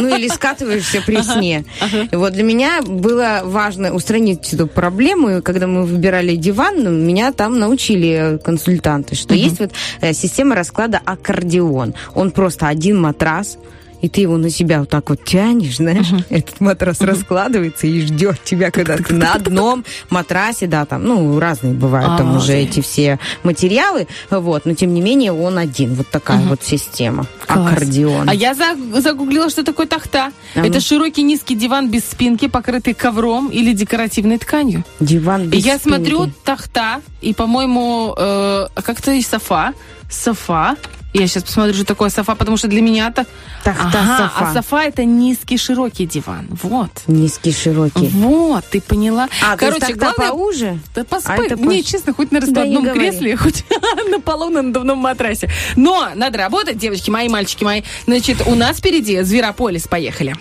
Ну 0.00 0.16
или 0.16 0.28
скатываешься 0.28 1.02
при 1.04 1.20
сне. 1.22 1.64
И 2.12 2.14
Вот 2.16 2.32
для 2.32 2.44
меня 2.44 2.82
было 2.82 3.40
важно 3.44 3.92
устранить 3.92 4.50
эту 4.54 4.66
проблему. 4.68 5.38
И 5.38 5.42
когда 5.42 5.66
мы 5.66 5.84
выбирали 5.84 6.36
диван, 6.36 6.84
ну, 6.84 6.90
меня 6.90 7.32
там 7.32 7.58
научили 7.58 8.38
консультанты, 8.44 9.14
что 9.16 9.34
есть 9.34 9.58
вот 9.58 9.72
э, 10.00 10.12
система 10.14 10.54
расклада 10.54 11.00
аккордеон. 11.04 11.94
Он 12.14 12.30
просто 12.30 12.68
один 12.68 12.98
матрас, 13.00 13.58
и 14.00 14.08
ты 14.08 14.20
его 14.22 14.36
на 14.36 14.50
себя 14.50 14.80
вот 14.80 14.88
так 14.88 15.10
вот 15.10 15.24
тянешь, 15.24 15.76
знаешь, 15.76 16.08
этот 16.30 16.60
матрас 16.60 17.00
раскладывается 17.00 17.86
и 17.86 18.00
ждет 18.02 18.42
тебя, 18.44 18.70
когда 18.70 18.96
ты 18.96 19.14
на 19.14 19.34
одном 19.34 19.84
матрасе, 20.10 20.66
да, 20.66 20.84
там, 20.84 21.04
ну, 21.04 21.38
разные 21.38 21.74
бывают 21.74 22.16
там 22.16 22.34
А, 22.34 22.36
уже 22.38 22.54
эти 22.54 22.80
все 22.80 23.18
материалы, 23.42 24.06
вот, 24.30 24.66
но 24.66 24.74
тем 24.74 24.94
не 24.94 25.00
менее 25.00 25.32
он 25.32 25.58
один, 25.58 25.94
вот 25.94 26.08
такая 26.08 26.38
вот 26.40 26.62
система, 26.62 27.26
аккордеон. 27.46 28.28
А 28.28 28.34
я 28.34 28.54
за- 28.54 29.00
загуглила, 29.00 29.50
что 29.50 29.64
такое 29.64 29.86
тахта. 29.86 30.32
А 30.54 30.60
это 30.60 30.74
ну. 30.74 30.80
широкий 30.80 31.22
низкий 31.22 31.54
диван 31.54 31.90
без 31.90 32.04
спинки, 32.04 32.48
покрытый 32.48 32.94
ковром 32.94 33.48
или 33.48 33.72
декоративной 33.72 34.38
тканью. 34.38 34.84
Диван 35.00 35.44
И 35.44 35.46
без 35.48 35.64
я 35.66 35.78
спинки. 35.78 35.96
смотрю 35.96 36.30
тахта, 36.44 37.00
и, 37.20 37.34
по-моему, 37.34 38.14
э, 38.16 38.66
как-то 38.76 39.12
есть 39.12 39.28
софа. 39.30 39.72
Софа. 40.10 40.76
Я 41.14 41.26
сейчас 41.26 41.42
посмотрю, 41.44 41.72
что 41.74 41.84
такое 41.86 42.10
софа, 42.10 42.34
потому 42.34 42.56
что 42.58 42.68
для 42.68 42.82
меня 42.82 43.08
это... 43.08 43.24
Тахта, 43.64 43.88
Ага, 43.98 44.16
софа. 44.28 44.50
А 44.50 44.52
софа 44.54 44.82
это 44.82 45.04
низкий 45.06 45.56
широкий 45.56 46.04
диван. 46.06 46.46
Вот. 46.62 46.90
Низкий, 47.06 47.50
широкий. 47.52 48.08
Вот, 48.08 48.64
ты 48.70 48.80
поняла. 48.82 49.26
А, 49.42 49.56
то 49.56 49.66
есть 49.66 49.78
Короче, 49.78 49.94
тахта 49.96 50.14
главное... 50.16 50.28
поуже? 50.28 50.78
Да 50.94 51.00
А 51.00 51.04
поспай. 51.04 51.46
это 51.46 51.56
Мне, 51.56 51.78
пош- 51.80 51.86
честно, 51.86 52.12
хоть 52.12 52.30
на 52.30 52.40
Да 52.40 52.46
раскладном 52.46 52.82
говори. 52.84 53.00
кресле, 53.00 53.36
хоть 53.38 53.64
на 54.10 54.20
полу 54.20 54.50
на 54.50 54.60
надувном 54.60 54.98
матрасе. 54.98 55.50
Но 55.76 56.08
надо 56.14 56.36
работать, 56.38 56.76
девочки 56.76 57.08
мои, 57.10 57.28
мальчики 57.28 57.64
мои. 57.64 57.82
Значит, 58.06 58.42
у 58.46 58.54
нас 58.54 58.76
впереди 58.76 59.22
Зверополис. 59.22 59.88
Поехали. 59.88 60.36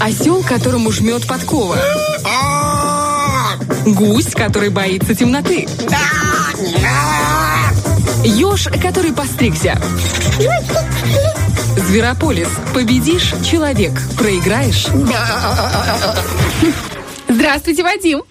Осел, 0.00 0.42
которому 0.42 0.90
жмет 0.90 1.26
подкова. 1.28 1.78
Гусь, 3.86 4.32
который 4.34 4.70
боится 4.70 5.14
темноты. 5.14 5.66
Еж, 8.24 8.68
который 8.82 9.12
постригся. 9.12 9.76
Зверополис. 11.76 12.48
Победишь– 12.74 13.32
человек. 13.44 13.92
Проиграешь– 14.18 14.86
Здравствуйте, 17.28 17.82
Вадим. 17.82 18.22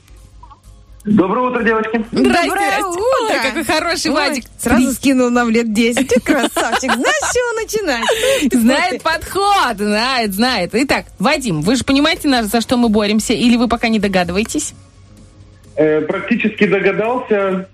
Доброе 1.06 1.50
утро, 1.50 1.64
девочки. 1.64 2.04
Здрасте, 2.12 2.50
Доброе 2.50 2.72
здрасте. 2.72 3.00
утро. 3.00 3.30
Ой, 3.30 3.40
какой 3.42 3.64
хороший 3.64 4.12
Ой, 4.12 4.16
Вадик. 4.16 4.44
Сразу 4.60 4.92
скинул 4.92 5.30
нам 5.30 5.50
лет 5.50 5.72
10. 5.72 6.06
Ты 6.08 6.20
красавчик. 6.20 6.94
Знаешь, 6.94 7.22
с 7.22 7.34
чего 7.34 7.62
начинать? 7.62 8.54
Знает 8.54 9.02
подход, 9.04 9.78
знает, 9.78 10.34
знает. 10.34 10.72
Итак, 10.74 11.06
Вадим, 11.20 11.62
вы 11.62 11.78
же 11.78 11.86
понимаете, 11.86 12.28
на- 12.28 12.44
за 12.44 12.60
что 12.60 12.76
мы 12.76 12.90
боремся, 12.90 13.32
или 13.34 13.56
вы 13.56 13.70
пока 13.70 13.88
не 13.88 14.00
догадываетесь? 14.00 14.74
Э, 15.76 16.02
практически 16.02 16.66
догадался. 16.68 17.70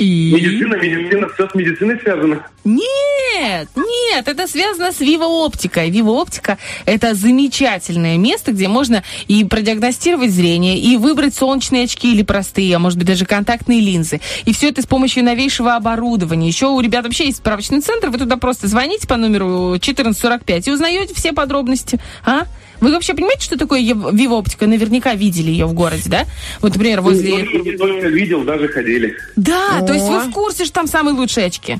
И? 0.00 0.32
Медицина, 0.34 0.76
медицина, 0.76 1.28
все 1.28 1.46
с 1.46 1.54
медициной 1.54 2.00
связано. 2.00 2.46
Нет, 2.64 3.68
нет, 3.76 4.28
это 4.28 4.46
связано 4.46 4.92
с 4.92 5.00
Vivo 5.00 5.44
Оптикой. 5.44 5.90
Vivo 5.90 6.20
Оптика– 6.20 6.56
это 6.86 7.14
замечательное 7.14 8.16
место, 8.16 8.52
где 8.52 8.68
можно 8.68 9.02
и 9.28 9.44
продиагностировать 9.44 10.30
зрение, 10.30 10.78
и 10.78 10.96
выбрать 10.96 11.34
солнечные 11.34 11.84
очки 11.84 12.12
или 12.12 12.22
простые, 12.22 12.76
а 12.76 12.78
может 12.78 12.98
быть 12.98 13.08
даже 13.08 13.26
контактные 13.26 13.80
линзы. 13.80 14.22
И 14.46 14.54
все 14.54 14.70
это 14.70 14.80
с 14.80 14.86
помощью 14.86 15.22
новейшего 15.22 15.76
оборудования. 15.76 16.48
Еще 16.48 16.66
у 16.66 16.80
ребят 16.80 17.04
вообще 17.04 17.26
есть 17.26 17.38
справочный 17.38 17.80
центр, 17.82 18.08
вы 18.08 18.18
туда 18.18 18.38
просто 18.38 18.68
звоните 18.68 19.06
по 19.06 19.16
номеру 19.16 19.72
1445 19.72 20.68
и 20.68 20.70
узнаете 20.70 21.14
все 21.14 21.34
подробности. 21.34 22.00
А? 22.24 22.46
Вы 22.80 22.92
вообще 22.92 23.14
понимаете, 23.14 23.44
что 23.44 23.58
такое 23.58 23.80
Vivo 23.82 24.38
Оптика? 24.38 24.66
Наверняка 24.66 25.14
видели 25.14 25.50
ее 25.50 25.66
в 25.66 25.74
городе, 25.74 26.04
да? 26.08 26.24
Вот, 26.60 26.72
например, 26.74 27.00
возле... 27.02 27.44
Только 27.76 28.08
видел, 28.08 28.42
даже 28.42 28.68
ходили. 28.68 29.16
Да, 29.36 29.80
то 29.86 29.92
есть 29.92 30.06
вы 30.06 30.16
О. 30.16 30.20
в 30.20 30.30
курсе, 30.32 30.64
что 30.64 30.74
там 30.74 30.86
самые 30.86 31.14
лучшие 31.14 31.46
очки. 31.46 31.78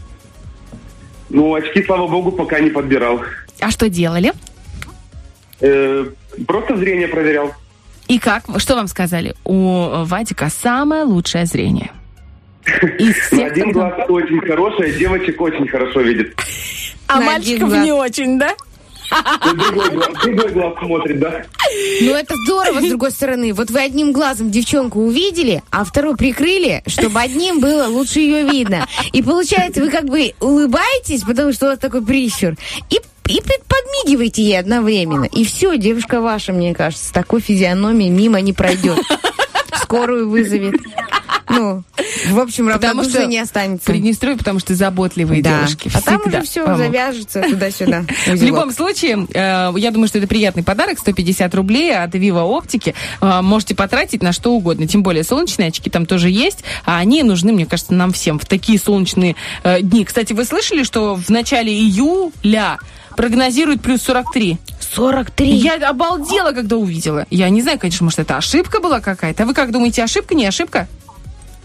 Ну, 1.31 1.55
очки, 1.55 1.83
слава 1.85 2.07
богу, 2.09 2.33
пока 2.33 2.61
не 2.61 2.71
подбирал. 2.71 3.23
А 3.61 3.71
что 3.71 3.89
делали? 3.89 4.33
Э, 5.61 6.07
просто 6.47 6.77
зрение 6.77 7.09
проверял. 7.09 7.55
И 8.09 8.19
как? 8.19 8.45
Что 8.59 8.75
вам 8.75 8.89
сказали? 8.89 9.35
У 9.45 10.05
Вадика 10.05 10.49
самое 10.51 11.05
лучшее 11.05 11.47
зрение. 11.47 11.93
Из 12.99 13.15
На 13.17 13.23
всех, 13.23 13.53
один 13.53 13.71
кто- 13.71 13.81
глаз 13.81 13.93
очень 14.09 14.41
хороший, 14.41 14.91
а 14.91 14.99
девочек 14.99 15.41
очень 15.41 15.67
хорошо 15.69 16.01
видит. 16.01 16.37
А 17.07 17.21
На 17.21 17.27
мальчиков 17.27 17.73
не 17.73 17.93
очень, 17.93 18.39
да? 18.39 18.55
На 19.11 19.55
другой 19.55 20.53
глаз, 20.53 20.75
смотрит, 20.79 21.19
да? 21.21 21.43
Ну, 22.03 22.15
это 22.15 22.35
здорово, 22.47 22.81
с 22.81 22.89
другой 22.89 23.11
стороны. 23.11 23.53
Вот 23.53 23.71
вы 23.71 23.81
одним 23.81 24.13
глазом 24.13 24.51
девчонку 24.51 25.01
увидели, 25.01 25.63
а 25.71 25.85
второй 25.85 26.17
прикрыли, 26.17 26.83
чтобы 26.87 27.21
одним 27.21 27.61
было 27.61 27.87
лучше 27.87 28.21
ее 28.21 28.43
видно. 28.45 28.87
И 29.13 29.23
получается, 29.23 29.81
вы 29.81 29.91
как 29.91 30.05
бы 30.05 30.33
улыбаетесь, 30.41 31.23
потому 31.23 31.53
что 31.53 31.67
у 31.67 31.69
вас 31.71 31.79
такой 31.79 32.03
прищур, 32.05 32.55
и 32.91 33.01
и 33.29 33.41
под- 33.41 33.65
подмигиваете 33.69 34.43
ей 34.43 34.59
одновременно. 34.59 35.25
И 35.25 35.45
все, 35.45 35.77
девушка 35.77 36.21
ваша, 36.21 36.53
мне 36.53 36.75
кажется, 36.75 37.07
с 37.07 37.11
такой 37.13 37.41
физиономией 37.41 38.11
мимо 38.11 38.41
не 38.41 38.53
пройдет. 38.53 38.99
Скорую 39.81 40.29
вызовет. 40.29 40.75
Ну, 41.51 41.83
в 42.29 42.39
общем, 42.39 42.71
Потому 42.71 43.05
что 43.05 43.27
не 43.27 43.39
останется. 43.39 43.87
Приднестровье, 43.87 44.39
потому 44.39 44.61
что 44.61 44.75
заботливые 44.75 45.43
Да. 45.43 45.61
девушки. 45.61 45.91
А 45.93 46.01
там 46.01 46.21
уже 46.25 46.43
все 46.43 46.65
помогут. 46.65 46.87
завяжется 46.87 47.43
туда-сюда. 47.43 48.05
В 48.27 48.43
любом 48.43 48.73
случае, 48.73 49.27
э, 49.33 49.73
я 49.77 49.91
думаю, 49.91 50.09
что 50.09 50.19
это 50.19 50.27
приятный 50.29 50.63
подарок. 50.63 50.99
150 50.99 51.55
рублей 51.55 51.97
от 51.97 52.15
Vivo 52.15 52.43
Оптики. 52.43 52.95
Э, 53.21 53.41
можете 53.43 53.75
потратить 53.75 54.23
на 54.23 54.33
что 54.33 54.53
угодно. 54.53 54.87
Тем 54.87 55.03
более 55.03 55.25
солнечные 55.25 55.69
очки 55.69 55.91
там 55.91 56.07
тоже 56.07 56.31
есть. 56.31 56.63
А 56.85 56.99
они 56.99 57.23
нужны, 57.23 57.53
мне 57.53 57.67
кажется, 57.67 57.95
нам 57.95 58.13
всем 58.13 58.39
в 58.39 58.45
такие 58.47 58.79
солнечные 58.79 59.35
э, 59.65 59.81
дни. 59.83 60.05
Кстати, 60.05 60.33
вы 60.33 60.45
слышали, 60.45 60.85
что 60.85 61.17
в 61.17 61.29
начале 61.31 61.73
июля 61.73 62.79
прогнозируют 63.17 63.83
плюс 63.83 64.03
43? 64.03 64.59
43. 64.95 65.51
Я 65.51 65.75
обалдела, 65.89 66.53
когда 66.53 66.77
увидела. 66.77 67.27
Я 67.31 67.49
не 67.51 67.63
знаю, 67.63 67.79
конечно, 67.79 68.05
может, 68.05 68.19
это 68.19 68.37
ошибка 68.37 68.81
была 68.81 69.01
какая-то. 69.01 69.43
А 69.43 69.47
вы 69.47 69.55
как 69.55 69.71
думаете, 69.73 70.03
ошибка, 70.03 70.35
не 70.35 70.47
ошибка? 70.47 70.89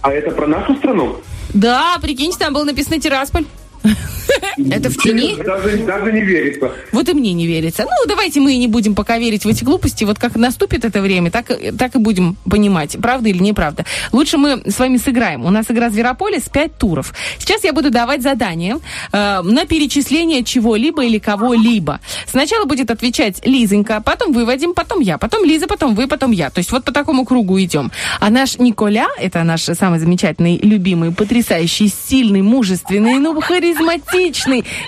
А 0.06 0.12
это 0.12 0.30
про 0.30 0.46
нашу 0.46 0.76
страну? 0.76 1.16
Да, 1.52 1.98
прикиньте, 2.00 2.38
там 2.38 2.54
было 2.54 2.64
написано 2.64 3.00
Тирасполь. 3.00 3.46
Это 4.58 4.90
в 4.90 4.98
тени? 4.98 5.36
Даже, 5.44 5.78
даже 5.78 6.12
не 6.12 6.22
верится. 6.22 6.72
Вот 6.92 7.10
и 7.10 7.14
мне 7.14 7.34
не 7.34 7.48
верится. 7.48 7.84
Ну, 7.84 8.08
давайте 8.08 8.40
мы 8.40 8.54
и 8.54 8.58
не 8.58 8.68
будем 8.68 8.96
пока 8.96 9.18
верить 9.18 9.46
в 9.46 9.48
эти 9.48 9.64
глупости. 9.64 10.04
Вот 10.04 10.20
как 10.20 10.36
наступит 10.36 10.86
это 10.86 11.02
время, 11.02 11.32
так, 11.32 11.52
так 11.78 11.96
и 11.96 12.00
будем 12.00 12.38
понимать, 12.50 12.98
правда 13.02 13.30
или 13.30 13.40
неправда. 13.40 13.86
Лучше 14.12 14.38
мы 14.38 14.62
с 14.66 14.80
вами 14.80 14.98
сыграем. 14.98 15.46
У 15.46 15.50
нас 15.50 15.66
игра 15.70 15.90
«Зверополис» 15.90 16.44
5 16.44 16.78
туров. 16.78 17.14
Сейчас 17.38 17.64
я 17.64 17.74
буду 17.74 17.92
давать 17.92 18.22
задание 18.22 18.80
э, 19.12 19.42
на 19.42 19.66
перечисление 19.66 20.44
чего-либо 20.44 21.04
или 21.04 21.20
кого-либо. 21.20 22.00
Сначала 22.28 22.66
будет 22.66 22.92
отвечать 22.92 23.46
Лизонька, 23.46 24.02
потом 24.02 24.34
вы, 24.34 24.46
Вадим, 24.46 24.74
потом 24.74 25.02
я, 25.02 25.18
потом 25.18 25.44
Лиза, 25.44 25.68
потом 25.68 25.96
вы, 25.96 26.08
потом 26.08 26.32
я. 26.32 26.50
То 26.50 26.60
есть 26.60 26.72
вот 26.72 26.84
по 26.84 26.92
такому 26.92 27.26
кругу 27.26 27.60
идем. 27.60 27.92
А 28.20 28.30
наш 28.30 28.58
Николя, 28.58 29.08
это 29.20 29.44
наш 29.44 29.64
самый 29.64 30.00
замечательный, 30.00 30.58
любимый, 30.58 31.12
потрясающий, 31.12 31.90
сильный, 31.90 32.42
мужественный, 32.42 33.20
ну, 33.20 33.40
харизматичный. 33.40 33.75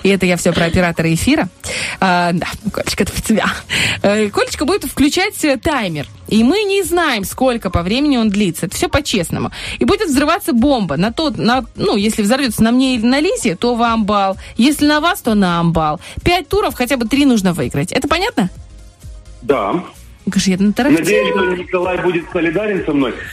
И 0.04 0.10
это 0.10 0.26
я 0.26 0.38
все 0.38 0.54
про 0.54 0.66
оператора 0.66 1.14
эфира. 1.14 1.50
А, 2.00 2.32
да, 2.34 2.48
Колечка, 2.72 3.04
это 3.04 3.14
в 3.14 3.22
тебя. 3.22 3.46
Э, 4.02 4.30
Колечка 4.30 4.66
будет 4.66 4.86
включать 4.86 5.44
э, 5.44 5.58
таймер. 5.58 6.08
И 6.28 6.44
мы 6.44 6.64
не 6.64 6.84
знаем, 6.84 7.24
сколько 7.24 7.70
по 7.70 7.84
времени 7.84 8.18
он 8.18 8.30
длится. 8.30 8.66
Это 8.66 8.76
все 8.76 8.90
по-честному. 8.90 9.52
И 9.80 9.86
будет 9.86 10.10
взрываться 10.10 10.54
бомба. 10.54 10.98
На 10.98 11.12
тот, 11.12 11.38
на, 11.38 11.66
ну, 11.76 11.96
если 11.96 12.22
взорвется 12.22 12.64
на 12.64 12.72
мне 12.72 12.96
или 12.96 13.06
на 13.06 13.20
Лизе, 13.20 13.56
то 13.56 13.76
вам 13.76 14.06
бал. 14.06 14.38
Если 14.58 14.86
на 14.86 15.00
вас, 15.00 15.22
то 15.22 15.36
нам 15.36 15.72
бал. 15.72 16.00
Пять 16.24 16.50
туров, 16.50 16.76
хотя 16.76 16.98
бы 16.98 17.08
три 17.08 17.26
нужно 17.26 17.54
выиграть. 17.54 17.92
Это 17.92 18.08
понятно? 18.08 18.50
Да. 19.42 19.84
Скажи, 20.30 20.52
я 20.52 20.58
на 20.58 20.74
Надеюсь, 20.76 21.30
что 21.30 21.56
Николай 21.56 22.02
будет 22.02 22.30
солидарен 22.32 22.86
со 22.86 22.94
мной. 22.94 23.14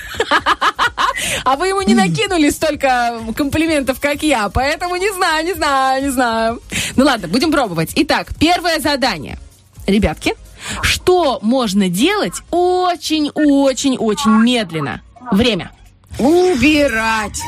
А 1.44 1.56
вы 1.56 1.68
ему 1.68 1.82
не 1.82 1.94
накинули 1.94 2.50
столько 2.50 3.20
комплиментов, 3.36 4.00
как 4.00 4.22
я, 4.22 4.48
поэтому 4.48 4.96
не 4.96 5.12
знаю, 5.12 5.44
не 5.44 5.54
знаю, 5.54 6.02
не 6.02 6.08
знаю. 6.10 6.60
Ну 6.96 7.04
ладно, 7.04 7.28
будем 7.28 7.52
пробовать. 7.52 7.92
Итак, 7.94 8.28
первое 8.38 8.80
задание. 8.80 9.38
Ребятки, 9.86 10.34
что 10.82 11.38
можно 11.42 11.88
делать 11.88 12.34
очень-очень-очень 12.50 14.42
медленно? 14.42 15.02
Время. 15.30 15.70
Убирать. 16.18 17.40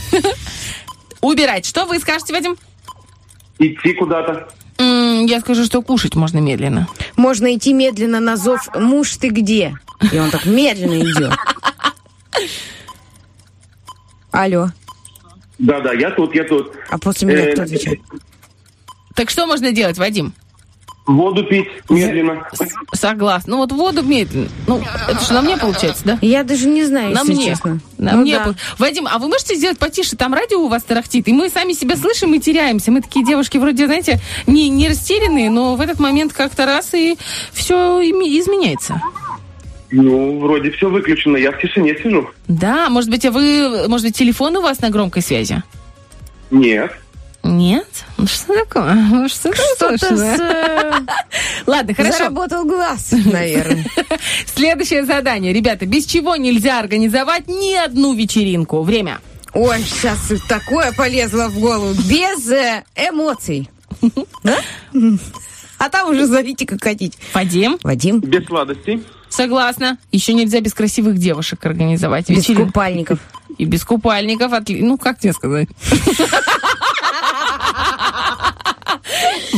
Убирать. 1.20 1.66
Что 1.66 1.86
вы 1.86 1.98
скажете, 1.98 2.32
Вадим? 2.32 2.56
Идти 3.58 3.94
куда-то. 3.94 4.48
Я 4.78 5.40
скажу, 5.40 5.64
что 5.64 5.82
кушать 5.82 6.14
можно 6.14 6.38
медленно. 6.38 6.88
Можно 7.16 7.54
идти 7.54 7.72
медленно 7.72 8.20
на 8.20 8.36
зов 8.36 8.68
«Муж, 8.74 9.16
ты 9.16 9.28
где?» 9.28 9.76
И 10.12 10.18
он 10.18 10.30
так 10.30 10.46
медленно 10.46 11.00
идет. 11.02 11.32
Алло. 14.30 14.68
Да-да, 15.58 15.92
я 15.92 16.10
тут, 16.10 16.34
я 16.34 16.44
тут. 16.44 16.72
А 16.88 16.98
после 16.98 17.26
меня 17.26 17.48
Э, 17.48 17.52
кто 17.52 17.62
отвечает? 17.62 18.00
Так 19.14 19.30
что 19.30 19.46
можно 19.46 19.72
делать, 19.72 19.98
Вадим? 19.98 20.32
Воду 21.08 21.42
пить 21.42 21.66
медленно. 21.88 22.46
Согласна. 22.92 23.52
Ну 23.52 23.56
вот 23.56 23.72
воду 23.72 24.02
медленно. 24.02 24.48
Ну, 24.66 24.82
это 25.08 25.20
что, 25.24 25.32
на 25.34 25.40
мне 25.42 25.56
получается, 25.56 26.02
да? 26.04 26.18
Я 26.20 26.44
даже 26.44 26.68
не 26.68 26.84
знаю, 26.84 27.14
На 27.14 27.20
если 27.20 27.32
мне. 27.32 27.44
честно. 27.46 27.80
На 27.96 28.12
Ну 28.12 28.20
мне. 28.20 28.38
да. 28.38 28.54
Вадим, 28.76 29.08
а 29.10 29.18
вы 29.18 29.28
можете 29.28 29.54
сделать 29.54 29.78
потише? 29.78 30.16
Там 30.16 30.34
радио 30.34 30.60
у 30.60 30.68
вас 30.68 30.82
тарахтит, 30.82 31.26
и 31.26 31.32
мы 31.32 31.48
сами 31.48 31.72
себя 31.72 31.96
слышим 31.96 32.34
и 32.34 32.38
теряемся. 32.40 32.90
Мы 32.92 33.00
такие 33.00 33.24
девушки 33.24 33.56
вроде, 33.56 33.86
знаете, 33.86 34.20
не, 34.46 34.68
не 34.68 34.86
растерянные, 34.86 35.48
но 35.48 35.76
в 35.76 35.80
этот 35.80 35.98
момент 35.98 36.34
как-то 36.34 36.66
раз 36.66 36.92
и 36.92 37.16
все 37.54 38.02
изменяется. 38.02 39.00
Ну, 39.90 40.38
вроде 40.40 40.70
все 40.72 40.90
выключено, 40.90 41.38
я 41.38 41.52
в 41.52 41.58
тишине 41.58 41.96
сижу. 42.02 42.28
Да, 42.48 42.90
может 42.90 43.08
быть, 43.08 43.24
а 43.24 43.30
вы, 43.30 43.88
может 43.88 44.06
быть, 44.06 44.14
телефон 44.16 44.54
у 44.58 44.60
вас 44.60 44.80
на 44.82 44.90
громкой 44.90 45.22
связи? 45.22 45.62
Нет. 46.50 46.92
Нет? 47.48 47.86
Ну, 48.18 48.26
Что 48.26 48.54
такое? 48.64 48.94
Ну, 49.10 49.28
Что 49.28 49.50
такое? 49.78 49.96
с... 49.98 50.40
э, 50.40 50.92
Ладно, 51.66 51.94
хорошо. 51.94 52.18
Заработал 52.18 52.64
глаз, 52.64 53.12
наверное. 53.12 53.86
Следующее 54.54 55.04
задание. 55.04 55.52
Ребята, 55.52 55.86
без 55.86 56.04
чего 56.04 56.36
нельзя 56.36 56.78
организовать 56.78 57.48
ни 57.48 57.74
одну 57.74 58.12
вечеринку? 58.14 58.82
Время. 58.82 59.20
Ой, 59.54 59.80
сейчас 59.82 60.30
такое 60.48 60.92
полезло 60.92 61.48
в 61.48 61.58
голову. 61.58 61.94
Без 62.08 62.50
э, 62.50 62.84
эмоций. 62.96 63.70
Да? 64.44 64.58
А 65.78 65.88
там 65.88 66.10
уже 66.10 66.26
зовите 66.26 66.66
как 66.66 66.82
хотите. 66.82 67.16
Вадим? 67.32 67.78
Вадим? 67.82 68.20
Без 68.20 68.44
сладостей. 68.46 69.02
Согласна. 69.30 69.96
Еще 70.12 70.32
нельзя 70.34 70.60
без 70.60 70.74
красивых 70.74 71.18
девушек 71.18 71.64
организовать 71.64 72.28
Без 72.28 72.38
вечеринку. 72.38 72.66
купальников. 72.66 73.18
И 73.58 73.64
без 73.64 73.84
купальников. 73.84 74.52
отли- 74.52 74.82
Ну, 74.82 74.98
как 74.98 75.18
тебе 75.18 75.32
сказать? 75.32 75.68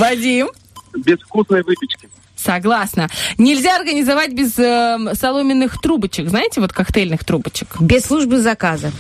Вадим? 0.01 0.49
Без 0.95 1.21
вкусной 1.21 1.63
выпечки. 1.63 2.09
Согласна. 2.37 3.09
Нельзя 3.39 3.77
организовать 3.77 4.33
без 4.33 4.59
эм, 4.59 5.15
соломенных 5.15 5.81
трубочек. 5.81 6.29
Знаете, 6.31 6.61
вот 6.61 6.73
коктейльных 6.73 7.23
трубочек. 7.25 7.81
Без 7.81 8.05
службы 8.07 8.41
заказа. 8.41 8.91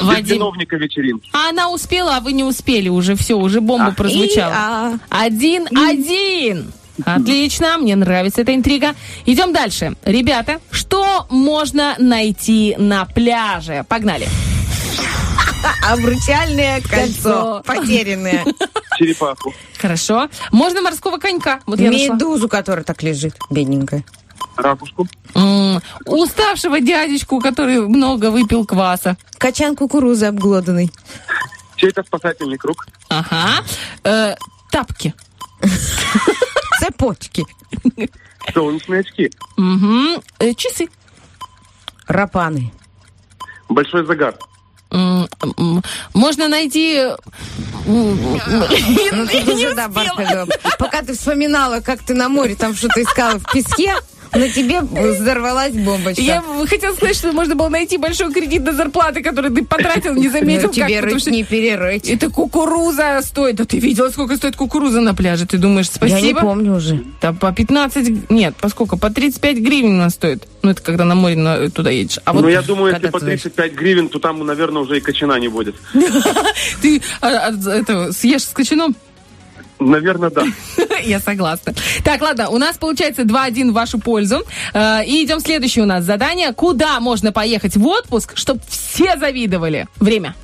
Вадим. 0.00 0.34
виновника 0.36 0.76
вечеринки. 0.76 1.30
А 1.32 1.50
она 1.50 1.70
успела, 1.70 2.16
а 2.16 2.20
вы 2.20 2.32
не 2.32 2.42
успели. 2.42 2.88
Уже 2.88 3.14
все, 3.14 3.34
уже 3.34 3.60
бомба 3.60 3.92
прозвучала. 3.92 4.50
И, 4.50 4.54
а, 4.56 4.98
Один, 5.08 5.68
один. 5.76 6.72
Отлично, 7.04 7.78
мне 7.78 7.94
нравится 7.96 8.40
эта 8.42 8.54
интрига. 8.54 8.94
Идем 9.24 9.52
дальше. 9.52 9.94
Ребята, 10.04 10.60
что 10.70 11.26
можно 11.30 11.94
найти 11.98 12.74
на 12.76 13.04
пляже? 13.04 13.84
Погнали. 13.88 14.28
Обручальное 15.88 16.80
Кольцо. 16.80 17.62
кольцо. 17.62 17.62
Потерянное. 17.64 18.44
Черепаху. 18.98 19.52
Хорошо. 19.78 20.28
Можно 20.50 20.82
морского 20.82 21.18
конька. 21.18 21.60
Вот 21.66 21.80
я 21.80 21.90
нашла. 21.90 22.14
Медузу, 22.14 22.48
которая 22.48 22.84
так 22.84 23.02
лежит, 23.02 23.34
бедненькая. 23.50 24.04
Ракушку. 24.56 25.06
М, 25.34 25.80
Уставшего 26.06 26.80
дядечку, 26.80 27.40
который 27.40 27.80
много 27.80 28.30
выпил 28.30 28.66
кваса. 28.66 29.16
Качан 29.38 29.76
кукурузы 29.76 30.26
обглоданный. 30.26 30.90
Чей-то 31.76 32.02
спасательный 32.02 32.58
круг. 32.58 32.86
Ага. 33.08 33.64
Э, 34.04 34.34
тапки. 34.70 35.14
Цепочки. 36.80 37.44
Солнечные 38.52 39.00
очки. 39.00 39.30
Мгм. 39.56 40.20
Э, 40.38 40.54
часы. 40.54 40.88
Рапаны. 42.06 42.72
Большой 43.68 44.04
загар. 44.04 44.34
Можно 46.14 46.48
найти... 46.48 47.02
Ну, 49.12 49.26
ты 49.26 49.52
уже, 49.52 49.74
да. 49.74 49.88
Пока 50.78 51.02
ты 51.02 51.14
вспоминала, 51.14 51.80
как 51.80 52.00
ты 52.02 52.14
на 52.14 52.28
море 52.28 52.54
там 52.54 52.74
что-то 52.74 53.02
искала 53.02 53.38
в 53.38 53.44
песке, 53.52 53.94
на 54.34 54.48
тебе 54.48 54.80
взорвалась 54.80 55.74
бомбочка. 55.74 56.22
Я 56.22 56.42
хотела 56.66 56.94
сказать, 56.94 57.16
что 57.16 57.32
можно 57.32 57.54
было 57.54 57.68
найти 57.68 57.96
большой 57.98 58.32
кредит 58.32 58.64
до 58.64 58.72
зарплаты, 58.72 59.22
который 59.22 59.50
ты 59.50 59.64
потратил, 59.64 60.14
не 60.14 60.28
заметил. 60.28 60.68
Ну, 60.68 60.72
тебе 60.72 61.00
как, 61.00 61.04
рыть 61.04 61.20
что 61.20 61.30
не 61.30 61.44
перерыть. 61.44 62.08
Это 62.08 62.30
кукуруза 62.30 63.20
стоит. 63.22 63.56
Да 63.56 63.64
ты 63.64 63.78
видела, 63.78 64.08
сколько 64.10 64.36
стоит 64.36 64.56
кукуруза 64.56 65.00
на 65.00 65.14
пляже? 65.14 65.46
Ты 65.46 65.58
думаешь, 65.58 65.90
спасибо? 65.90 66.18
Я 66.18 66.26
не 66.26 66.34
помню 66.34 66.76
уже. 66.76 67.04
Да 67.20 67.32
по 67.32 67.52
15... 67.52 68.30
Нет, 68.30 68.56
по 68.56 68.68
сколько? 68.68 68.96
По 68.96 69.10
35 69.10 69.58
гривен 69.58 70.00
она 70.00 70.10
стоит. 70.10 70.46
Ну, 70.62 70.70
это 70.70 70.82
когда 70.82 71.04
на 71.04 71.14
море 71.14 71.36
на- 71.36 71.70
туда 71.70 71.90
едешь. 71.90 72.18
А 72.24 72.32
вот 72.32 72.42
ну, 72.42 72.48
я 72.48 72.62
думаю, 72.62 72.92
если 72.92 73.08
по 73.08 73.20
ты 73.20 73.26
35 73.26 73.74
гривен, 73.74 74.08
то 74.08 74.18
там, 74.18 74.44
наверное, 74.46 74.82
уже 74.82 74.98
и 74.98 75.00
кочана 75.00 75.38
не 75.38 75.48
будет. 75.48 75.74
ты 76.82 77.02
а, 77.20 77.48
а, 77.48 78.12
съешь 78.12 78.44
с 78.44 78.48
кочаном? 78.48 78.96
Наверное, 79.82 80.30
да. 80.30 80.44
Я 81.04 81.20
согласна. 81.20 81.74
Так, 82.04 82.20
ладно, 82.22 82.48
у 82.48 82.58
нас 82.58 82.76
получается 82.78 83.22
2-1 83.22 83.70
в 83.70 83.74
вашу 83.74 83.98
пользу. 83.98 84.42
Э, 84.74 85.04
И 85.04 85.24
идем 85.24 85.40
следующее 85.40 85.84
у 85.84 85.86
нас 85.86 86.04
задание. 86.04 86.52
Куда 86.52 87.00
можно 87.00 87.32
поехать 87.32 87.76
в 87.76 87.86
отпуск, 87.86 88.32
чтобы 88.36 88.60
все 88.68 89.16
завидовали? 89.18 89.86
Время. 89.98 90.34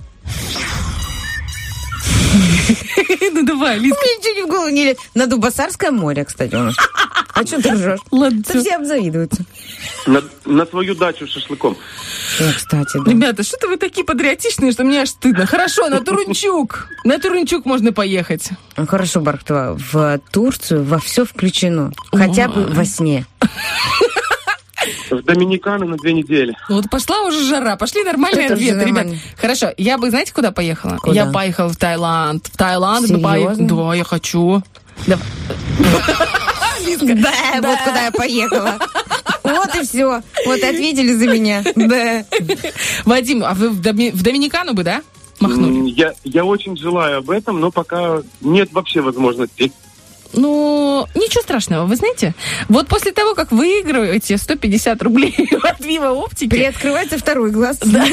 Ну 3.32 3.44
давай, 3.44 3.78
Лизка. 3.78 4.00
Мне 4.00 4.16
ничего 4.16 4.34
не 4.34 4.42
в 4.42 4.46
голову 4.48 4.68
не 4.68 4.84
лезет. 4.84 4.98
На 5.14 5.26
Дубасарское 5.26 5.90
море, 5.90 6.24
кстати, 6.24 6.54
у 6.54 6.60
нас. 6.60 6.76
А 7.34 7.46
что 7.46 7.62
ты 7.62 7.72
ржешь? 7.72 8.00
Ладно, 8.10 8.42
Да 8.46 8.60
все 8.60 8.76
обзавидуются. 8.76 9.44
На, 10.06 10.22
на 10.44 10.66
свою 10.66 10.94
дачу 10.94 11.26
с 11.26 11.30
шашлыком. 11.30 11.76
Ну, 12.40 12.46
кстати, 12.56 12.98
да. 13.04 13.10
Ребята, 13.10 13.42
что-то 13.42 13.68
вы 13.68 13.76
такие 13.76 14.04
патриотичные, 14.04 14.72
что 14.72 14.84
мне 14.84 15.02
аж 15.02 15.10
стыдно. 15.10 15.46
Хорошо, 15.46 15.88
на 15.88 16.00
Турунчук. 16.00 16.88
На 17.04 17.18
Турунчук 17.18 17.64
можно 17.64 17.92
поехать. 17.92 18.50
Ну, 18.76 18.86
Хорошо, 18.86 19.20
Бархтова, 19.20 19.78
в 19.78 20.20
Турцию 20.32 20.84
во 20.84 20.98
все 20.98 21.24
включено. 21.24 21.92
Хотя 22.12 22.48
бы 22.48 22.64
во 22.66 22.84
сне. 22.84 23.26
В 25.10 25.22
Доминиканы 25.22 25.86
на 25.86 25.96
две 25.96 26.12
недели. 26.12 26.56
Ну 26.68 26.76
Вот 26.76 26.90
пошла 26.90 27.22
уже 27.22 27.44
жара, 27.44 27.76
пошли 27.76 28.02
нормальные 28.04 28.46
Это 28.46 28.54
ответы, 28.54 28.74
ребят. 28.80 28.86
нормально. 28.86 29.18
Хорошо, 29.36 29.72
я 29.76 29.98
бы, 29.98 30.10
знаете, 30.10 30.32
куда 30.32 30.52
поехала? 30.52 30.96
Куда? 30.98 31.14
Я 31.14 31.26
поехала 31.26 31.68
в 31.68 31.76
Таиланд. 31.76 32.46
В 32.46 32.56
Таиланд 32.56 33.10
бы 33.10 33.18
поехала. 33.20 33.54
Серьезно? 33.56 33.86
Да, 33.88 33.94
я 33.94 34.04
хочу. 34.04 34.62
Да. 35.06 35.18
Да, 37.00 37.68
вот 37.68 37.78
куда 37.84 38.04
я 38.04 38.10
поехала. 38.12 38.78
Вот 39.44 39.74
и 39.76 39.82
все. 39.82 40.22
Вот 40.46 40.56
ответили 40.62 41.12
за 41.12 41.26
меня. 41.26 41.62
Да. 41.74 42.24
Вадим, 43.04 43.44
а 43.44 43.54
вы 43.54 43.70
в, 43.70 43.80
Доми- 43.80 44.12
в 44.12 44.22
Доминикану 44.22 44.74
бы, 44.74 44.82
да? 44.84 45.02
Махнули. 45.40 45.90
Я, 45.90 46.14
я 46.24 46.44
очень 46.44 46.76
желаю 46.76 47.18
об 47.18 47.30
этом, 47.30 47.60
но 47.60 47.70
пока 47.70 48.22
нет 48.40 48.72
вообще 48.72 49.00
возможности. 49.00 49.72
Ну, 50.32 51.06
ничего 51.14 51.42
страшного, 51.42 51.86
вы 51.86 51.96
знаете, 51.96 52.34
вот 52.68 52.88
после 52.88 53.12
того, 53.12 53.34
как 53.34 53.50
выигрываете 53.50 54.36
150 54.36 55.02
рублей 55.02 55.34
от 55.62 55.80
Вива 55.84 56.10
Оптики, 56.10 56.50
Приоткрывается 56.50 57.18
второй 57.18 57.50
глаз. 57.50 57.78
Да, 57.88 58.04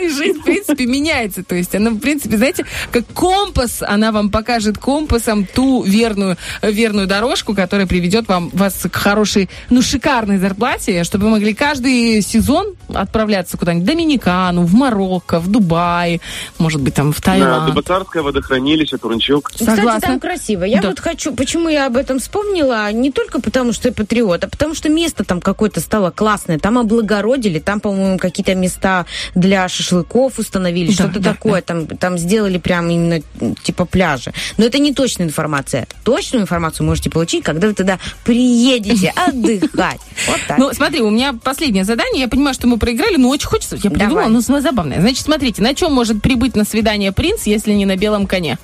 и 0.00 0.08
жизнь, 0.08 0.40
в 0.40 0.44
принципе, 0.44 0.86
меняется. 0.86 1.42
То 1.44 1.54
есть 1.54 1.74
она, 1.74 1.90
в 1.90 1.98
принципе, 1.98 2.36
знаете, 2.36 2.64
как 2.90 3.06
компас, 3.06 3.82
она 3.82 4.10
вам 4.12 4.30
покажет 4.30 4.78
компасом 4.78 5.46
ту 5.46 5.82
верную, 5.82 6.36
верную 6.62 7.06
дорожку, 7.06 7.54
которая 7.54 7.86
приведет 7.86 8.26
вам, 8.28 8.48
вас 8.50 8.86
к 8.90 8.96
хорошей, 8.96 9.48
ну, 9.70 9.82
шикарной 9.82 10.38
зарплате, 10.38 11.04
чтобы 11.04 11.24
вы 11.26 11.30
могли 11.32 11.54
каждый 11.54 12.22
сезон 12.22 12.74
отправляться 12.92 13.56
куда-нибудь 13.56 13.84
в 13.84 13.86
Доминикану, 13.86 14.62
в 14.62 14.74
Марокко, 14.74 15.40
в 15.40 15.48
Дубай, 15.48 16.20
может 16.58 16.80
быть, 16.80 16.94
там 16.94 17.12
в 17.12 17.20
Таиланд. 17.20 17.66
Дубатарское 17.66 18.22
водохранилище, 18.22 18.96
Турунчук. 18.96 19.50
Кстати, 19.50 19.76
Согласна. 19.76 20.00
там 20.00 20.20
красиво. 20.20 20.64
Я 20.64 20.80
Да. 20.80 20.88
вот 20.88 21.00
хочу, 21.00 21.34
почему 21.34 21.57
я 21.66 21.86
об 21.86 21.96
этом 21.96 22.18
вспомнила, 22.20 22.92
не 22.92 23.10
только 23.10 23.40
потому, 23.40 23.72
что 23.72 23.88
я 23.88 23.94
патриот, 23.94 24.44
а 24.44 24.48
потому 24.48 24.74
что 24.74 24.88
место 24.88 25.24
там 25.24 25.40
какое-то 25.40 25.80
стало 25.80 26.10
классное. 26.10 26.58
Там 26.58 26.78
облагородили, 26.78 27.58
там, 27.58 27.80
по-моему, 27.80 28.18
какие-то 28.18 28.54
места 28.54 29.06
для 29.34 29.66
шашлыков 29.68 30.38
установили, 30.38 30.88
Да, 30.88 30.92
что-то 30.92 31.20
да, 31.20 31.32
такое. 31.32 31.62
Там, 31.62 31.86
там 31.86 32.18
сделали 32.18 32.58
прям 32.58 32.88
именно 32.90 33.20
типа 33.62 33.84
пляжа. 33.86 34.32
Но 34.58 34.64
это 34.66 34.78
не 34.78 34.92
точная 34.92 35.26
информация. 35.26 35.86
Точную 36.04 36.42
информацию 36.42 36.86
можете 36.86 37.10
получить, 37.10 37.42
когда 37.42 37.66
вы 37.68 37.74
туда 37.74 37.98
приедете 38.24 39.08
отдыхать. 39.16 40.00
Вот 40.28 40.40
так. 40.46 40.58
Ну, 40.58 40.72
смотри, 40.74 41.00
у 41.00 41.10
меня 41.10 41.32
последнее 41.32 41.84
задание. 41.84 42.22
Я 42.22 42.28
понимаю, 42.28 42.54
что 42.54 42.66
мы 42.66 42.76
проиграли, 42.76 43.16
но 43.16 43.28
очень 43.30 43.48
хочется. 43.48 43.76
Я 43.82 43.90
придумала, 43.90 44.28
ну, 44.28 44.40
с- 44.42 44.60
забавное. 44.60 45.00
Значит, 45.00 45.24
смотрите, 45.24 45.62
на 45.62 45.74
чем 45.74 45.92
может 45.92 46.20
прибыть 46.20 46.54
на 46.56 46.64
свидание 46.64 47.12
принц, 47.12 47.44
если 47.44 47.72
не 47.72 47.86
на 47.86 47.96
белом 47.96 48.26
коне? 48.26 48.58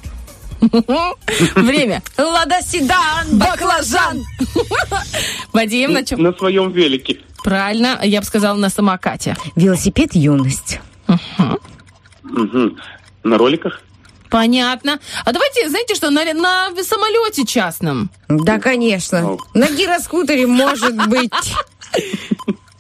Время. 1.55 2.03
Лада 2.17 2.61
Седан, 2.63 3.39
баклажан. 3.39 4.25
Вадим, 5.53 5.93
на 5.93 6.05
чем? 6.05 6.23
На 6.23 6.33
своем 6.33 6.73
велике. 6.73 7.21
Правильно, 7.43 8.01
я 8.03 8.21
бы 8.21 8.27
сказала, 8.27 8.57
на 8.57 8.71
самокате. 8.71 9.37
Велосипед 9.57 10.15
юность. 10.15 10.81
На 13.23 13.39
роликах. 13.39 13.81
Понятно. 14.31 14.99
А 15.25 15.33
давайте, 15.33 15.69
знаете 15.69 15.95
что, 15.95 16.11
на, 16.11 16.25
на 16.33 16.71
самолете 16.83 17.47
частном. 17.47 18.11
Да, 18.29 18.59
конечно. 18.59 19.37
На 19.55 19.69
гироскутере 19.69 20.47
может 20.47 21.09
быть. 21.09 21.31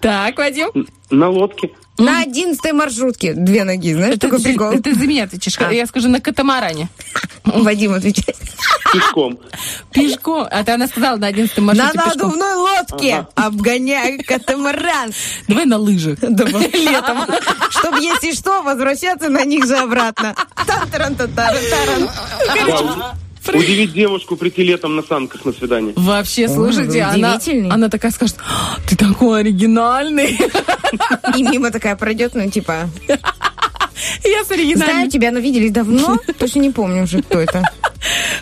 Так, 0.00 0.36
Вадим. 0.38 0.68
На 1.10 1.28
лодке. 1.30 1.70
На 1.96 2.22
одиннадцатой 2.22 2.72
маршрутке 2.72 3.34
две 3.34 3.64
ноги. 3.64 3.94
Знаешь, 3.94 4.18
такой 4.18 4.38
ты, 4.38 4.44
прикол? 4.50 4.72
ты 4.82 4.94
за 4.94 5.06
меня 5.06 5.24
отвечаешь. 5.24 5.56
А. 5.60 5.72
Я 5.72 5.86
скажу 5.86 6.08
на 6.08 6.20
катамаране. 6.20 6.88
Вадим 7.44 7.94
отвечает. 7.94 8.36
Пешком. 8.92 9.38
Пешком. 9.92 10.46
А 10.50 10.64
ты 10.64 10.72
она 10.72 10.88
сказала 10.88 11.16
на 11.16 11.28
11 11.28 11.56
На 11.58 11.62
маршруте 11.62 11.92
пешком. 11.92 12.08
надувной 12.30 12.54
лодке 12.54 13.26
обгоняю 13.36 14.20
катамаран. 14.26 15.12
Давай 15.48 15.64
на 15.66 15.78
лыжах. 15.78 16.20
Летом. 16.22 17.18
Чтобы, 17.70 18.02
если 18.02 18.32
что, 18.32 18.62
возвращаться 18.62 19.28
на 19.30 19.44
них 19.44 19.64
же 19.66 19.76
обратно. 19.76 20.34
Тан-таран-та-таран-таран. 20.66 22.10
Удивить 23.52 23.92
девушку 23.92 24.36
прийти 24.36 24.62
летом 24.62 24.96
на 24.96 25.02
санках 25.02 25.44
на 25.44 25.52
свидание. 25.52 25.92
Вообще, 25.96 26.48
слушайте, 26.48 27.02
она, 27.02 27.38
она 27.70 27.88
такая 27.88 28.10
скажет, 28.10 28.36
«А, 28.40 28.78
ты 28.88 28.96
такой 28.96 29.40
оригинальный. 29.40 30.38
И 31.36 31.42
мимо 31.42 31.70
такая 31.70 31.96
пройдет, 31.96 32.34
ну, 32.34 32.48
типа, 32.50 32.88
Я 33.08 34.44
с 34.44 34.50
оригинальным. 34.50 34.94
знаю 34.96 35.10
тебя, 35.10 35.30
но 35.30 35.38
виделись 35.40 35.72
давно, 35.72 36.18
точно 36.38 36.60
не 36.60 36.70
помню 36.70 37.02
уже, 37.04 37.22
кто 37.22 37.40
это. 37.40 37.62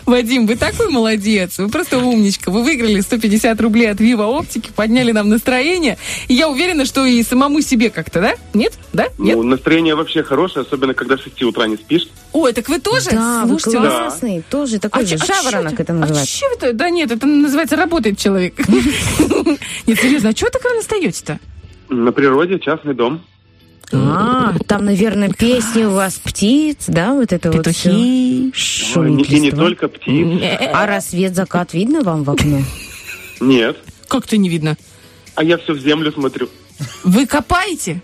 Вадим, 0.05 0.45
вы 0.47 0.55
такой 0.55 0.89
молодец, 0.89 1.57
вы 1.59 1.69
просто 1.69 1.97
умничка. 1.97 2.51
Вы 2.51 2.63
выиграли 2.63 2.99
150 3.01 3.59
рублей 3.61 3.89
от 3.91 3.99
Вива 3.99 4.23
Оптики, 4.23 4.71
подняли 4.75 5.11
нам 5.11 5.29
настроение. 5.29 5.97
И 6.27 6.33
я 6.33 6.49
уверена, 6.49 6.85
что 6.85 7.05
и 7.05 7.21
самому 7.23 7.61
себе 7.61 7.89
как-то, 7.89 8.21
да? 8.21 8.33
Нет? 8.53 8.73
Да? 8.91 9.07
Нет? 9.17 9.37
Ну, 9.37 9.43
настроение 9.43 9.95
вообще 9.95 10.23
хорошее, 10.23 10.65
особенно 10.65 10.93
когда 10.93 11.17
с 11.17 11.21
6 11.21 11.41
утра 11.43 11.67
не 11.67 11.77
спишь. 11.77 12.07
Ой, 12.33 12.51
так 12.53 12.67
вы 12.69 12.79
тоже? 12.79 13.11
Да, 13.11 13.43
вы 13.45 13.59
Слушайте, 13.59 13.77
у 13.77 13.81
нас- 13.81 13.93
классный, 13.93 14.43
тоже 14.49 14.79
такой 14.79 15.05
же. 15.05 15.17
чё- 15.17 15.25
чё 15.27 15.33
Жаворонок 15.35 15.79
это 15.79 15.93
А 15.93 15.95
называется. 15.95 16.37
чё 16.39 16.45
это? 16.55 16.73
Да 16.73 16.89
нет, 16.89 17.11
это 17.11 17.25
называется 17.27 17.75
работает 17.75 18.17
человек. 18.17 18.55
Нет, 19.87 19.99
серьезно, 19.99 20.29
а 20.29 20.33
чего 20.33 20.49
так 20.49 20.63
рано 20.63 20.81
встаете-то? 20.81 21.39
На 21.89 22.11
природе 22.11 22.59
частный 22.59 22.93
дом. 22.93 23.21
А, 23.93 24.55
там, 24.67 24.85
наверное, 24.85 25.29
песни 25.29 25.83
у 25.83 25.91
вас 25.91 26.13
птиц, 26.15 26.85
да, 26.87 27.13
вот 27.13 27.31
это 27.31 27.51
вот 27.51 27.67
всё? 27.67 27.89
Петухи. 27.89 28.45
Ой, 28.45 28.51
Шумит 28.53 29.29
и 29.29 29.39
не 29.39 29.51
только 29.51 29.87
птиц. 29.87 30.41
А 30.73 30.85
рассвет, 30.85 31.35
закат 31.35 31.73
видно 31.73 32.01
вам 32.01 32.23
в 32.23 32.31
окно? 32.31 32.61
Нет. 33.39 33.77
Как-то 34.07 34.37
не 34.37 34.49
видно. 34.49 34.77
А 35.35 35.43
я 35.43 35.57
все 35.57 35.73
в 35.73 35.79
землю 35.79 36.11
смотрю. 36.11 36.49
Вы 37.03 37.25
копаете? 37.25 38.01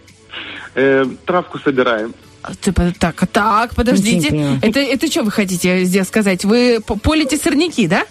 Э, 0.76 1.06
травку 1.26 1.60
собираем. 1.60 2.14
А, 2.42 2.54
ты 2.56 2.72
Так, 2.72 3.28
так, 3.28 3.76
подождите. 3.76 4.58
Это, 4.62 4.80
это 4.80 5.08
что 5.08 5.24
вы 5.24 5.32
хотите 5.32 5.84
здесь 5.84 6.08
сказать? 6.08 6.46
Вы 6.46 6.80
полите 6.82 7.38
сорняки, 7.38 7.88
да? 7.88 8.06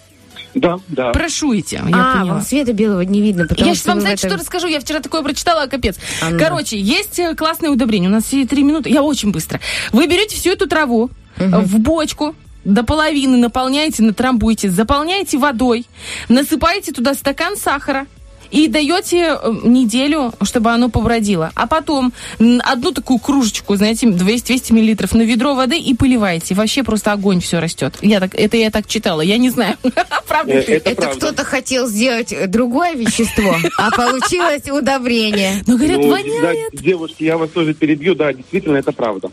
Да, 0.55 0.79
да. 0.89 1.12
Прошуете. 1.12 1.77
Я 1.77 1.83
А, 1.83 2.12
поняла. 2.15 2.35
вам 2.35 2.43
света 2.43 2.73
белого 2.73 3.01
не 3.03 3.20
видно, 3.20 3.47
потому 3.47 3.69
Я 3.69 3.75
что 3.75 3.83
сейчас 3.83 3.87
вам, 3.95 4.01
знаете, 4.01 4.27
этом- 4.27 4.39
что 4.39 4.45
расскажу? 4.45 4.66
Я 4.66 4.81
вчера 4.81 5.01
такое 5.01 5.23
прочитала, 5.23 5.66
капец. 5.66 5.97
А 6.23 6.31
ну. 6.31 6.39
Короче, 6.39 6.79
есть 6.81 7.19
э, 7.19 7.35
классное 7.35 7.70
удобрение. 7.70 8.09
У 8.11 8.12
нас 8.12 8.25
все 8.25 8.47
три 8.47 8.62
минуты. 8.62 8.91
Я 8.91 9.03
очень 9.03 9.31
быстро. 9.31 9.61
Вы 9.93 10.07
берете 10.07 10.37
всю 10.37 10.51
эту 10.51 10.66
траву 10.66 11.11
э, 11.39 11.49
в 11.49 11.79
бочку, 11.79 12.35
до 12.65 12.83
половины 12.83 13.37
наполняете, 13.39 14.03
натрамбуете, 14.03 14.69
заполняете 14.70 15.39
водой, 15.39 15.87
насыпаете 16.29 16.93
туда 16.93 17.15
стакан 17.15 17.57
сахара, 17.57 18.07
и 18.51 18.69
даете 18.69 19.39
э, 19.41 19.53
неделю, 19.65 20.33
чтобы 20.43 20.70
оно 20.70 20.89
побродило. 20.89 21.51
А 21.55 21.66
потом 21.66 22.12
одну 22.39 22.93
такую 22.93 23.19
кружечку, 23.19 23.77
знаете, 23.77 24.07
200-200 24.07 24.73
миллилитров 24.73 25.15
на 25.15 25.23
ведро 25.23 25.55
воды 25.55 25.79
и 25.79 25.95
поливаете. 25.95 26.55
Вообще 26.55 26.83
просто 26.83 27.12
огонь 27.12 27.41
все 27.41 27.59
растет. 27.61 27.95
Я 28.01 28.20
так, 28.20 28.35
это 28.35 28.57
я 28.57 28.70
так 28.70 28.87
читала, 28.87 29.20
я 29.20 29.39
не 29.39 29.51
знаю. 29.51 29.77
Правда 30.29 30.53
Э, 30.53 30.61
это 30.61 30.91
Это 30.91 31.07
кто-то 31.09 31.45
хотел 31.45 31.87
сделать 31.89 32.33
э, 32.33 32.47
другое 32.47 32.95
вещество, 32.95 33.55
а 33.77 33.91
получилось 33.91 34.69
удобрение. 34.70 35.62
Но 35.66 35.77
говорят, 35.77 35.99
Ну, 35.99 36.11
воняет. 36.11 36.73
да, 36.73 36.79
девушки, 36.83 37.25
я 37.25 37.37
вас 37.37 37.51
тоже 37.51 37.75
перебью, 37.75 38.15
да, 38.15 38.33
действительно, 38.33 38.77
это 38.77 38.93
правда. 38.93 39.31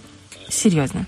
Серьезно. 0.49 1.05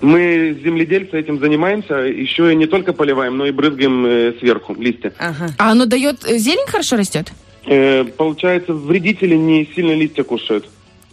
Мы, 0.00 0.58
земледельцы, 0.64 1.18
этим 1.18 1.38
занимаемся, 1.40 1.94
еще 1.94 2.52
и 2.52 2.56
не 2.56 2.66
только 2.66 2.92
поливаем, 2.94 3.36
но 3.36 3.46
и 3.46 3.50
брызгаем 3.50 4.06
э, 4.06 4.32
сверху 4.40 4.74
листья. 4.74 5.12
Ага. 5.18 5.50
А 5.58 5.72
оно 5.72 5.84
дает, 5.84 6.22
зелень 6.22 6.66
хорошо 6.66 6.96
растет? 6.96 7.30
Э, 7.66 8.04
получается, 8.04 8.72
вредители 8.74 9.34
не 9.34 9.66
сильно 9.74 9.92
листья 9.92 10.24
кушают. 10.24 10.68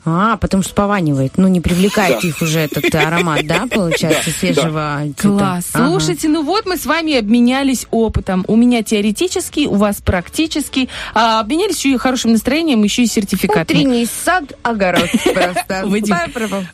А, 0.09 0.37
потому 0.37 0.63
что 0.63 0.73
пованивает. 0.73 1.33
Ну, 1.37 1.47
не 1.49 1.59
привлекает 1.59 2.19
Да. 2.21 2.27
их 2.29 2.41
уже 2.41 2.59
этот 2.59 2.93
аромат, 2.95 3.41
да, 3.45 3.65
получается, 3.69 4.31
Да, 4.31 4.39
свежего 4.39 5.01
цвета? 5.17 5.37
Класс. 5.37 5.65
Ага. 5.73 5.87
Слушайте, 5.89 6.29
ну 6.29 6.43
вот 6.43 6.65
мы 6.65 6.77
с 6.77 6.85
вами 6.85 7.17
обменялись 7.17 7.85
опытом. 7.91 8.45
У 8.47 8.55
меня 8.55 8.83
теоретический, 8.83 9.67
у 9.67 9.75
вас 9.75 9.97
практический. 9.97 10.87
А 11.13 11.41
обменялись 11.41 11.77
еще 11.77 11.91
и 11.91 11.97
хорошим 11.97 12.31
настроением, 12.31 12.83
еще 12.83 13.03
и 13.03 13.07
сертификатами. 13.07 13.79
Утренний 13.79 14.05
сад, 14.25 14.43
огород 14.63 15.09
просто. 15.23 15.81
Вадим. 15.85 16.15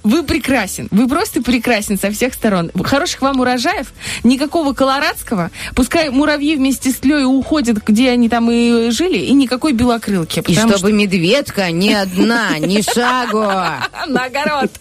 Вы 0.04 0.22
прекрасен. 0.24 0.88
Вы 0.92 1.08
просто 1.08 1.42
прекрасен 1.42 1.98
со 1.98 2.12
всех 2.12 2.36
сторон. 2.36 2.70
Хороших 2.84 3.22
вам 3.22 3.40
урожаев, 3.40 3.94
никакого 4.24 4.74
колорадского. 4.74 5.50
Пускай 5.76 6.10
муравьи 6.10 6.56
вместе 6.56 6.92
с 6.92 6.96
тлей 6.98 7.26
уходят, 7.26 7.84
где 7.84 8.12
они 8.12 8.30
там 8.30 8.52
и 8.52 8.92
жили, 8.92 9.18
и 9.18 9.34
никакой 9.34 9.74
белокрылки. 9.74 10.44
И 10.48 10.56
чтобы 10.56 10.92
медведка 10.92 11.72
ни 11.72 11.92
одна, 11.92 12.60
ни 12.60 12.82
шагу. 12.82 13.23
что- 13.28 13.82
На 14.08 14.26
огород. 14.26 14.72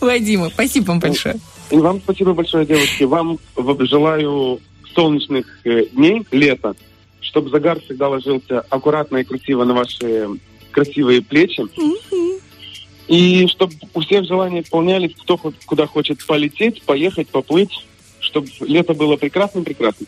Вадима, 0.00 0.50
спасибо 0.50 0.86
вам 0.88 1.00
большое. 1.00 1.36
И 1.70 1.76
вам 1.76 2.00
спасибо 2.00 2.32
большое, 2.34 2.64
девушки. 2.66 3.04
Вам 3.04 3.38
желаю 3.80 4.60
солнечных 4.94 5.46
э, 5.64 5.84
дней, 5.92 6.26
лета, 6.30 6.74
чтобы 7.20 7.50
загар 7.50 7.80
всегда 7.80 8.08
ложился 8.08 8.60
аккуратно 8.70 9.18
и 9.18 9.24
красиво 9.24 9.64
на 9.64 9.74
ваши 9.74 10.28
красивые 10.70 11.22
плечи. 11.22 11.62
И 13.06 13.46
чтобы 13.48 13.72
у 13.94 14.00
всех 14.00 14.24
желания 14.26 14.62
исполнялись, 14.62 15.12
кто 15.22 15.38
куда 15.66 15.86
хочет 15.86 16.24
полететь, 16.26 16.82
поехать, 16.82 17.28
поплыть, 17.28 17.70
чтобы 18.20 18.48
лето 18.60 18.92
было 18.94 19.16
прекрасным-прекрасным. 19.16 20.06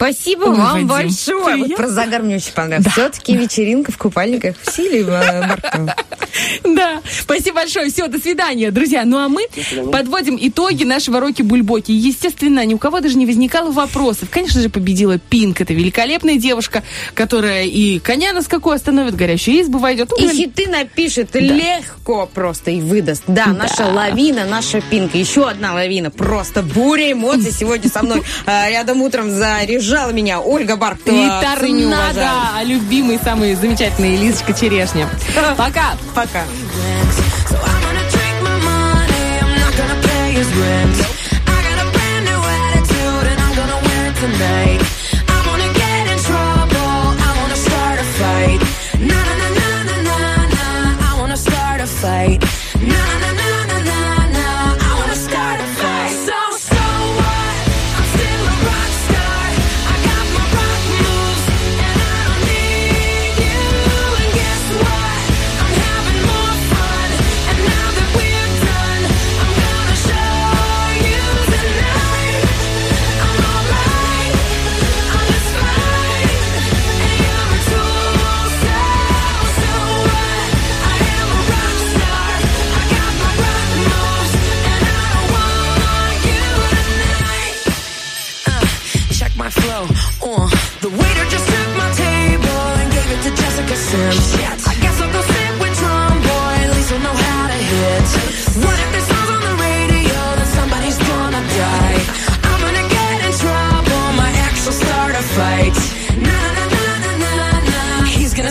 Спасибо 0.00 0.44
Ой, 0.44 0.56
вам 0.56 0.72
Вадим, 0.72 0.86
большое. 0.88 1.56
Вот 1.58 1.76
про 1.76 1.88
загар 1.88 2.22
мне 2.22 2.36
очень 2.36 2.52
понравилось. 2.52 2.90
Все-таки 2.90 3.36
вечеринка 3.36 3.92
в 3.92 3.98
купальниках 3.98 4.56
в 4.62 4.72
силе, 4.72 5.00
э, 5.02 5.46
Маркова. 5.46 5.94
Да, 6.64 7.02
спасибо 7.04 7.56
большое. 7.56 7.90
Все, 7.90 8.06
до 8.06 8.18
свидания, 8.18 8.70
друзья. 8.70 9.04
Ну 9.04 9.18
а 9.18 9.28
мы 9.28 9.46
подводим 9.92 10.38
итоги 10.40 10.84
нашего 10.84 11.20
Роки 11.20 11.42
Бульбоки. 11.42 11.92
Естественно, 11.92 12.64
ни 12.64 12.72
у 12.72 12.78
кого 12.78 13.00
даже 13.00 13.18
не 13.18 13.26
возникало 13.26 13.72
вопросов. 13.72 14.30
Конечно 14.30 14.62
же, 14.62 14.70
победила 14.70 15.18
Пинк. 15.18 15.60
Это 15.60 15.74
великолепная 15.74 16.36
девушка, 16.36 16.82
которая 17.12 17.64
и 17.64 17.98
коня 17.98 18.32
на 18.32 18.40
скаку 18.40 18.70
остановит, 18.70 19.16
горящую 19.16 19.60
избу 19.60 19.78
войдет. 19.78 20.10
Ну, 20.10 20.24
И 20.24 20.28
хиты 20.28 20.66
напишет 20.68 21.34
легко 21.34 22.28
просто 22.32 22.70
и 22.70 22.80
выдаст. 22.80 23.24
Да, 23.26 23.46
наша 23.48 23.86
лавина, 23.86 24.46
наша 24.46 24.80
пинка. 24.80 25.18
Еще 25.18 25.46
одна 25.46 25.74
лавина. 25.74 26.10
Просто 26.10 26.62
буря 26.62 27.12
эмоций 27.12 27.52
сегодня 27.58 27.90
со 27.90 28.02
мной 28.02 28.22
э, 28.46 28.70
рядом 28.70 29.02
утром 29.02 29.30
заряжала 29.90 30.10
меня 30.12 30.40
Ольга 30.40 30.76
Барктова. 30.76 31.16
И 31.16 31.44
торнадо, 31.44 32.30
а 32.56 32.62
любимый, 32.62 33.18
самый 33.22 33.54
замечательный 33.54 34.16
Лизочка 34.16 34.52
Черешня. 34.52 35.08
Пока. 35.56 35.94
Пока. 36.14 36.44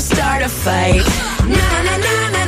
Start 0.10 0.42
a 0.42 0.50
fight. 0.50 1.06
Na 1.56 1.84
na 1.86 1.98
na 1.98 2.30
na. 2.32 2.39